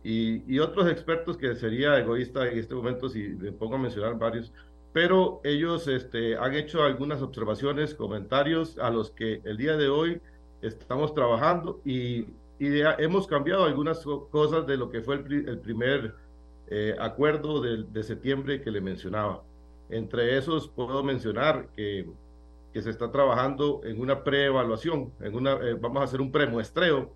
Y, 0.03 0.59
otros 0.59 0.91
expertos 0.91 1.37
que 1.37 1.55
sería 1.55 1.99
egoísta 1.99 2.49
en 2.49 2.59
este 2.59 2.75
momento 2.75 3.09
si 3.11 3.21
me 3.21 3.53
pongo 3.53 3.75
a 3.75 3.79
mencionar 3.79 4.19
varios, 4.19 4.51
pero 4.95 5.41
ellos 5.45 5.89
este, 5.89 6.37
han 6.37 6.55
hecho 6.55 6.83
algunas 6.83 7.21
observaciones, 7.21 7.95
comentarios 7.95 8.79
a 8.79 8.91
los 8.91 9.11
que 9.11 9.43
el 9.45 9.59
día 9.59 9.77
de 9.77 9.89
hoy 9.89 10.21
estamos 10.63 11.13
trabajando. 11.15 11.81
Y 11.85 12.27
y 12.61 12.83
hemos 12.99 13.27
cambiado 13.27 13.65
algunas 13.65 14.05
cosas 14.31 14.67
de 14.67 14.77
lo 14.77 14.91
que 14.91 15.01
fue 15.01 15.15
el, 15.15 15.59
primer 15.61 16.15
eh, 16.69 16.95
acuerdo 17.01 17.63
de, 17.63 17.85
de, 17.85 18.03
septiembre 18.03 18.61
que 18.61 18.71
le 18.71 18.83
mencionaba. 18.83 19.43
Entre 19.89 20.37
esos 20.37 20.69
puedo 20.69 21.03
mencionar 21.03 21.69
que, 21.75 22.07
que 22.73 22.83
se 22.83 22.91
está 22.91 23.11
trabajando 23.11 23.81
en 23.85 24.01
una 24.01 24.23
preevaluación, 24.23 25.13
en 25.21 25.35
una, 25.35 25.55
eh, 25.55 25.75
vamos 25.75 26.01
a 26.01 26.05
hacer 26.05 26.21
un 26.21 26.31
premuestreo 26.31 27.13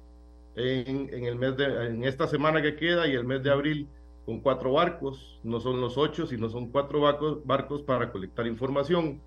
en, 0.56 1.12
en, 1.12 1.24
el 1.24 1.36
mes 1.36 1.56
de, 1.56 1.64
en 1.86 2.04
esta 2.04 2.26
semana 2.26 2.62
que 2.62 2.76
queda 2.76 3.06
y 3.06 3.12
el 3.12 3.24
mes 3.24 3.42
de 3.42 3.50
abril 3.50 3.88
con 4.24 4.40
cuatro 4.40 4.72
barcos, 4.72 5.38
no 5.42 5.60
son 5.60 5.80
los 5.80 5.98
ocho, 5.98 6.26
sino 6.26 6.48
son 6.48 6.70
cuatro 6.70 7.00
barcos, 7.00 7.44
barcos 7.44 7.82
para 7.82 8.10
colectar 8.10 8.46
información 8.46 9.20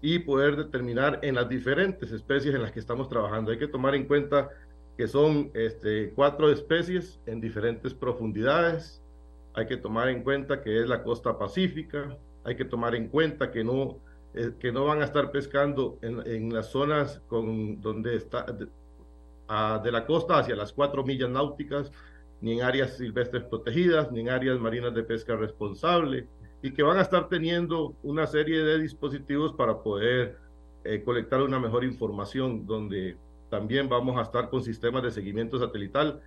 y 0.00 0.18
poder 0.18 0.56
determinar 0.56 1.18
en 1.22 1.34
las 1.34 1.48
diferentes 1.48 2.10
especies 2.12 2.54
en 2.54 2.62
las 2.62 2.72
que 2.72 2.80
estamos 2.80 3.08
trabajando. 3.08 3.50
Hay 3.50 3.58
que 3.58 3.68
tomar 3.68 3.94
en 3.94 4.06
cuenta 4.06 4.50
que 4.96 5.08
son 5.08 5.50
este, 5.54 6.12
cuatro 6.14 6.50
especies 6.50 7.20
en 7.26 7.40
diferentes 7.40 7.94
profundidades. 7.94 9.02
Hay 9.54 9.66
que 9.66 9.76
tomar 9.76 10.08
en 10.08 10.22
cuenta 10.22 10.62
que 10.62 10.80
es 10.80 10.88
la 10.88 11.02
costa 11.02 11.38
pacífica, 11.38 12.16
hay 12.44 12.56
que 12.56 12.64
tomar 12.64 12.94
en 12.94 13.08
cuenta 13.08 13.50
que 13.50 13.64
no, 13.64 13.98
eh, 14.34 14.52
que 14.58 14.72
no 14.72 14.84
van 14.84 15.00
a 15.00 15.04
estar 15.04 15.30
pescando 15.30 15.98
en, 16.02 16.26
en 16.26 16.52
las 16.52 16.70
zonas 16.70 17.22
con, 17.28 17.80
donde 17.80 18.16
está 18.16 18.44
de, 18.44 18.66
de, 18.66 19.92
la 19.92 20.06
costa 20.06 20.38
hacia 20.38 20.56
las 20.56 20.72
cuatro 20.72 21.04
millas 21.04 21.30
náuticas, 21.30 21.92
ni 22.40 22.52
en 22.52 22.62
áreas 22.62 22.96
silvestres 22.96 23.44
protegidas, 23.44 24.10
ni 24.12 24.20
en 24.20 24.30
áreas 24.30 24.58
marinas 24.58 24.94
de 24.94 25.02
pesca 25.02 25.36
responsable, 25.36 26.26
y 26.62 26.72
que 26.72 26.82
van 26.82 26.98
a 26.98 27.02
estar 27.02 27.28
teniendo 27.28 27.94
una 28.02 28.26
serie 28.26 28.62
de 28.62 28.78
dispositivos 28.78 29.52
para 29.52 29.82
poder 29.82 30.38
eh, 30.84 31.02
colectar 31.04 31.42
una 31.42 31.58
mejor 31.58 31.84
información 31.84 32.66
donde 32.66 33.16
también 33.50 33.88
vamos 33.88 34.18
a 34.18 34.22
estar 34.22 34.50
con 34.50 34.62
sistemas 34.62 35.02
de 35.02 35.10
seguimiento 35.10 35.58
satelital 35.58 36.20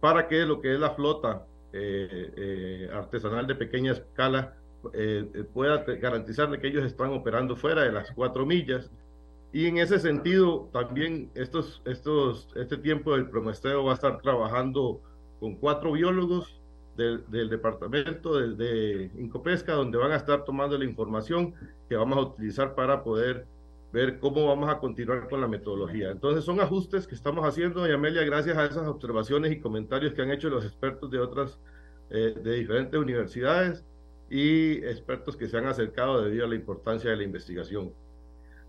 para 0.00 0.28
que 0.28 0.44
lo 0.46 0.60
que 0.60 0.74
es 0.74 0.80
la 0.80 0.90
flota 0.90 1.46
eh, 1.72 2.32
eh, 2.36 2.90
artesanal 2.92 3.46
de 3.46 3.54
pequeña 3.54 3.92
escala 3.92 4.56
eh, 4.92 5.44
pueda 5.52 5.84
garantizar 5.84 6.58
que 6.60 6.66
ellos 6.68 6.84
están 6.84 7.12
operando 7.12 7.56
fuera 7.56 7.82
de 7.82 7.92
las 7.92 8.10
cuatro 8.12 8.46
millas. 8.46 8.90
Y 9.52 9.66
en 9.66 9.78
ese 9.78 9.98
sentido, 9.98 10.70
también 10.72 11.30
estos, 11.34 11.82
estos, 11.84 12.48
este 12.56 12.78
tiempo 12.78 13.12
del 13.12 13.28
promesteo 13.28 13.84
va 13.84 13.92
a 13.92 13.94
estar 13.94 14.20
trabajando 14.22 15.00
con 15.40 15.56
cuatro 15.56 15.92
biólogos 15.92 16.60
del, 16.96 17.24
del 17.30 17.50
departamento 17.50 18.38
de, 18.38 18.54
de, 18.54 19.10
Incopesca, 19.18 19.74
donde 19.74 19.98
van 19.98 20.12
a 20.12 20.16
estar 20.16 20.44
tomando 20.44 20.78
la 20.78 20.84
información 20.84 21.54
que 21.88 21.96
vamos 21.96 22.18
a 22.18 22.20
utilizar 22.22 22.74
para 22.74 23.02
poder 23.02 23.46
ver 23.92 24.18
cómo 24.18 24.46
vamos 24.46 24.70
a 24.70 24.78
continuar 24.78 25.28
con 25.28 25.42
la 25.42 25.48
metodología. 25.48 26.10
Entonces 26.10 26.44
son 26.44 26.60
ajustes 26.60 27.06
que 27.06 27.14
estamos 27.14 27.46
haciendo, 27.46 27.86
y 27.86 27.92
Amelia, 27.92 28.24
gracias 28.24 28.56
a 28.56 28.64
esas 28.64 28.86
observaciones 28.88 29.52
y 29.52 29.60
comentarios 29.60 30.14
que 30.14 30.22
han 30.22 30.30
hecho 30.30 30.48
los 30.48 30.64
expertos 30.64 31.10
de 31.10 31.18
otras, 31.18 31.60
eh, 32.08 32.34
de 32.42 32.54
diferentes 32.54 32.98
universidades 32.98 33.84
y 34.32 34.82
expertos 34.86 35.36
que 35.36 35.46
se 35.46 35.58
han 35.58 35.66
acercado 35.66 36.22
debido 36.22 36.46
a 36.46 36.48
la 36.48 36.54
importancia 36.54 37.10
de 37.10 37.18
la 37.18 37.22
investigación. 37.22 37.92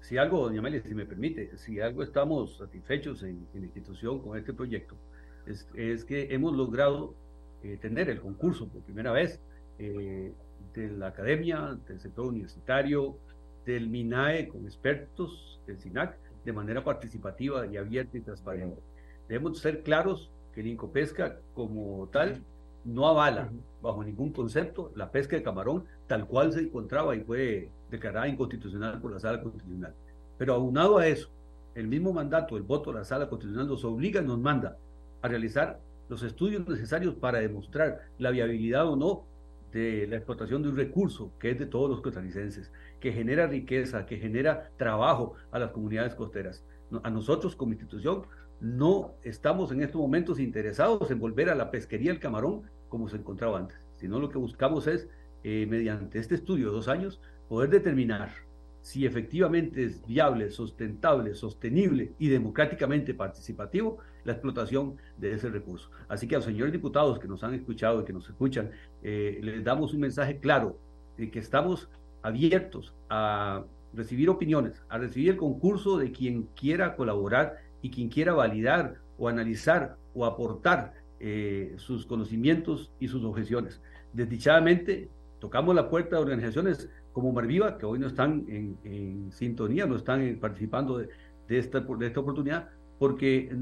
Si 0.02 0.18
algo, 0.18 0.42
doña 0.44 0.60
Amelia, 0.60 0.84
si 0.84 0.94
me 0.94 1.06
permite, 1.06 1.58
si 1.58 1.80
algo 1.80 2.04
estamos 2.04 2.58
satisfechos 2.58 3.24
en, 3.24 3.48
en 3.54 3.62
la 3.62 3.66
institución 3.68 4.20
con 4.20 4.38
este 4.38 4.52
proyecto, 4.52 4.98
es, 5.46 5.66
es 5.74 6.04
que 6.04 6.34
hemos 6.34 6.54
logrado 6.54 7.16
eh, 7.64 7.78
tener 7.82 8.10
el 8.10 8.20
concurso 8.20 8.68
por 8.68 8.82
primera 8.82 9.14
vez 9.14 9.40
eh, 9.80 10.34
de 10.74 10.92
la 10.92 11.08
academia, 11.08 11.80
del 11.88 12.02
sector 12.02 12.26
universitario, 12.26 13.18
del 13.66 13.88
MINAE 13.88 14.50
con 14.50 14.66
expertos 14.66 15.62
del 15.66 15.80
SINAC 15.80 16.18
de 16.44 16.52
manera 16.52 16.84
participativa 16.84 17.66
y 17.68 17.78
abierta 17.78 18.18
y 18.18 18.22
transparente. 18.22 18.82
Debemos 19.30 19.60
ser 19.60 19.82
claros 19.84 20.30
que 20.54 20.60
el 20.60 20.68
Incopesca 20.68 21.40
como 21.54 22.10
tal 22.12 22.44
no 22.86 23.08
avala 23.08 23.50
bajo 23.82 24.04
ningún 24.04 24.32
concepto 24.32 24.92
la 24.96 25.12
pesca 25.12 25.36
de 25.36 25.44
camarón 25.44 25.86
tal 26.08 26.28
cual 26.28 26.52
se 26.54 26.62
encontraba 26.62 27.16
y 27.16 27.22
fue 27.22 27.70
declarada 27.90 28.28
inconstitucional 28.28 29.00
por 29.02 29.12
la 29.12 29.20
Sala 29.20 29.42
Constitucional. 29.42 29.94
Pero 30.38 30.56
aunado 30.56 30.98
a 30.98 31.08
eso, 31.08 31.30
el 31.76 31.88
mismo 31.88 32.14
mandato, 32.14 32.58
el 32.58 32.64
voto 32.64 32.92
de 32.92 33.00
la 33.00 33.06
Sala 33.06 33.30
Constitucional 33.30 33.68
nos 33.68 33.84
obliga, 33.84 34.22
nos 34.22 34.40
manda 34.40 34.78
a 35.22 35.28
realizar 35.28 35.80
los 36.10 36.24
estudios 36.24 36.68
necesarios 36.68 37.16
para 37.16 37.40
demostrar 37.40 38.02
la 38.18 38.32
viabilidad 38.32 38.88
o 38.88 38.96
no 38.96 39.26
de 39.72 40.06
la 40.08 40.18
explotación 40.18 40.62
de 40.62 40.70
un 40.70 40.78
recurso 40.78 41.32
que 41.40 41.52
es 41.52 41.60
de 41.60 41.66
todos 41.66 41.90
los 41.90 42.02
costarricenses 42.02 42.72
que 43.00 43.12
genera 43.12 43.48
riqueza, 43.48 44.06
que 44.06 44.18
genera 44.18 44.70
trabajo 44.78 45.34
a 45.52 45.60
las 45.60 45.72
comunidades 45.72 46.14
costeras. 46.16 46.64
A 47.02 47.10
nosotros 47.10 47.56
como 47.56 47.72
institución 47.72 48.24
no 48.64 49.16
estamos 49.24 49.74
en 49.74 49.84
estos 49.84 50.00
momentos 50.00 50.40
interesados 50.40 51.12
en 51.12 51.20
volver 51.20 51.50
a 51.50 51.56
la 51.56 51.70
pesquería 51.70 52.12
del 52.12 52.22
camarón 52.22 52.64
como 52.88 53.10
se 53.10 53.18
encontraba 53.18 53.60
antes, 53.60 53.78
sino 53.98 54.20
lo 54.20 54.30
que 54.30 54.38
buscamos 54.38 54.88
es, 54.88 55.10
eh, 55.44 55.68
mediante 55.70 56.18
este 56.18 56.36
estudio 56.36 56.68
de 56.68 56.76
dos 56.76 56.88
años, 56.88 57.20
poder 57.50 57.70
determinar 57.70 58.32
si 58.80 59.06
efectivamente 59.06 59.84
es 59.84 60.06
viable, 60.06 60.50
sustentable, 60.50 61.36
sostenible 61.36 62.14
y 62.20 62.30
democráticamente 62.30 63.14
participativo 63.14 63.98
la 64.24 64.32
explotación 64.32 64.96
de 65.18 65.34
ese 65.34 65.50
recurso. 65.50 65.90
Así 66.08 66.28
que 66.28 66.36
a 66.36 66.38
los 66.38 66.46
señores 66.46 66.72
diputados 66.72 67.20
que 67.20 67.28
nos 67.28 67.44
han 67.44 67.54
escuchado 67.54 68.02
y 68.02 68.06
que 68.06 68.14
nos 68.14 68.30
escuchan, 68.30 68.72
eh, 69.02 69.40
les 69.42 69.64
damos 69.64 69.94
un 69.94 70.00
mensaje 70.02 70.38
claro 70.40 70.80
de 71.18 71.30
que 71.30 71.40
estamos 71.40 71.90
abiertos 72.22 72.94
a 73.10 73.66
recibir 73.94 74.30
opiniones, 74.30 74.82
a 74.88 74.98
recibir 74.98 75.32
el 75.32 75.38
concurso 75.38 75.98
de 75.98 76.12
quien 76.12 76.44
quiera 76.56 76.96
colaborar 76.96 77.58
y 77.84 77.92
quien 77.92 78.10
quiera 78.10 78.34
validar 78.34 78.96
o 79.18 79.28
analizar 79.28 79.98
o 80.16 80.26
aportar 80.26 80.94
eh, 81.20 81.74
sus 81.78 82.08
conocimientos 82.08 82.92
y 83.00 83.10
sus 83.10 83.24
objeciones. 83.24 83.82
Desdichadamente, 84.14 85.10
tocamos 85.40 85.76
la 85.76 85.90
puerta 85.90 86.16
de 86.16 86.22
organizaciones 86.22 86.90
como 87.12 87.32
Marviva, 87.34 87.78
que 87.78 87.86
hoy 87.86 88.00
no 88.00 88.08
están 88.08 88.46
en, 88.48 89.32
sintonía, 89.32 89.86
no 89.86 89.98
están 89.98 90.38
participando 90.40 90.98
de, 90.98 91.10
de, 91.48 91.60
esta, 91.60 91.82
de 91.82 92.08
esta 92.08 92.22
oportunidad, 92.22 92.70
porque 92.98 93.54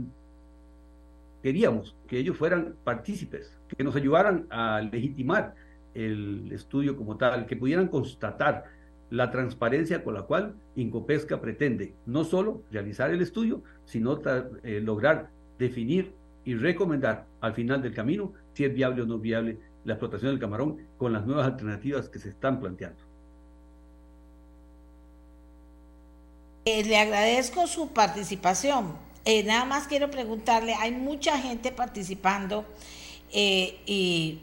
queríamos 1.41 1.98
que 2.07 2.19
ellos 2.19 2.38
fueran 2.38 2.76
partícipes, 2.84 3.57
que 3.76 3.84
nos 3.84 3.95
ayudaran 3.95 4.45
a 4.52 4.81
legitimar 4.81 5.56
el 5.95 6.52
estudio 6.52 6.95
como 6.95 7.18
tal, 7.18 7.48
que 7.48 7.56
pudieran 7.56 7.88
constatar 7.88 8.65
la 9.11 9.29
transparencia 9.29 10.03
con 10.03 10.15
la 10.15 10.23
cual 10.23 10.55
Incopesca 10.75 11.39
pretende 11.39 11.93
no 12.05 12.23
solo 12.23 12.63
realizar 12.71 13.11
el 13.11 13.21
estudio, 13.21 13.61
sino 13.85 14.19
eh, 14.63 14.79
lograr 14.81 15.29
definir 15.59 16.13
y 16.45 16.55
recomendar 16.55 17.27
al 17.41 17.53
final 17.53 17.81
del 17.81 17.93
camino 17.93 18.33
si 18.53 18.63
es 18.63 18.73
viable 18.73 19.03
o 19.03 19.05
no 19.05 19.19
viable 19.19 19.59
la 19.83 19.93
explotación 19.93 20.31
del 20.31 20.39
camarón 20.39 20.88
con 20.97 21.11
las 21.11 21.25
nuevas 21.25 21.45
alternativas 21.45 22.07
que 22.09 22.19
se 22.19 22.29
están 22.29 22.59
planteando. 22.59 23.01
Eh, 26.63 26.83
le 26.85 26.97
agradezco 26.97 27.67
su 27.67 27.89
participación. 27.89 28.95
Eh, 29.25 29.43
nada 29.43 29.65
más 29.65 29.88
quiero 29.88 30.09
preguntarle, 30.09 30.73
hay 30.75 30.91
mucha 30.91 31.38
gente 31.38 31.71
participando 31.71 32.65
y 33.33 34.41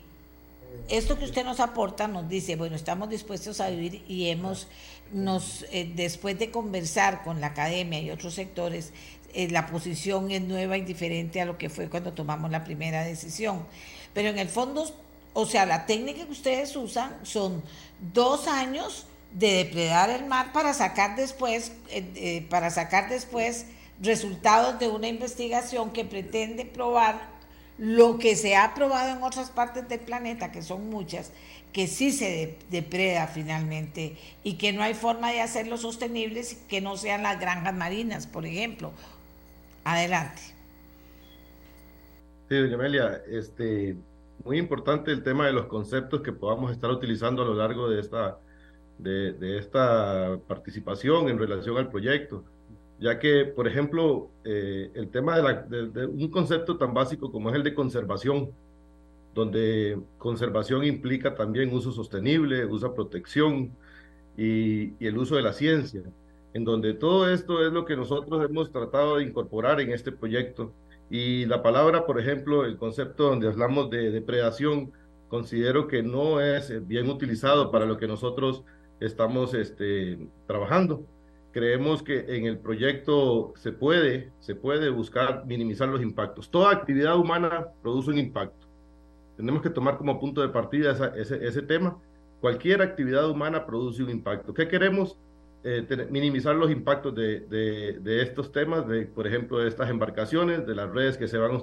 esto 0.88 1.18
que 1.18 1.24
usted 1.24 1.44
nos 1.44 1.60
aporta 1.60 2.08
nos 2.08 2.28
dice, 2.28 2.56
bueno, 2.56 2.76
estamos 2.76 3.08
dispuestos 3.10 3.60
a 3.60 3.68
vivir 3.68 4.04
y 4.08 4.28
hemos, 4.30 4.68
nos, 5.12 5.66
eh, 5.70 5.90
después 5.94 6.38
de 6.38 6.50
conversar 6.50 7.22
con 7.24 7.40
la 7.40 7.48
academia 7.48 8.00
y 8.00 8.10
otros 8.10 8.34
sectores, 8.34 8.92
eh, 9.34 9.50
la 9.50 9.66
posición 9.66 10.30
es 10.30 10.40
nueva 10.40 10.78
y 10.78 10.82
diferente 10.82 11.40
a 11.40 11.44
lo 11.44 11.58
que 11.58 11.68
fue 11.68 11.88
cuando 11.90 12.14
tomamos 12.14 12.50
la 12.50 12.64
primera 12.64 13.04
decisión. 13.04 13.66
Pero 14.14 14.30
en 14.30 14.38
el 14.38 14.48
fondo, 14.48 14.84
O 15.34 15.46
sea, 15.46 15.66
la 15.66 15.86
técnica 15.86 16.24
que 16.24 16.32
ustedes 16.32 16.74
usan 16.74 17.16
son 17.22 17.62
dos 18.12 18.48
años 18.48 19.06
de 19.30 19.52
depredar 19.52 20.10
el 20.10 20.24
mar 20.24 20.52
para 20.52 20.72
sacar 20.74 21.14
después, 21.16 21.72
eh, 21.90 22.44
para 22.50 22.70
sacar 22.70 23.08
después 23.08 23.66
resultados 24.00 24.78
de 24.80 24.88
una 24.88 25.06
investigación 25.06 25.92
que 25.92 26.04
pretende 26.04 26.64
probar 26.64 27.37
lo 27.78 28.18
que 28.18 28.36
se 28.36 28.56
ha 28.56 28.74
probado 28.74 29.16
en 29.16 29.22
otras 29.22 29.50
partes 29.50 29.88
del 29.88 30.00
planeta, 30.00 30.52
que 30.52 30.62
son 30.62 30.90
muchas, 30.90 31.32
que 31.72 31.86
sí 31.86 32.10
se 32.12 32.58
depreda 32.70 33.26
finalmente 33.26 34.16
y 34.42 34.54
que 34.58 34.72
no 34.72 34.82
hay 34.82 34.94
forma 34.94 35.30
de 35.30 35.40
hacerlo 35.40 35.76
sostenibles 35.76 36.54
que 36.68 36.80
no 36.80 36.96
sean 36.96 37.22
las 37.22 37.38
granjas 37.40 37.74
marinas, 37.74 38.26
por 38.26 38.46
ejemplo. 38.46 38.92
Adelante. 39.84 40.42
Sí, 42.48 42.56
doña 42.56 42.74
Amelia, 42.74 43.22
este, 43.28 43.96
muy 44.44 44.58
importante 44.58 45.12
el 45.12 45.22
tema 45.22 45.46
de 45.46 45.52
los 45.52 45.66
conceptos 45.66 46.22
que 46.22 46.32
podamos 46.32 46.72
estar 46.72 46.90
utilizando 46.90 47.42
a 47.42 47.44
lo 47.44 47.54
largo 47.54 47.88
de 47.88 48.00
esta, 48.00 48.38
de, 48.98 49.58
esta 49.58 50.38
participación 50.46 51.28
en 51.28 51.38
relación 51.38 51.76
al 51.76 51.90
proyecto, 51.90 52.44
ya 53.00 53.18
que, 53.18 53.44
por 53.44 53.68
ejemplo, 53.68 54.30
eh, 54.44 54.90
el 54.94 55.10
tema 55.10 55.38
de, 55.40 56.06
un 56.06 56.28
concepto 56.30 56.76
tan 56.76 56.94
básico 56.94 57.30
como 57.30 57.50
es 57.50 57.56
el 57.56 57.62
de 57.62 57.74
conservación, 57.74 58.50
donde 59.34 59.98
conservación 60.18 60.84
implica 60.84 61.34
también 61.34 61.72
uso 61.72 61.92
sostenible, 61.92 62.66
uso 62.66 62.94
protección 62.94 63.72
y, 64.36 64.94
y 64.98 65.06
el 65.06 65.18
uso 65.18 65.36
de 65.36 65.42
la 65.42 65.52
ciencia, 65.52 66.02
en 66.54 66.64
donde 66.64 66.94
todo 66.94 67.30
esto 67.30 67.64
es 67.64 67.72
lo 67.72 67.84
que 67.84 67.96
nosotros 67.96 68.44
hemos 68.48 68.72
tratado 68.72 69.16
de 69.16 69.24
incorporar 69.24 69.80
en 69.80 69.92
este 69.92 70.12
proyecto 70.12 70.72
y 71.10 71.46
la 71.46 71.62
palabra, 71.62 72.04
por 72.06 72.20
ejemplo, 72.20 72.64
el 72.64 72.76
concepto 72.76 73.24
donde 73.30 73.48
hablamos 73.48 73.88
de 73.90 74.10
depredación, 74.10 74.92
considero 75.28 75.88
que 75.88 76.02
no 76.02 76.40
es 76.40 76.86
bien 76.86 77.08
utilizado 77.08 77.70
para 77.70 77.86
lo 77.86 77.96
que 77.96 78.06
nosotros 78.06 78.62
estamos 79.00 79.54
este, 79.54 80.18
trabajando. 80.46 81.04
Creemos 81.58 82.04
que 82.04 82.36
en 82.36 82.46
el 82.46 82.60
proyecto 82.60 83.52
se 83.56 83.72
puede, 83.72 84.30
se 84.38 84.54
puede 84.54 84.90
buscar 84.90 85.44
minimizar 85.44 85.88
los 85.88 86.00
impactos. 86.00 86.52
Toda 86.52 86.70
actividad 86.70 87.18
humana 87.18 87.66
produce 87.82 88.10
un 88.10 88.18
impacto. 88.18 88.68
Tenemos 89.36 89.60
que 89.60 89.70
tomar 89.70 89.98
como 89.98 90.20
punto 90.20 90.40
de 90.40 90.50
partida 90.50 90.92
ese, 91.16 91.44
ese 91.44 91.62
tema. 91.62 92.00
Cualquier 92.40 92.80
actividad 92.80 93.28
humana 93.28 93.66
produce 93.66 94.04
un 94.04 94.10
impacto. 94.10 94.54
¿Qué 94.54 94.68
queremos? 94.68 95.18
Eh, 95.64 95.84
minimizar 96.10 96.54
los 96.54 96.70
impactos 96.70 97.12
de, 97.16 97.40
de, 97.40 98.22
estos 98.22 98.52
temas, 98.52 98.86
de, 98.86 99.06
por 99.06 99.26
ejemplo, 99.26 99.58
de 99.58 99.66
estas 99.66 99.90
embarcaciones, 99.90 100.64
de 100.64 100.76
las 100.76 100.88
redes 100.88 101.18
que 101.18 101.26
se 101.26 101.38
van 101.38 101.50
a, 101.50 101.54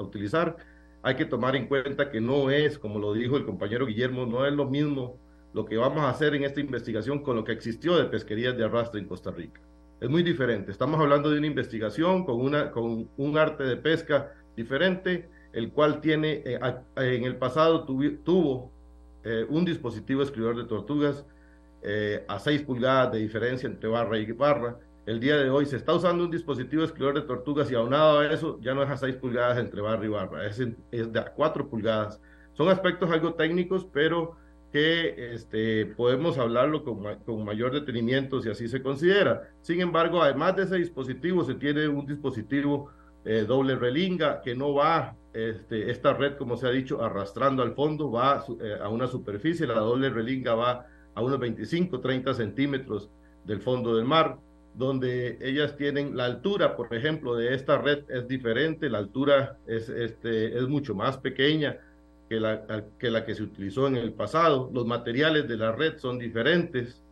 utilizar. 0.00 0.58
Hay 1.02 1.16
que 1.16 1.24
tomar 1.24 1.56
en 1.56 1.66
cuenta 1.66 2.08
que 2.08 2.20
no 2.20 2.50
es, 2.50 2.78
como 2.78 3.00
lo 3.00 3.14
dijo 3.14 3.36
el 3.36 3.44
compañero 3.44 3.86
Guillermo, 3.86 4.26
no 4.26 4.46
es 4.46 4.52
lo 4.52 4.66
mismo 4.66 5.18
lo 5.52 5.64
que 5.64 5.76
vamos 5.76 6.00
a 6.02 6.10
hacer 6.10 6.34
en 6.34 6.44
esta 6.44 6.60
investigación 6.60 7.22
con 7.22 7.36
lo 7.36 7.44
que 7.44 7.52
existió 7.52 7.96
de 7.96 8.04
pesquerías 8.04 8.56
de 8.56 8.64
arrastre 8.64 9.00
en 9.00 9.06
Costa 9.06 9.30
Rica. 9.30 9.60
Es 10.00 10.08
muy 10.08 10.22
diferente. 10.22 10.70
Estamos 10.70 11.00
hablando 11.00 11.30
de 11.30 11.38
una 11.38 11.46
investigación 11.46 12.24
con, 12.24 12.40
una, 12.40 12.70
con 12.70 13.08
un 13.16 13.38
arte 13.38 13.64
de 13.64 13.76
pesca 13.76 14.32
diferente, 14.56 15.28
el 15.52 15.72
cual 15.72 16.00
tiene, 16.00 16.42
eh, 16.44 16.58
en 16.96 17.24
el 17.24 17.36
pasado 17.36 17.84
tuvo 17.84 18.70
eh, 19.24 19.44
un 19.48 19.64
dispositivo 19.64 20.22
escribidor 20.22 20.56
de 20.56 20.64
tortugas 20.64 21.26
eh, 21.82 22.24
a 22.28 22.38
6 22.38 22.62
pulgadas 22.62 23.12
de 23.12 23.18
diferencia 23.18 23.66
entre 23.66 23.88
barra 23.88 24.18
y 24.18 24.30
barra. 24.32 24.78
El 25.06 25.18
día 25.18 25.36
de 25.36 25.50
hoy 25.50 25.66
se 25.66 25.76
está 25.76 25.94
usando 25.94 26.24
un 26.24 26.30
dispositivo 26.30 26.84
escritor 26.84 27.14
de 27.14 27.22
tortugas 27.22 27.70
y 27.70 27.74
aunado 27.74 28.20
a 28.20 28.32
eso 28.32 28.58
ya 28.60 28.74
no 28.74 28.82
es 28.82 28.90
a 28.90 28.96
6 28.96 29.16
pulgadas 29.16 29.58
entre 29.58 29.80
barra 29.80 30.04
y 30.04 30.08
barra, 30.08 30.46
es, 30.46 30.60
es 30.90 31.12
de 31.12 31.18
a 31.18 31.32
4 31.34 31.68
pulgadas. 31.68 32.20
Son 32.52 32.68
aspectos 32.68 33.10
algo 33.10 33.34
técnicos, 33.34 33.86
pero 33.92 34.36
que 34.72 35.34
este, 35.34 35.86
podemos 35.86 36.38
hablarlo 36.38 36.84
con, 36.84 37.02
con, 37.24 37.44
mayor 37.44 37.72
detenimiento 37.72 38.40
si 38.40 38.50
así 38.50 38.68
se 38.68 38.82
considera. 38.82 39.48
Sin 39.62 39.80
embargo, 39.80 40.22
además 40.22 40.56
de 40.56 40.62
ese 40.62 40.76
dispositivo, 40.76 41.44
se 41.44 41.54
tiene 41.54 41.88
un 41.88 42.06
dispositivo 42.06 42.90
eh, 43.24 43.44
doble 43.46 43.74
relinga 43.76 44.40
que 44.42 44.54
no 44.54 44.74
va, 44.74 45.16
este, 45.32 45.90
esta 45.90 46.12
red, 46.14 46.36
como 46.36 46.56
se 46.56 46.66
ha 46.66 46.70
dicho, 46.70 47.02
arrastrando 47.02 47.62
al 47.62 47.74
fondo, 47.74 48.10
va 48.10 48.44
eh, 48.60 48.76
a 48.80 48.88
una 48.88 49.06
superficie, 49.08 49.66
la 49.66 49.74
doble 49.74 50.08
relinga 50.08 50.54
va 50.54 50.86
a 51.14 51.22
unos 51.22 51.38
25, 51.40 52.00
30 52.00 52.34
centímetros 52.34 53.10
del 53.44 53.60
fondo 53.60 53.96
del 53.96 54.04
mar, 54.04 54.38
donde 54.74 55.36
ellas 55.40 55.76
tienen 55.76 56.16
la 56.16 56.26
altura, 56.26 56.76
por 56.76 56.94
ejemplo, 56.94 57.34
de 57.34 57.54
esta 57.54 57.78
red 57.78 58.04
es 58.08 58.28
diferente, 58.28 58.88
la 58.88 58.98
altura 58.98 59.58
es, 59.66 59.88
este, 59.88 60.56
es 60.56 60.68
mucho 60.68 60.94
más 60.94 61.18
pequeña 61.18 61.78
que 62.30 62.38
la, 62.38 62.64
que 62.96 63.10
la 63.10 63.24
que 63.24 63.34
se 63.34 63.42
utilizó 63.42 63.88
en 63.88 63.96
el 63.96 64.12
pasado, 64.12 64.70
los 64.72 64.86
materiales 64.86 65.48
de 65.48 65.56
la 65.56 65.72
red 65.72 65.98
son 65.98 66.16
diferentes, 66.16 67.02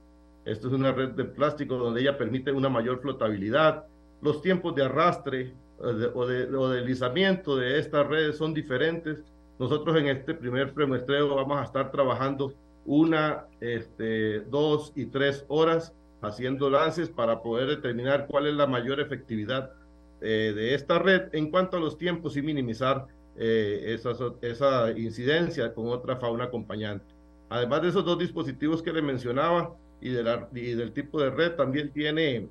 esto 0.45 0.69
es 0.69 0.74
una 0.74 0.93
red 0.93 1.09
de 1.09 1.24
plástico 1.24 1.77
donde 1.77 2.03
ella 2.03 2.16
permite 2.16 2.53
una 2.53 2.69
mayor 2.69 3.01
flotabilidad, 3.01 3.85
los 4.23 4.40
tiempos 4.40 4.77
de 4.77 4.85
arrastre 4.85 5.53
o 5.81 5.93
de, 5.93 6.07
o 6.15 6.24
de, 6.24 6.57
o 6.57 6.69
de 6.69 6.77
deslizamiento 6.78 7.57
de 7.57 7.81
estas 7.81 8.07
redes 8.07 8.36
son 8.36 8.55
diferentes. 8.55 9.24
Nosotros 9.59 9.97
en 9.97 10.07
este 10.07 10.35
primer 10.35 10.73
premuestreo 10.73 11.35
vamos 11.35 11.59
a 11.59 11.65
estar 11.65 11.90
trabajando 11.90 12.55
una, 12.86 13.47
este, 13.61 14.40
dos 14.43 14.93
y 14.95 15.07
tres 15.07 15.45
horas 15.49 15.93
haciendo 16.23 16.70
lances 16.70 17.09
para 17.09 17.43
poder 17.43 17.66
determinar 17.66 18.28
cuál 18.28 18.47
es 18.47 18.55
la 18.55 18.69
mayor 18.69 19.01
efectividad 19.01 19.73
eh, 20.20 20.53
de 20.55 20.74
esta 20.74 21.01
red 21.01 21.23
en 21.32 21.51
cuanto 21.51 21.77
a 21.77 21.81
los 21.81 21.99
tiempos 21.99 22.36
y 22.36 22.43
minimizar 22.43 23.09
eh, 23.39 23.98
esa, 24.43 24.90
incidencia 24.90 25.73
con 25.73 25.89
otra 25.89 26.16
fauna 26.16 26.44
acompañante. 26.44 27.05
Además 27.48 27.82
de 27.82 27.89
esos 27.89 28.05
dos 28.05 28.19
dispositivos 28.19 28.82
que 28.82 28.93
le 28.93 29.01
mencionaba 29.01 29.74
y 30.01 30.10
del 30.10 30.93
tipo 30.93 31.20
de 31.20 31.31
red, 31.31 31.52
también 31.55 31.93
tiene 31.93 32.48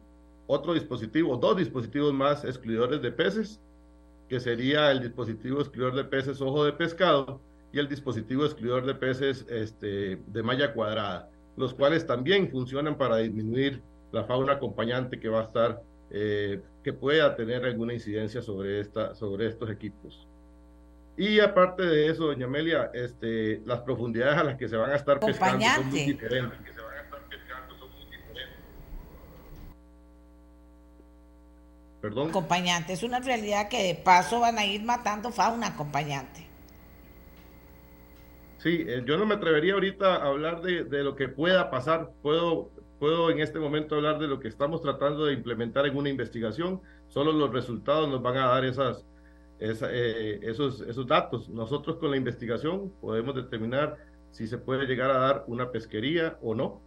otro 0.48 0.74
dispositivo, 0.74 1.38
dos 1.38 1.58
dispositivos 1.58 2.14
más 2.14 2.44
excluidores 2.44 3.02
de 3.02 3.12
peces, 3.12 3.62
que 4.30 4.40
sería 4.40 4.92
el 4.92 5.02
dispositivo 5.02 5.60
excluidor 5.60 5.96
de 5.96 6.04
peces 6.04 6.42
ojo 6.42 6.66
de 6.66 6.74
pescado, 6.74 7.40
y 7.72 7.80
el 7.80 7.90
dispositivo 7.90 8.46
excluidor 8.46 8.86
de 8.86 8.96
peces 8.96 9.46
este, 9.50 10.18
de 10.26 10.44
malla 10.44 10.74
cuadrada, 10.74 11.30
los 11.58 11.74
cuales 11.74 12.08
también 12.08 12.50
funcionan 12.50 12.98
para 12.98 13.18
disminuir 13.18 13.82
la 14.12 14.24
fauna 14.24 14.54
acompañante 14.54 15.20
que 15.20 15.30
va 15.30 15.42
a 15.42 15.44
estar, 15.44 15.82
eh, 16.10 16.62
que 16.84 16.94
pueda 16.94 17.36
tener 17.36 17.66
alguna 17.66 17.94
incidencia 17.94 18.42
sobre, 18.42 18.80
esta, 18.80 19.16
sobre 19.16 19.48
estos 19.48 19.70
equipos. 19.70 20.28
Y 21.18 21.40
aparte 21.40 21.84
de 21.84 22.10
eso, 22.10 22.26
doña 22.26 22.46
Amelia, 22.46 22.92
este, 22.94 23.62
las 23.66 23.80
profundidades 23.82 24.38
a 24.38 24.44
las 24.44 24.56
que 24.56 24.70
se 24.70 24.78
van 24.78 24.92
a 24.92 24.96
estar 24.96 25.20
pescando 25.20 25.66
son 25.66 25.88
muy 25.88 26.00
diferentes. 26.00 26.60
Perdón. 32.00 32.30
Acompañante, 32.30 32.94
es 32.94 33.02
una 33.02 33.20
realidad 33.20 33.68
que 33.68 33.82
de 33.84 33.96
paso 33.96 34.40
van 34.40 34.60
a 34.60 34.66
ir 34.66 34.84
matando 34.84 35.32
fauna 35.32 35.68
acompañante. 35.68 36.48
Sí, 38.60 38.86
eh, 38.88 39.04
yo 39.04 39.18
no 39.18 39.26
me 39.26 39.36
atrevería 39.36 39.74
ahorita 39.74 40.18
a 40.18 40.28
hablar 40.28 40.62
de, 40.62 40.84
de, 40.84 41.04
lo 41.04 41.16
que 41.16 41.28
pueda 41.28 41.72
pasar. 41.72 42.12
Puedo, 42.22 42.70
puedo 43.00 43.32
en 43.32 43.40
este 43.40 43.58
momento 43.58 43.96
hablar 43.96 44.20
de 44.20 44.28
lo 44.28 44.40
que 44.40 44.48
estamos 44.48 44.84
tratando 44.84 45.26
de 45.26 45.34
implementar 45.34 45.88
en 45.88 45.98
una 45.98 46.10
investigación. 46.10 46.82
Solo 47.08 47.32
los 47.32 47.52
resultados 47.52 48.08
nos 48.08 48.22
van 48.22 48.38
a 48.38 48.48
dar 48.48 48.66
esas, 48.66 49.06
eh, 49.60 50.40
esos, 50.44 50.82
esos 50.82 51.08
datos. 51.08 51.50
Nosotros 51.50 51.98
con 51.98 52.12
la 52.12 52.18
investigación 52.18 52.92
podemos 53.02 53.36
determinar 53.36 53.98
si 54.32 54.48
se 54.48 54.58
puede 54.58 54.86
llegar 54.86 55.10
a 55.12 55.20
dar 55.20 55.44
una 55.48 55.72
pesquería 55.72 56.38
o 56.42 56.54
no. 56.56 56.82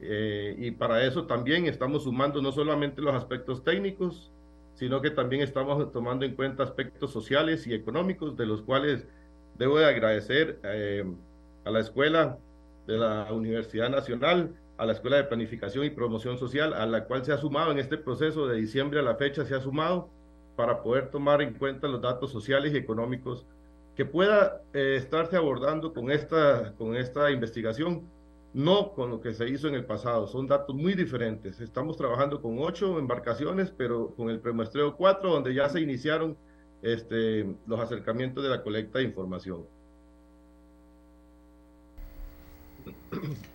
Eh, 0.00 0.56
y 0.58 0.70
para 0.72 1.04
eso 1.04 1.26
también 1.26 1.66
estamos 1.66 2.04
sumando 2.04 2.42
no 2.42 2.52
solamente 2.52 3.00
los 3.00 3.14
aspectos 3.14 3.64
técnicos, 3.64 4.30
sino 4.74 5.00
que 5.00 5.10
también 5.10 5.42
estamos 5.42 5.92
tomando 5.92 6.24
en 6.26 6.34
cuenta 6.34 6.62
aspectos 6.62 7.12
sociales 7.12 7.66
y 7.66 7.74
económicos, 7.74 8.36
de 8.36 8.46
los 8.46 8.60
cuales 8.62 9.06
Debo 9.58 9.78
de 9.78 9.86
agradecer 9.86 10.58
eh, 10.64 11.04
a 11.64 11.70
la 11.70 11.80
Escuela 11.80 12.38
de 12.86 12.98
la 12.98 13.32
Universidad 13.32 13.88
Nacional, 13.88 14.54
a 14.76 14.86
la 14.86 14.92
Escuela 14.92 15.16
de 15.16 15.24
Planificación 15.24 15.84
y 15.84 15.90
Promoción 15.90 16.38
Social, 16.38 16.74
a 16.74 16.86
la 16.86 17.04
cual 17.04 17.24
se 17.24 17.32
ha 17.32 17.38
sumado 17.38 17.70
en 17.70 17.78
este 17.78 17.96
proceso 17.96 18.48
de 18.48 18.56
diciembre 18.56 18.98
a 18.98 19.02
la 19.02 19.14
fecha, 19.14 19.44
se 19.44 19.54
ha 19.54 19.60
sumado 19.60 20.10
para 20.56 20.82
poder 20.82 21.10
tomar 21.10 21.42
en 21.42 21.54
cuenta 21.54 21.88
los 21.88 22.00
datos 22.00 22.30
sociales 22.30 22.72
y 22.72 22.76
económicos 22.76 23.46
que 23.96 24.04
pueda 24.04 24.62
eh, 24.72 24.96
estarse 24.96 25.36
abordando 25.36 25.92
con 25.92 26.10
esta, 26.10 26.74
con 26.76 26.96
esta 26.96 27.30
investigación, 27.30 28.02
no 28.52 28.92
con 28.92 29.10
lo 29.10 29.20
que 29.20 29.34
se 29.34 29.48
hizo 29.48 29.68
en 29.68 29.74
el 29.74 29.84
pasado, 29.84 30.26
son 30.26 30.46
datos 30.46 30.74
muy 30.74 30.94
diferentes. 30.94 31.60
Estamos 31.60 31.96
trabajando 31.96 32.40
con 32.40 32.58
ocho 32.58 32.98
embarcaciones, 32.98 33.70
pero 33.70 34.14
con 34.14 34.30
el 34.30 34.40
premuestreo 34.40 34.96
cuatro, 34.96 35.30
donde 35.30 35.54
ya 35.54 35.68
se 35.68 35.80
iniciaron 35.80 36.36
este, 36.82 37.46
los 37.66 37.80
acercamientos 37.80 38.42
de 38.44 38.50
la 38.50 38.62
colecta 38.62 38.98
de 38.98 39.04
información. 39.04 39.64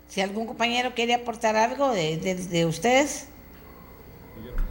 Si 0.08 0.22
algún 0.22 0.48
compañero 0.48 0.94
quiere 0.96 1.14
aportar 1.14 1.56
algo 1.56 1.92
de, 1.92 2.18
de, 2.18 2.66
ustedes. 2.66 3.30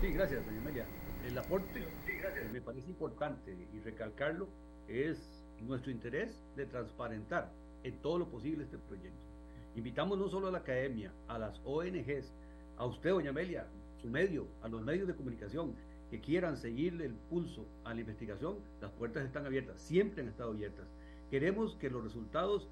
Sí, 0.01 0.09
gracias, 0.13 0.45
doña 0.45 0.61
Amelia. 0.61 0.87
El 1.27 1.39
aporte 1.39 1.87
importante 2.99 3.57
y 3.73 3.79
recalcarlo 3.79 4.49
es 4.89 5.47
nuestro 5.61 5.93
interés 5.93 6.43
de 6.57 6.67
transparentar 6.67 7.49
en 7.85 7.97
todo 7.99 8.19
lo 8.19 8.29
posible 8.29 8.65
este 8.65 8.77
proyecto. 8.77 9.23
Invitamos 9.77 10.19
no 10.19 10.29
solo 10.29 10.49
a 10.49 10.51
la 10.51 10.59
academia, 10.59 11.13
a 11.29 11.39
las 11.39 11.61
ONGs, 11.65 12.33
a 12.77 12.87
usted, 12.87 13.11
doña 13.11 13.31
Amelia, 13.31 13.67
su 14.03 14.09
medio, 14.09 14.49
a 14.63 14.69
los 14.69 14.83
medios 14.83 15.07
de 15.07 15.15
comunicación 15.15 15.77
que 16.11 16.21
quieran 16.21 16.57
seguirle 16.57 17.05
el 17.05 17.15
pulso 17.15 17.67
a 17.85 17.95
la 17.95 18.01
investigación, 18.01 18.57
las 18.81 18.91
puertas 18.91 19.25
están 19.25 19.47
abiertas, 19.47 19.81
siempre 19.81 20.23
han 20.23 20.29
estado 20.29 20.51
abiertas. 20.51 20.89
Queremos 21.31 21.77
que 21.77 21.91
los 21.91 22.03
resultados 22.03 22.67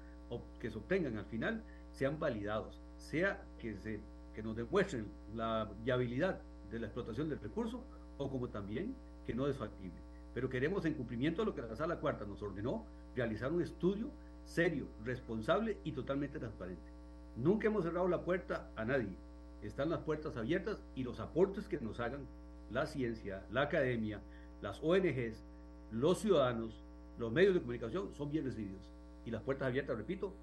que 0.59 0.69
se 0.69 0.77
obtengan 0.77 1.17
al 1.17 1.25
final 1.25 1.63
sean 1.93 2.19
validados, 2.19 2.81
sea 2.97 3.41
que, 3.59 3.77
se, 3.77 4.01
que 4.35 4.43
nos 4.43 4.57
demuestren 4.57 5.07
la 5.33 5.71
viabilidad 5.85 6.41
de 6.69 6.79
la 6.79 6.87
explotación 6.87 7.29
del 7.29 7.39
recurso 7.39 7.81
o 8.17 8.29
como 8.29 8.49
también 8.49 8.93
que 9.25 9.33
no 9.33 9.47
es 9.47 9.55
factible. 9.57 10.06
Pero 10.37 10.51
queremos, 10.51 10.85
en 10.85 10.93
cumplimiento 10.93 11.41
de 11.41 11.47
lo 11.47 11.55
que 11.55 11.63
la 11.63 11.75
Sala 11.75 11.99
Cuarta 11.99 12.23
nos 12.23 12.43
ordenó, 12.43 12.85
realizar 13.15 13.51
un 13.51 13.59
estudio 13.59 14.11
serio, 14.45 14.85
responsable 15.03 15.79
y 15.83 15.93
totalmente 15.93 16.37
transparente. 16.37 16.91
Nunca 17.35 17.65
hemos 17.65 17.83
cerrado 17.83 18.07
la 18.07 18.21
puerta 18.21 18.69
a 18.75 18.85
nadie. 18.85 19.17
Están 19.63 19.89
las 19.89 20.01
puertas 20.01 20.37
abiertas 20.37 20.77
y 20.93 21.01
los 21.01 21.19
aportes 21.19 21.67
que 21.67 21.79
nos 21.79 21.99
hagan 21.99 22.27
la 22.69 22.85
ciencia, 22.85 23.47
la 23.51 23.63
academia, 23.63 24.21
las 24.61 24.79
ONGs, 24.83 25.43
los 25.91 26.19
ciudadanos, 26.19 26.83
los 27.17 27.31
medios 27.31 27.55
de 27.55 27.61
comunicación 27.61 28.13
son 28.13 28.29
bien 28.29 28.45
recibidos. 28.45 28.91
Y 29.25 29.31
las 29.31 29.41
puertas 29.41 29.69
abiertas, 29.69 29.97
repito, 29.97 30.35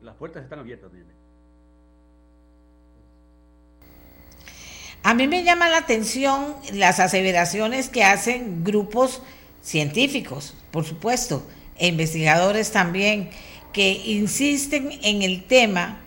las 0.00 0.14
puertas 0.14 0.44
están 0.44 0.60
abiertas. 0.60 0.92
A 5.14 5.16
mí 5.16 5.28
me 5.28 5.44
llama 5.44 5.68
la 5.68 5.76
atención 5.76 6.56
las 6.72 6.98
aseveraciones 6.98 7.88
que 7.88 8.02
hacen 8.02 8.64
grupos 8.64 9.22
científicos, 9.62 10.56
por 10.72 10.84
supuesto, 10.84 11.46
e 11.78 11.86
investigadores 11.86 12.72
también, 12.72 13.30
que 13.72 13.92
insisten 13.92 14.90
en 15.04 15.22
el 15.22 15.44
tema, 15.44 16.00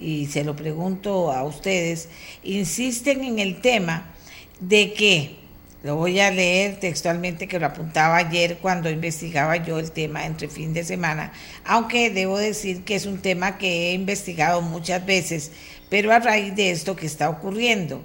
y 0.00 0.26
se 0.26 0.44
lo 0.44 0.54
pregunto 0.54 1.32
a 1.32 1.42
ustedes, 1.42 2.08
insisten 2.44 3.24
en 3.24 3.40
el 3.40 3.60
tema 3.60 4.12
de 4.60 4.92
que, 4.92 5.38
lo 5.82 5.96
voy 5.96 6.20
a 6.20 6.30
leer 6.30 6.78
textualmente 6.78 7.48
que 7.48 7.58
lo 7.58 7.66
apuntaba 7.66 8.16
ayer 8.16 8.58
cuando 8.58 8.88
investigaba 8.88 9.56
yo 9.56 9.80
el 9.80 9.90
tema 9.90 10.24
entre 10.24 10.46
fin 10.46 10.72
de 10.72 10.84
semana, 10.84 11.32
aunque 11.64 12.10
debo 12.10 12.38
decir 12.38 12.84
que 12.84 12.94
es 12.94 13.06
un 13.06 13.18
tema 13.18 13.58
que 13.58 13.90
he 13.90 13.94
investigado 13.94 14.62
muchas 14.62 15.04
veces, 15.04 15.50
pero 15.90 16.12
a 16.12 16.20
raíz 16.20 16.54
de 16.54 16.70
esto 16.70 16.94
que 16.94 17.06
está 17.06 17.28
ocurriendo 17.28 18.04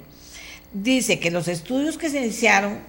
dice 0.72 1.18
que 1.18 1.30
los 1.30 1.48
estudios 1.48 1.98
que 1.98 2.10
se 2.10 2.18
iniciaron 2.18 2.80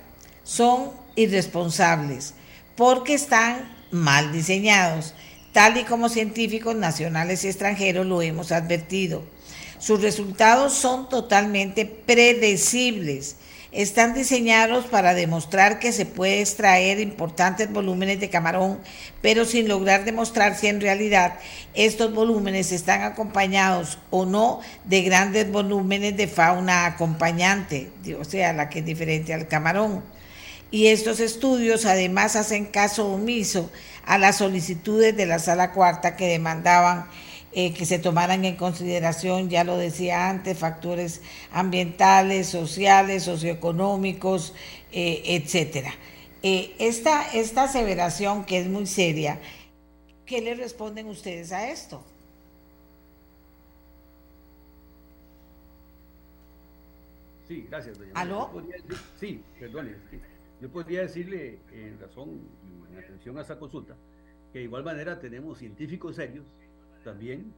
son 0.43 0.91
irresponsables 1.15 2.34
porque 2.76 3.14
están 3.14 3.77
mal 3.91 4.31
diseñados, 4.31 5.14
tal 5.51 5.77
y 5.77 5.84
como 5.84 6.10
científicos 6.10 6.76
nacionales 6.76 7.43
y 7.43 7.49
extranjeros 7.49 8.06
lo 8.06 8.22
hemos 8.22 8.51
advertido. 8.51 9.23
Sus 9.80 10.01
resultados 10.01 10.73
son 10.73 11.10
totalmente 11.10 11.85
predecibles 11.85 13.35
están 13.72 14.14
diseñados 14.14 14.86
para 14.86 15.14
demostrar 15.14 15.80
que 15.80 15.91
se 15.91 16.06
puede 16.06 16.41
extraer 16.41 17.00
importantes 17.00 17.72
volúmenes 17.72 18.20
de 18.20 18.30
camarón, 18.30 18.80
pero 19.22 19.46
sin 19.46 19.68
lograr 19.68 20.06
demostrar 20.06 20.56
si 20.56 20.68
en 20.68 20.82
realidad 20.82 21.38
estos 21.76 22.14
volúmenes 22.14 22.72
están 22.72 23.04
acompañados 23.04 24.00
o 24.10 24.26
no 24.26 24.62
de 24.86 25.04
grandes 25.04 25.52
volúmenes 25.52 26.18
de 26.18 26.28
fauna 26.28 26.88
acompañante, 26.88 27.91
o 28.20 28.26
sea, 28.26 28.54
la 28.54 28.70
que 28.70 28.80
es 28.80 28.86
diferente 28.86 29.34
al 29.34 29.48
camarón. 29.48 30.04
Y 30.72 30.88
estos 30.88 31.20
estudios 31.20 31.86
además 31.86 32.36
hacen 32.36 32.66
caso 32.66 33.08
omiso 33.08 33.72
a 34.06 34.18
las 34.18 34.38
solicitudes 34.38 35.16
de 35.16 35.26
la 35.26 35.40
sala 35.40 35.72
cuarta 35.72 36.16
que 36.16 36.28
demandaban 36.28 37.08
eh, 37.51 37.73
que 37.73 37.85
se 37.85 37.97
tomaran 37.97 38.45
en 38.45 38.55
consideración, 38.55 39.49
ya 39.49 39.63
lo 39.63 39.76
decía 39.76 40.30
antes, 40.30 40.57
factores 40.57 41.21
ambientales, 41.51 42.47
sociales, 42.47 43.23
socioeconómicos, 43.23 44.53
eh, 44.91 45.23
etcétera. 45.26 45.91
Eh, 46.43 46.76
esta, 46.77 47.34
esta 47.34 47.63
aseveración 47.63 48.45
que 48.45 48.59
es 48.59 48.67
muy 48.67 48.85
seria, 48.85 49.39
¿qué 50.27 50.41
le 50.41 50.53
responden 50.53 51.07
ustedes 51.07 51.51
a 51.51 51.71
esto? 51.71 52.03
Sí, 57.47 57.65
gracias, 57.67 57.97
doña 57.97 58.11
¿Aló? 58.13 58.51
sí, 59.19 59.41
perdone. 59.59 59.95
Yo 60.61 60.69
podría 60.69 61.01
decirle, 61.01 61.57
en 61.73 61.99
razón, 61.99 62.41
en 62.91 62.99
atención 62.99 63.39
a 63.39 63.41
esa 63.41 63.57
consulta, 63.57 63.95
que 64.53 64.59
de 64.59 64.65
igual 64.65 64.84
manera 64.84 65.19
tenemos 65.19 65.57
científicos 65.57 66.15
serios 66.15 66.45
también 67.10 67.52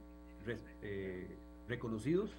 eh, 0.82 1.26
reconocidos 1.68 2.30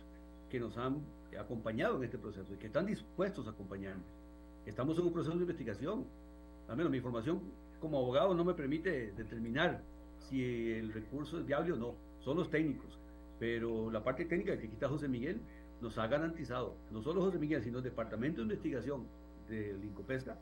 que 0.50 0.60
nos 0.60 0.76
han 0.78 0.98
acompañado 1.40 1.98
en 1.98 2.04
este 2.06 2.18
proceso 2.18 2.52
y 2.54 2.58
que 2.58 2.68
están 2.68 2.88
dispuestos 2.88 3.46
a 3.46 3.52
acompañarnos. 3.52 4.06
Estamos 4.66 4.98
en 4.98 5.06
un 5.06 5.14
proceso 5.14 5.36
de 5.36 5.44
investigación. 5.44 6.06
Al 6.68 6.76
menos 6.76 6.92
mi 6.92 7.00
formación 7.02 7.40
como 7.80 8.00
abogado 8.00 8.34
no 8.34 8.44
me 8.44 8.56
permite 8.56 9.12
determinar 9.12 9.82
si 10.28 10.72
el 10.72 10.92
recurso 10.92 11.40
es 11.40 11.46
viable 11.46 11.74
o 11.74 11.76
no. 11.76 11.96
Son 12.22 12.36
los 12.36 12.50
técnicos. 12.50 12.98
Pero 13.40 13.92
la 13.92 14.04
parte 14.04 14.26
técnica 14.26 14.58
que 14.58 14.70
quita 14.70 14.90
José 14.90 15.08
Miguel 15.08 15.40
nos 15.82 15.98
ha 16.00 16.08
garantizado, 16.08 16.76
no 16.92 17.04
solo 17.04 17.22
José 17.22 17.38
Miguel, 17.38 17.62
sino 17.64 17.78
el 17.78 17.84
Departamento 17.84 18.38
de 18.38 18.44
Investigación 18.44 19.06
del 19.50 19.84
Incopesca, 19.84 20.38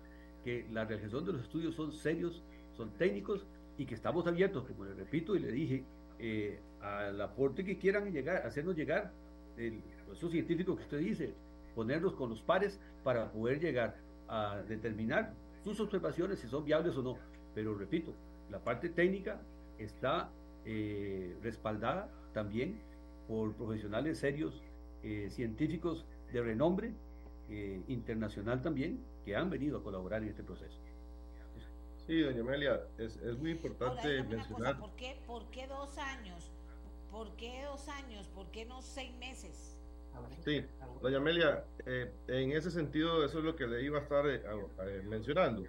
que 0.45 0.67
la 0.71 0.85
realización 0.85 1.25
de 1.25 1.33
los 1.33 1.41
estudios 1.41 1.75
son 1.75 1.91
serios, 1.91 2.41
son 2.77 2.91
técnicos 2.91 3.45
y 3.77 3.85
que 3.85 3.95
estamos 3.95 4.25
abiertos, 4.27 4.65
como 4.67 4.85
le 4.85 4.93
repito 4.93 5.35
y 5.35 5.39
le 5.39 5.51
dije, 5.51 5.83
eh, 6.21 6.59
al 6.81 7.19
aporte 7.19 7.65
que 7.65 7.79
quieran 7.79 8.11
llegar, 8.11 8.45
hacernos 8.45 8.75
llegar, 8.75 9.11
el, 9.57 9.81
esos 10.11 10.31
científicos 10.31 10.77
que 10.77 10.83
usted 10.83 10.99
dice, 10.99 11.33
ponerlos 11.73 12.13
con 12.13 12.29
los 12.29 12.41
pares 12.41 12.79
para 13.03 13.31
poder 13.31 13.59
llegar 13.59 13.95
a 14.27 14.61
determinar 14.67 15.33
sus 15.63 15.79
observaciones 15.79 16.39
si 16.39 16.47
son 16.47 16.63
viables 16.63 16.95
o 16.95 17.01
no. 17.01 17.17
Pero 17.55 17.75
repito, 17.75 18.13
la 18.51 18.59
parte 18.59 18.89
técnica 18.89 19.41
está 19.79 20.29
eh, 20.65 21.35
respaldada 21.41 22.07
también 22.33 22.79
por 23.27 23.53
profesionales 23.53 24.19
serios, 24.19 24.61
eh, 25.03 25.27
científicos 25.31 26.05
de 26.31 26.41
renombre 26.41 26.93
internacional 27.89 28.61
también, 28.61 28.97
que 29.25 29.35
han 29.35 29.49
venido 29.49 29.79
a 29.79 29.83
colaborar 29.83 30.23
en 30.23 30.29
este 30.29 30.41
proceso. 30.41 30.77
Sí, 32.07 32.21
doña 32.21 32.41
Amelia, 32.41 32.81
es, 32.97 33.17
es 33.17 33.37
muy 33.37 33.51
importante 33.51 34.23
mencionar. 34.23 34.79
¿por, 34.79 34.95
qué, 34.95 35.17
¿Por 35.25 35.49
qué 35.51 35.67
dos 35.67 35.97
años? 35.97 36.51
¿Por 37.11 37.35
qué 37.35 37.63
dos 37.65 37.87
años? 37.89 38.27
¿Por 38.27 38.49
qué 38.51 38.65
no 38.65 38.81
seis 38.81 39.13
meses? 39.17 39.77
Sí, 40.43 40.63
doña 41.01 41.17
Amelia, 41.17 41.63
eh, 41.85 42.11
en 42.27 42.51
ese 42.51 42.71
sentido, 42.71 43.23
eso 43.23 43.39
es 43.39 43.45
lo 43.45 43.55
que 43.55 43.67
le 43.67 43.83
iba 43.83 43.99
a 43.99 44.01
estar 44.01 44.27
eh, 44.27 44.41
eh, 44.43 45.01
mencionando. 45.05 45.63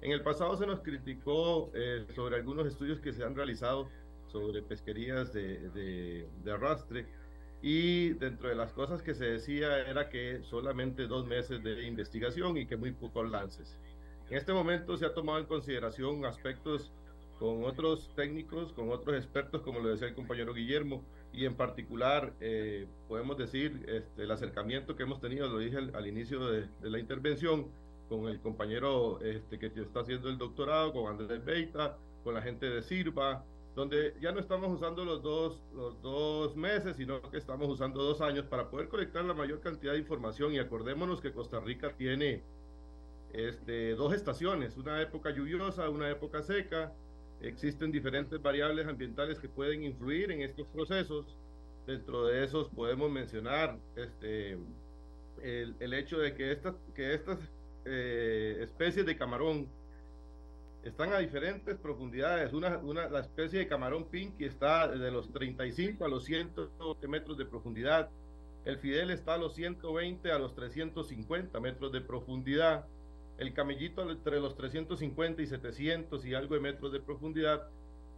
En 0.00 0.12
el 0.12 0.22
pasado 0.22 0.56
se 0.56 0.66
nos 0.66 0.80
criticó 0.80 1.72
sobre 2.14 2.36
algunos 2.36 2.66
estudios 2.68 3.00
que 3.00 3.12
se 3.12 3.24
han 3.24 3.34
realizado 3.34 3.88
sobre 4.30 4.62
pesquerías 4.62 5.32
de, 5.32 5.70
de, 5.70 6.28
de, 6.44 6.52
arrastre 6.52 7.06
y 7.62 8.10
dentro 8.10 8.48
de 8.48 8.54
las 8.54 8.72
cosas 8.72 9.02
que 9.02 9.14
se 9.14 9.24
decía 9.24 9.80
era 9.80 10.08
que 10.08 10.42
solamente 10.44 11.08
dos 11.08 11.26
meses 11.26 11.64
de 11.64 11.84
investigación 11.84 12.56
y 12.58 12.66
que 12.66 12.76
muy 12.76 12.92
pocos 12.92 13.28
lances. 13.28 13.76
En 14.30 14.36
este 14.36 14.52
momento 14.52 14.96
se 14.96 15.06
ha 15.06 15.14
tomado 15.14 15.38
en 15.38 15.46
consideración 15.46 16.26
aspectos 16.26 16.92
con 17.38 17.64
otros 17.64 18.10
técnicos, 18.14 18.72
con 18.72 18.90
otros 18.90 19.16
expertos, 19.16 19.62
como 19.62 19.80
lo 19.80 19.88
decía 19.88 20.08
el 20.08 20.14
compañero 20.14 20.52
Guillermo, 20.52 21.02
y 21.32 21.46
en 21.46 21.54
particular 21.54 22.34
eh, 22.40 22.86
podemos 23.06 23.38
decir 23.38 23.86
este, 23.88 24.24
el 24.24 24.30
acercamiento 24.30 24.96
que 24.96 25.04
hemos 25.04 25.20
tenido, 25.20 25.48
lo 25.48 25.58
dije 25.58 25.78
al, 25.78 26.06
inicio 26.06 26.46
de, 26.46 26.68
la 26.82 26.98
intervención, 26.98 27.68
con 28.08 28.26
el 28.28 28.40
compañero 28.40 29.20
este, 29.20 29.58
que 29.58 29.66
está 29.66 30.00
haciendo 30.00 30.28
el 30.28 30.36
doctorado, 30.36 30.92
con 30.92 31.06
Andrés 31.06 31.44
Beita, 31.44 31.96
con 32.24 32.34
la 32.34 32.42
gente 32.42 32.68
de 32.68 32.82
Sirva, 32.82 33.44
donde 33.74 34.14
ya 34.20 34.32
no 34.32 34.40
estamos 34.40 34.72
usando 34.72 35.04
los 35.04 35.22
dos, 35.22 35.62
los 35.74 36.02
dos 36.02 36.56
meses, 36.56 36.96
sino 36.96 37.22
que 37.30 37.38
estamos 37.38 37.68
usando 37.68 38.02
dos 38.02 38.20
años 38.20 38.44
para 38.46 38.68
poder 38.68 38.88
colectar 38.88 39.24
la 39.24 39.34
mayor 39.34 39.60
cantidad 39.60 39.92
de 39.92 40.00
información. 40.00 40.52
Y 40.52 40.58
acordémonos 40.58 41.20
que 41.20 41.32
Costa 41.32 41.60
Rica 41.60 41.94
tiene 41.96 42.42
este, 43.32 43.94
dos 43.94 44.14
estaciones, 44.14 44.76
una 44.76 45.00
época 45.02 45.30
lluviosa, 45.30 45.88
una 45.90 46.10
época 46.10 46.42
seca. 46.42 46.92
Existen 47.40 47.92
diferentes 47.92 48.40
variables 48.42 48.86
ambientales 48.86 49.38
que 49.38 49.48
pueden 49.48 49.84
influir 49.84 50.30
en 50.32 50.42
estos 50.42 50.66
procesos. 50.68 51.36
Dentro 51.86 52.26
de 52.26 52.44
esos 52.44 52.68
podemos 52.68 53.10
mencionar 53.10 53.78
este, 53.96 54.58
el, 55.42 55.74
el 55.78 55.94
hecho 55.94 56.18
de 56.18 56.34
que 56.34 56.52
estas, 56.52 56.74
que 56.94 57.14
estas 57.14 57.38
eh, 57.84 58.58
especies 58.60 59.06
de 59.06 59.16
camarón 59.16 59.68
están 60.82 61.12
a 61.12 61.18
diferentes 61.18 61.76
profundidades. 61.76 62.52
Una, 62.52 62.78
una, 62.78 63.08
la 63.08 63.20
especie 63.20 63.60
de 63.60 63.68
camarón 63.68 64.04
pinky 64.04 64.44
está 64.44 64.88
de 64.88 65.10
los 65.10 65.32
35 65.32 66.04
a 66.04 66.08
los 66.08 66.24
120 66.24 67.08
metros 67.08 67.38
de 67.38 67.46
profundidad. 67.46 68.10
El 68.64 68.78
fidel 68.78 69.10
está 69.10 69.34
a 69.34 69.38
los 69.38 69.54
120 69.54 70.30
a 70.30 70.38
los 70.38 70.54
350 70.54 71.58
metros 71.60 71.92
de 71.92 72.00
profundidad 72.00 72.84
el 73.38 73.54
camellito 73.54 74.08
entre 74.10 74.40
los 74.40 74.56
350 74.56 75.42
y 75.42 75.46
700 75.46 76.26
y 76.26 76.34
algo 76.34 76.54
de 76.54 76.60
metros 76.60 76.92
de 76.92 77.00
profundidad, 77.00 77.68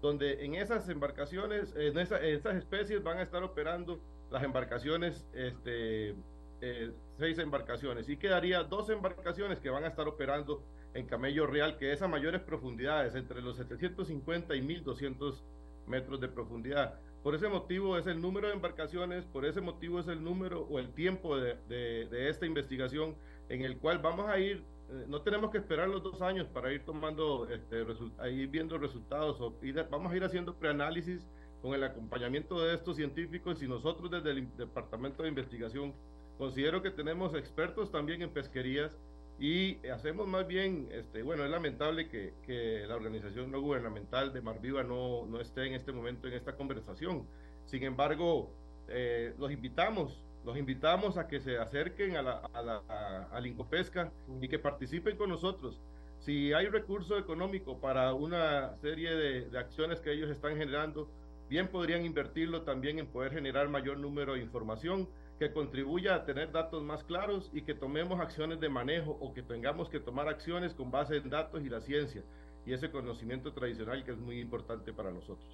donde 0.01 0.45
en 0.45 0.55
esas 0.55 0.89
embarcaciones, 0.89 1.75
en, 1.77 1.99
esas 1.99 2.57
especies 2.57 3.03
van 3.03 3.19
a 3.19 3.23
estar 3.23 3.43
operando 3.43 4.01
las 4.31 4.43
embarcaciones, 4.43 5.27
este, 5.35 6.15
eh, 6.63 6.93
seis 7.19 7.39
embarcaciones, 7.39 8.09
y 8.09 8.17
quedaría 8.17 8.63
dos 8.63 8.89
embarcaciones 8.91 9.61
que 9.61 9.71
van 9.71 9.85
a 9.85 9.89
estar 9.89 10.09
operando 10.09 10.63
en 10.95 11.07
Camello 11.07 11.47
Real, 11.47 11.77
que 11.77 11.93
es 11.93 12.03
a 12.03 12.09
mayores 12.09 12.41
profundidades, 12.41 13.15
entre 13.15 13.43
los 13.43 13.57
750 13.57 14.55
y 14.57 14.63
1200 14.63 15.45
metros 15.87 16.21
de 16.21 16.29
profundidad. 16.29 16.99
Por 17.23 17.35
ese 17.35 17.49
motivo 17.49 17.99
es 17.99 18.07
el 18.07 18.21
número 18.21 18.49
de 18.49 18.55
embarcaciones, 18.55 19.27
por 19.27 19.45
ese 19.45 19.61
motivo 19.61 20.01
es 20.01 20.09
el 20.09 20.25
número 20.25 20.63
o 20.63 20.79
el 20.79 20.91
tiempo 20.93 21.37
de, 21.37 21.57
de, 21.69 22.29
esta 22.31 22.47
investigación 22.47 23.15
en 23.51 23.63
el 23.63 23.77
cual 23.77 23.99
vamos 23.99 24.27
a 24.27 24.39
ir, 24.39 24.65
no 25.09 25.23
tenemos 25.23 25.51
que 25.51 25.59
esperar 25.59 25.89
los 25.89 26.03
dos 26.03 26.21
años 26.23 26.47
para 26.49 26.73
ir 26.73 26.85
tomando, 26.85 27.49
este, 27.49 27.85
ir 28.31 28.49
viendo 28.49 28.79
resultados, 28.79 29.41
o 29.41 29.55
vamos 29.91 30.13
a 30.13 30.17
ir 30.17 30.25
haciendo 30.25 30.55
preanálisis 30.55 31.27
con 31.63 31.75
el 31.75 31.85
acompañamiento 31.85 32.61
de 32.63 32.75
estos 32.75 32.97
científicos 32.97 33.63
y 33.63 33.69
nosotros 33.69 34.11
desde 34.11 34.31
el 34.31 34.57
Departamento 34.57 35.23
de 35.23 35.29
Investigación 35.29 35.95
considero 36.39 36.83
que 36.83 36.91
tenemos 36.91 37.35
expertos 37.35 37.93
también 37.93 38.23
en 38.23 38.31
pesquerías 38.31 38.97
y 39.39 39.87
hacemos 39.89 40.27
más 40.27 40.47
bien, 40.47 40.89
este, 40.91 41.23
bueno, 41.23 41.45
es 41.45 41.51
lamentable 41.51 42.09
que, 42.09 42.35
que 42.47 42.85
la 42.87 42.97
organización 42.97 43.51
no 43.51 43.61
gubernamental 43.61 44.33
de 44.33 44.43
Mar 44.43 44.61
Viva 44.61 44.83
no, 44.83 45.27
no, 45.27 45.41
esté 45.41 45.67
en 45.67 45.75
este 45.75 45.93
momento 45.93 46.29
en 46.29 46.35
esta 46.35 46.57
conversación. 46.57 47.27
Sin 47.65 47.83
embargo, 47.83 48.51
eh, 48.89 49.35
los 49.39 49.51
invitamos, 49.51 50.23
los 50.45 50.57
invitamos 50.57 51.17
a 51.17 51.27
que 51.27 51.41
se 51.41 51.59
acerquen 51.59 52.17
a 52.17 52.23
la, 52.23 52.43
a 52.53 52.63
la 52.63 53.29
a, 53.31 53.47
Incopesca 53.47 54.11
y 54.41 54.49
que 54.49 54.59
participen 54.59 55.17
con 55.17 55.29
nosotros. 55.29 55.79
Si 56.21 56.53
hay 56.53 56.67
recurso 56.67 57.19
económico 57.19 57.79
para 57.79 58.13
una 58.15 58.77
serie 58.77 59.15
de, 59.15 59.51
de 59.51 59.59
acciones 59.59 60.01
que 60.01 60.13
ellos 60.13 60.31
están 60.31 60.57
generando, 60.57 61.09
bien 61.49 61.69
podrían 61.69 62.05
invertirlo 62.05 62.63
también 62.63 62.99
en 62.99 63.07
poder 63.07 63.33
generar 63.33 63.69
mayor 63.69 63.99
número 63.99 64.35
de 64.35 64.41
información 64.41 65.09
que 65.39 65.53
contribuya 65.53 66.15
a 66.15 66.25
tener 66.27 66.53
datos 66.53 66.83
más 66.83 67.03
claros 67.05 67.51
y 67.55 67.63
que 67.63 67.75
tomemos 67.75 68.21
acciones 68.21 68.61
de 68.61 68.69
manejo 68.69 69.17
o 69.21 69.33
que 69.33 69.43
tengamos 69.43 69.89
que 69.89 69.99
tomar 69.99 70.29
acciones 70.29 70.75
con 70.75 70.91
base 70.91 71.17
en 71.17 71.31
datos 71.31 71.63
y 71.65 71.71
la 71.71 71.81
ciencia 71.81 72.23
y 72.67 72.75
ese 72.75 72.91
conocimiento 72.91 73.53
tradicional 73.53 74.05
que 74.05 74.13
es 74.13 74.19
muy 74.19 74.39
importante 74.39 74.93
para 74.93 75.11
nosotros. 75.11 75.49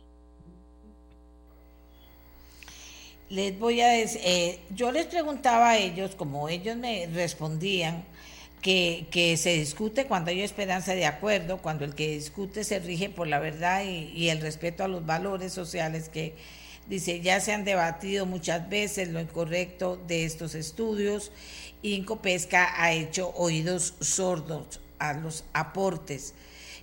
Les 3.28 3.58
voy 3.58 3.80
a 3.80 3.88
decir, 3.88 4.20
eh, 4.24 4.60
yo 4.70 4.92
les 4.92 5.06
preguntaba 5.06 5.70
a 5.70 5.78
ellos, 5.78 6.14
como 6.14 6.48
ellos 6.48 6.76
me 6.76 7.06
respondían, 7.12 8.04
que, 8.62 9.06
que, 9.10 9.36
se 9.36 9.54
discute 9.54 10.06
cuando 10.06 10.30
hay 10.30 10.42
esperanza 10.42 10.94
de 10.94 11.06
acuerdo, 11.06 11.58
cuando 11.58 11.84
el 11.84 11.94
que 11.94 12.08
discute 12.08 12.64
se 12.64 12.78
rige 12.80 13.10
por 13.10 13.28
la 13.28 13.38
verdad 13.38 13.84
y, 13.84 14.28
el 14.28 14.40
respeto 14.40 14.84
a 14.84 14.88
los 14.88 15.04
valores 15.06 15.52
sociales 15.52 16.08
que, 16.08 16.34
Dice, 16.88 17.20
ya 17.20 17.40
se 17.40 17.52
han 17.52 17.64
debatido 17.64 18.26
muchas 18.26 18.68
veces 18.68 19.08
lo 19.08 19.18
incorrecto 19.18 19.96
de 20.06 20.24
estos 20.24 20.54
estudios. 20.54 21.32
Incopesca 21.82 22.80
ha 22.80 22.92
hecho 22.92 23.32
oídos 23.34 23.94
sordos 24.00 24.80
a 25.00 25.12
los 25.12 25.42
aportes. 25.52 26.32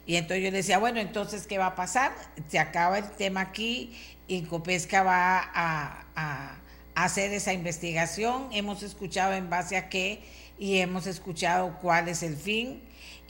Y 0.06 0.18
entonces 0.18 0.44
yo 0.44 0.52
le 0.52 0.58
decía, 0.58 0.80
bueno, 0.80 1.00
entonces, 1.00 1.48
¿qué 1.48 1.58
va 1.58 1.68
a 1.68 1.76
pasar? 1.76 2.14
Se 2.50 2.60
acaba 2.60 2.98
el 2.98 3.10
tema 3.12 3.42
aquí, 3.42 3.98
Incopesca 4.28 5.04
va 5.04 5.50
a, 5.54 6.60
hacer 6.96 7.34
esa 7.34 7.54
investigación, 7.54 8.50
hemos 8.52 8.84
escuchado 8.84 9.34
en 9.34 9.50
base 9.50 9.78
a 9.78 9.90
qué 9.90 10.22
y 10.60 10.78
hemos 10.78 11.08
escuchado 11.08 11.80
cuál 11.82 12.08
es 12.08 12.22
el 12.22 12.38
fin 12.38 12.84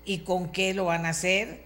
y 0.04 0.20
con 0.20 0.52
qué 0.52 0.74
lo 0.74 0.86
van 0.86 1.06
a 1.06 1.10
hacer. 1.10 1.64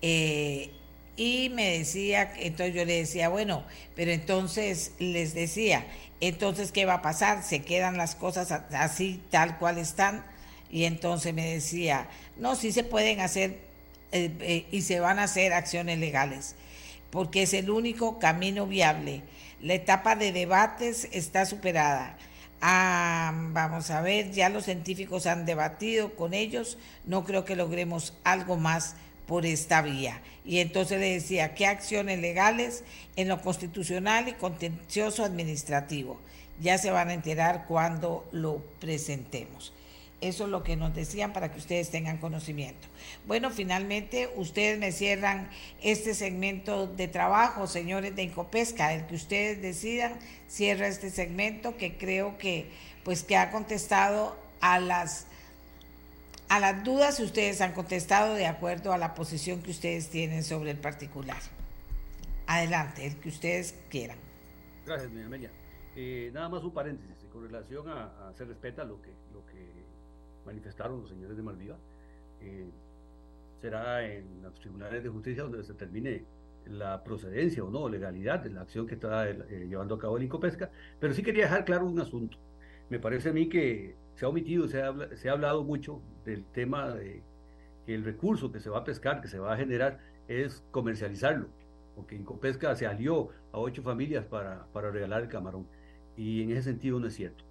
Eh, 0.00 0.70
y 1.16 1.50
me 1.50 1.78
decía, 1.78 2.32
entonces 2.38 2.74
yo 2.74 2.84
le 2.84 2.98
decía, 2.98 3.28
bueno, 3.28 3.64
pero 3.94 4.12
entonces 4.12 4.92
les 4.98 5.34
decía, 5.34 5.84
entonces, 6.20 6.72
¿qué 6.72 6.86
va 6.86 6.94
a 6.94 7.02
pasar? 7.02 7.42
¿Se 7.42 7.62
quedan 7.62 7.96
las 7.96 8.14
cosas 8.14 8.50
así, 8.52 9.22
tal 9.30 9.58
cual 9.58 9.78
están? 9.78 10.24
Y 10.70 10.84
entonces 10.84 11.34
me 11.34 11.52
decía, 11.52 12.08
no, 12.36 12.56
sí 12.56 12.72
se 12.72 12.84
pueden 12.84 13.20
hacer 13.20 13.67
eh, 14.12 14.32
eh, 14.40 14.66
y 14.70 14.82
se 14.82 15.00
van 15.00 15.18
a 15.18 15.24
hacer 15.24 15.52
acciones 15.52 15.98
legales, 15.98 16.54
porque 17.10 17.42
es 17.42 17.54
el 17.54 17.70
único 17.70 18.18
camino 18.18 18.66
viable. 18.66 19.22
La 19.60 19.74
etapa 19.74 20.16
de 20.16 20.32
debates 20.32 21.08
está 21.12 21.44
superada. 21.44 22.16
Ah, 22.60 23.32
vamos 23.52 23.90
a 23.90 24.00
ver, 24.00 24.32
ya 24.32 24.48
los 24.48 24.64
científicos 24.64 25.26
han 25.26 25.46
debatido 25.46 26.16
con 26.16 26.34
ellos, 26.34 26.78
no 27.04 27.24
creo 27.24 27.44
que 27.44 27.54
logremos 27.54 28.14
algo 28.24 28.56
más 28.56 28.96
por 29.26 29.46
esta 29.46 29.82
vía. 29.82 30.22
Y 30.44 30.58
entonces 30.60 30.98
le 30.98 31.12
decía, 31.12 31.54
¿qué 31.54 31.66
acciones 31.66 32.18
legales 32.18 32.82
en 33.14 33.28
lo 33.28 33.42
constitucional 33.42 34.28
y 34.28 34.32
contencioso 34.32 35.22
administrativo? 35.22 36.18
Ya 36.60 36.78
se 36.78 36.90
van 36.90 37.10
a 37.10 37.14
enterar 37.14 37.66
cuando 37.68 38.26
lo 38.32 38.64
presentemos. 38.80 39.72
Eso 40.20 40.44
es 40.44 40.50
lo 40.50 40.64
que 40.64 40.74
nos 40.74 40.94
decían 40.94 41.32
para 41.32 41.52
que 41.52 41.58
ustedes 41.58 41.90
tengan 41.90 42.18
conocimiento. 42.18 42.88
Bueno, 43.26 43.50
finalmente 43.50 44.28
ustedes 44.34 44.78
me 44.78 44.90
cierran 44.90 45.48
este 45.80 46.12
segmento 46.14 46.88
de 46.88 47.06
trabajo, 47.06 47.68
señores 47.68 48.16
de 48.16 48.24
Incopesca, 48.24 48.92
el 48.94 49.06
que 49.06 49.14
ustedes 49.14 49.62
decidan, 49.62 50.18
cierra 50.48 50.88
este 50.88 51.10
segmento 51.10 51.76
que 51.76 51.96
creo 51.96 52.36
que 52.36 52.70
pues 53.04 53.22
que 53.22 53.36
ha 53.36 53.50
contestado 53.50 54.36
a 54.60 54.80
las 54.80 55.26
a 56.48 56.60
las 56.60 56.82
dudas 56.82 57.20
ustedes 57.20 57.60
han 57.60 57.72
contestado 57.72 58.34
de 58.34 58.46
acuerdo 58.46 58.92
a 58.92 58.98
la 58.98 59.14
posición 59.14 59.62
que 59.62 59.70
ustedes 59.70 60.08
tienen 60.08 60.42
sobre 60.42 60.70
el 60.70 60.78
particular. 60.78 61.38
Adelante, 62.46 63.06
el 63.06 63.16
que 63.16 63.28
ustedes 63.28 63.74
quieran. 63.90 64.18
Gracias, 64.86 65.12
doña 65.12 65.26
Amelia. 65.26 65.50
Eh, 65.94 66.30
nada 66.32 66.48
más 66.48 66.64
un 66.64 66.72
paréntesis 66.72 67.18
con 67.30 67.42
relación 67.42 67.88
a, 67.88 68.32
se 68.36 68.44
respeta 68.44 68.84
lo 68.84 69.02
que, 69.02 69.10
lo 69.32 69.44
que 69.46 69.67
manifestaron 70.48 71.00
los 71.02 71.10
señores 71.10 71.36
de 71.36 71.42
Malviva. 71.42 71.76
Eh, 72.40 72.66
será 73.60 74.06
en 74.06 74.42
los 74.42 74.54
tribunales 74.60 75.02
de 75.02 75.08
justicia 75.08 75.42
donde 75.42 75.62
se 75.62 75.74
termine 75.74 76.24
la 76.66 77.02
procedencia 77.02 77.62
o 77.64 77.70
no, 77.70 77.88
legalidad 77.88 78.40
de 78.40 78.50
la 78.50 78.62
acción 78.62 78.86
que 78.86 78.94
está 78.94 79.28
eh, 79.28 79.66
llevando 79.68 79.94
a 79.94 79.98
cabo 79.98 80.16
el 80.16 80.22
Incopesca, 80.24 80.70
pero 81.00 81.12
sí 81.14 81.22
quería 81.22 81.44
dejar 81.44 81.64
claro 81.64 81.86
un 81.86 82.00
asunto. 82.00 82.38
Me 82.88 82.98
parece 82.98 83.30
a 83.30 83.32
mí 83.32 83.48
que 83.48 83.96
se 84.14 84.24
ha 84.24 84.28
omitido, 84.28 84.68
se 84.68 84.82
ha, 84.82 84.92
se 85.16 85.28
ha 85.28 85.32
hablado 85.32 85.64
mucho 85.64 86.00
del 86.24 86.44
tema 86.46 86.90
de 86.90 87.22
que 87.86 87.94
el 87.94 88.04
recurso 88.04 88.50
que 88.52 88.60
se 88.60 88.70
va 88.70 88.78
a 88.78 88.84
pescar, 88.84 89.20
que 89.20 89.28
se 89.28 89.38
va 89.38 89.54
a 89.54 89.56
generar, 89.56 89.98
es 90.28 90.62
comercializarlo, 90.70 91.48
porque 91.96 92.16
Incopesca 92.16 92.74
se 92.76 92.86
alió 92.86 93.28
a 93.52 93.58
ocho 93.58 93.82
familias 93.82 94.24
para, 94.24 94.66
para 94.72 94.90
regalar 94.90 95.22
el 95.22 95.28
camarón, 95.28 95.66
y 96.16 96.42
en 96.42 96.50
ese 96.50 96.64
sentido 96.64 97.00
no 97.00 97.06
es 97.06 97.14
cierto. 97.14 97.44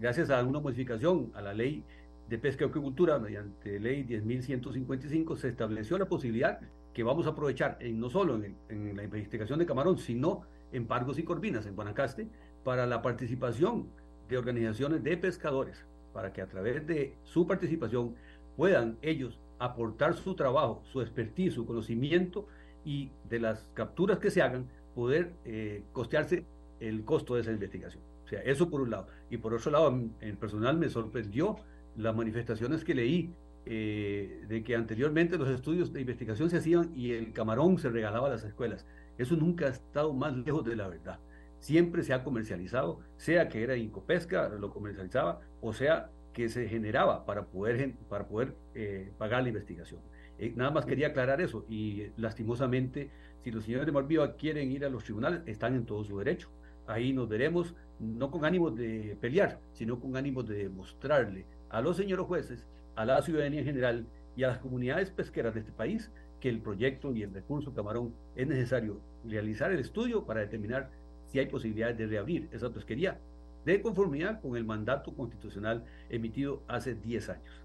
Gracias 0.00 0.30
a 0.30 0.42
una 0.44 0.60
modificación 0.60 1.30
a 1.34 1.42
la 1.42 1.54
ley 1.54 1.84
de 2.28 2.38
pesca 2.38 2.64
y 2.64 2.68
acuicultura, 2.68 3.18
mediante 3.18 3.78
ley 3.78 4.04
10.155, 4.04 5.36
se 5.36 5.48
estableció 5.48 5.96
la 5.98 6.06
posibilidad 6.06 6.60
que 6.92 7.02
vamos 7.02 7.26
a 7.26 7.30
aprovechar 7.30 7.76
en, 7.80 8.00
no 8.00 8.10
solo 8.10 8.34
en, 8.36 8.56
en 8.68 8.96
la 8.96 9.04
investigación 9.04 9.58
de 9.58 9.66
camarón, 9.66 9.98
sino 9.98 10.42
en 10.72 10.86
Pargos 10.86 11.18
y 11.18 11.22
Corvinas, 11.22 11.66
en 11.66 11.76
Guanacaste, 11.76 12.28
para 12.64 12.86
la 12.86 13.02
participación 13.02 13.88
de 14.28 14.38
organizaciones 14.38 15.04
de 15.04 15.16
pescadores 15.16 15.84
para 16.16 16.32
que 16.32 16.40
a 16.40 16.46
través 16.46 16.86
de 16.86 17.14
su 17.24 17.46
participación 17.46 18.14
puedan 18.56 18.96
ellos 19.02 19.38
aportar 19.58 20.14
su 20.14 20.34
trabajo, 20.34 20.82
su 20.90 21.02
expertise, 21.02 21.52
su 21.52 21.66
conocimiento 21.66 22.48
y 22.86 23.10
de 23.28 23.38
las 23.38 23.68
capturas 23.74 24.18
que 24.18 24.30
se 24.30 24.40
hagan, 24.40 24.66
poder 24.94 25.34
eh, 25.44 25.82
costearse 25.92 26.46
el 26.80 27.04
costo 27.04 27.34
de 27.34 27.42
esa 27.42 27.52
investigación. 27.52 28.02
O 28.26 28.28
sea, 28.28 28.40
eso 28.40 28.68
por 28.68 28.82
un 28.82 28.90
lado. 28.90 29.06
Y 29.30 29.38
por 29.38 29.54
otro 29.54 29.70
lado, 29.70 29.88
en 30.20 30.36
personal 30.36 30.76
me 30.76 30.90
sorprendió 30.90 31.56
las 31.96 32.14
manifestaciones 32.14 32.84
que 32.84 32.94
leí 32.94 33.32
eh, 33.64 34.44
de 34.48 34.62
que 34.62 34.76
anteriormente 34.76 35.38
los 35.38 35.48
estudios 35.48 35.92
de 35.92 36.02
investigación 36.02 36.50
se 36.50 36.58
hacían 36.58 36.92
y 36.94 37.12
el 37.12 37.32
camarón 37.32 37.78
se 37.78 37.88
regalaba 37.88 38.26
a 38.26 38.30
las 38.30 38.44
escuelas. 38.44 38.86
Eso 39.16 39.34
nunca 39.36 39.66
ha 39.66 39.70
estado 39.70 40.12
más 40.12 40.36
lejos 40.36 40.64
de 40.64 40.76
la 40.76 40.88
verdad 40.88 41.18
siempre 41.58 42.02
se 42.02 42.12
ha 42.12 42.22
comercializado, 42.22 43.00
sea 43.16 43.48
que 43.48 43.62
era 43.62 43.76
Incopesca, 43.76 44.48
lo 44.48 44.70
comercializaba, 44.70 45.40
o 45.60 45.72
sea 45.72 46.10
que 46.32 46.48
se 46.48 46.68
generaba 46.68 47.24
para 47.24 47.46
poder, 47.46 47.94
para 48.08 48.26
poder 48.28 48.54
eh, 48.74 49.12
pagar 49.18 49.42
la 49.42 49.48
investigación. 49.48 50.00
Eh, 50.38 50.52
nada 50.54 50.70
más 50.70 50.84
quería 50.84 51.08
aclarar 51.08 51.40
eso 51.40 51.64
y 51.68 52.08
lastimosamente, 52.16 53.10
si 53.42 53.50
los 53.50 53.64
señores 53.64 53.86
de 53.86 53.92
Malviva 53.92 54.36
quieren 54.36 54.70
ir 54.70 54.84
a 54.84 54.90
los 54.90 55.04
tribunales, 55.04 55.42
están 55.46 55.74
en 55.74 55.86
todo 55.86 56.04
su 56.04 56.18
derecho. 56.18 56.50
Ahí 56.86 57.12
nos 57.12 57.28
veremos, 57.28 57.74
no 57.98 58.30
con 58.30 58.44
ánimo 58.44 58.70
de 58.70 59.16
pelear, 59.20 59.58
sino 59.72 59.98
con 59.98 60.16
ánimo 60.16 60.42
de 60.42 60.56
demostrarle 60.64 61.46
a 61.70 61.80
los 61.80 61.96
señores 61.96 62.26
jueces, 62.26 62.66
a 62.94 63.04
la 63.04 63.22
ciudadanía 63.22 63.60
en 63.60 63.66
general 63.66 64.06
y 64.36 64.44
a 64.44 64.48
las 64.48 64.58
comunidades 64.58 65.10
pesqueras 65.10 65.54
de 65.54 65.60
este 65.60 65.72
país 65.72 66.10
que 66.40 66.48
el 66.48 66.60
proyecto 66.60 67.12
y 67.12 67.22
el 67.22 67.32
recurso 67.32 67.74
Camarón 67.74 68.14
es 68.34 68.46
necesario 68.46 69.00
realizar 69.24 69.72
el 69.72 69.80
estudio 69.80 70.24
para 70.24 70.40
determinar 70.40 70.90
si 71.26 71.38
hay 71.38 71.46
posibilidades 71.46 71.96
de 71.96 72.06
reabrir 72.06 72.48
esa 72.52 72.70
pesquería 72.70 73.18
de 73.64 73.82
conformidad 73.82 74.40
con 74.40 74.56
el 74.56 74.64
mandato 74.64 75.12
constitucional 75.14 75.84
emitido 76.08 76.62
hace 76.68 76.94
10 76.94 77.28
años. 77.30 77.62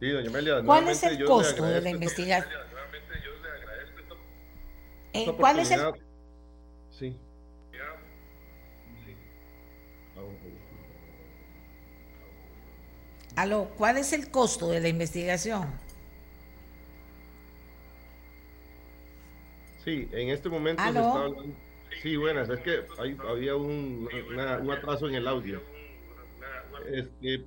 Sí, 0.00 0.10
doña 0.10 0.28
Amelia, 0.28 0.62
¿Cuál 0.64 0.88
es 0.88 1.02
el 1.04 1.24
costo 1.24 1.64
de 1.64 1.80
la 1.80 1.90
investigación? 1.90 2.52
Eh, 5.12 5.32
¿Cuál 5.36 5.58
es 5.60 5.70
el...? 5.70 5.80
Sí. 6.90 7.16
Aló, 13.38 13.70
¿cuál 13.76 13.98
es 13.98 14.12
el 14.12 14.32
costo 14.32 14.68
de 14.68 14.80
la 14.80 14.88
investigación? 14.88 15.68
Sí, 19.84 20.08
en 20.10 20.30
este 20.30 20.48
momento 20.48 20.82
se 20.82 20.88
está 20.88 21.00
hablando. 21.00 21.44
Sí, 22.02 22.16
buenas, 22.16 22.48
es 22.48 22.58
que 22.58 22.80
había 23.28 23.54
un, 23.54 24.08
un, 24.28 24.70
atraso 24.72 25.08
en 25.08 25.14
el 25.14 25.28
audio. 25.28 25.62
Este, 26.90 27.44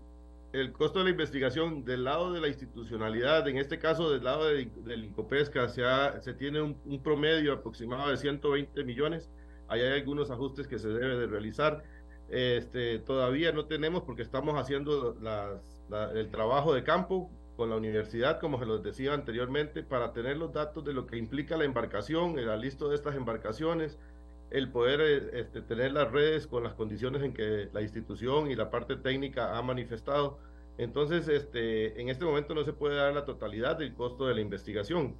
el 0.53 0.71
costo 0.71 0.99
de 0.99 1.05
la 1.05 1.11
investigación 1.11 1.83
del 1.83 2.05
lado 2.05 2.31
de 2.31 2.39
la 2.39 2.47
institucionalidad, 2.47 3.45
en 3.49 3.57
este 3.57 3.77
caso 3.77 4.09
del 4.11 4.23
lado 4.23 4.45
de, 4.45 4.71
del 4.85 5.03
Incopesca, 5.03 5.67
se, 5.67 5.83
se 6.21 6.33
tiene 6.33 6.61
un, 6.61 6.79
un, 6.85 7.03
promedio 7.03 7.51
aproximado 7.51 8.09
de 8.09 8.15
120 8.15 8.81
millones. 8.85 9.29
Ahí 9.67 9.81
hay 9.81 9.99
algunos 9.99 10.31
ajustes 10.31 10.69
que 10.69 10.79
se 10.79 10.87
debe 10.87 11.17
de 11.17 11.27
realizar. 11.27 11.83
Este, 12.29 12.99
todavía 12.99 13.51
no 13.51 13.65
tenemos 13.65 14.03
porque 14.03 14.21
estamos 14.21 14.57
haciendo 14.57 15.17
las, 15.21 15.70
el 16.13 16.29
trabajo 16.29 16.73
de 16.73 16.83
campo 16.83 17.29
con 17.55 17.69
la 17.69 17.75
universidad, 17.75 18.39
como 18.39 18.57
se 18.59 18.65
los 18.65 18.81
decía 18.81 19.13
anteriormente, 19.13 19.83
para 19.83 20.13
tener 20.13 20.37
los 20.37 20.53
datos 20.53 20.83
de 20.83 20.93
lo 20.93 21.05
que 21.05 21.17
implica 21.17 21.57
la 21.57 21.65
embarcación, 21.65 22.39
el 22.39 22.49
alisto 22.49 22.89
de 22.89 22.95
estas 22.95 23.15
embarcaciones, 23.15 23.97
el 24.51 24.69
poder 24.69 25.01
eh, 25.01 25.39
este, 25.39 25.61
tener 25.61 25.93
las 25.93 26.11
redes 26.11 26.47
con 26.47 26.63
las 26.63 26.73
condiciones 26.73 27.23
en 27.23 27.33
que 27.33 27.69
la 27.73 27.81
institución 27.81 28.49
y 28.51 28.55
la 28.55 28.69
parte 28.69 28.95
técnica 28.95 29.57
ha 29.57 29.61
manifestado. 29.61 30.39
Entonces, 30.77 31.27
este, 31.27 31.99
en 32.01 32.09
este 32.09 32.25
momento 32.25 32.53
no 32.53 32.63
se 32.63 32.73
puede 32.73 32.95
dar 32.95 33.13
la 33.13 33.25
totalidad 33.25 33.77
del 33.77 33.93
costo 33.93 34.27
de 34.27 34.35
la 34.35 34.41
investigación. 34.41 35.15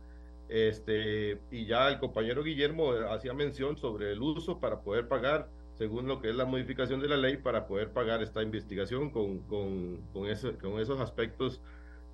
Este, 0.50 1.40
y 1.50 1.66
ya 1.66 1.88
el 1.88 2.00
compañero 2.00 2.44
Guillermo 2.44 2.92
hacía 3.10 3.34
mención 3.34 3.78
sobre 3.78 4.12
el 4.12 4.22
uso 4.22 4.60
para 4.60 4.82
poder 4.82 5.08
pagar, 5.08 5.48
según 5.82 6.08
lo 6.08 6.22
que 6.22 6.30
es 6.30 6.36
la 6.36 6.46
modificación 6.46 7.00
de 7.00 7.08
la 7.08 7.18
ley, 7.18 7.38
para 7.38 7.66
poder 7.66 7.90
pagar 7.90 8.22
esta 8.22 8.44
investigación 8.44 9.10
con, 9.10 9.40
con, 9.40 9.98
con, 10.14 10.28
con 10.62 10.80
esos 10.80 11.00
aspectos 11.00 11.60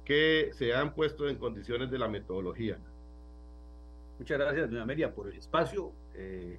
que 0.05 0.51
se 0.53 0.73
han 0.73 0.93
puesto 0.93 1.27
en 1.27 1.35
condiciones 1.35 1.91
de 1.91 1.99
la 1.99 2.07
metodología. 2.07 2.77
Muchas 4.19 4.39
gracias, 4.39 4.69
doña 4.69 4.83
Amelia, 4.83 5.13
por 5.13 5.27
el 5.27 5.37
espacio. 5.37 5.91
Eh, 6.15 6.57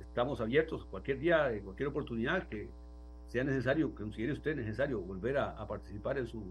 estamos 0.00 0.40
abiertos 0.40 0.84
cualquier 0.86 1.20
día, 1.20 1.52
en 1.52 1.62
cualquier 1.62 1.90
oportunidad 1.90 2.48
que 2.48 2.68
sea 3.28 3.44
necesario, 3.44 3.94
que 3.94 4.02
considere 4.02 4.32
usted 4.32 4.56
necesario 4.56 5.00
volver 5.00 5.38
a, 5.38 5.64
participar 5.68 6.18
en 6.18 6.26
su 6.26 6.42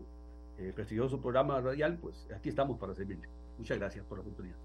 eh, 0.57 0.71
prestigioso 0.73 1.19
programa 1.19 1.59
radial, 1.59 1.97
pues 1.97 2.29
aquí 2.33 2.47
estamos 2.47 2.79
para 2.79 2.95
servirle. 2.95 3.27
Muchas 3.57 3.77
gracias 3.77 4.05
por 4.05 4.19
la 4.19 4.21
oportunidad. 4.21 4.55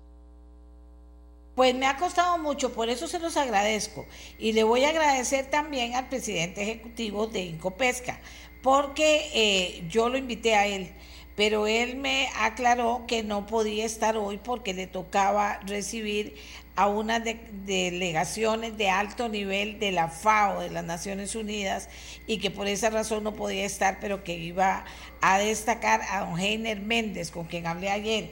Pues 1.54 1.74
me 1.74 1.86
ha 1.86 1.96
costado 1.96 2.38
mucho, 2.38 2.72
por 2.72 2.88
eso 2.88 3.06
se 3.06 3.18
los 3.18 3.36
agradezco. 3.36 4.06
Y 4.38 4.52
le 4.52 4.64
voy 4.64 4.84
a 4.84 4.88
agradecer 4.88 5.46
también 5.46 5.94
al 5.94 6.08
presidente 6.08 6.62
ejecutivo 6.62 7.26
de 7.26 7.42
Incopesca, 7.42 8.20
porque 8.62 9.30
eh, 9.34 9.84
yo 9.88 10.08
lo 10.08 10.16
invité 10.16 10.54
a 10.54 10.66
él 10.66 10.92
pero 11.34 11.66
él 11.66 11.96
me 11.96 12.28
aclaró 12.38 13.04
que 13.06 13.22
no 13.22 13.46
podía 13.46 13.86
estar 13.86 14.16
hoy 14.16 14.38
porque 14.38 14.74
le 14.74 14.86
tocaba 14.86 15.60
recibir 15.66 16.34
a 16.74 16.86
unas 16.86 17.22
delegaciones 17.66 18.78
de 18.78 18.88
alto 18.88 19.28
nivel 19.28 19.78
de 19.78 19.92
la 19.92 20.08
FAO, 20.08 20.60
de 20.60 20.70
las 20.70 20.84
Naciones 20.84 21.34
Unidas, 21.34 21.88
y 22.26 22.38
que 22.38 22.50
por 22.50 22.66
esa 22.66 22.88
razón 22.88 23.24
no 23.24 23.34
podía 23.34 23.66
estar, 23.66 23.98
pero 24.00 24.24
que 24.24 24.36
iba 24.36 24.84
a 25.20 25.38
destacar 25.38 26.00
a 26.10 26.20
don 26.20 26.38
Heiner 26.38 26.80
Méndez, 26.80 27.30
con 27.30 27.44
quien 27.44 27.66
hablé 27.66 27.90
ayer, 27.90 28.30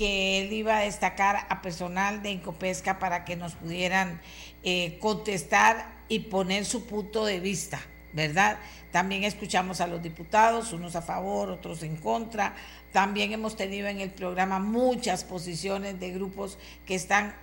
que 0.00 0.40
él 0.40 0.50
iba 0.54 0.78
a 0.78 0.80
destacar 0.80 1.46
a 1.50 1.60
personal 1.60 2.22
de 2.22 2.30
Incopesca 2.30 2.98
para 2.98 3.26
que 3.26 3.36
nos 3.36 3.52
pudieran 3.54 4.18
eh, 4.62 4.96
contestar 4.98 5.92
y 6.08 6.20
poner 6.20 6.64
su 6.64 6.86
punto 6.86 7.26
de 7.26 7.38
vista, 7.38 7.82
¿verdad? 8.14 8.58
También 8.92 9.24
escuchamos 9.24 9.82
a 9.82 9.86
los 9.86 10.02
diputados, 10.02 10.72
unos 10.72 10.96
a 10.96 11.02
favor, 11.02 11.50
otros 11.50 11.82
en 11.82 11.96
contra. 11.96 12.54
También 12.92 13.34
hemos 13.34 13.56
tenido 13.56 13.88
en 13.88 14.00
el 14.00 14.08
programa 14.08 14.58
muchas 14.58 15.22
posiciones 15.22 16.00
de 16.00 16.12
grupos 16.12 16.56
que 16.86 16.94
están 16.94 17.34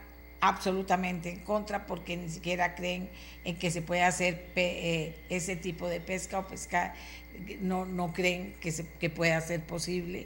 absolutamente 0.41 1.29
en 1.29 1.41
contra 1.41 1.85
porque 1.85 2.17
ni 2.17 2.27
siquiera 2.27 2.73
creen 2.73 3.07
en 3.43 3.55
que 3.57 3.69
se 3.69 3.83
pueda 3.83 4.07
hacer 4.07 4.51
eh, 4.55 5.15
ese 5.29 5.57
tipo 5.57 5.87
de 5.87 5.99
pesca 5.99 6.39
o 6.39 6.47
pescar, 6.47 6.95
no, 7.61 7.85
no 7.85 8.13
creen 8.13 8.55
que, 8.59 8.71
se, 8.71 8.87
que 8.99 9.11
pueda 9.11 9.39
ser 9.41 9.63
posible. 9.63 10.25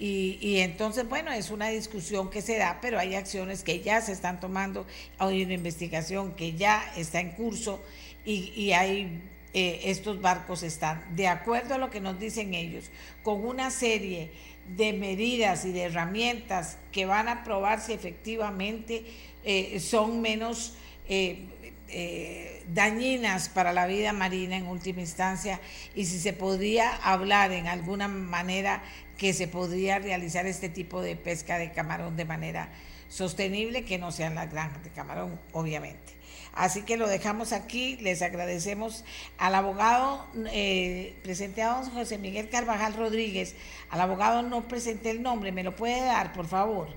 Y, 0.00 0.60
entonces, 0.60 1.08
bueno, 1.08 1.32
es 1.32 1.50
una 1.50 1.68
discusión 1.68 2.30
que 2.30 2.40
se 2.40 2.56
da, 2.56 2.78
pero 2.80 3.00
hay 3.00 3.16
acciones 3.16 3.64
que 3.64 3.80
ya 3.80 4.00
se 4.00 4.12
están 4.12 4.38
tomando, 4.38 4.86
hay 5.18 5.42
una 5.42 5.54
investigación 5.54 6.36
que 6.36 6.52
ya 6.52 6.92
está 6.96 7.18
en 7.18 7.32
curso 7.32 7.82
y, 8.24 8.52
y 8.54 8.72
hay 8.72 9.22
eh, 9.54 9.90
estos 9.90 10.20
barcos 10.20 10.62
están, 10.62 11.02
de 11.16 11.26
acuerdo 11.26 11.74
a 11.74 11.78
lo 11.78 11.88
que 11.88 12.00
nos 12.00 12.20
dicen 12.20 12.52
ellos, 12.52 12.90
con 13.22 13.44
una 13.46 13.70
serie 13.70 14.30
de 14.76 14.92
medidas 14.92 15.64
y 15.64 15.72
de 15.72 15.84
herramientas 15.84 16.76
que 16.92 17.06
van 17.06 17.28
a 17.28 17.44
probar 17.44 17.80
si 17.80 17.94
efectivamente 17.94 19.06
eh, 19.44 19.80
son 19.80 20.20
menos 20.20 20.74
eh, 21.08 22.62
dañinas 22.68 23.48
para 23.48 23.72
la 23.72 23.86
vida 23.86 24.12
marina 24.12 24.58
en 24.58 24.66
última 24.66 25.00
instancia 25.00 25.62
y 25.94 26.04
si 26.04 26.18
se 26.18 26.34
podría 26.34 26.94
hablar 26.96 27.50
en 27.52 27.68
alguna 27.68 28.06
manera 28.06 28.82
que 29.18 29.34
se 29.34 29.48
podría 29.48 29.98
realizar 29.98 30.46
este 30.46 30.68
tipo 30.68 31.02
de 31.02 31.16
pesca 31.16 31.58
de 31.58 31.72
camarón 31.72 32.16
de 32.16 32.24
manera 32.24 32.70
sostenible, 33.08 33.84
que 33.84 33.98
no 33.98 34.12
sean 34.12 34.34
las 34.34 34.50
granjas 34.50 34.82
de 34.84 34.90
camarón, 34.90 35.38
obviamente. 35.52 36.16
Así 36.54 36.82
que 36.82 36.96
lo 36.96 37.08
dejamos 37.08 37.52
aquí. 37.52 37.96
Les 38.00 38.22
agradecemos 38.22 39.04
al 39.38 39.54
abogado, 39.54 40.26
eh, 40.52 41.16
presente 41.22 41.62
a 41.62 41.74
don 41.74 41.90
José 41.90 42.18
Miguel 42.18 42.48
Carvajal 42.48 42.94
Rodríguez. 42.94 43.54
Al 43.90 44.00
abogado 44.00 44.42
no 44.42 44.66
presenté 44.66 45.10
el 45.10 45.22
nombre, 45.22 45.52
¿me 45.52 45.62
lo 45.62 45.76
puede 45.76 46.00
dar, 46.00 46.32
por 46.32 46.46
favor? 46.46 46.88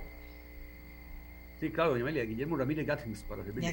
Sí, 1.60 1.70
claro, 1.70 1.92
doña 1.92 2.04
Amelia, 2.04 2.24
Guillermo 2.24 2.58
Ramírez 2.58 2.88
Gatins, 2.88 3.24
para 3.24 3.44
servirle. 3.44 3.72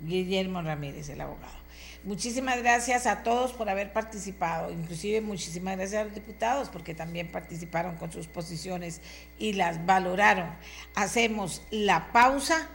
Guillermo 0.00 0.62
Ramírez, 0.62 1.08
el 1.08 1.20
abogado. 1.20 1.59
Muchísimas 2.02 2.58
gracias 2.58 3.06
a 3.06 3.22
todos 3.22 3.52
por 3.52 3.68
haber 3.68 3.92
participado, 3.92 4.72
inclusive 4.72 5.20
muchísimas 5.20 5.76
gracias 5.76 6.00
a 6.00 6.04
los 6.04 6.14
diputados 6.14 6.70
porque 6.70 6.94
también 6.94 7.30
participaron 7.30 7.96
con 7.96 8.10
sus 8.10 8.26
posiciones 8.26 9.02
y 9.38 9.52
las 9.52 9.84
valoraron. 9.84 10.50
Hacemos 10.94 11.62
la 11.70 12.10
pausa 12.12 12.68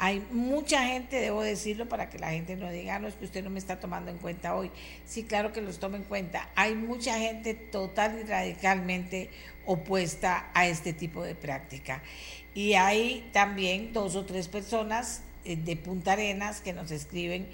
hay 0.00 0.24
mucha 0.30 0.84
gente, 0.84 1.16
debo 1.16 1.42
decirlo 1.42 1.88
para 1.88 2.08
que 2.08 2.20
la 2.20 2.30
gente 2.30 2.54
no 2.54 2.70
diga, 2.70 2.94
ah, 2.94 2.98
no 3.00 3.08
es 3.08 3.14
que 3.14 3.24
usted 3.24 3.42
no 3.42 3.50
me 3.50 3.58
está 3.58 3.80
tomando 3.80 4.12
en 4.12 4.18
cuenta 4.18 4.54
hoy. 4.54 4.70
Sí, 5.04 5.24
claro 5.24 5.52
que 5.52 5.60
los 5.60 5.80
tomo 5.80 5.96
en 5.96 6.04
cuenta. 6.04 6.48
Hay 6.54 6.76
mucha 6.76 7.18
gente 7.18 7.54
total 7.54 8.20
y 8.20 8.22
radicalmente 8.22 9.28
opuesta 9.66 10.50
a 10.54 10.68
este 10.68 10.92
tipo 10.92 11.24
de 11.24 11.34
práctica. 11.34 12.00
Y 12.54 12.74
hay 12.74 13.28
también 13.32 13.92
dos 13.92 14.14
o 14.14 14.24
tres 14.24 14.46
personas 14.46 15.22
eh, 15.44 15.56
de 15.56 15.74
Punta 15.74 16.12
Arenas 16.12 16.60
que 16.60 16.72
nos 16.72 16.92
escriben 16.92 17.48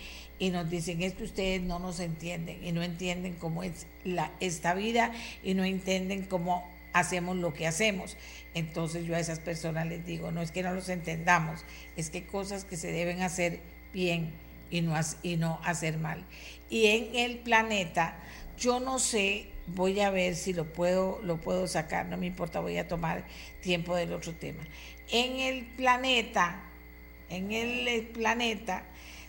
y 0.45 0.51
nos 0.51 0.69
dicen 0.69 1.03
es 1.03 1.15
que 1.15 1.25
ustedes 1.25 1.63
no 1.63 1.79
nos 1.79 2.01
entienden 2.01 2.63
y 2.63 2.73
no 2.73 2.83
entienden 2.83 3.33
cómo 3.33 3.63
es 3.63 3.87
la, 4.05 4.31
esta 4.41 4.75
vida 4.75 5.11
y 5.43 5.55
no 5.55 5.65
entienden 5.65 6.25
cómo 6.25 6.71
hacemos 6.93 7.37
lo 7.37 7.55
que 7.55 7.67
hacemos. 7.67 8.19
Entonces 8.53 9.07
yo 9.07 9.17
a 9.17 9.21
esas 9.21 9.39
personas 9.39 9.87
les 9.87 10.05
digo, 10.05 10.33
no 10.33 10.43
es 10.43 10.51
que 10.51 10.63
no 10.63 10.75
los 10.75 10.91
entendamos, 10.91 11.65
es 11.97 12.11
que 12.11 12.27
cosas 12.27 12.67
que 12.67 12.77
se 12.77 12.93
deben 12.93 13.23
hacer 13.23 13.61
bien 13.95 14.35
y 14.71 14.83
no, 14.83 14.95
y 15.23 15.37
no 15.37 15.61
hacer 15.65 15.97
mal. 15.97 16.27
Y 16.69 16.89
en 16.89 17.17
el 17.17 17.39
planeta, 17.39 18.15
yo 18.59 18.81
no 18.81 18.99
sé, 18.99 19.49
voy 19.67 19.99
a 20.01 20.11
ver 20.11 20.35
si 20.37 20.53
lo 20.53 20.71
puedo, 20.75 21.21
lo 21.23 21.41
puedo 21.41 21.67
sacar, 21.69 22.05
no 22.05 22.19
me 22.19 22.27
importa, 22.27 22.61
voy 22.61 22.77
a 22.77 22.87
tomar 22.87 23.25
tiempo 23.63 23.97
del 23.97 24.13
otro 24.13 24.35
tema. 24.35 24.63
En 25.11 25.41
el 25.41 25.65
planeta, 25.65 26.63
en 27.31 27.51
el 27.51 28.09
planeta, 28.09 28.85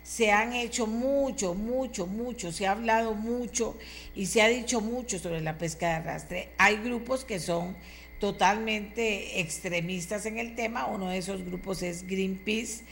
se 0.05 0.31
han 0.31 0.53
hecho 0.53 0.85
mucho, 0.85 1.55
mucho, 1.55 2.05
mucho, 2.05 2.51
se 2.51 2.67
ha 2.67 2.73
hablado 2.73 3.15
mucho 3.15 3.75
y 4.13 4.27
se 4.27 4.43
ha 4.43 4.47
dicho 4.47 4.79
mucho 4.79 5.17
sobre 5.17 5.41
la 5.41 5.57
pesca 5.57 5.87
de 5.87 5.93
arrastre. 5.93 6.49
Hay 6.59 6.77
grupos 6.77 7.25
que 7.25 7.39
son 7.39 7.75
totalmente 8.19 9.39
extremistas 9.41 10.27
en 10.27 10.37
el 10.37 10.53
tema. 10.53 10.85
Uno 10.85 11.09
de 11.09 11.17
esos 11.17 11.43
grupos 11.43 11.81
es 11.81 12.05
Greenpeace. 12.05 12.83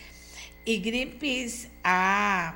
Y 0.65 0.79
Greenpeace 0.81 1.69
ha, 1.83 2.55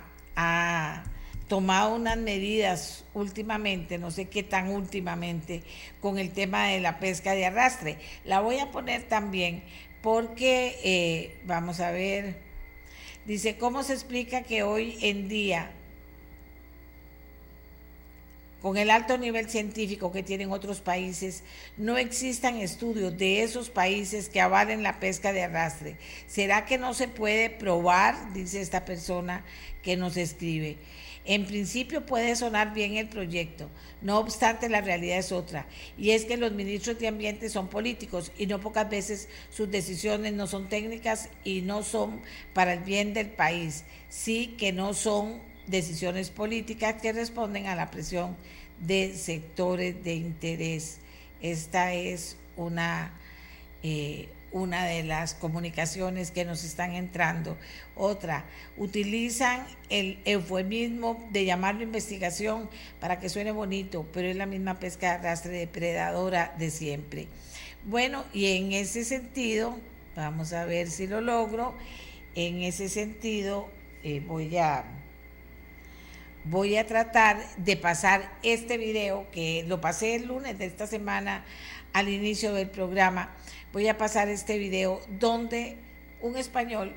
tomado 1.47 1.95
unas 1.95 2.17
medidas 2.17 3.05
últimamente, 3.13 3.99
no 3.99 4.09
sé 4.09 4.25
qué 4.25 4.41
tan 4.41 4.69
últimamente, 4.69 5.61
con 6.01 6.17
el 6.17 6.31
tema 6.31 6.69
de 6.69 6.79
la 6.79 6.99
pesca 6.99 7.34
de 7.34 7.45
arrastre. 7.45 7.99
La 8.25 8.41
voy 8.41 8.57
a 8.57 8.71
poner 8.71 9.03
también 9.03 9.63
porque, 10.01 10.79
eh, 10.84 11.38
vamos 11.45 11.79
a 11.79 11.91
ver, 11.91 12.47
dice, 13.27 13.57
¿cómo 13.57 13.83
se 13.83 13.93
explica 13.93 14.41
que 14.41 14.63
hoy 14.63 14.97
en 15.01 15.27
día 15.27 15.71
con 18.61 18.75
el 18.75 18.89
alto 18.89 19.17
nivel 19.17 19.49
científico 19.49 20.11
que 20.11 20.23
tienen 20.23 20.51
otros 20.51 20.81
países, 20.81 21.43
no 21.77 21.97
existan 21.97 22.57
estudios 22.57 23.17
de 23.17 23.43
esos 23.43 23.69
países 23.69 24.29
que 24.29 24.41
avalen 24.41 24.83
la 24.83 24.99
pesca 24.99 25.31
de 25.31 25.43
arrastre. 25.43 25.97
¿Será 26.27 26.65
que 26.65 26.77
no 26.77 26.93
se 26.93 27.07
puede 27.07 27.49
probar, 27.49 28.33
dice 28.33 28.59
esta 28.59 28.83
persona 28.83 29.45
que 29.83 29.95
nos 29.95 30.17
escribe? 30.17 30.77
En 31.27 31.45
principio 31.45 32.05
puede 32.05 32.37
sonar 32.37 32.73
bien 32.73 32.95
el 32.95 33.09
proyecto, 33.09 33.69
no 34.01 34.17
obstante 34.17 34.69
la 34.69 34.79
realidad 34.79 35.17
es 35.17 35.33
otra, 35.33 35.67
y 35.97 36.11
es 36.11 36.23
que 36.23 36.37
los 36.37 36.53
ministros 36.53 36.99
de 36.99 37.09
Ambiente 37.09 37.49
son 37.49 37.67
políticos 37.67 38.31
y 38.37 38.47
no 38.47 38.61
pocas 38.61 38.89
veces 38.89 39.27
sus 39.49 39.69
decisiones 39.69 40.31
no 40.31 40.47
son 40.47 40.69
técnicas 40.69 41.27
y 41.43 41.63
no 41.63 41.83
son 41.83 42.21
para 42.53 42.71
el 42.71 42.79
bien 42.79 43.13
del 43.13 43.29
país, 43.29 43.83
sí 44.07 44.55
que 44.57 44.71
no 44.71 44.93
son 44.93 45.41
decisiones 45.67 46.29
políticas 46.29 47.01
que 47.01 47.11
responden 47.11 47.67
a 47.67 47.75
la 47.75 47.91
presión 47.91 48.37
de 48.79 49.13
sectores 49.13 50.01
de 50.05 50.15
interés. 50.15 50.99
Esta 51.41 51.93
es 51.93 52.37
una, 52.55 53.11
eh, 53.83 54.29
una 54.52 54.86
de 54.86 55.03
las 55.03 55.34
comunicaciones 55.34 56.32
que 56.32 56.45
nos 56.45 56.64
están 56.64 56.94
entrando. 56.94 57.57
Otra, 57.95 58.45
utilizan 58.78 59.65
el 59.90 60.19
eufemismo 60.26 61.28
de 61.32 61.45
llamarlo 61.45 61.84
investigación 61.84 62.69
para 62.99 63.19
que 63.19 63.30
suene 63.30 63.52
bonito, 63.52 64.06
pero 64.14 64.28
es 64.28 64.36
la 64.36 64.45
misma 64.45 64.80
pesca 64.80 65.07
de 65.07 65.14
arrastre 65.15 65.52
depredadora 65.52 66.56
de 66.57 66.72
siempre. 66.72 67.28
Bueno, 67.84 68.26
y 68.34 68.57
en 68.57 68.72
ese 68.74 69.03
sentido, 69.03 69.78
vamos 70.15 70.53
a 70.53 70.65
ver 70.65 70.90
si 70.90 71.07
lo 71.07 71.22
logro, 71.22 71.76
en 72.36 72.61
ese 72.61 72.90
sentido 72.90 73.68
eh, 74.03 74.22
voy 74.26 74.57
a 74.57 74.86
voy 76.49 76.78
a 76.78 76.88
tratar 76.88 77.44
de 77.57 77.76
pasar 77.76 78.32
este 78.41 78.78
video 78.78 79.30
que 79.32 79.65
lo 79.68 79.82
pasé 79.82 80.15
el 80.15 80.28
lunes 80.28 80.57
de 80.57 80.65
esta 80.65 80.88
semana 80.88 81.44
al 81.94 82.10
inicio 82.10 82.53
del 82.53 82.69
programa. 82.69 83.36
Voy 83.77 83.87
a 83.89 83.97
pasar 83.99 84.27
este 84.27 84.57
video 84.57 85.01
donde 85.19 85.77
un 86.19 86.35
español 86.35 86.95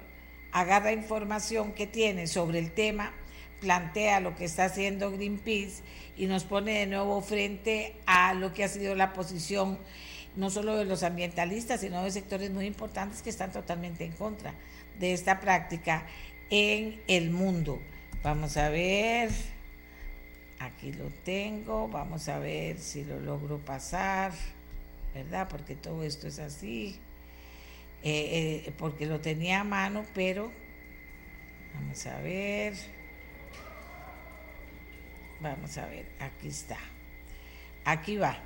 agarra 0.51 0.93
información 0.93 1.75
que 1.75 1.87
tiene 1.87 2.27
sobre 2.27 2.59
el 2.59 2.73
tema, 2.73 3.13
plantea 3.61 4.21
lo 4.21 4.35
que 4.35 4.47
está 4.47 4.65
haciendo 4.65 5.13
Greenpeace 5.13 5.83
y 6.17 6.25
nos 6.25 6.45
pone 6.45 6.79
de 6.79 6.87
nuevo 6.87 7.21
frente 7.21 7.97
a 8.07 8.33
lo 8.33 8.55
que 8.55 8.65
ha 8.65 8.69
sido 8.69 8.95
la 8.95 9.13
posición 9.13 9.79
no 10.37 10.49
solo 10.49 10.75
de 10.79 10.87
los 10.87 11.03
ambientalistas, 11.03 11.83
sino 11.83 12.03
de 12.03 12.13
sectores 12.13 12.51
muy 12.51 12.65
importantes 12.65 13.21
que 13.21 13.29
están 13.29 13.53
totalmente 13.53 14.07
en 14.07 14.13
contra 14.13 14.55
de 14.99 15.13
esta 15.13 15.39
práctica 15.39 16.07
en 16.49 17.03
el 17.09 17.29
mundo. 17.29 17.79
Vamos 18.23 18.57
a 18.57 18.71
ver. 18.71 19.29
Aquí 20.59 20.95
lo 20.95 21.11
tengo. 21.27 21.89
Vamos 21.89 22.31
a 22.31 22.39
ver 22.39 22.79
si 22.79 23.05
lo 23.05 23.21
logro 23.21 23.59
pasar. 23.59 24.33
¿Verdad? 25.15 25.49
Porque 25.49 25.75
todo 25.75 26.03
esto 26.03 26.29
es 26.29 26.39
así. 26.39 26.99
Eh, 28.03 28.65
eh, 28.67 28.73
porque 28.79 29.07
lo 29.07 29.21
tenía 29.21 29.61
a 29.61 29.65
mano, 29.65 30.05
pero 30.15 30.51
vamos 31.75 32.07
a 32.07 32.19
ver. 32.21 32.75
Vamos 35.41 35.77
a 35.79 35.87
ver. 35.87 36.07
Aquí 36.19 36.49
está. 36.49 36.79
Aquí 37.85 38.17
va. 38.17 38.39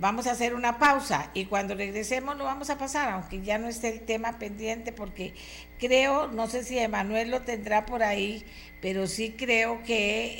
Vamos 0.00 0.28
a 0.28 0.30
hacer 0.30 0.54
una 0.54 0.78
pausa 0.78 1.30
y 1.34 1.46
cuando 1.46 1.74
regresemos 1.74 2.36
lo 2.36 2.44
vamos 2.44 2.70
a 2.70 2.78
pasar, 2.78 3.12
aunque 3.12 3.42
ya 3.42 3.58
no 3.58 3.66
esté 3.66 3.88
el 3.88 4.00
tema 4.02 4.38
pendiente, 4.38 4.92
porque 4.92 5.34
creo, 5.80 6.28
no 6.28 6.46
sé 6.46 6.62
si 6.62 6.78
Emanuel 6.78 7.32
lo 7.32 7.42
tendrá 7.42 7.84
por 7.84 8.04
ahí, 8.04 8.44
pero 8.80 9.08
sí 9.08 9.34
creo 9.36 9.82
que, 9.82 10.36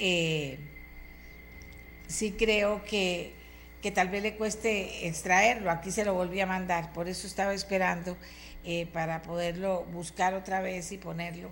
eh, 0.53 0.59
sí 2.07 2.37
creo 2.39 2.85
que, 2.85 3.33
que 3.83 3.91
tal 3.91 4.09
vez 4.09 4.23
le 4.23 4.37
cueste 4.37 5.07
extraerlo. 5.07 5.71
Aquí 5.71 5.91
se 5.91 6.05
lo 6.05 6.15
volví 6.15 6.41
a 6.41 6.47
mandar, 6.47 6.93
por 6.93 7.09
eso 7.09 7.27
estaba 7.27 7.55
esperando 7.55 8.17
eh, 8.65 8.87
para 8.93 9.23
poderlo 9.23 9.85
buscar 9.93 10.35
otra 10.35 10.61
vez 10.61 10.93
y 10.93 10.99
ponerlo 10.99 11.51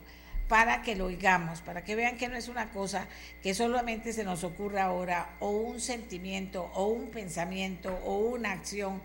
para 0.49 0.83
que 0.83 0.95
lo 0.95 1.07
oigamos, 1.07 1.61
para 1.61 1.83
que 1.83 1.97
vean 1.97 2.17
que 2.17 2.29
no 2.29 2.37
es 2.37 2.49
una 2.49 2.71
cosa 2.71 3.09
que 3.43 3.55
solamente 3.55 4.13
se 4.13 4.25
nos 4.25 4.45
ocurra 4.45 4.85
ahora, 4.85 5.35
o 5.41 5.51
un 5.51 5.81
sentimiento, 5.81 6.71
o 6.75 6.87
un 6.87 7.09
pensamiento, 7.09 7.99
o 8.05 8.19
una 8.19 8.53
acción 8.53 9.03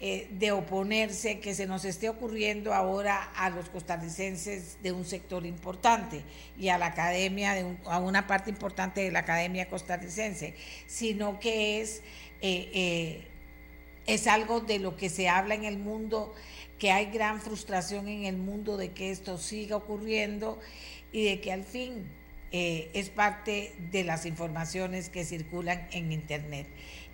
eh, 0.00 0.28
de 0.30 0.52
oponerse 0.52 1.40
que 1.40 1.54
se 1.54 1.66
nos 1.66 1.84
esté 1.84 2.08
ocurriendo 2.08 2.72
ahora 2.72 3.32
a 3.34 3.50
los 3.50 3.68
costarricenses 3.68 4.80
de 4.80 4.92
un 4.92 5.04
sector 5.04 5.44
importante 5.44 6.22
y 6.56 6.68
a 6.68 6.78
la 6.78 6.86
academia, 6.86 7.52
de 7.52 7.76
a 7.84 7.98
una 7.98 8.26
parte 8.26 8.48
importante 8.48 9.00
de 9.02 9.10
la 9.10 9.20
academia 9.20 9.68
costarricense, 9.68 10.54
sino 10.86 11.40
que 11.40 11.80
es, 11.80 12.02
eh, 12.40 12.70
eh, 12.72 13.28
es 14.06 14.26
algo 14.26 14.60
de 14.60 14.78
lo 14.78 14.96
que 14.96 15.08
se 15.08 15.28
habla 15.28 15.54
en 15.54 15.64
el 15.64 15.78
mundo 15.78 16.34
que 16.78 16.92
hay 16.92 17.06
gran 17.06 17.40
frustración 17.40 18.08
en 18.08 18.24
el 18.24 18.36
mundo 18.36 18.76
de 18.76 18.92
que 18.92 19.10
esto 19.10 19.36
siga 19.38 19.76
ocurriendo 19.76 20.58
y 21.12 21.24
de 21.24 21.40
que 21.40 21.52
al 21.52 21.64
fin 21.64 22.08
eh, 22.52 22.90
es 22.94 23.10
parte 23.10 23.74
de 23.90 24.04
las 24.04 24.24
informaciones 24.24 25.10
que 25.10 25.24
circulan 25.24 25.88
en 25.90 26.12
Internet. 26.12 26.66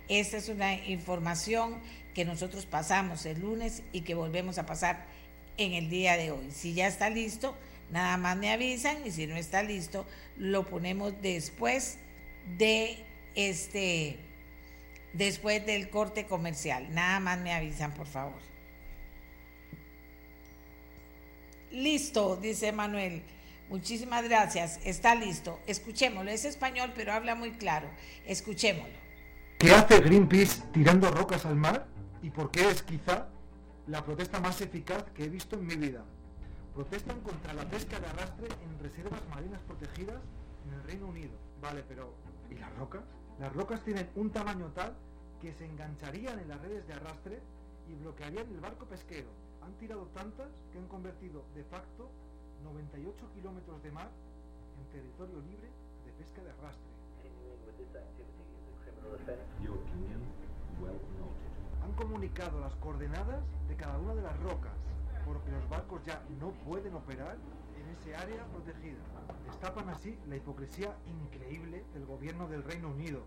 Esta 0.07 0.37
es 0.37 0.49
una 0.49 0.75
información 0.85 1.79
que 2.13 2.25
nosotros 2.25 2.65
pasamos 2.65 3.25
el 3.25 3.41
lunes 3.41 3.81
y 3.91 4.01
que 4.01 4.13
volvemos 4.13 4.57
a 4.59 4.65
pasar 4.65 5.07
en 5.57 5.73
el 5.73 5.89
día 5.89 6.15
de 6.15 6.31
hoy. 6.31 6.51
Si 6.51 6.73
ya 6.73 6.87
está 6.87 7.09
listo, 7.09 7.55
nada 7.91 8.17
más 8.17 8.37
me 8.37 8.51
avisan 8.51 8.97
y 9.05 9.11
si 9.11 9.25
no 9.25 9.35
está 9.35 9.63
listo, 9.63 10.05
lo 10.37 10.67
ponemos 10.67 11.13
después 11.21 11.97
de 12.57 12.99
este 13.33 14.17
después 15.17 15.65
del 15.65 15.89
corte 15.89 16.25
comercial. 16.25 16.93
Nada 16.93 17.19
más 17.19 17.39
me 17.39 17.53
avisan, 17.53 17.93
por 17.93 18.07
favor. 18.07 18.39
Listo, 21.71 22.37
dice 22.37 22.71
Manuel. 22.71 23.23
Muchísimas 23.69 24.23
gracias. 24.23 24.79
Está 24.83 25.15
listo. 25.15 25.59
Escuchémoslo. 25.67 26.29
Es 26.31 26.45
español, 26.45 26.93
pero 26.95 27.13
habla 27.13 27.35
muy 27.35 27.51
claro. 27.51 27.89
Escuchémoslo. 28.25 28.93
¿Qué 29.57 29.71
hace 29.71 29.99
Greenpeace 29.99 30.61
tirando 30.71 31.09
rocas 31.09 31.45
al 31.45 31.55
mar? 31.55 31.87
¿Y 32.21 32.29
por 32.29 32.51
qué 32.51 32.69
es 32.69 32.83
quizá 32.83 33.27
la 33.87 34.03
protesta 34.03 34.39
más 34.39 34.61
eficaz 34.61 35.03
que 35.15 35.25
he 35.25 35.29
visto 35.29 35.55
en 35.55 35.65
mi 35.65 35.75
vida? 35.75 36.03
Protestan 36.73 37.19
contra 37.21 37.53
la 37.53 37.63
pesca 37.69 37.99
de 37.99 38.07
arrastre 38.07 38.47
en 38.47 38.79
reservas 38.79 39.21
marinas 39.29 39.61
protegidas 39.61 40.21
en 40.67 40.73
el 40.73 40.83
Reino 40.83 41.07
Unido. 41.07 41.31
Vale, 41.61 41.83
pero 41.87 42.13
¿y 42.51 42.55
las 42.55 42.73
rocas? 42.75 43.01
Las 43.39 43.53
rocas 43.53 43.83
tienen 43.83 44.09
un 44.15 44.29
tamaño 44.29 44.71
tal 44.73 44.95
que 45.41 45.51
se 45.53 45.65
engancharían 45.65 46.39
en 46.39 46.47
las 46.47 46.61
redes 46.61 46.87
de 46.87 46.93
arrastre 46.93 47.41
y 47.89 47.95
bloquearían 47.95 48.47
el 48.47 48.61
barco 48.61 48.85
pesquero. 48.85 49.27
Han 49.61 49.73
tirado 49.73 50.05
tantas 50.13 50.47
que 50.71 50.79
han 50.79 50.87
convertido 50.87 51.43
de 51.53 51.63
facto 51.65 52.09
98 52.63 53.31
kilómetros 53.33 53.83
de 53.83 53.91
mar 53.91 54.09
en 54.79 54.85
territorio 54.89 55.41
libre 55.41 55.67
de 56.05 56.11
pesca 56.13 56.41
de 56.43 56.51
arrastre. 56.51 56.95
Han 61.83 61.93
comunicado 61.93 62.59
las 62.61 62.75
coordenadas 62.75 63.43
de 63.67 63.75
cada 63.75 63.97
una 63.99 64.15
de 64.15 64.21
las 64.21 64.39
rocas, 64.39 64.73
porque 65.25 65.51
los 65.51 65.67
barcos 65.69 66.01
ya 66.05 66.23
no 66.39 66.51
pueden 66.63 66.95
operar 66.95 67.37
ese 67.99 68.15
área 68.15 68.45
protegida. 68.45 68.99
Destapan 69.45 69.89
así 69.89 70.17
la 70.27 70.35
hipocresía 70.35 70.95
increíble 71.07 71.83
del 71.93 72.05
gobierno 72.05 72.47
del 72.47 72.63
Reino 72.63 72.89
Unido, 72.89 73.23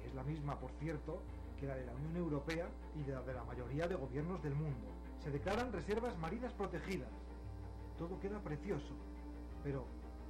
que 0.00 0.08
es 0.08 0.14
la 0.14 0.22
misma, 0.22 0.58
por 0.58 0.70
cierto, 0.72 1.22
que 1.58 1.66
la 1.66 1.74
de 1.74 1.86
la 1.86 1.92
Unión 1.92 2.16
Europea 2.16 2.68
y 2.94 3.10
la 3.10 3.22
de 3.22 3.34
la 3.34 3.44
mayoría 3.44 3.88
de 3.88 3.94
gobiernos 3.94 4.42
del 4.42 4.54
mundo 4.54 4.88
se 5.22 5.30
declaran 5.30 5.72
reservas 5.72 6.16
marinas 6.18 6.52
protegidas. 6.52 7.08
Todo 7.98 8.20
queda 8.20 8.38
precioso, 8.40 8.94
pero 9.64 9.84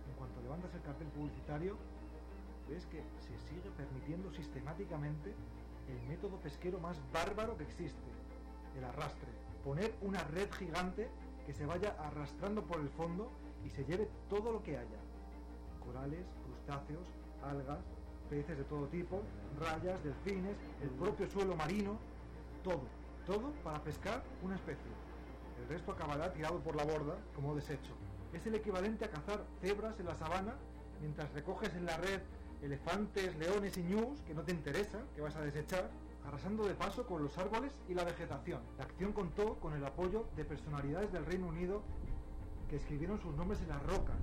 en 0.09 0.15
cuanto 0.17 0.41
levantas 0.41 0.73
el 0.75 0.83
cartel 0.83 1.09
publicitario, 1.09 1.77
ves 2.69 2.87
que 2.87 3.03
se 3.21 3.39
sigue 3.49 3.71
permitiendo 3.77 4.33
sistemáticamente 4.33 5.35
el 5.89 6.09
método 6.09 6.39
pesquero 6.41 6.79
más 6.81 6.97
bárbaro 7.13 7.57
que 7.57 7.65
existe, 7.65 8.11
el 8.77 8.85
arrastre. 8.85 9.29
Poner 9.65 9.95
una 10.01 10.23
red 10.25 10.51
gigante 10.53 11.09
que 11.45 11.53
se 11.53 11.67
vaya 11.67 11.97
arrastrando 11.99 12.63
por 12.63 12.81
el 12.81 12.89
fondo 12.91 13.31
y 13.67 13.71
se 13.71 13.85
lleve 13.85 14.09
todo 14.29 14.53
lo 14.53 14.63
que 14.63 14.77
haya. 14.77 14.99
Corales, 15.85 16.25
crustáceos, 16.45 17.07
algas, 17.43 17.81
peces 18.31 18.57
de 18.57 18.65
todo 18.65 18.87
tipo, 18.87 19.23
rayas, 19.59 20.03
delfines, 20.05 20.57
el 20.83 20.91
propio 20.91 21.27
suelo 21.29 21.57
marino, 21.57 21.99
todo. 22.63 22.83
Todo 23.27 23.51
para 23.65 23.83
pescar 23.83 24.23
una 24.43 24.55
especie. 24.55 24.91
El 25.61 25.69
resto 25.69 25.93
acabará 25.93 26.33
tirado 26.33 26.61
por 26.61 26.77
la 26.77 26.85
borda 26.85 27.17
como 27.35 27.55
desecho. 27.55 27.93
Es 28.33 28.47
el 28.47 28.55
equivalente 28.55 29.05
a 29.05 29.11
cazar 29.11 29.45
cebras 29.61 29.99
en 29.99 30.07
la 30.07 30.15
sabana 30.15 30.55
mientras 31.01 31.33
recoges 31.33 31.75
en 31.75 31.87
la 31.87 31.97
red 31.97 32.21
elefantes, 32.63 33.37
leones 33.37 33.77
y 33.77 33.83
ñus 33.83 34.21
que 34.23 34.35
no 34.35 34.43
te 34.43 34.53
interesan, 34.53 35.03
que 35.15 35.21
vas 35.21 35.37
a 35.37 35.43
desechar, 35.43 35.91
arrasando 36.27 36.67
de 36.67 36.75
paso 36.75 37.07
con 37.07 37.23
los 37.23 37.37
árboles 37.39 37.73
y 37.89 37.95
la 37.95 38.05
vegetación. 38.05 38.61
La 38.79 38.85
acción 38.85 39.13
contó 39.13 39.57
con 39.57 39.75
el 39.75 39.85
apoyo 39.85 40.27
de 40.37 40.45
personalidades 40.45 41.13
del 41.13 41.25
Reino 41.27 41.49
Unido 41.49 41.83
que 42.69 42.77
escribieron 42.77 43.21
sus 43.21 43.35
nombres 43.35 43.61
en 43.63 43.69
las 43.69 43.83
rocas, 43.85 44.17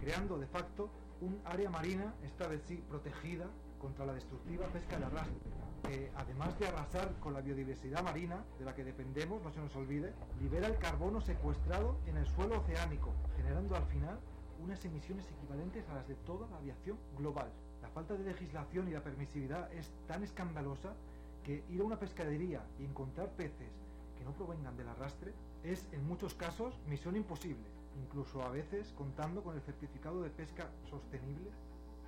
creando 0.00 0.38
de 0.38 0.46
facto 0.46 0.90
un 1.20 1.40
área 1.44 1.70
marina, 1.70 2.14
esta 2.24 2.48
vez 2.48 2.62
sí 2.66 2.82
protegida, 2.88 3.46
contra 3.80 4.06
la 4.06 4.14
destructiva 4.14 4.66
pesca 4.68 4.96
de 4.98 5.04
arrastre, 5.04 5.40
que 5.82 6.10
además 6.16 6.56
de 6.58 6.68
arrasar 6.68 7.12
con 7.18 7.34
la 7.34 7.40
biodiversidad 7.40 8.02
marina, 8.02 8.44
de 8.58 8.64
la 8.64 8.74
que 8.74 8.84
dependemos, 8.84 9.42
no 9.42 9.50
se 9.50 9.60
nos 9.60 9.74
olvide, 9.74 10.12
libera 10.40 10.68
el 10.68 10.78
carbono 10.78 11.20
secuestrado 11.20 11.98
en 12.06 12.16
el 12.16 12.26
suelo 12.26 12.60
oceánico, 12.60 13.12
generando 13.36 13.76
al 13.76 13.84
final 13.86 14.18
unas 14.62 14.84
emisiones 14.84 15.28
equivalentes 15.30 15.88
a 15.88 15.94
las 15.94 16.06
de 16.06 16.14
toda 16.14 16.48
la 16.48 16.58
aviación 16.58 16.96
global. 17.18 17.50
La 17.82 17.88
falta 17.88 18.14
de 18.14 18.24
legislación 18.24 18.88
y 18.88 18.92
la 18.92 19.02
permisividad 19.02 19.72
es 19.72 19.90
tan 20.06 20.22
escandalosa 20.22 20.94
que 21.42 21.64
ir 21.68 21.80
a 21.80 21.84
una 21.84 21.98
pescadería 21.98 22.64
y 22.78 22.84
encontrar 22.84 23.30
peces 23.32 23.72
que 24.16 24.24
no 24.24 24.32
provengan 24.32 24.76
del 24.76 24.88
arrastre 24.88 25.34
es 25.64 25.88
en 25.90 26.06
muchos 26.06 26.34
casos 26.34 26.78
misión 26.86 27.16
imposible, 27.16 27.68
incluso 28.00 28.42
a 28.42 28.48
veces 28.48 28.92
contando 28.92 29.42
con 29.42 29.54
el 29.56 29.62
certificado 29.62 30.22
de 30.22 30.30
pesca 30.30 30.70
sostenible 30.88 31.50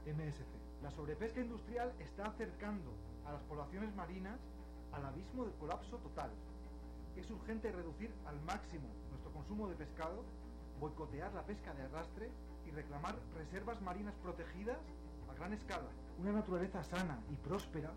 MSC. 0.06 0.46
La 0.82 0.90
sobrepesca 0.90 1.40
industrial 1.40 1.92
está 1.98 2.26
acercando 2.26 2.92
a 3.26 3.32
las 3.32 3.42
poblaciones 3.42 3.94
marinas 3.94 4.38
al 4.92 5.04
abismo 5.06 5.44
del 5.44 5.54
colapso 5.54 5.96
total. 5.98 6.30
Es 7.16 7.30
urgente 7.30 7.72
reducir 7.72 8.12
al 8.26 8.40
máximo 8.42 8.88
nuestro 9.10 9.32
consumo 9.32 9.68
de 9.68 9.76
pescado, 9.76 10.24
boicotear 10.80 11.32
la 11.32 11.44
pesca 11.44 11.72
de 11.74 11.82
arrastre 11.82 12.30
y 12.66 12.70
reclamar 12.70 13.16
reservas 13.34 13.80
marinas 13.80 14.14
protegidas 14.22 14.78
a 15.30 15.34
gran 15.34 15.52
escala. 15.52 15.88
Una 16.18 16.32
naturaleza 16.32 16.82
sana 16.84 17.18
y 17.30 17.36
próspera 17.36 17.92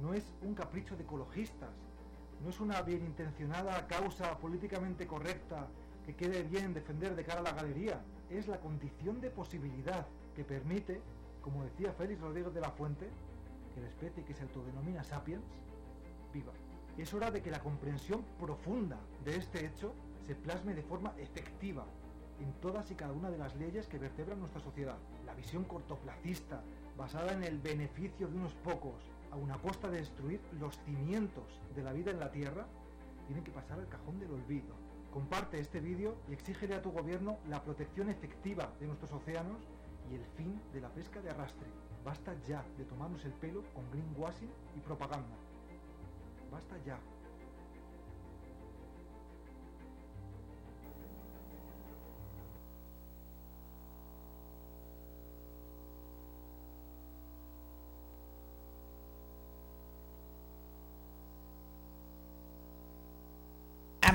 no 0.00 0.14
es 0.14 0.24
un 0.42 0.54
capricho 0.54 0.96
de 0.96 1.04
ecologistas, 1.04 1.70
no 2.42 2.50
es 2.50 2.60
una 2.60 2.82
bien 2.82 3.04
intencionada 3.04 3.86
causa 3.86 4.38
políticamente 4.38 5.06
correcta 5.06 5.66
que 6.08 6.14
quede 6.14 6.42
bien 6.42 6.72
defender 6.72 7.14
de 7.14 7.22
cara 7.22 7.40
a 7.40 7.42
la 7.42 7.52
galería, 7.52 8.00
es 8.30 8.48
la 8.48 8.58
condición 8.58 9.20
de 9.20 9.28
posibilidad 9.28 10.06
que 10.34 10.42
permite, 10.42 11.02
como 11.42 11.64
decía 11.64 11.92
Félix 11.92 12.22
Rodríguez 12.22 12.54
de 12.54 12.62
la 12.62 12.70
Fuente, 12.70 13.10
que 13.74 13.82
la 13.82 13.88
especie 13.88 14.24
que 14.24 14.32
se 14.32 14.44
autodenomina 14.44 15.04
sapiens 15.04 15.44
viva. 16.32 16.54
Es 16.96 17.12
hora 17.12 17.30
de 17.30 17.42
que 17.42 17.50
la 17.50 17.60
comprensión 17.60 18.24
profunda 18.40 18.96
de 19.22 19.36
este 19.36 19.66
hecho 19.66 19.92
se 20.26 20.34
plasme 20.34 20.72
de 20.72 20.82
forma 20.82 21.12
efectiva 21.18 21.84
en 22.40 22.54
todas 22.54 22.90
y 22.90 22.94
cada 22.94 23.12
una 23.12 23.30
de 23.30 23.36
las 23.36 23.54
leyes 23.56 23.86
que 23.86 23.98
vertebran 23.98 24.40
nuestra 24.40 24.62
sociedad. 24.62 24.96
La 25.26 25.34
visión 25.34 25.64
cortoplacista, 25.64 26.62
basada 26.96 27.34
en 27.34 27.44
el 27.44 27.58
beneficio 27.58 28.28
de 28.28 28.36
unos 28.38 28.54
pocos, 28.54 28.94
a 29.30 29.36
una 29.36 29.58
costa 29.58 29.90
de 29.90 29.98
destruir 29.98 30.40
los 30.58 30.78
cimientos 30.86 31.60
de 31.76 31.82
la 31.82 31.92
vida 31.92 32.12
en 32.12 32.20
la 32.20 32.30
Tierra, 32.30 32.64
tiene 33.26 33.42
que 33.42 33.50
pasar 33.50 33.78
al 33.78 33.88
cajón 33.88 34.18
del 34.18 34.30
olvido. 34.30 34.87
Comparte 35.12 35.58
este 35.58 35.80
vídeo 35.80 36.16
y 36.28 36.34
exígele 36.34 36.74
a 36.74 36.82
tu 36.82 36.92
gobierno 36.92 37.38
la 37.48 37.62
protección 37.62 38.10
efectiva 38.10 38.70
de 38.78 38.86
nuestros 38.86 39.12
océanos 39.12 39.58
y 40.10 40.14
el 40.14 40.24
fin 40.36 40.60
de 40.72 40.80
la 40.80 40.90
pesca 40.90 41.20
de 41.20 41.30
arrastre. 41.30 41.66
Basta 42.04 42.34
ya 42.46 42.64
de 42.76 42.84
tomarnos 42.84 43.24
el 43.24 43.32
pelo 43.32 43.64
con 43.74 43.90
greenwashing 43.90 44.50
y 44.76 44.80
propaganda. 44.80 45.36
Basta 46.50 46.76
ya. 46.84 46.98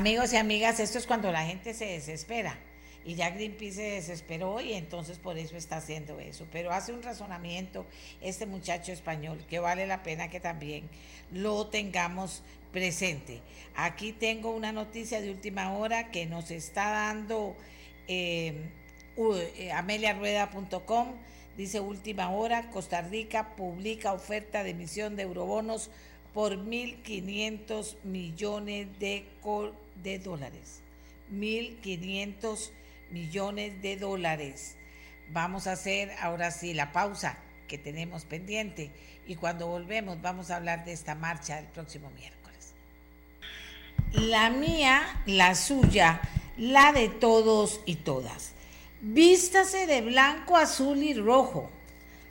Amigos 0.03 0.33
y 0.33 0.35
amigas, 0.35 0.81
esto 0.81 0.97
es 0.97 1.07
cuando 1.07 1.31
la 1.31 1.45
gente 1.45 1.73
se 1.73 1.85
desespera. 1.85 2.59
Y 3.05 3.15
ya 3.15 3.29
Greenpeace 3.29 3.75
se 3.75 3.89
desesperó 3.91 4.59
y 4.59 4.73
entonces 4.73 5.17
por 5.17 5.37
eso 5.37 5.55
está 5.55 5.77
haciendo 5.77 6.19
eso. 6.19 6.45
Pero 6.51 6.73
hace 6.73 6.91
un 6.91 7.01
razonamiento 7.01 7.85
este 8.19 8.45
muchacho 8.45 8.91
español 8.91 9.45
que 9.49 9.59
vale 9.59 9.87
la 9.87 10.03
pena 10.03 10.29
que 10.29 10.41
también 10.41 10.89
lo 11.31 11.67
tengamos 11.67 12.43
presente. 12.73 13.39
Aquí 13.77 14.11
tengo 14.11 14.51
una 14.51 14.73
noticia 14.73 15.21
de 15.21 15.31
última 15.31 15.71
hora 15.71 16.11
que 16.11 16.25
nos 16.25 16.51
está 16.51 16.89
dando 16.89 17.55
eh, 18.09 18.71
eh, 19.15 19.71
ameliarueda.com. 19.71 21.13
Dice 21.55 21.79
última 21.79 22.29
hora, 22.29 22.69
Costa 22.71 22.99
Rica 23.03 23.55
publica 23.55 24.11
oferta 24.11 24.63
de 24.63 24.71
emisión 24.71 25.15
de 25.15 25.23
eurobonos 25.23 25.89
por 26.33 26.57
1.500 26.57 27.95
millones 28.03 28.87
de, 28.99 29.29
de 30.01 30.19
dólares. 30.19 30.81
1.500 31.31 32.71
millones 33.11 33.81
de 33.81 33.97
dólares. 33.97 34.75
Vamos 35.29 35.67
a 35.67 35.73
hacer 35.73 36.11
ahora 36.21 36.51
sí 36.51 36.73
la 36.73 36.91
pausa 36.91 37.37
que 37.67 37.77
tenemos 37.77 38.25
pendiente 38.25 38.91
y 39.25 39.35
cuando 39.35 39.67
volvemos 39.67 40.21
vamos 40.21 40.51
a 40.51 40.57
hablar 40.57 40.85
de 40.85 40.93
esta 40.93 41.15
marcha 41.15 41.59
el 41.59 41.65
próximo 41.67 42.09
miércoles. 42.11 42.73
La 44.11 44.49
mía, 44.49 45.21
la 45.25 45.55
suya, 45.55 46.21
la 46.57 46.91
de 46.91 47.09
todos 47.09 47.81
y 47.85 47.95
todas. 47.95 48.53
Vístase 49.01 49.87
de 49.87 50.01
blanco, 50.01 50.55
azul 50.55 51.01
y 51.01 51.13
rojo. 51.13 51.69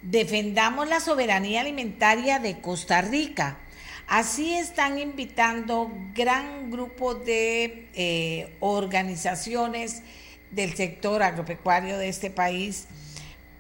Defendamos 0.03 0.89
la 0.89 1.01
soberanía 1.01 1.61
alimentaria 1.61 2.39
de 2.39 2.61
Costa 2.61 3.03
Rica 3.03 3.59
Así 4.07 4.55
están 4.55 4.99
invitando 4.99 5.91
gran 6.15 6.71
grupo 6.71 7.15
de 7.15 7.89
eh, 7.95 8.57
organizaciones 8.61 10.03
del 10.51 10.75
sector 10.75 11.23
agropecuario 11.23 11.97
de 11.97 12.09
este 12.09 12.31
país 12.31 12.87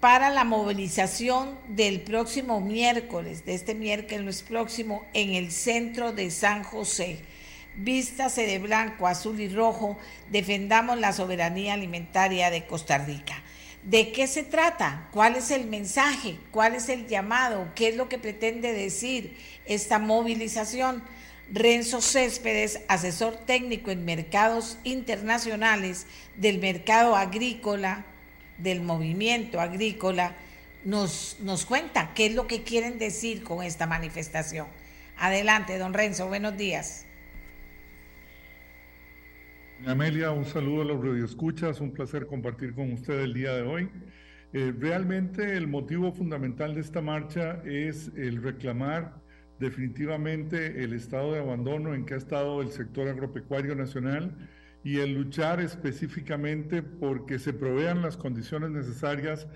para 0.01 0.31
la 0.31 0.45
movilización 0.45 1.57
del 1.69 2.01
próximo 2.01 2.61
miércoles, 2.61 3.47
de 3.47 3.55
este 3.55 3.75
miércoles 3.75 4.43
próximo, 4.43 5.07
en 5.15 5.31
el 5.35 5.53
centro 5.53 6.13
de 6.13 6.31
San 6.31 6.65
José. 6.65 7.21
Vístase 7.77 8.45
de 8.45 8.59
blanco, 8.59 9.07
azul 9.07 9.41
y 9.41 9.49
rojo, 9.49 9.97
defendamos 10.31 10.99
la 10.99 11.13
soberanía 11.13 11.75
alimentaria 11.75 12.51
de 12.51 12.67
Costa 12.67 12.99
Rica. 12.99 13.43
¿De 13.85 14.13
qué 14.13 14.27
se 14.27 14.43
trata? 14.43 15.09
¿Cuál 15.13 15.37
es 15.37 15.51
el 15.51 15.67
mensaje? 15.67 16.37
¿Cuál 16.51 16.75
es 16.75 16.89
el 16.89 17.07
llamado? 17.07 17.73
¿Qué 17.75 17.89
es 17.89 17.97
lo 17.97 18.09
que 18.09 18.19
pretende 18.19 18.73
decir 18.73 19.37
esta 19.67 19.99
movilización? 19.99 21.03
Renzo 21.53 22.01
Céspedes, 22.01 22.81
asesor 22.89 23.37
técnico 23.37 23.91
en 23.91 24.05
mercados 24.05 24.79
internacionales 24.85 26.07
del 26.37 26.59
mercado 26.59 27.15
agrícola, 27.15 28.07
del 28.59 28.81
movimiento 28.81 29.61
agrícola, 29.61 30.35
nos, 30.85 31.37
nos 31.41 31.67
cuenta 31.67 32.15
qué 32.15 32.27
es 32.27 32.35
lo 32.35 32.47
que 32.47 32.63
quieren 32.63 32.99
decir 32.99 33.43
con 33.43 33.63
esta 33.63 33.87
manifestación. 33.87 34.67
Adelante, 35.19 35.79
don 35.79 35.93
Renzo, 35.93 36.27
buenos 36.27 36.57
días. 36.57 37.07
Amelia, 39.87 40.31
un 40.31 40.45
saludo 40.45 40.83
a 40.83 40.85
los 40.85 41.05
radioescuchas, 41.05 41.81
un 41.81 41.93
placer 41.93 42.27
compartir 42.27 42.73
con 42.73 42.93
usted 42.93 43.21
el 43.21 43.35
día 43.35 43.53
de 43.55 43.63
hoy. 43.63 43.91
Eh, 44.53 44.73
realmente 44.79 45.57
el 45.57 45.67
motivo 45.67 46.13
fundamental 46.13 46.75
de 46.75 46.81
esta 46.81 47.01
marcha 47.01 47.61
es 47.65 48.11
el 48.17 48.43
reclamar 48.43 49.22
definitivamente 49.59 50.83
el 50.83 50.93
estado 50.93 51.33
de 51.33 51.41
abandono 51.41 51.95
en 51.95 52.05
que 52.05 52.15
ha 52.15 52.19
estado 52.19 52.63
el 52.63 52.71
sector 52.71 53.09
agropecuario 53.09 53.75
nacional 53.75 54.37
y 54.85 54.99
el 54.99 55.15
luchar 55.15 55.61
específicamente 55.61 56.83
porque 56.83 57.39
se 57.39 57.53
provean 57.53 58.03
las 58.03 58.17
condiciones 58.17 58.71
necesarias 58.71 59.47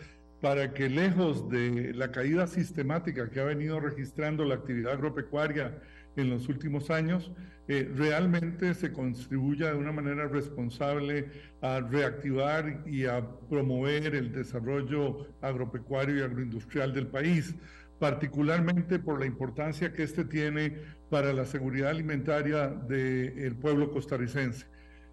para 0.41 0.75
que 0.75 0.89
lejos 0.89 1.49
de 1.49 1.93
la 1.95 2.13
caída 2.13 2.47
sistemática 2.47 3.31
que 3.31 3.41
ha 3.41 3.45
venido 3.45 3.81
registrando 3.81 4.45
la 4.45 4.57
actividad 4.57 4.93
agropecuaria 4.93 5.81
en 6.17 6.31
los 6.31 6.49
últimos 6.49 6.91
años, 6.91 7.31
eh, 7.69 7.91
realmente 7.95 8.75
se 8.75 8.93
contribuya 8.93 9.73
de 9.73 9.77
una 9.77 9.93
manera 9.93 10.29
responsable 10.29 11.29
a 11.63 11.81
reactivar 11.81 12.85
y 12.87 13.07
a 13.07 13.27
promover 13.49 14.15
el 14.15 14.33
desarrollo 14.33 15.27
agropecuario 15.41 16.19
y 16.19 16.23
agroindustrial 16.23 16.95
del 16.95 17.09
país, 17.09 17.55
particularmente 17.99 18.99
por 18.99 19.21
la 19.21 19.27
importancia 19.27 19.93
que 19.93 20.03
este 20.03 20.25
tiene 20.25 20.77
para 21.11 21.33
la 21.33 21.47
seguridad 21.47 21.91
alimentaria 21.91 22.69
del 22.69 23.57
pueblo 23.57 23.91
costarricense. 23.91 24.67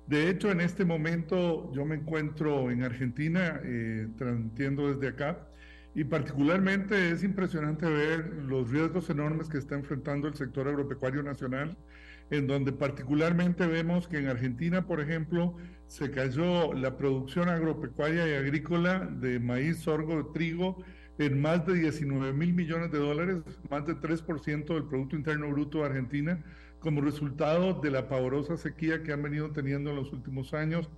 De 0.08 0.30
hecho, 0.30 0.52
en 0.52 0.60
este 0.60 0.84
momento 0.84 1.72
yo 1.74 1.86
me 1.86 1.96
encuentro 1.96 2.70
en 2.72 2.84
Argentina, 2.84 3.62
eh, 3.64 4.08
transmitiendo 4.18 4.94
desde 4.94 5.08
acá, 5.08 5.48
y 5.96 6.04
particularmente 6.04 7.12
es 7.12 7.24
impresionante 7.24 7.86
ver 7.86 8.26
los 8.48 8.70
riesgos 8.72 9.10
enormes 9.10 9.48
que 9.48 9.60
está 9.60 9.76
enfrentando 9.76 10.28
el 10.28 10.34
sector 10.34 10.68
agropecuario 10.68 11.24
nacional, 11.24 11.78
en 12.32 12.48
donde 12.48 12.74
particularmente 12.74 13.68
vemos 13.68 14.08
que 14.08 14.18
en 14.18 14.28
Argentina, 14.28 14.88
por 14.88 15.00
ejemplo, 15.00 15.56
se 15.88 16.10
cayó 16.10 16.74
la 16.74 16.98
producción 16.98 17.48
agropecuaria 17.48 18.28
y 18.28 18.34
agrícola 18.34 19.06
de 19.06 19.40
maíz, 19.40 19.80
sorgo, 19.80 20.32
trigo 20.34 20.84
en 21.18 21.42
más 21.42 21.66
de 21.66 21.76
19 21.76 22.34
mil 22.34 22.54
millones 22.54 22.92
de 22.92 23.00
dólares, 23.00 23.38
más 23.70 23.86
de 23.86 23.96
3% 23.96 24.74
del 24.74 24.86
Producto 24.86 25.16
Interno 25.16 25.50
Bruto 25.50 25.80
de 25.80 25.86
Argentina, 25.86 26.44
como 26.80 27.02
resultado 27.02 27.80
de 27.80 27.92
la 27.92 28.10
pavorosa 28.10 28.58
sequía 28.58 29.04
que 29.04 29.14
han 29.14 29.24
venido 29.24 29.52
teniendo 29.52 29.92
en 29.92 29.98
los 29.98 30.12
últimos 30.12 30.54
años, 30.54 30.90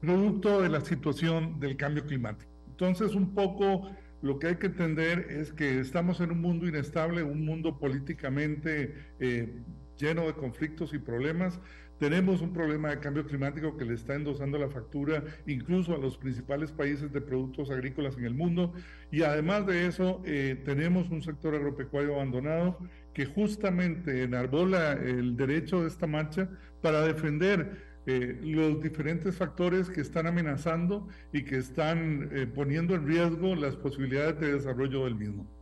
producto 0.00 0.60
de 0.60 0.68
la 0.68 0.80
situación 0.80 1.58
del 1.58 1.76
cambio 1.76 2.04
climático. 2.04 2.50
Entonces, 2.68 3.14
un 3.14 3.34
poco 3.34 3.90
lo 4.22 4.38
que 4.38 4.48
hay 4.48 4.56
que 4.56 4.66
entender 4.66 5.26
es 5.30 5.52
que 5.52 5.80
estamos 5.80 6.20
en 6.20 6.32
un 6.32 6.40
mundo 6.40 6.66
inestable, 6.66 7.22
un 7.22 7.44
mundo 7.44 7.78
políticamente 7.78 8.94
eh, 9.20 9.62
lleno 9.98 10.26
de 10.26 10.34
conflictos 10.34 10.92
y 10.92 10.98
problemas. 10.98 11.60
Tenemos 11.98 12.42
un 12.42 12.52
problema 12.52 12.90
de 12.90 12.98
cambio 12.98 13.26
climático 13.26 13.76
que 13.76 13.86
le 13.86 13.94
está 13.94 14.14
endosando 14.14 14.58
la 14.58 14.68
factura 14.68 15.24
incluso 15.46 15.94
a 15.94 15.98
los 15.98 16.18
principales 16.18 16.70
países 16.70 17.10
de 17.12 17.22
productos 17.22 17.70
agrícolas 17.70 18.18
en 18.18 18.24
el 18.24 18.34
mundo. 18.34 18.74
Y 19.10 19.22
además 19.22 19.66
de 19.66 19.86
eso, 19.86 20.20
eh, 20.26 20.60
tenemos 20.64 21.08
un 21.10 21.22
sector 21.22 21.54
agropecuario 21.54 22.14
abandonado 22.14 22.78
que 23.14 23.24
justamente 23.24 24.24
enarbola 24.24 24.92
el 24.92 25.36
derecho 25.36 25.80
de 25.80 25.88
esta 25.88 26.06
marcha 26.06 26.50
para 26.82 27.00
defender 27.00 27.96
eh, 28.06 28.38
los 28.42 28.80
diferentes 28.80 29.34
factores 29.34 29.88
que 29.88 30.02
están 30.02 30.26
amenazando 30.26 31.08
y 31.32 31.44
que 31.44 31.56
están 31.56 32.28
eh, 32.32 32.46
poniendo 32.46 32.94
en 32.94 33.06
riesgo 33.06 33.56
las 33.56 33.74
posibilidades 33.74 34.38
de 34.38 34.52
desarrollo 34.52 35.04
del 35.04 35.14
mismo. 35.14 35.55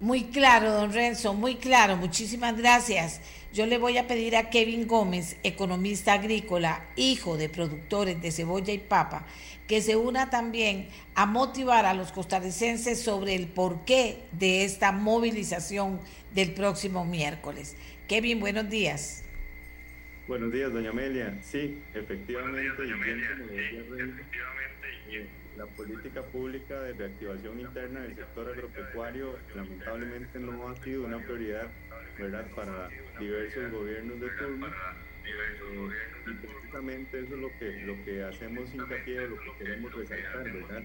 Muy 0.00 0.26
claro, 0.26 0.72
don 0.72 0.92
Renzo, 0.92 1.34
muy 1.34 1.56
claro. 1.56 1.96
Muchísimas 1.96 2.56
gracias. 2.56 3.20
Yo 3.52 3.66
le 3.66 3.78
voy 3.78 3.98
a 3.98 4.06
pedir 4.06 4.36
a 4.36 4.48
Kevin 4.48 4.86
Gómez, 4.86 5.36
economista 5.42 6.12
agrícola, 6.12 6.86
hijo 6.94 7.36
de 7.36 7.48
productores 7.48 8.22
de 8.22 8.30
cebolla 8.30 8.72
y 8.72 8.78
papa, 8.78 9.26
que 9.66 9.80
se 9.80 9.96
una 9.96 10.30
también 10.30 10.88
a 11.16 11.26
motivar 11.26 11.84
a 11.84 11.94
los 11.94 12.12
costarricenses 12.12 13.00
sobre 13.02 13.34
el 13.34 13.48
porqué 13.48 14.22
de 14.30 14.64
esta 14.64 14.92
movilización 14.92 16.00
del 16.32 16.54
próximo 16.54 17.04
miércoles. 17.04 17.76
Kevin, 18.06 18.38
buenos 18.38 18.70
días. 18.70 19.24
Buenos 20.28 20.52
días, 20.52 20.72
doña 20.72 20.90
Amelia. 20.90 21.38
Sí, 21.42 21.82
efectivamente, 21.92 22.84
la 25.58 25.66
política 25.66 26.22
pública 26.22 26.80
de 26.80 26.92
reactivación 26.92 27.60
interna 27.60 28.00
del 28.02 28.14
sector 28.14 28.48
agropecuario 28.48 29.36
lamentablemente 29.56 30.38
no 30.38 30.68
ha 30.68 30.76
sido 30.76 31.04
una 31.04 31.18
prioridad, 31.18 31.66
¿verdad?, 32.16 32.46
para 32.54 32.88
diversos 33.18 33.72
gobiernos 33.72 34.20
de 34.20 34.28
turno. 34.30 34.66
Eh, 34.68 35.90
y 36.26 36.32
precisamente 36.34 37.20
eso 37.20 37.34
es 37.34 37.40
lo 37.40 37.58
que, 37.58 37.82
lo 37.82 38.04
que 38.04 38.24
hacemos 38.24 38.72
hincapié, 38.72 39.28
lo 39.28 39.36
que 39.36 39.58
queremos 39.58 39.94
resaltar, 39.94 40.44
¿verdad? 40.44 40.82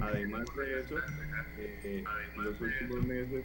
Además 0.00 0.46
de 0.56 0.80
eso, 0.80 0.98
eh, 0.98 1.80
eh, 1.84 2.04
en 2.34 2.44
los 2.44 2.60
últimos 2.60 3.06
meses 3.06 3.44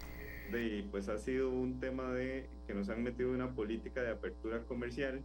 de, 0.51 0.85
pues 0.89 1.09
ha 1.09 1.17
sido 1.17 1.49
un 1.49 1.79
tema 1.79 2.11
de 2.13 2.47
que 2.65 2.73
nos 2.73 2.89
han 2.89 3.03
metido 3.03 3.31
una 3.31 3.53
política 3.53 4.01
de 4.01 4.11
apertura 4.11 4.63
comercial 4.63 5.21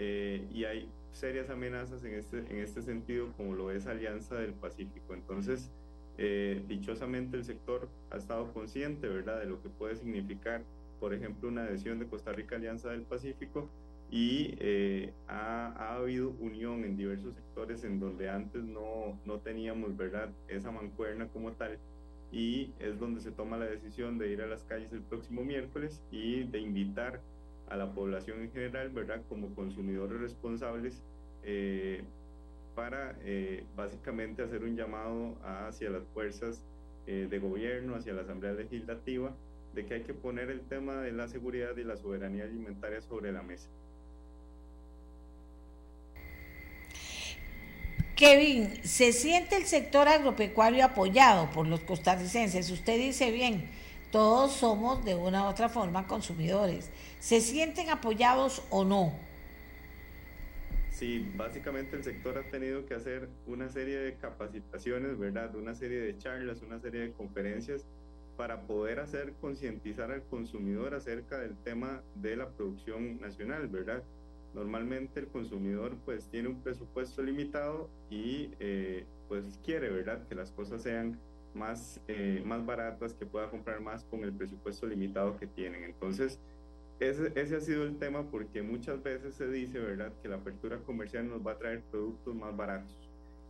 eh, 0.00 0.46
y 0.52 0.64
hay 0.64 0.88
serias 1.10 1.50
amenazas 1.50 2.04
en 2.04 2.14
este, 2.14 2.38
en 2.38 2.58
este 2.58 2.82
sentido 2.82 3.32
como 3.36 3.56
lo 3.56 3.72
es 3.72 3.88
Alianza 3.88 4.36
del 4.36 4.52
Pacífico. 4.52 5.12
Entonces, 5.12 5.72
eh, 6.18 6.62
dichosamente 6.68 7.36
el 7.36 7.44
sector 7.44 7.88
ha 8.10 8.16
estado 8.16 8.52
consciente, 8.52 9.08
¿verdad?, 9.08 9.40
de 9.40 9.46
lo 9.46 9.60
que 9.60 9.68
puede 9.68 9.96
significar, 9.96 10.62
por 11.00 11.14
ejemplo, 11.14 11.48
una 11.48 11.64
adhesión 11.64 11.98
de 11.98 12.06
Costa 12.06 12.32
Rica 12.32 12.54
a 12.54 12.58
Alianza 12.58 12.90
del 12.90 13.02
Pacífico 13.02 13.68
y 14.08 14.54
eh, 14.60 15.12
ha, 15.26 15.72
ha, 15.76 15.96
habido 15.96 16.30
unión 16.38 16.84
en 16.84 16.96
diversos 16.96 17.34
sectores 17.34 17.82
en 17.82 17.98
donde 17.98 18.30
antes 18.30 18.62
no, 18.62 19.18
no 19.26 19.40
teníamos, 19.40 19.96
¿verdad?, 19.96 20.30
esa 20.46 20.70
mancuerna 20.70 21.26
como 21.26 21.52
tal 21.52 21.76
y 22.30 22.72
es 22.78 23.00
donde 23.00 23.20
se 23.20 23.32
toma 23.32 23.56
la 23.56 23.64
decisión 23.64 24.16
de 24.18 24.30
ir 24.30 24.42
a 24.42 24.46
las 24.46 24.62
calles 24.64 24.92
el 24.92 25.02
próximo 25.02 25.42
miércoles 25.44 26.02
y 26.10 26.44
de 26.44 26.60
invitar 26.60 27.20
a 27.70 27.76
la 27.76 27.92
población 27.92 28.42
en 28.42 28.52
general, 28.52 28.90
¿verdad? 28.90 29.22
Como 29.28 29.54
consumidores 29.54 30.20
responsables 30.20 31.02
eh, 31.44 32.02
para 32.74 33.16
eh, 33.22 33.64
básicamente 33.76 34.42
hacer 34.42 34.62
un 34.62 34.76
llamado 34.76 35.36
hacia 35.42 35.90
las 35.90 36.04
fuerzas 36.14 36.62
eh, 37.06 37.26
de 37.28 37.38
gobierno, 37.38 37.96
hacia 37.96 38.12
la 38.12 38.22
Asamblea 38.22 38.52
Legislativa, 38.52 39.34
de 39.74 39.86
que 39.86 39.94
hay 39.94 40.02
que 40.02 40.14
poner 40.14 40.50
el 40.50 40.60
tema 40.60 41.00
de 41.00 41.12
la 41.12 41.28
seguridad 41.28 41.76
y 41.76 41.84
la 41.84 41.96
soberanía 41.96 42.44
alimentaria 42.44 43.00
sobre 43.00 43.32
la 43.32 43.42
mesa. 43.42 43.68
Kevin, 48.14 48.84
¿se 48.84 49.12
siente 49.12 49.56
el 49.56 49.64
sector 49.64 50.08
agropecuario 50.08 50.84
apoyado 50.84 51.50
por 51.50 51.68
los 51.68 51.80
costarricenses? 51.80 52.68
Usted 52.68 52.98
dice 52.98 53.30
bien, 53.30 53.70
todos 54.10 54.52
somos 54.52 55.04
de 55.04 55.14
una 55.14 55.44
u 55.44 55.46
otra 55.46 55.68
forma 55.68 56.06
consumidores. 56.06 56.90
¿Se 57.18 57.40
sienten 57.40 57.90
apoyados 57.90 58.62
o 58.70 58.84
no? 58.84 59.12
Sí, 60.90 61.30
básicamente 61.36 61.96
el 61.96 62.02
sector 62.02 62.38
ha 62.38 62.50
tenido 62.50 62.84
que 62.86 62.94
hacer 62.94 63.28
una 63.46 63.68
serie 63.68 63.98
de 63.98 64.16
capacitaciones, 64.16 65.18
¿verdad? 65.18 65.54
Una 65.54 65.74
serie 65.74 66.00
de 66.00 66.18
charlas, 66.18 66.62
una 66.62 66.80
serie 66.80 67.02
de 67.02 67.12
conferencias 67.12 67.86
para 68.36 68.62
poder 68.62 69.00
hacer 69.00 69.34
concientizar 69.40 70.12
al 70.12 70.22
consumidor 70.24 70.94
acerca 70.94 71.38
del 71.38 71.56
tema 71.58 72.02
de 72.14 72.36
la 72.36 72.48
producción 72.50 73.20
nacional, 73.20 73.68
¿verdad? 73.68 74.02
Normalmente 74.54 75.20
el 75.20 75.28
consumidor 75.28 75.96
pues 76.04 76.28
tiene 76.30 76.48
un 76.48 76.62
presupuesto 76.62 77.22
limitado 77.22 77.90
y 78.10 78.50
eh, 78.60 79.04
pues 79.28 79.60
quiere, 79.64 79.90
¿verdad? 79.90 80.26
Que 80.28 80.34
las 80.34 80.50
cosas 80.52 80.82
sean 80.82 81.18
más, 81.54 82.00
eh, 82.08 82.42
más 82.44 82.64
baratas, 82.64 83.14
que 83.14 83.26
pueda 83.26 83.50
comprar 83.50 83.80
más 83.80 84.04
con 84.04 84.24
el 84.24 84.32
presupuesto 84.32 84.86
limitado 84.86 85.36
que 85.36 85.46
tienen. 85.46 85.84
Entonces, 85.84 86.40
ese, 87.00 87.32
ese, 87.34 87.56
ha 87.56 87.60
sido 87.60 87.84
el 87.84 87.96
tema 87.98 88.30
porque 88.30 88.62
muchas 88.62 89.02
veces 89.02 89.34
se 89.34 89.48
dice, 89.48 89.78
¿verdad?, 89.78 90.12
que 90.22 90.28
la 90.28 90.36
apertura 90.36 90.78
comercial 90.78 91.28
nos 91.28 91.46
va 91.46 91.52
a 91.52 91.58
traer 91.58 91.82
productos 91.82 92.34
más 92.34 92.56
baratos 92.56 92.96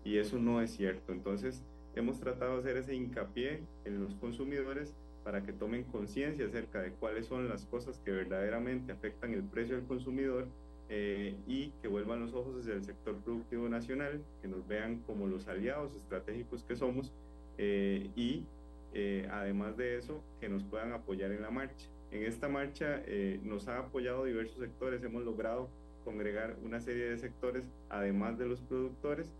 y 0.04 0.18
eso 0.18 0.38
no 0.38 0.60
es 0.60 0.70
cierto. 0.70 1.12
Entonces, 1.12 1.62
hemos 1.94 2.20
tratado 2.20 2.54
de 2.54 2.60
hacer 2.60 2.76
ese 2.76 2.94
hincapié 2.94 3.60
en 3.84 4.02
los 4.02 4.14
consumidores 4.14 4.94
para 5.24 5.42
que 5.42 5.52
tomen 5.52 5.84
conciencia 5.84 6.46
acerca 6.46 6.80
de 6.80 6.92
cuáles 6.92 7.26
son 7.26 7.48
las 7.48 7.66
cosas 7.66 8.00
que 8.04 8.10
verdaderamente 8.10 8.92
afectan 8.92 9.34
el 9.34 9.42
precio 9.42 9.76
del 9.76 9.84
consumidor 9.84 10.46
eh, 10.88 11.36
y 11.46 11.70
que 11.82 11.88
vuelvan 11.88 12.20
los 12.20 12.32
ojos 12.32 12.56
desde 12.56 12.72
el 12.72 12.84
sector 12.84 13.16
productivo 13.16 13.68
nacional, 13.68 14.22
que 14.40 14.48
nos 14.48 14.66
vean 14.66 15.00
como 15.06 15.26
los 15.26 15.46
aliados 15.46 15.94
estratégicos 15.94 16.64
que 16.64 16.76
somos 16.76 17.12
eh, 17.58 18.08
y 18.16 18.46
eh, 18.94 19.28
además 19.30 19.76
de 19.76 19.98
eso, 19.98 20.22
que 20.40 20.48
nos 20.48 20.64
puedan 20.64 20.92
apoyar 20.92 21.30
en 21.32 21.42
la 21.42 21.50
marcha. 21.50 21.86
En 22.10 22.24
esta 22.24 22.48
marcha 22.48 23.02
nos 23.42 23.68
ha 23.68 23.78
apoyado 23.78 24.24
diversos 24.24 24.58
sectores, 24.58 25.02
hemos 25.02 25.24
logrado 25.24 25.68
congregar 26.04 26.56
una 26.64 26.80
serie 26.80 27.10
de 27.10 27.18
sectores, 27.18 27.64
además 27.90 28.38
de 28.38 28.46
los 28.46 28.60
productores, 28.60 29.30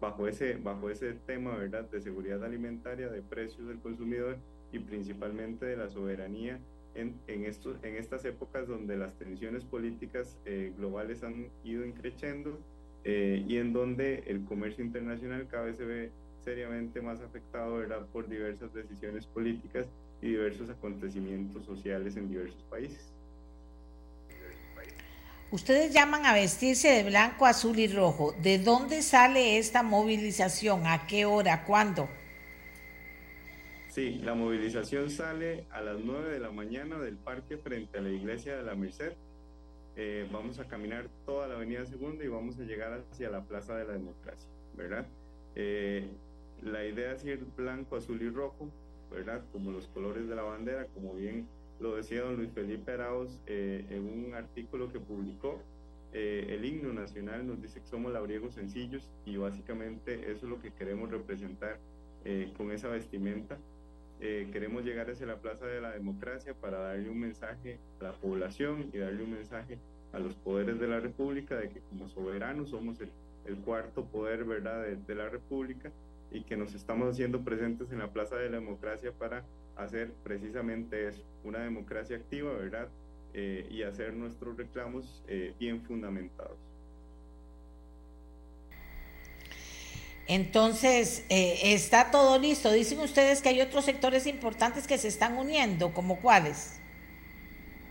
bajo 0.00 0.28
ese, 0.28 0.56
bajo 0.56 0.90
ese 0.90 1.14
tema 1.26 1.56
¿verdad? 1.56 1.84
de 1.90 2.00
seguridad 2.00 2.44
alimentaria, 2.44 3.08
de 3.08 3.22
precios 3.22 3.68
del 3.68 3.78
consumidor 3.80 4.36
y 4.72 4.78
principalmente 4.78 5.66
de 5.66 5.76
la 5.76 5.88
soberanía 5.88 6.58
en, 6.94 7.14
en, 7.26 7.44
estos, 7.44 7.76
en 7.82 7.96
estas 7.96 8.24
épocas 8.24 8.66
donde 8.66 8.96
las 8.96 9.14
tensiones 9.14 9.64
políticas 9.64 10.36
eh, 10.44 10.72
globales 10.76 11.22
han 11.22 11.48
ido 11.64 11.84
increciendo 11.84 12.58
eh, 13.04 13.44
y 13.46 13.56
en 13.56 13.72
donde 13.72 14.24
el 14.26 14.44
comercio 14.44 14.84
internacional 14.84 15.46
cada 15.48 15.64
vez 15.64 15.76
se 15.76 15.84
ve 15.84 16.10
seriamente 16.40 17.00
más 17.00 17.20
afectado 17.20 17.76
¿verdad? 17.76 18.06
por 18.12 18.28
diversas 18.28 18.72
decisiones 18.72 19.26
políticas 19.26 19.86
y 20.20 20.28
diversos 20.28 20.68
acontecimientos 20.70 21.64
sociales 21.64 22.16
en 22.16 22.28
diversos 22.28 22.62
países. 22.70 23.12
Ustedes 25.50 25.94
llaman 25.94 26.26
a 26.26 26.34
vestirse 26.34 26.88
de 26.88 27.04
blanco, 27.04 27.46
azul 27.46 27.78
y 27.78 27.88
rojo. 27.88 28.34
¿De 28.42 28.58
dónde 28.58 29.00
sale 29.00 29.56
esta 29.56 29.82
movilización? 29.82 30.86
¿A 30.86 31.06
qué 31.06 31.24
hora? 31.24 31.64
¿Cuándo? 31.64 32.06
Sí, 33.88 34.20
la 34.22 34.34
movilización 34.34 35.08
sale 35.08 35.64
a 35.70 35.80
las 35.80 35.98
9 36.00 36.34
de 36.34 36.38
la 36.38 36.50
mañana 36.50 36.98
del 36.98 37.16
parque 37.16 37.56
frente 37.56 37.96
a 37.96 38.02
la 38.02 38.10
iglesia 38.10 38.58
de 38.58 38.62
la 38.62 38.74
Merced. 38.74 39.14
Eh, 39.96 40.28
vamos 40.30 40.58
a 40.58 40.68
caminar 40.68 41.08
toda 41.24 41.48
la 41.48 41.54
avenida 41.54 41.86
Segunda 41.86 42.22
y 42.22 42.28
vamos 42.28 42.58
a 42.58 42.64
llegar 42.64 43.02
hacia 43.10 43.30
la 43.30 43.42
Plaza 43.42 43.74
de 43.74 43.86
la 43.86 43.94
Democracia, 43.94 44.48
¿verdad? 44.76 45.06
Eh, 45.54 46.06
la 46.62 46.84
idea 46.84 47.12
es 47.12 47.24
ir 47.24 47.44
blanco, 47.56 47.96
azul 47.96 48.20
y 48.20 48.28
rojo, 48.28 48.70
¿verdad? 49.10 49.42
Como 49.52 49.70
los 49.70 49.86
colores 49.88 50.28
de 50.28 50.34
la 50.34 50.42
bandera, 50.42 50.86
como 50.94 51.14
bien 51.14 51.46
lo 51.80 51.96
decía 51.96 52.22
don 52.22 52.36
Luis 52.36 52.50
Felipe 52.52 52.92
Arauz 52.92 53.38
eh, 53.46 53.84
en 53.90 54.02
un 54.02 54.34
artículo 54.34 54.92
que 54.92 55.00
publicó. 55.00 55.62
el 56.12 56.64
himno 56.64 56.92
nacional 56.92 57.46
nos 57.46 57.60
dice 57.60 57.80
que 57.80 57.86
somos 57.86 58.12
labriegos 58.12 58.54
sencillos 58.54 59.10
y 59.26 59.36
básicamente 59.36 60.32
eso 60.32 60.46
es 60.46 60.50
lo 60.50 60.60
que 60.60 60.72
queremos 60.72 61.10
representar 61.10 61.78
con 62.56 62.72
esa 62.72 62.88
vestimenta. 62.88 63.58
Eh, 64.20 64.48
queremos 64.52 64.84
llegar 64.84 65.08
hacia 65.08 65.26
la 65.26 65.36
Plaza 65.36 65.66
de 65.66 65.80
la 65.80 65.92
Democracia 65.92 66.52
para 66.52 66.78
darle 66.78 67.08
un 67.08 67.20
mensaje 67.20 67.78
a 68.00 68.04
la 68.04 68.12
población 68.12 68.90
y 68.92 68.98
darle 68.98 69.22
un 69.22 69.30
mensaje 69.30 69.78
a 70.12 70.18
los 70.18 70.34
poderes 70.34 70.80
de 70.80 70.88
la 70.88 70.98
República 70.98 71.56
de 71.56 71.68
que 71.68 71.80
como 71.80 72.08
soberanos 72.08 72.70
somos 72.70 73.00
el, 73.00 73.10
el 73.46 73.58
cuarto 73.58 74.04
poder 74.06 74.44
¿verdad? 74.44 74.82
De, 74.82 74.96
de, 74.96 75.14
la 75.14 75.28
República 75.28 75.92
y 76.30 76.42
que 76.42 76.56
nos 76.56 76.74
estamos 76.74 77.08
haciendo 77.08 77.42
presentes 77.42 77.90
en 77.90 77.98
la 77.98 78.12
Plaza 78.12 78.36
de 78.36 78.50
la 78.50 78.56
Democracia 78.56 79.12
para 79.12 79.44
hacer 79.76 80.12
precisamente 80.24 81.08
eso, 81.08 81.22
una 81.44 81.60
democracia 81.60 82.16
activa, 82.16 82.52
¿verdad? 82.52 82.88
Eh, 83.34 83.66
y 83.70 83.82
hacer 83.82 84.14
nuestros 84.14 84.56
reclamos 84.56 85.22
eh, 85.28 85.54
bien 85.58 85.82
fundamentados. 85.82 86.58
Entonces, 90.28 91.24
eh, 91.30 91.72
está 91.72 92.10
todo 92.10 92.38
listo. 92.38 92.70
Dicen 92.70 93.00
ustedes 93.00 93.40
que 93.40 93.48
hay 93.48 93.62
otros 93.62 93.86
sectores 93.86 94.26
importantes 94.26 94.86
que 94.86 94.98
se 94.98 95.08
están 95.08 95.38
uniendo, 95.38 95.94
¿como 95.94 96.20
cuáles? 96.20 96.78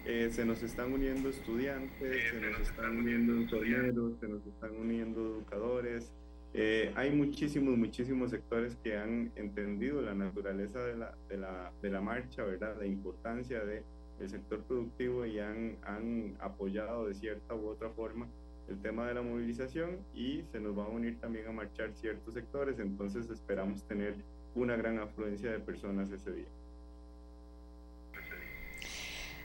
Eh, 0.05 0.30
se 0.31 0.45
nos 0.45 0.61
están 0.61 0.93
uniendo 0.93 1.30
estudiantes, 1.30 2.30
se 2.31 2.39
nos 2.39 2.61
están 2.61 2.95
uniendo 2.95 3.34
enfermeros, 3.34 4.19
se 4.19 4.27
nos 4.27 4.45
están 4.45 4.76
uniendo 4.77 5.19
educadores. 5.19 6.14
Eh, 6.53 6.91
hay 6.95 7.11
muchísimos, 7.11 7.78
muchísimos 7.78 8.32
sectores 8.32 8.76
que 8.84 8.98
han 8.98 9.32
entendido 9.36 10.02
la 10.02 10.15
naturaleza 10.15 10.80
de 10.80 10.98
la, 10.98 11.15
de 11.30 11.38
la, 11.38 11.72
de 11.82 11.90
la 11.90 12.02
marcha, 12.02 12.44
¿verdad? 12.44 12.78
La 12.80 12.86
importancia 12.86 13.64
del 13.64 13.84
sector 14.30 14.64
productivo 14.64 15.26
y 15.26 15.40
han, 15.40 15.78
han 15.84 16.36
apoyado 16.40 17.07
de 17.07 17.14
cierta 17.14 17.53
u 17.53 17.68
otra 17.68 17.90
forma 17.90 18.28
el 18.68 18.82
tema 18.82 19.07
de 19.07 19.14
la 19.14 19.22
movilización 19.22 19.99
y 20.14 20.44
se 20.52 20.60
nos 20.60 20.78
va 20.78 20.84
a 20.84 20.90
unir 20.90 21.19
también 21.19 21.48
a 21.48 21.52
marchar 21.52 21.94
ciertos 21.94 22.34
sectores, 22.34 22.80
entonces 22.80 23.30
esperamos 23.30 23.84
tener 23.88 24.15
una 24.56 24.76
gran 24.76 24.99
afluencia 24.99 25.52
de 25.52 25.60
personas 25.60 26.11
ese 26.11 26.34
día. 26.34 26.48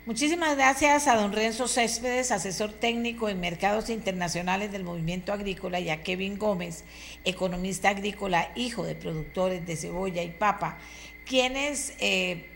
Muchísimas 0.05 0.57
gracias 0.57 1.07
a 1.07 1.15
don 1.15 1.33
Renzo 1.33 1.69
Céspedes, 1.69 2.33
asesor 2.33 2.73
técnico 2.73 3.29
en 3.29 3.39
mercados 3.39 3.89
internacionales 3.89 4.73
del 4.73 4.83
movimiento 4.83 5.33
agrícola, 5.33 5.79
y 5.79 5.91
a 5.91 6.03
Kevin 6.03 6.39
Gómez, 6.39 6.83
economista 7.25 7.91
agrícola, 7.91 8.51
hijo 8.57 8.83
de 8.83 8.97
productores 8.97 9.65
de 9.65 9.77
cebolla 9.77 10.25
y 10.25 10.31
papa, 10.31 10.77
quienes 11.25 11.95
eh, 12.01 12.47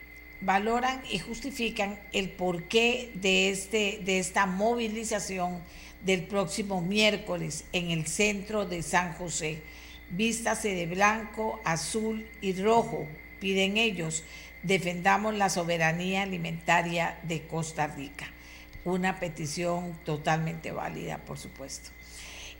valoran 0.40 1.00
y 1.08 1.20
justifican 1.20 2.00
el 2.12 2.30
porqué 2.30 3.12
de, 3.14 3.50
este, 3.50 4.00
de 4.04 4.18
esta 4.18 4.46
movilización 4.46 5.62
del 6.04 6.24
próximo 6.24 6.80
miércoles 6.80 7.64
en 7.72 7.92
el 7.92 8.08
centro 8.08 8.66
de 8.66 8.82
San 8.82 9.12
José. 9.12 9.62
Vístase 10.10 10.74
de 10.74 10.86
blanco, 10.86 11.60
azul 11.62 12.26
y 12.40 12.54
rojo, 12.54 13.06
piden 13.38 13.76
ellos, 13.76 14.24
defendamos 14.62 15.34
la 15.34 15.48
soberanía 15.48 16.22
alimentaria 16.22 17.18
de 17.22 17.46
Costa 17.46 17.86
Rica. 17.86 18.26
Una 18.84 19.18
petición 19.18 19.98
totalmente 20.04 20.72
válida, 20.72 21.18
por 21.18 21.38
supuesto. 21.38 21.90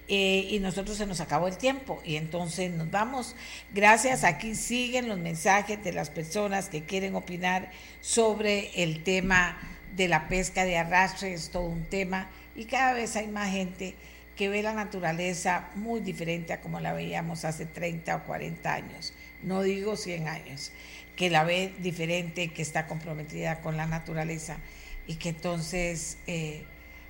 Eh, 0.09 0.47
y 0.51 0.60
nosotros 0.60 0.97
se 0.97 1.06
nos 1.06 1.20
acabó 1.20 1.48
el 1.48 1.56
tiempo 1.56 2.01
y 2.05 2.16
entonces 2.16 2.70
nos 2.70 2.90
vamos. 2.90 3.35
Gracias, 3.74 4.23
aquí 4.23 4.55
siguen 4.55 5.09
los 5.09 5.18
mensajes 5.18 5.82
de 5.82 5.93
las 5.93 6.10
personas 6.10 6.68
que 6.68 6.85
quieren 6.85 7.16
opinar 7.16 7.73
sobre 8.01 8.70
el 8.82 9.02
tema 9.02 9.59
de 9.97 10.06
la 10.06 10.28
pesca 10.28 10.64
de 10.64 10.77
arrastre, 10.77 11.32
es 11.32 11.51
todo 11.51 11.64
un 11.64 11.85
tema 11.85 12.28
y 12.55 12.66
cada 12.66 12.93
vez 12.93 13.16
hay 13.16 13.27
más 13.27 13.51
gente 13.51 13.97
que 14.36 14.48
ve 14.48 14.62
la 14.62 14.74
naturaleza 14.74 15.70
muy 15.74 16.01
diferente 16.01 16.52
a 16.52 16.60
como 16.60 16.78
la 16.78 16.93
veíamos 16.93 17.44
hace 17.44 17.66
30 17.66 18.16
o 18.16 18.24
40 18.24 18.73
años, 18.73 19.12
no 19.43 19.62
digo 19.62 19.97
100 19.97 20.28
años, 20.28 20.73
que 21.17 21.31
la 21.31 21.45
ve 21.45 21.75
diferente, 21.79 22.53
que 22.53 22.63
está 22.63 22.87
comprometida 22.87 23.61
con 23.63 23.77
la 23.77 23.87
naturaleza 23.87 24.59
y 25.07 25.17
que 25.17 25.31
entonces 25.31 26.19
eh, 26.27 26.65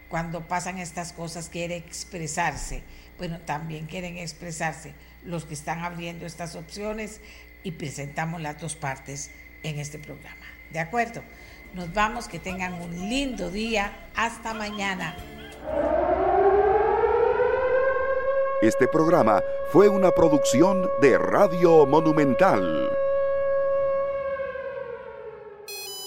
cuando 0.08 0.46
pasan 0.46 0.78
estas 0.78 1.12
cosas 1.12 1.48
quiere 1.48 1.76
expresarse. 1.76 2.82
Bueno, 3.18 3.40
también 3.40 3.86
quieren 3.86 4.16
expresarse 4.18 4.94
los 5.24 5.44
que 5.44 5.54
están 5.54 5.84
abriendo 5.84 6.24
estas 6.24 6.54
opciones 6.54 7.20
y 7.64 7.72
presentamos 7.72 8.40
las 8.40 8.60
dos 8.60 8.76
partes 8.76 9.30
en 9.62 9.78
este 9.80 9.98
programa. 9.98 10.46
¿De 10.70 10.78
acuerdo? 10.78 11.22
Nos 11.74 11.92
vamos, 11.92 12.28
que 12.28 12.38
tengan 12.38 12.74
un 12.74 13.08
lindo 13.08 13.50
día. 13.50 14.08
Hasta 14.14 14.54
mañana. 14.54 15.16
Este 18.62 18.88
programa 18.88 19.42
fue 19.72 19.88
una 19.88 20.12
producción 20.12 20.88
de 21.02 21.18
Radio 21.18 21.84
Monumental. 21.86 22.95